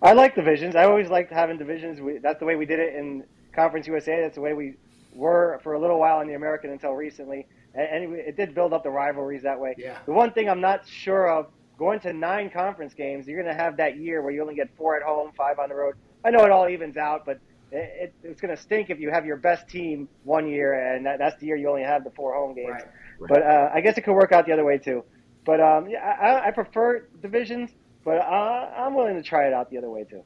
I 0.00 0.12
like 0.12 0.34
divisions. 0.34 0.74
I 0.74 0.84
always 0.84 1.08
liked 1.08 1.32
having 1.32 1.58
divisions. 1.58 2.00
We, 2.00 2.18
that's 2.18 2.40
the 2.40 2.44
way 2.44 2.56
we 2.56 2.66
did 2.66 2.80
it 2.80 2.94
in 2.94 3.24
Conference 3.54 3.86
USA. 3.86 4.20
That's 4.20 4.34
the 4.34 4.40
way 4.40 4.52
we 4.52 4.74
were 5.14 5.60
for 5.62 5.74
a 5.74 5.80
little 5.80 5.98
while 5.98 6.20
in 6.20 6.28
the 6.28 6.34
American 6.34 6.70
until 6.70 6.92
recently. 6.92 7.46
And, 7.74 8.04
and 8.04 8.14
it 8.16 8.36
did 8.36 8.54
build 8.54 8.72
up 8.72 8.82
the 8.82 8.90
rivalries 8.90 9.42
that 9.42 9.58
way. 9.58 9.74
Yeah. 9.78 9.98
The 10.06 10.12
one 10.12 10.32
thing 10.32 10.48
I'm 10.48 10.60
not 10.60 10.86
sure 10.86 11.30
of 11.30 11.46
going 11.78 12.00
to 12.00 12.12
nine 12.12 12.50
conference 12.50 12.94
games, 12.94 13.26
you're 13.26 13.40
going 13.40 13.54
to 13.54 13.60
have 13.60 13.76
that 13.76 13.96
year 13.96 14.22
where 14.22 14.32
you 14.32 14.42
only 14.42 14.54
get 14.54 14.68
four 14.76 14.96
at 14.96 15.02
home, 15.02 15.32
five 15.36 15.58
on 15.58 15.68
the 15.68 15.74
road. 15.74 15.94
I 16.24 16.30
know 16.30 16.44
it 16.44 16.50
all 16.50 16.68
evens 16.68 16.96
out, 16.96 17.24
but 17.24 17.38
it, 17.70 18.12
it, 18.12 18.14
it's 18.24 18.40
going 18.40 18.54
to 18.54 18.60
stink 18.60 18.90
if 18.90 18.98
you 18.98 19.10
have 19.10 19.24
your 19.24 19.36
best 19.36 19.68
team 19.68 20.08
one 20.24 20.48
year 20.48 20.94
and 20.94 21.06
that, 21.06 21.18
that's 21.18 21.40
the 21.40 21.46
year 21.46 21.56
you 21.56 21.68
only 21.68 21.82
have 21.82 22.02
the 22.04 22.10
four 22.10 22.34
home 22.34 22.54
games. 22.54 22.70
Right. 22.70 22.84
Right. 23.20 23.28
But 23.28 23.42
uh, 23.42 23.70
I 23.72 23.80
guess 23.80 23.96
it 23.96 24.02
could 24.02 24.14
work 24.14 24.32
out 24.32 24.46
the 24.46 24.52
other 24.52 24.64
way 24.64 24.78
too. 24.78 25.04
But 25.44 25.60
um, 25.60 25.88
yeah, 25.88 26.16
I, 26.20 26.48
I 26.48 26.50
prefer 26.50 27.06
divisions, 27.20 27.70
but 28.04 28.18
uh, 28.18 28.70
I'm 28.76 28.94
willing 28.94 29.16
to 29.16 29.22
try 29.22 29.46
it 29.46 29.52
out 29.52 29.70
the 29.70 29.78
other 29.78 29.90
way 29.90 30.04
too. 30.04 30.22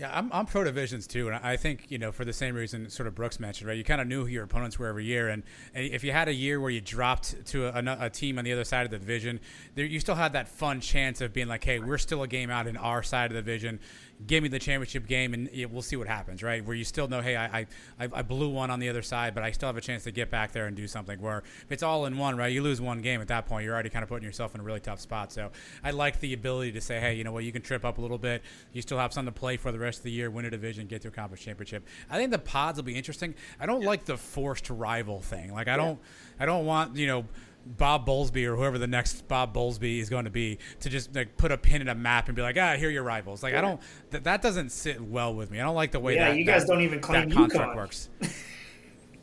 Yeah, 0.00 0.10
I'm, 0.16 0.30
I'm 0.32 0.46
pro 0.46 0.64
divisions 0.64 1.06
too, 1.06 1.28
and 1.28 1.36
I 1.36 1.58
think 1.58 1.90
you 1.90 1.98
know 1.98 2.10
for 2.10 2.24
the 2.24 2.32
same 2.32 2.54
reason 2.54 2.88
sort 2.88 3.06
of 3.06 3.14
Brooks 3.14 3.38
mentioned, 3.38 3.68
right? 3.68 3.76
You 3.76 3.84
kind 3.84 4.00
of 4.00 4.06
knew 4.06 4.22
who 4.22 4.28
your 4.28 4.44
opponents 4.44 4.78
were 4.78 4.86
every 4.86 5.04
year, 5.04 5.28
and, 5.28 5.42
and 5.74 5.92
if 5.92 6.02
you 6.02 6.10
had 6.10 6.26
a 6.26 6.32
year 6.32 6.58
where 6.58 6.70
you 6.70 6.80
dropped 6.80 7.44
to 7.48 7.66
a, 7.66 8.06
a, 8.06 8.08
team 8.08 8.38
on 8.38 8.44
the 8.44 8.52
other 8.54 8.64
side 8.64 8.86
of 8.86 8.90
the 8.90 8.98
division, 8.98 9.40
there, 9.74 9.84
you 9.84 10.00
still 10.00 10.14
had 10.14 10.32
that 10.32 10.48
fun 10.48 10.80
chance 10.80 11.20
of 11.20 11.34
being 11.34 11.48
like, 11.48 11.62
hey, 11.62 11.80
we're 11.80 11.98
still 11.98 12.22
a 12.22 12.28
game 12.28 12.48
out 12.48 12.66
in 12.66 12.78
our 12.78 13.02
side 13.02 13.30
of 13.30 13.34
the 13.34 13.42
division 13.42 13.78
give 14.26 14.42
me 14.42 14.48
the 14.48 14.58
championship 14.58 15.06
game 15.06 15.34
and 15.34 15.48
we'll 15.70 15.82
see 15.82 15.96
what 15.96 16.06
happens, 16.06 16.42
right? 16.42 16.64
Where 16.64 16.76
you 16.76 16.84
still 16.84 17.08
know, 17.08 17.20
hey, 17.20 17.36
I, 17.36 17.66
I, 17.98 18.08
I 18.12 18.22
blew 18.22 18.48
one 18.48 18.70
on 18.70 18.80
the 18.80 18.88
other 18.88 19.02
side, 19.02 19.34
but 19.34 19.42
I 19.42 19.50
still 19.50 19.68
have 19.68 19.76
a 19.76 19.80
chance 19.80 20.04
to 20.04 20.10
get 20.10 20.30
back 20.30 20.52
there 20.52 20.66
and 20.66 20.76
do 20.76 20.86
something. 20.86 21.20
Where 21.20 21.38
if 21.38 21.72
it's 21.72 21.82
all 21.82 22.06
in 22.06 22.18
one, 22.18 22.36
right, 22.36 22.52
you 22.52 22.62
lose 22.62 22.80
one 22.80 23.00
game 23.00 23.20
at 23.20 23.28
that 23.28 23.46
point, 23.46 23.64
you're 23.64 23.74
already 23.74 23.88
kind 23.88 24.02
of 24.02 24.08
putting 24.08 24.24
yourself 24.24 24.54
in 24.54 24.60
a 24.60 24.64
really 24.64 24.80
tough 24.80 25.00
spot. 25.00 25.32
So 25.32 25.50
I 25.82 25.90
like 25.90 26.20
the 26.20 26.32
ability 26.34 26.72
to 26.72 26.80
say, 26.80 27.00
hey, 27.00 27.14
you 27.14 27.24
know 27.24 27.32
what, 27.32 27.44
you 27.44 27.52
can 27.52 27.62
trip 27.62 27.84
up 27.84 27.98
a 27.98 28.00
little 28.00 28.18
bit. 28.18 28.42
You 28.72 28.82
still 28.82 28.98
have 28.98 29.12
something 29.12 29.32
to 29.32 29.38
play 29.38 29.56
for 29.56 29.72
the 29.72 29.78
rest 29.78 29.98
of 29.98 30.04
the 30.04 30.12
year, 30.12 30.30
win 30.30 30.44
a 30.44 30.50
division, 30.50 30.86
get 30.86 31.02
to 31.02 31.08
a 31.08 31.10
conference 31.10 31.42
championship. 31.42 31.86
I 32.10 32.18
think 32.18 32.30
the 32.30 32.38
pods 32.38 32.76
will 32.76 32.84
be 32.84 32.96
interesting. 32.96 33.34
I 33.58 33.66
don't 33.66 33.84
like 33.84 34.04
the 34.04 34.16
forced 34.16 34.68
rival 34.70 35.20
thing. 35.20 35.52
Like 35.52 35.68
I 35.68 35.76
don't, 35.76 35.98
I 36.38 36.46
don't 36.46 36.66
want 36.66 36.96
you 36.96 37.06
know 37.06 37.24
Bob 37.66 38.06
Bowlesby 38.06 38.44
or 38.46 38.56
whoever 38.56 38.78
the 38.78 38.86
next 38.86 39.26
Bob 39.28 39.54
Bowlesby 39.54 40.00
is 40.00 40.08
going 40.08 40.24
to 40.24 40.30
be 40.30 40.58
to 40.80 40.88
just 40.88 41.14
like 41.14 41.36
put 41.36 41.52
a 41.52 41.58
pin 41.58 41.80
in 41.80 41.88
a 41.88 41.94
map 41.94 42.28
and 42.28 42.36
be 42.36 42.42
like, 42.42 42.56
ah, 42.58 42.76
here 42.76 42.88
are 42.88 42.92
your 42.92 43.02
rivals. 43.02 43.42
Like 43.42 43.54
I 43.54 43.60
don't 43.60 43.80
that 44.10 44.24
that 44.24 44.42
doesn't 44.42 44.70
sit 44.70 45.00
well 45.00 45.34
with 45.34 45.50
me. 45.50 45.60
I 45.60 45.64
don't 45.64 45.74
like 45.74 45.92
the 45.92 46.00
way 46.00 46.14
yeah, 46.14 46.30
that 46.30 46.36
you 46.36 46.44
guys 46.44 46.62
that, 46.62 46.72
don't 46.72 46.82
even 46.82 47.00
claim 47.00 47.28
that 47.28 47.34
contract 47.34 47.72
UConn. 47.72 47.76
works. 47.76 48.08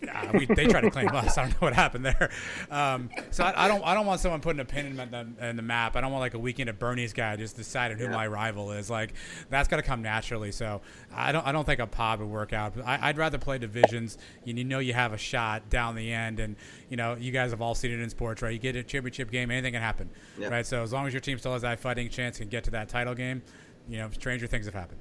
Uh, 0.01 0.31
we, 0.33 0.45
they 0.45 0.67
try 0.67 0.79
to 0.81 0.91
claim 0.91 1.07
us. 1.09 1.37
I 1.37 1.43
don't 1.43 1.51
know 1.53 1.57
what 1.59 1.73
happened 1.73 2.05
there. 2.05 2.29
Um, 2.69 3.09
so 3.31 3.43
I, 3.43 3.65
I, 3.65 3.67
don't. 3.67 3.83
I 3.83 3.93
don't 3.93 4.05
want 4.05 4.19
someone 4.19 4.41
putting 4.41 4.59
a 4.59 4.65
pin 4.65 4.85
in 4.85 4.95
the, 4.95 5.47
in 5.49 5.55
the, 5.55 5.61
map. 5.61 5.95
I 5.95 6.01
don't 6.01 6.11
want 6.11 6.21
like 6.21 6.33
a 6.35 6.39
weekend 6.39 6.69
at 6.69 6.77
Bernie's 6.77 7.13
guy 7.13 7.35
just 7.35 7.55
deciding 7.55 7.97
who 7.97 8.05
Yeah. 8.05 8.11
my 8.11 8.27
rival 8.27 8.71
is. 8.71 8.89
Like 8.89 9.13
that's 9.49 9.67
got 9.67 9.77
to 9.77 9.81
come 9.81 10.01
naturally. 10.01 10.51
So 10.51 10.81
I 11.13 11.31
don't. 11.31 11.45
I 11.47 11.51
don't 11.51 11.65
think 11.65 11.79
a 11.79 11.87
pod 11.87 12.19
would 12.19 12.29
work 12.29 12.53
out. 12.53 12.73
I, 12.85 13.09
I'd 13.09 13.17
rather 13.17 13.37
play 13.37 13.57
divisions. 13.57 14.17
You, 14.43 14.53
you 14.53 14.63
know 14.63 14.79
you 14.79 14.93
have 14.93 15.13
a 15.13 15.17
shot 15.17 15.69
down 15.69 15.95
the 15.95 16.11
end, 16.11 16.39
and 16.39 16.55
you 16.89 16.97
know 16.97 17.15
you 17.15 17.31
guys 17.31 17.51
have 17.51 17.61
all 17.61 17.73
seen 17.75 17.91
it 17.91 17.99
in 17.99 18.09
sports, 18.09 18.41
right? 18.41 18.53
You 18.53 18.59
get 18.59 18.75
a 18.75 18.83
championship 18.83 19.31
game, 19.31 19.49
anything 19.49 19.73
can 19.73 19.81
happen, 19.81 20.09
Yeah. 20.37 20.49
right? 20.49 20.65
So 20.65 20.83
as 20.83 20.93
long 20.93 21.07
as 21.07 21.13
your 21.13 21.21
team 21.21 21.39
still 21.39 21.53
has 21.53 21.63
that 21.63 21.79
fighting 21.79 22.09
chance 22.09 22.39
and 22.39 22.49
get 22.51 22.63
to 22.65 22.71
that 22.71 22.89
title 22.89 23.15
game, 23.15 23.41
you 23.89 23.97
know, 23.97 24.09
stranger 24.11 24.47
things 24.47 24.65
have 24.65 24.75
happened. 24.75 24.99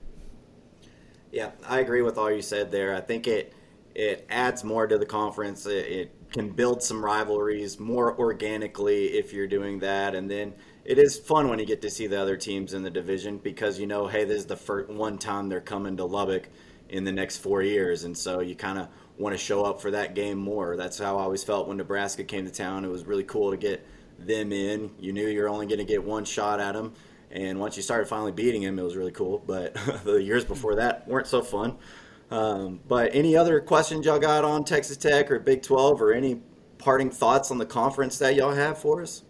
Yeah, 1.32 1.51
I 1.68 1.81
agree 1.81 2.02
with 2.02 2.16
all 2.16 2.31
you 2.31 2.40
said 2.40 2.70
there. 2.70 2.94
I 2.94 3.01
think 3.01 3.27
it 3.27 3.52
it 3.97 4.27
adds 4.28 4.62
more 4.62 4.86
to 4.86 4.98
the 4.98 5.06
conference. 5.06 5.64
It, 5.64 5.86
it 5.86 6.31
can 6.31 6.51
build 6.51 6.82
some 6.82 7.02
rivalries 7.02 7.81
more 7.81 8.18
organically 8.18 9.06
if 9.06 9.32
you're 9.32 9.47
doing 9.47 9.78
that, 9.78 10.14
and 10.14 10.31
then 10.31 10.52
it 10.85 10.98
is 10.98 11.18
fun 11.18 11.48
when 11.48 11.59
you 11.59 11.64
get 11.64 11.81
to 11.81 11.89
see 11.89 12.06
the 12.06 12.20
other 12.20 12.36
teams 12.36 12.74
in 12.74 12.82
the 12.82 12.90
division 12.90 13.39
because 13.39 13.81
you 13.81 13.86
know, 13.86 14.06
hey, 14.06 14.24
this 14.24 14.36
is 14.36 14.47
the 14.47 14.56
first 14.56 14.90
one 14.90 15.16
time 15.16 15.48
they're 15.48 15.62
coming 15.62 15.97
to 15.97 16.05
Lubbock 16.05 16.51
in 16.90 17.05
the 17.05 17.10
next 17.10 17.39
four 17.39 17.62
years, 17.62 18.05
and 18.05 18.16
so 18.16 18.40
you 18.40 18.55
kind 18.55 18.78
of 18.78 18.89
want 19.16 19.32
to 19.32 19.39
show 19.39 19.64
up 19.64 19.81
for 19.81 19.90
that 19.90 20.14
game 20.14 20.36
more. 20.36 20.77
That's 20.77 20.98
how 20.98 21.16
I 21.16 21.23
always 21.23 21.43
felt 21.43 21.66
when 21.66 21.78
Nebraska 21.78 22.23
came 22.23 22.44
to 22.44 22.52
town. 22.52 22.85
It 22.85 22.89
was 22.89 23.06
really 23.06 23.24
cool 23.24 23.51
to 23.51 23.56
get 23.56 23.86
them 24.18 24.52
in. 24.52 24.90
You 24.98 25.14
knew 25.14 25.27
you're 25.27 25.48
only 25.48 25.64
going 25.64 25.78
to 25.78 25.85
get 25.85 26.05
one 26.05 26.27
shot 26.27 26.60
at 26.60 26.73
them. 26.73 26.93
And 27.31 27.59
once 27.59 27.78
you 27.78 27.82
started 27.82 28.09
finally 28.09 28.32
beating 28.32 28.62
him, 28.62 28.78
it 28.78 28.82
was 28.82 28.94
really 28.94 29.10
cool. 29.10 29.43
But 29.47 29.74
the 30.05 30.23
years 30.23 30.44
before 30.44 30.74
that 30.77 31.09
weren't 31.09 31.27
so 31.27 31.40
fun. 31.40 31.78
Um, 32.31 32.81
but 32.89 33.15
any 33.15 33.36
other 33.36 33.61
questions 33.61 34.05
y'all 34.07 34.19
got 34.19 34.44
on 34.44 34.65
Texas 34.65 34.97
Tech 34.97 35.31
or 35.31 35.39
Big 35.39 35.62
12 35.62 36.03
or 36.03 36.12
any 36.12 36.40
parting 36.78 37.11
thoughts 37.11 37.51
on 37.51 37.59
the 37.59 37.66
conference 37.66 38.19
that 38.19 38.35
y'all 38.35 38.53
have 38.55 38.78
for 38.78 39.01
us? 39.03 39.23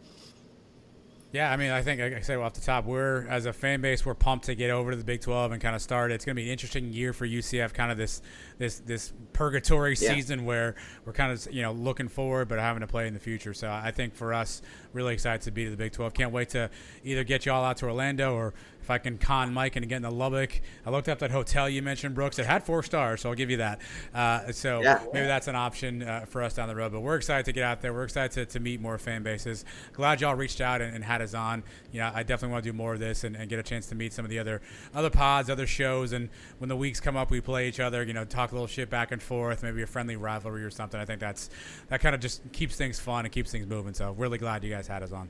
Yeah, 1.33 1.53
I 1.53 1.57
mean, 1.59 1.71
I 1.71 1.83
think, 1.83 2.01
like 2.01 2.15
I 2.15 2.21
said 2.21 2.39
off 2.39 2.55
the 2.55 2.63
top, 2.63 2.87
we're 2.87 3.27
as 3.29 3.45
a 3.45 3.53
fan 3.53 3.83
base, 3.83 4.07
we're 4.07 4.15
pumped 4.15 4.47
to 4.47 4.55
get 4.55 4.71
over 4.71 4.93
to 4.93 4.97
the 4.97 5.05
Big 5.05 5.21
12 5.21 5.53
and 5.53 5.61
kind 5.61 5.77
of 5.77 5.83
start. 5.83 6.11
It's 6.11 6.25
going 6.25 6.35
to 6.35 6.41
be 6.41 6.47
an 6.47 6.53
interesting 6.53 6.93
year 6.95 7.13
for 7.13 7.27
UCF, 7.27 7.75
kind 7.75 7.93
of 7.93 7.99
this 7.99 8.23
this 8.57 8.79
this 8.79 9.13
purgatory 9.35 9.97
Yeah. 10.01 10.15
season 10.15 10.47
where 10.47 10.77
we're 11.05 11.13
kind 11.13 11.33
of 11.33 11.47
you 11.53 11.61
know 11.61 11.73
looking 11.73 12.09
forward, 12.09 12.49
but 12.49 12.59
having 12.59 12.81
to 12.81 12.87
play 12.87 13.07
in 13.07 13.13
the 13.13 13.21
future. 13.21 13.53
So 13.53 13.69
I 13.69 13.91
think 13.91 14.15
for 14.15 14.33
us, 14.33 14.63
really 14.95 15.13
excited 15.13 15.43
to 15.43 15.51
be 15.51 15.65
to 15.65 15.71
the 15.71 15.77
Big 15.77 15.93
12. 15.93 16.15
Can't 16.15 16.33
wait 16.33 16.49
to 16.51 16.71
either 17.05 17.23
get 17.25 17.45
y'all 17.45 17.65
out 17.65 17.77
to 17.79 17.87
Orlando 17.87 18.35
or 18.35 18.55
if 18.87 18.91
I 18.93 18.99
can 18.99 19.19
con 19.19 19.53
Mike 19.53 19.75
and 19.75 19.89
get 19.89 19.97
into 19.97 20.11
Lubbock. 20.11 20.61
I 20.87 20.91
looked 20.91 21.09
up 21.09 21.19
that 21.19 21.33
hotel 21.33 21.69
you 21.69 21.83
mentioned, 21.83 22.15
Brooks. 22.15 22.39
It 22.39 22.47
had 22.47 22.63
four 22.63 22.85
stars, 22.85 23.21
so 23.21 23.31
I'll 23.31 23.35
give 23.35 23.51
you 23.51 23.57
that. 23.57 23.81
Uh, 24.15 24.53
so 24.53 24.81
Yeah. 24.81 25.05
maybe 25.13 25.27
that's 25.27 25.49
an 25.49 25.57
option 25.57 26.05
uh, 26.05 26.21
for 26.29 26.41
us 26.41 26.55
down 26.55 26.69
the 26.69 26.77
road. 26.77 26.93
But 26.93 27.01
we're 27.01 27.17
excited 27.17 27.45
to 27.47 27.53
get 27.53 27.65
out 27.65 27.81
there. 27.81 27.93
We're 27.93 28.05
excited 28.05 28.31
to, 28.35 28.47
to 28.47 28.61
meet 28.61 28.81
more 28.81 28.97
fan 28.97 29.25
bases. 29.25 29.65
Glad 29.93 30.21
y'all 30.21 30.37
reached 30.37 30.61
out 30.61 30.81
and, 30.81 30.95
and 30.95 31.03
had 31.03 31.21
us 31.21 31.35
on. 31.35 31.65
You 31.91 31.99
know, 31.99 32.13
I 32.15 32.23
definitely 32.23 32.53
want 32.53 32.63
to 32.65 32.71
do 32.71 32.77
more 32.77 32.95
of 32.95 33.01
this 33.01 33.25
and, 33.25 33.35
and 33.35 33.49
get 33.51 33.59
a 33.59 33.65
chance 33.65 33.89
to 33.89 33.97
meet 33.97 34.13
some 34.13 34.25
of 34.25 34.31
the 34.31 34.39
other 34.39 34.63
other 34.95 35.11
pods, 35.11 35.51
other 35.51 35.67
shows. 35.67 36.13
And 36.13 36.29
when 36.59 36.69
the 36.69 36.77
weeks 36.77 37.01
come 37.01 37.17
up, 37.17 37.33
we 37.33 37.41
play 37.41 37.67
each 37.67 37.81
other. 37.81 38.05
You 38.05 38.13
know, 38.13 38.25
talk 38.25 38.53
a 38.53 38.55
little 38.55 38.69
shit 38.69 38.89
back 38.89 39.11
and 39.11 39.21
forth. 39.21 39.65
Maybe 39.65 39.83
a 39.83 39.87
friendly 39.89 40.15
rivalry 40.15 40.63
or 40.63 40.71
something. 40.71 41.01
I 41.01 41.05
think 41.05 41.19
that's 41.19 41.51
that 41.89 42.01
kind 42.01 42.15
of 42.15 42.21
just 42.21 42.41
keeps 42.53 42.77
things 42.77 43.01
fun 43.01 43.25
and 43.25 43.33
keeps 43.33 43.51
things 43.51 43.67
moving. 43.67 43.95
So 43.95 44.13
really 44.13 44.39
glad 44.39 44.63
you 44.63 44.71
guys 44.71 44.87
had 44.87 45.03
us 45.03 45.11
on. 45.11 45.29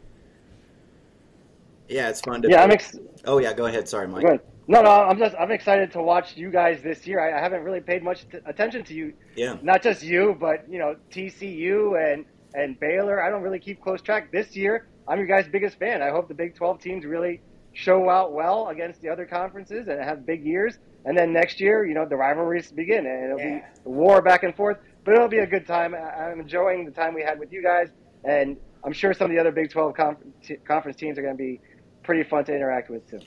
Yeah, 1.89 2.09
it's 2.09 2.21
fun 2.21 2.43
to. 2.43 2.49
Yeah, 2.51 2.63
I'm 2.63 2.71
ex- 2.71 2.99
Oh 3.25 3.39
yeah, 3.39 3.53
go 3.53 3.67
ahead. 3.67 3.89
Sorry, 3.89 4.09
Mike. 4.09 4.25
No, 4.69 4.83
no, 4.83 4.91
I'm 4.91 5.19
just 5.19 5.37
I'm 5.39 5.53
excited 5.53 5.93
to 5.93 6.03
watch 6.03 6.37
you 6.37 6.51
guys 6.51 6.83
this 6.83 7.07
year. 7.07 7.21
I, 7.21 7.39
I 7.39 7.41
haven't 7.41 7.63
really 7.63 7.81
paid 7.81 8.03
much 8.03 8.29
t- 8.29 8.39
attention 8.47 8.83
to 8.85 8.95
you, 8.95 9.13
Yeah. 9.37 9.57
not 9.63 9.83
just 9.83 10.03
you, 10.03 10.37
but 10.41 10.69
you 10.69 10.79
know 10.79 10.97
TCU 11.11 11.97
and 12.13 12.25
And 12.55 12.79
Baylor, 12.81 13.23
I 13.23 13.29
don't 13.31 13.43
really 13.43 13.59
keep 13.61 13.81
close 13.83 14.01
track. 14.03 14.33
This 14.33 14.57
year, 14.57 14.87
I'm 15.07 15.19
your 15.19 15.27
guys' 15.27 15.47
biggest 15.49 15.79
fan. 15.79 16.01
I 16.03 16.11
hope 16.11 16.27
the 16.27 16.35
Big 16.35 16.55
12 16.55 16.81
teams 16.81 17.05
really 17.05 17.41
show 17.75 18.09
out 18.09 18.33
well 18.33 18.69
against 18.69 19.03
the 19.03 19.09
other 19.11 19.27
conferences 19.27 19.89
and 19.89 20.03
have 20.03 20.25
big 20.25 20.43
years. 20.45 20.79
And 21.05 21.17
then 21.17 21.33
next 21.35 21.61
year, 21.61 21.85
you 21.85 21.93
know, 21.95 22.07
the 22.07 22.17
rivalries 22.17 22.73
begin 22.73 23.07
and 23.07 23.25
it'll 23.25 23.39
Yeah. 23.39 23.59
be 23.59 23.91
war 23.91 24.23
back 24.23 24.43
and 24.43 24.55
forth. 24.57 24.79
But 25.05 25.15
it'll 25.15 25.29
be 25.29 25.39
a 25.41 25.47
good 25.47 25.67
time. 25.67 25.95
I'm 25.95 26.41
enjoying 26.41 26.87
the 26.87 26.91
time 26.91 27.13
we 27.15 27.23
had 27.23 27.39
with 27.39 27.53
you 27.53 27.63
guys, 27.63 27.91
and 28.25 28.57
I'm 28.83 28.93
sure 28.95 29.13
some 29.13 29.27
of 29.27 29.31
the 29.31 29.39
other 29.39 29.53
Big 29.53 29.71
12 29.71 29.95
conf- 29.95 30.19
t- 30.43 30.57
conference 30.57 30.97
teams 30.97 31.19
are 31.19 31.23
going 31.23 31.37
to 31.37 31.43
be 31.43 31.61
pretty 32.07 32.23
fun 32.23 32.45
to 32.45 32.55
interact 32.55 32.89
with 32.89 33.09
too. 33.11 33.21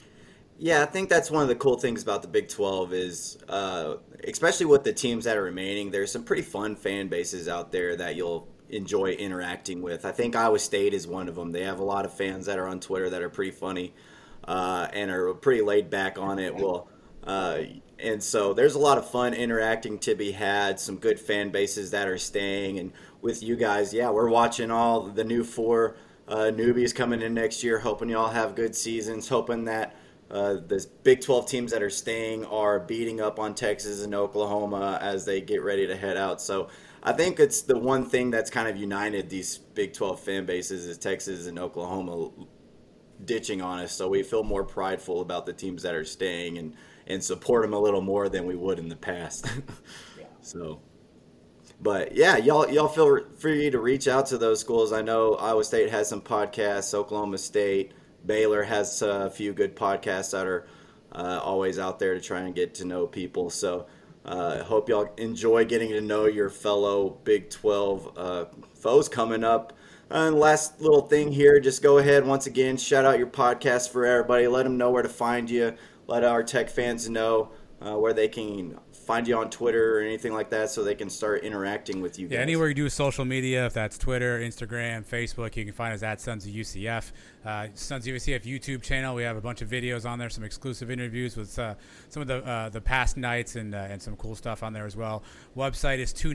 Yeah, 0.58 0.82
I 0.82 0.86
think 0.86 1.10
that's 1.10 1.32
one 1.32 1.44
of 1.44 1.48
the 1.48 1.56
cool 1.56 1.78
things 1.78 2.04
about 2.04 2.22
the 2.22 2.28
Big 2.28 2.50
12 2.50 2.94
is, 2.94 3.38
uh, 3.48 3.96
especially 4.26 4.66
with 4.66 4.84
the 4.84 4.92
teams 4.92 5.24
that 5.24 5.38
are 5.38 5.44
remaining, 5.44 5.92
there's 5.92 6.12
some 6.12 6.24
pretty 6.24 6.42
fun 6.42 6.76
fan 6.76 7.08
bases 7.08 7.48
out 7.48 7.72
there 7.72 7.96
that 7.96 8.16
you'll 8.18 8.48
enjoy 8.70 9.12
interacting 9.12 9.82
with. 9.82 10.04
I 10.04 10.12
think 10.12 10.36
Iowa 10.36 10.60
State 10.60 10.94
is 10.94 11.08
one 11.08 11.30
of 11.30 11.36
them. 11.36 11.54
They 11.54 11.64
have 11.64 11.80
a 11.80 11.84
lot 11.84 12.04
of 12.04 12.14
fans 12.14 12.46
that 12.48 12.60
are 12.60 12.68
on 12.68 12.82
Twitter 12.82 13.10
that 13.10 13.22
are 13.22 13.30
pretty 13.30 13.52
funny 13.52 13.94
uh, 14.44 14.90
and 14.92 15.10
are 15.12 15.34
pretty 15.34 15.62
laid 15.62 15.90
back 15.90 16.18
on 16.18 16.40
it. 16.40 16.54
Well, 16.54 16.90
uh, 17.24 17.60
and 17.98 18.22
so 18.22 18.54
there's 18.54 18.76
a 18.76 18.80
lot 18.80 18.98
of 18.98 19.10
fun 19.10 19.34
interacting 19.34 19.98
to 20.00 20.16
be 20.16 20.32
had. 20.32 20.80
Some 20.80 20.98
good 20.98 21.20
fan 21.20 21.52
bases 21.52 21.92
that 21.92 22.08
are 22.08 22.18
staying, 22.18 22.80
and 22.80 22.92
with 23.22 23.44
you 23.44 23.56
guys, 23.56 23.94
yeah, 23.94 24.10
we're 24.10 24.30
watching 24.30 24.72
all 24.72 25.02
the 25.04 25.24
new 25.24 25.44
four 25.44 25.96
uh, 26.30 26.52
newbies 26.52 26.94
coming 26.94 27.22
in 27.22 27.34
next 27.34 27.64
year. 27.64 27.80
Hoping 27.80 28.10
y'all 28.10 28.30
have 28.30 28.56
good 28.56 28.76
seasons. 28.76 29.28
Hoping 29.28 29.66
that 29.66 29.96
uh, 30.30 30.54
the 30.54 30.86
Big 31.04 31.22
12 31.22 31.48
teams 31.48 31.72
that 31.72 31.82
are 31.82 31.90
staying 31.90 32.46
are 32.46 32.80
beating 32.80 33.20
up 33.20 33.40
on 33.40 33.56
Texas 33.56 34.04
and 34.04 34.14
Oklahoma 34.14 35.00
as 35.02 35.26
they 35.26 35.42
get 35.42 35.64
ready 35.64 35.88
to 35.88 35.96
head 35.98 36.18
out. 36.18 36.40
So 36.40 36.70
I 37.02 37.14
think 37.14 37.40
it's 37.40 37.64
the 37.64 37.78
one 37.78 38.06
thing 38.06 38.30
that's 38.30 38.52
kind 38.52 38.68
of 38.68 38.78
united 38.78 39.30
these 39.30 39.58
Big 39.58 39.94
12 39.94 40.20
fan 40.20 40.46
bases 40.46 40.86
is 40.86 40.98
Texas 41.00 41.48
and 41.48 41.58
Oklahoma 41.58 42.30
ditching 43.26 43.62
on 43.62 43.80
us. 43.80 43.92
So 43.92 44.08
we 44.08 44.22
feel 44.22 44.44
more 44.44 44.64
prideful 44.64 45.22
about 45.22 45.48
the 45.48 45.54
teams 45.54 45.82
that 45.82 45.96
are 45.96 46.06
staying 46.06 46.60
and, 46.60 46.76
and 47.08 47.24
support 47.24 47.64
them 47.64 47.74
a 47.74 47.80
little 47.80 48.02
more 48.02 48.30
than 48.30 48.46
we 48.46 48.56
would 48.56 48.78
in 48.78 48.88
the 48.88 48.96
past. 48.96 49.48
so. 50.42 50.80
But 51.82 52.16
yeah, 52.16 52.38
y'all 52.38 52.70
y'all 52.70 52.90
feel 52.90 53.24
free 53.38 53.70
to 53.70 53.80
reach 53.80 54.08
out 54.08 54.26
to 54.28 54.38
those 54.38 54.60
schools. 54.60 54.92
I 54.92 55.02
know 55.02 55.36
Iowa 55.36 55.64
State 55.64 55.90
has 55.90 56.10
some 56.10 56.22
podcasts. 56.22 56.94
Oklahoma 56.94 57.38
State, 57.38 57.94
Baylor 58.26 58.64
has 58.64 59.02
a 59.02 59.30
few 59.30 59.54
good 59.54 59.76
podcasts 59.76 60.32
that 60.32 60.46
are 60.46 60.68
uh, 61.14 61.40
always 61.42 61.80
out 61.80 62.00
there 62.00 62.14
to 62.14 62.22
try 62.22 62.42
and 62.42 62.54
get 62.54 62.76
to 62.76 62.86
know 62.86 63.08
people. 63.08 63.50
So 63.50 63.88
uh, 64.26 64.64
hope 64.64 64.90
y'all 64.90 65.10
enjoy 65.18 65.66
getting 65.66 65.90
to 65.90 66.02
know 66.02 66.26
your 66.26 66.50
fellow 66.50 67.12
Big 67.24 67.50
12 67.50 68.18
uh, 68.18 68.46
foes 68.76 69.08
coming 69.08 69.44
up. 69.44 69.74
And 70.10 70.36
last 70.36 70.82
little 70.82 71.04
thing 71.04 71.32
here, 71.32 71.60
just 71.60 71.84
go 71.84 72.00
ahead 72.00 72.26
once 72.26 72.48
again, 72.48 72.78
shout 72.78 73.06
out 73.06 73.20
your 73.20 73.28
podcast 73.28 73.92
for 73.92 74.06
everybody. 74.06 74.48
Let 74.48 74.64
them 74.64 74.78
know 74.78 74.90
where 74.90 75.04
to 75.04 75.10
find 75.10 75.50
you. 75.50 75.76
Let 76.08 76.24
our 76.24 76.44
tech 76.44 76.70
fans 76.70 77.10
know 77.10 77.52
uh, 77.80 77.96
where 77.96 78.14
they 78.14 78.28
can 78.28 78.80
find 79.10 79.28
you 79.28 79.36
on 79.36 79.50
Twitter 79.50 79.98
or 79.98 80.02
anything 80.02 80.34
like 80.34 80.52
that, 80.52 80.70
so 80.70 80.84
they 80.84 80.94
can 80.94 81.10
start 81.10 81.44
interacting 81.44 82.00
with 82.00 82.20
you. 82.20 82.28
Yeah, 82.28 82.38
guys. 82.38 82.44
anywhere 82.44 82.68
you 82.68 82.76
do 82.76 82.90
social 82.90 83.26
media, 83.26 83.66
if 83.66 83.74
that's 83.74 83.98
Twitter, 83.98 84.40
Instagram, 84.40 85.04
Facebook, 85.04 85.56
you 85.56 85.66
can 85.66 85.74
find 85.74 85.96
us 85.96 86.04
at 86.04 86.22
Sons 86.22 86.46
of 86.46 86.52
UCF. 86.52 87.12
Uh, 87.46 87.68
Sons 87.74 88.06
UCF 88.06 88.44
YouTube 88.44 88.82
channel, 88.82 89.16
we 89.16 89.24
have 89.24 89.38
a 89.38 89.42
bunch 89.42 89.62
of 89.62 89.70
videos 89.70 90.06
on 90.06 90.20
there, 90.20 90.30
some 90.30 90.44
exclusive 90.44 90.92
interviews 90.92 91.38
with 91.38 91.58
uh, 91.58 91.76
some 92.10 92.22
of 92.22 92.28
the 92.28 92.46
uh, 92.46 92.68
the 92.70 92.82
past 92.82 93.16
Knights 93.16 93.56
and 93.56 93.74
uh, 93.74 93.88
and 93.90 94.02
some 94.02 94.18
cool 94.18 94.36
stuff 94.36 94.62
on 94.62 94.74
there 94.74 94.86
as 94.86 94.98
well. 94.98 95.24
Website 95.56 96.00
is 96.00 96.12
two. 96.12 96.30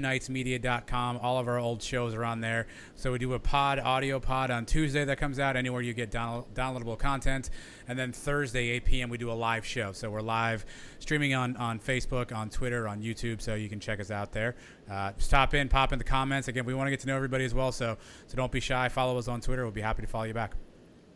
All 0.94 1.38
of 1.38 1.48
our 1.48 1.58
old 1.58 1.82
shows 1.82 2.14
are 2.14 2.24
on 2.24 2.40
there. 2.40 2.66
So 2.96 3.12
we 3.12 3.18
do 3.18 3.34
a 3.34 3.38
pod, 3.38 3.78
audio 3.78 4.18
pod 4.18 4.50
on 4.50 4.64
Tuesday 4.64 5.04
that 5.04 5.18
comes 5.18 5.38
out 5.38 5.56
anywhere 5.56 5.82
you 5.82 5.92
get 5.92 6.10
down, 6.10 6.44
downloadable 6.54 6.98
content, 6.98 7.50
and 7.86 7.98
then 7.98 8.12
Thursday 8.12 8.70
8 8.70 8.84
p.m. 8.84 9.10
we 9.10 9.18
do 9.18 9.30
a 9.30 9.32
live 9.32 9.66
show. 9.66 9.92
So 9.92 10.10
we're 10.10 10.22
live 10.22 10.64
streaming 11.00 11.34
on 11.34 11.56
on 11.56 11.78
Facebook, 11.80 12.34
on 12.34 12.48
Twitter, 12.48 12.88
on 12.88 13.02
YouTube, 13.02 13.42
so 13.42 13.54
you 13.54 13.68
can 13.68 13.78
check 13.78 14.00
us 14.00 14.10
out 14.10 14.32
there. 14.32 14.56
Uh, 14.90 15.12
stop 15.18 15.52
in, 15.52 15.68
pop 15.68 15.92
in 15.92 15.98
the 15.98 16.04
comments. 16.04 16.48
Again, 16.48 16.64
we 16.64 16.74
want 16.74 16.86
to 16.86 16.90
get 16.90 17.00
to 17.00 17.08
know 17.08 17.16
everybody 17.16 17.44
as 17.44 17.52
well, 17.52 17.72
so 17.72 17.98
so 18.26 18.36
don't 18.36 18.52
be 18.52 18.60
shy. 18.60 18.88
Follow 18.88 19.18
us 19.18 19.28
on 19.28 19.42
Twitter. 19.42 19.64
We'll 19.64 19.72
be 19.72 19.82
happy 19.82 20.02
to 20.02 20.08
follow 20.08 20.24
you 20.24 20.34
back. 20.34 20.54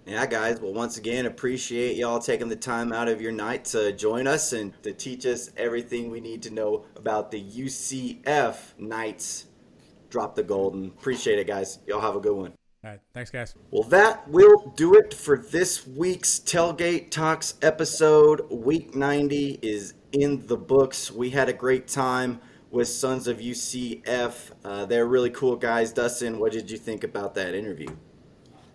Yeah, 0.09 0.25
guys. 0.25 0.59
Well, 0.59 0.73
once 0.73 0.97
again, 0.97 1.27
appreciate 1.27 1.97
y'all 1.97 2.19
taking 2.19 2.49
the 2.49 2.57
time 2.57 2.95
out 2.95 3.09
of 3.09 3.21
your 3.21 3.31
night 3.31 3.67
to 3.67 3.93
join 3.93 4.27
us 4.27 4.55
and 4.55 4.73
to 4.83 4.95
teach 4.95 5.27
us 5.27 5.51
everything 5.55 6.11
we 6.11 6.19
need 6.19 6.43
to 6.45 6.51
know 6.51 6.87
about 6.97 7.31
the 7.31 7.43
UCF 7.43 8.57
Knights. 8.79 9.49
Drop 10.09 10.35
the 10.35 10.43
golden. 10.43 10.87
Appreciate 10.87 11.39
it, 11.39 11.47
guys. 11.47 11.81
Y'all 11.87 12.01
have 12.01 12.17
a 12.17 12.21
good 12.21 12.35
one. 12.35 12.55
All 12.83 12.91
right, 12.93 13.01
thanks, 13.13 13.31
guys. 13.31 13.55
Well, 13.71 13.87
that 13.91 14.27
will 14.31 14.73
do 14.77 14.95
it 14.95 15.13
for 15.13 15.37
this 15.37 15.87
week's 15.87 16.39
Tailgate 16.41 17.11
Talks 17.11 17.57
episode. 17.61 18.51
Week 18.51 18.95
90 18.95 19.59
is 19.61 19.93
in 20.13 20.47
the 20.47 20.57
books. 20.57 21.13
We 21.13 21.29
had 21.29 21.51
a 21.51 21.53
great 21.53 21.87
time 21.87 22.41
with 22.71 22.89
Sons 22.89 23.29
of 23.29 23.41
UCF. 23.41 24.53
Uh, 24.65 24.87
they're 24.87 25.07
really 25.07 25.31
cool 25.31 25.57
guys. 25.57 25.93
Dustin, 25.93 26.39
what 26.39 26.53
did 26.53 26.71
you 26.71 26.79
think 26.79 27.05
about 27.05 27.35
that 27.35 27.55
interview? 27.55 27.89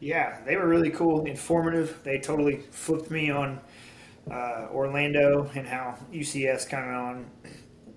Yeah, 0.04 0.42
they 0.46 0.58
were 0.58 0.68
really 0.68 0.90
cool, 0.90 1.24
informative. 1.24 1.98
They 2.04 2.20
totally 2.20 2.58
flipped 2.72 3.10
me 3.10 3.32
on 3.32 3.62
uh, 4.30 4.68
Orlando 4.70 5.50
and 5.56 5.66
how 5.66 5.98
UCF's 6.12 6.66
kind 6.66 6.90
of 6.90 6.94
on 6.94 7.32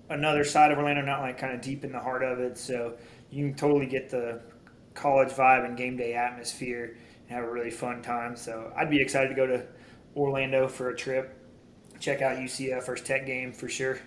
another 0.09 0.45
side 0.45 0.71
of 0.71 0.77
Orlando, 0.77 1.01
not 1.01 1.19
like 1.19 1.37
kind 1.37 1.53
of 1.53 1.59
deep 1.59 1.83
in 1.83 1.91
the 1.91 1.99
heart 1.99 2.23
of 2.23 2.39
it. 2.39 2.57
So 2.57 2.93
you 3.29 3.49
can 3.49 3.57
totally 3.57 3.87
get 3.87 4.09
the 4.09 4.39
college 4.93 5.33
vibe 5.33 5.65
and 5.65 5.75
game 5.75 5.97
day 5.97 6.13
atmosphere 6.13 6.95
and 7.27 7.37
have 7.37 7.43
a 7.43 7.51
really 7.51 7.71
fun 7.71 8.01
time. 8.01 8.37
So 8.37 8.71
I'd 8.77 8.89
be 8.89 9.01
excited 9.01 9.27
to 9.27 9.35
go 9.35 9.45
to 9.45 9.65
Orlando 10.15 10.69
for 10.69 10.91
a 10.91 10.95
trip, 10.95 11.37
check 11.99 12.21
out 12.21 12.37
UCF 12.37 12.83
first 12.83 13.05
Tech 13.05 13.25
game 13.25 13.51
for 13.51 13.67
sure. 13.67 13.99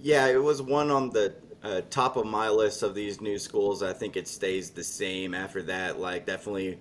Yeah, 0.00 0.28
it 0.28 0.42
was 0.42 0.62
one 0.62 0.90
on 0.90 1.10
the 1.10 1.34
uh, 1.62 1.82
top 1.90 2.16
of 2.16 2.24
my 2.24 2.48
list 2.48 2.82
of 2.82 2.94
these 2.94 3.20
new 3.20 3.38
schools. 3.38 3.82
I 3.82 3.92
think 3.92 4.16
it 4.16 4.26
stays 4.26 4.70
the 4.70 4.84
same 4.84 5.34
after 5.34 5.62
that. 5.64 6.00
Like, 6.00 6.24
definitely 6.24 6.78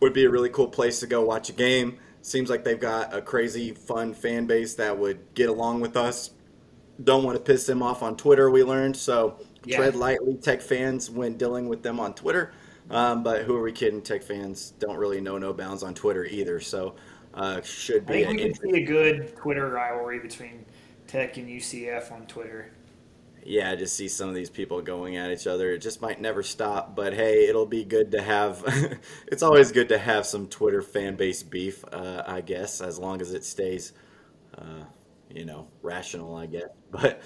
would 0.00 0.12
be 0.12 0.24
a 0.24 0.30
really 0.30 0.50
cool 0.50 0.68
place 0.68 1.00
to 1.00 1.06
go 1.06 1.24
watch 1.24 1.48
a 1.48 1.52
game. 1.52 1.98
Seems 2.22 2.50
like 2.50 2.64
they've 2.64 2.80
got 2.80 3.14
a 3.14 3.22
crazy, 3.22 3.72
fun 3.72 4.12
fan 4.12 4.46
base 4.46 4.74
that 4.74 4.98
would 4.98 5.34
get 5.34 5.48
along 5.48 5.80
with 5.80 5.96
us. 5.96 6.30
Don't 7.02 7.24
want 7.24 7.36
to 7.36 7.42
piss 7.42 7.66
them 7.66 7.82
off 7.82 8.02
on 8.02 8.16
Twitter, 8.16 8.50
we 8.50 8.62
learned. 8.64 8.96
So 8.96 9.38
Yeah. 9.64 9.76
tread 9.78 9.96
lightly, 9.96 10.34
Tech 10.36 10.60
fans, 10.62 11.10
when 11.10 11.36
dealing 11.36 11.68
with 11.68 11.82
them 11.82 12.00
on 12.00 12.14
Twitter. 12.14 12.52
Um, 12.90 13.22
but 13.22 13.42
who 13.42 13.56
are 13.56 13.62
we 13.62 13.72
kidding? 13.72 14.00
Tech 14.00 14.22
fans 14.22 14.72
don't 14.78 14.96
really 14.96 15.20
know 15.20 15.38
no 15.38 15.52
bounds 15.52 15.82
on 15.82 15.94
Twitter 15.94 16.24
either. 16.24 16.60
So 16.60 16.94
uh, 17.34 17.60
should 17.62 18.04
I 18.08 18.12
be 18.12 18.24
think 18.24 18.40
we 18.40 18.44
can 18.44 18.54
see 18.54 18.82
a 18.82 18.84
good 18.84 19.36
Twitter 19.36 19.68
rivalry 19.68 20.18
between 20.18 20.64
Tech 21.06 21.36
and 21.36 21.48
UCF 21.48 22.10
on 22.12 22.26
Twitter. 22.26 22.70
Yeah, 23.46 23.70
I 23.70 23.76
just 23.76 23.96
see 23.96 24.08
some 24.08 24.28
of 24.28 24.34
these 24.34 24.50
people 24.50 24.82
going 24.82 25.16
at 25.16 25.30
each 25.30 25.46
other. 25.46 25.70
It 25.72 25.78
just 25.78 26.02
might 26.02 26.20
never 26.20 26.42
stop. 26.42 26.96
But 26.96 27.14
hey, 27.14 27.46
it'll 27.46 27.66
be 27.66 27.84
good 27.84 28.10
to 28.12 28.22
have. 28.22 28.62
it's 29.28 29.42
always 29.42 29.70
good 29.72 29.88
to 29.90 29.98
have 29.98 30.26
some 30.26 30.48
Twitter 30.48 30.82
fan 30.82 31.14
base 31.16 31.42
beef, 31.42 31.84
uh, 31.92 32.24
I 32.26 32.40
guess, 32.40 32.80
as 32.80 32.98
long 32.98 33.20
as 33.20 33.32
it 33.32 33.44
stays, 33.44 33.92
uh, 34.58 34.84
you 35.30 35.44
know, 35.44 35.68
rational. 35.82 36.36
I 36.36 36.46
guess. 36.46 36.68
But 36.90 37.22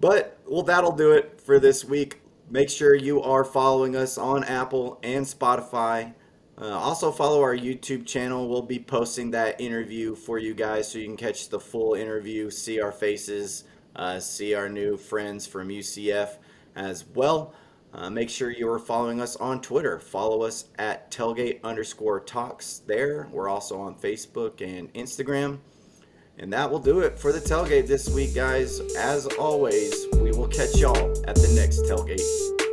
but 0.00 0.38
well, 0.46 0.62
that'll 0.62 0.96
do 0.96 1.12
it 1.12 1.40
for 1.40 1.58
this 1.58 1.84
week. 1.84 2.20
Make 2.48 2.70
sure 2.70 2.94
you 2.94 3.22
are 3.22 3.44
following 3.44 3.94
us 3.94 4.18
on 4.18 4.42
Apple 4.44 4.98
and 5.02 5.24
Spotify. 5.24 6.14
Uh, 6.60 6.70
also, 6.70 7.10
follow 7.12 7.40
our 7.40 7.56
YouTube 7.56 8.06
channel. 8.06 8.48
We'll 8.48 8.62
be 8.62 8.78
posting 8.78 9.30
that 9.30 9.60
interview 9.60 10.14
for 10.14 10.38
you 10.38 10.54
guys 10.54 10.90
so 10.90 10.98
you 10.98 11.06
can 11.06 11.16
catch 11.16 11.48
the 11.48 11.60
full 11.60 11.94
interview, 11.94 12.50
see 12.50 12.80
our 12.80 12.92
faces, 12.92 13.64
uh, 13.96 14.18
see 14.20 14.54
our 14.54 14.68
new 14.68 14.96
friends 14.96 15.46
from 15.46 15.68
UCF 15.68 16.36
as 16.76 17.04
well. 17.14 17.54
Uh, 17.92 18.08
make 18.08 18.30
sure 18.30 18.50
you 18.50 18.70
are 18.70 18.78
following 18.78 19.20
us 19.20 19.36
on 19.36 19.60
Twitter. 19.60 19.98
Follow 19.98 20.42
us 20.42 20.66
at 20.78 21.10
tailgate 21.10 21.62
underscore 21.64 22.20
talks 22.20 22.82
there. 22.86 23.28
We're 23.32 23.48
also 23.48 23.80
on 23.80 23.96
Facebook 23.96 24.60
and 24.60 24.92
Instagram. 24.94 25.58
And 26.38 26.52
that 26.52 26.70
will 26.70 26.78
do 26.78 27.00
it 27.00 27.18
for 27.18 27.32
the 27.32 27.40
tailgate 27.40 27.86
this 27.86 28.08
week, 28.08 28.34
guys. 28.34 28.80
As 28.96 29.26
always, 29.26 30.06
we 30.14 30.30
will 30.30 30.48
catch 30.48 30.76
y'all 30.76 30.96
at 31.28 31.34
the 31.34 31.52
next 31.54 31.80
tailgate. 31.82 32.69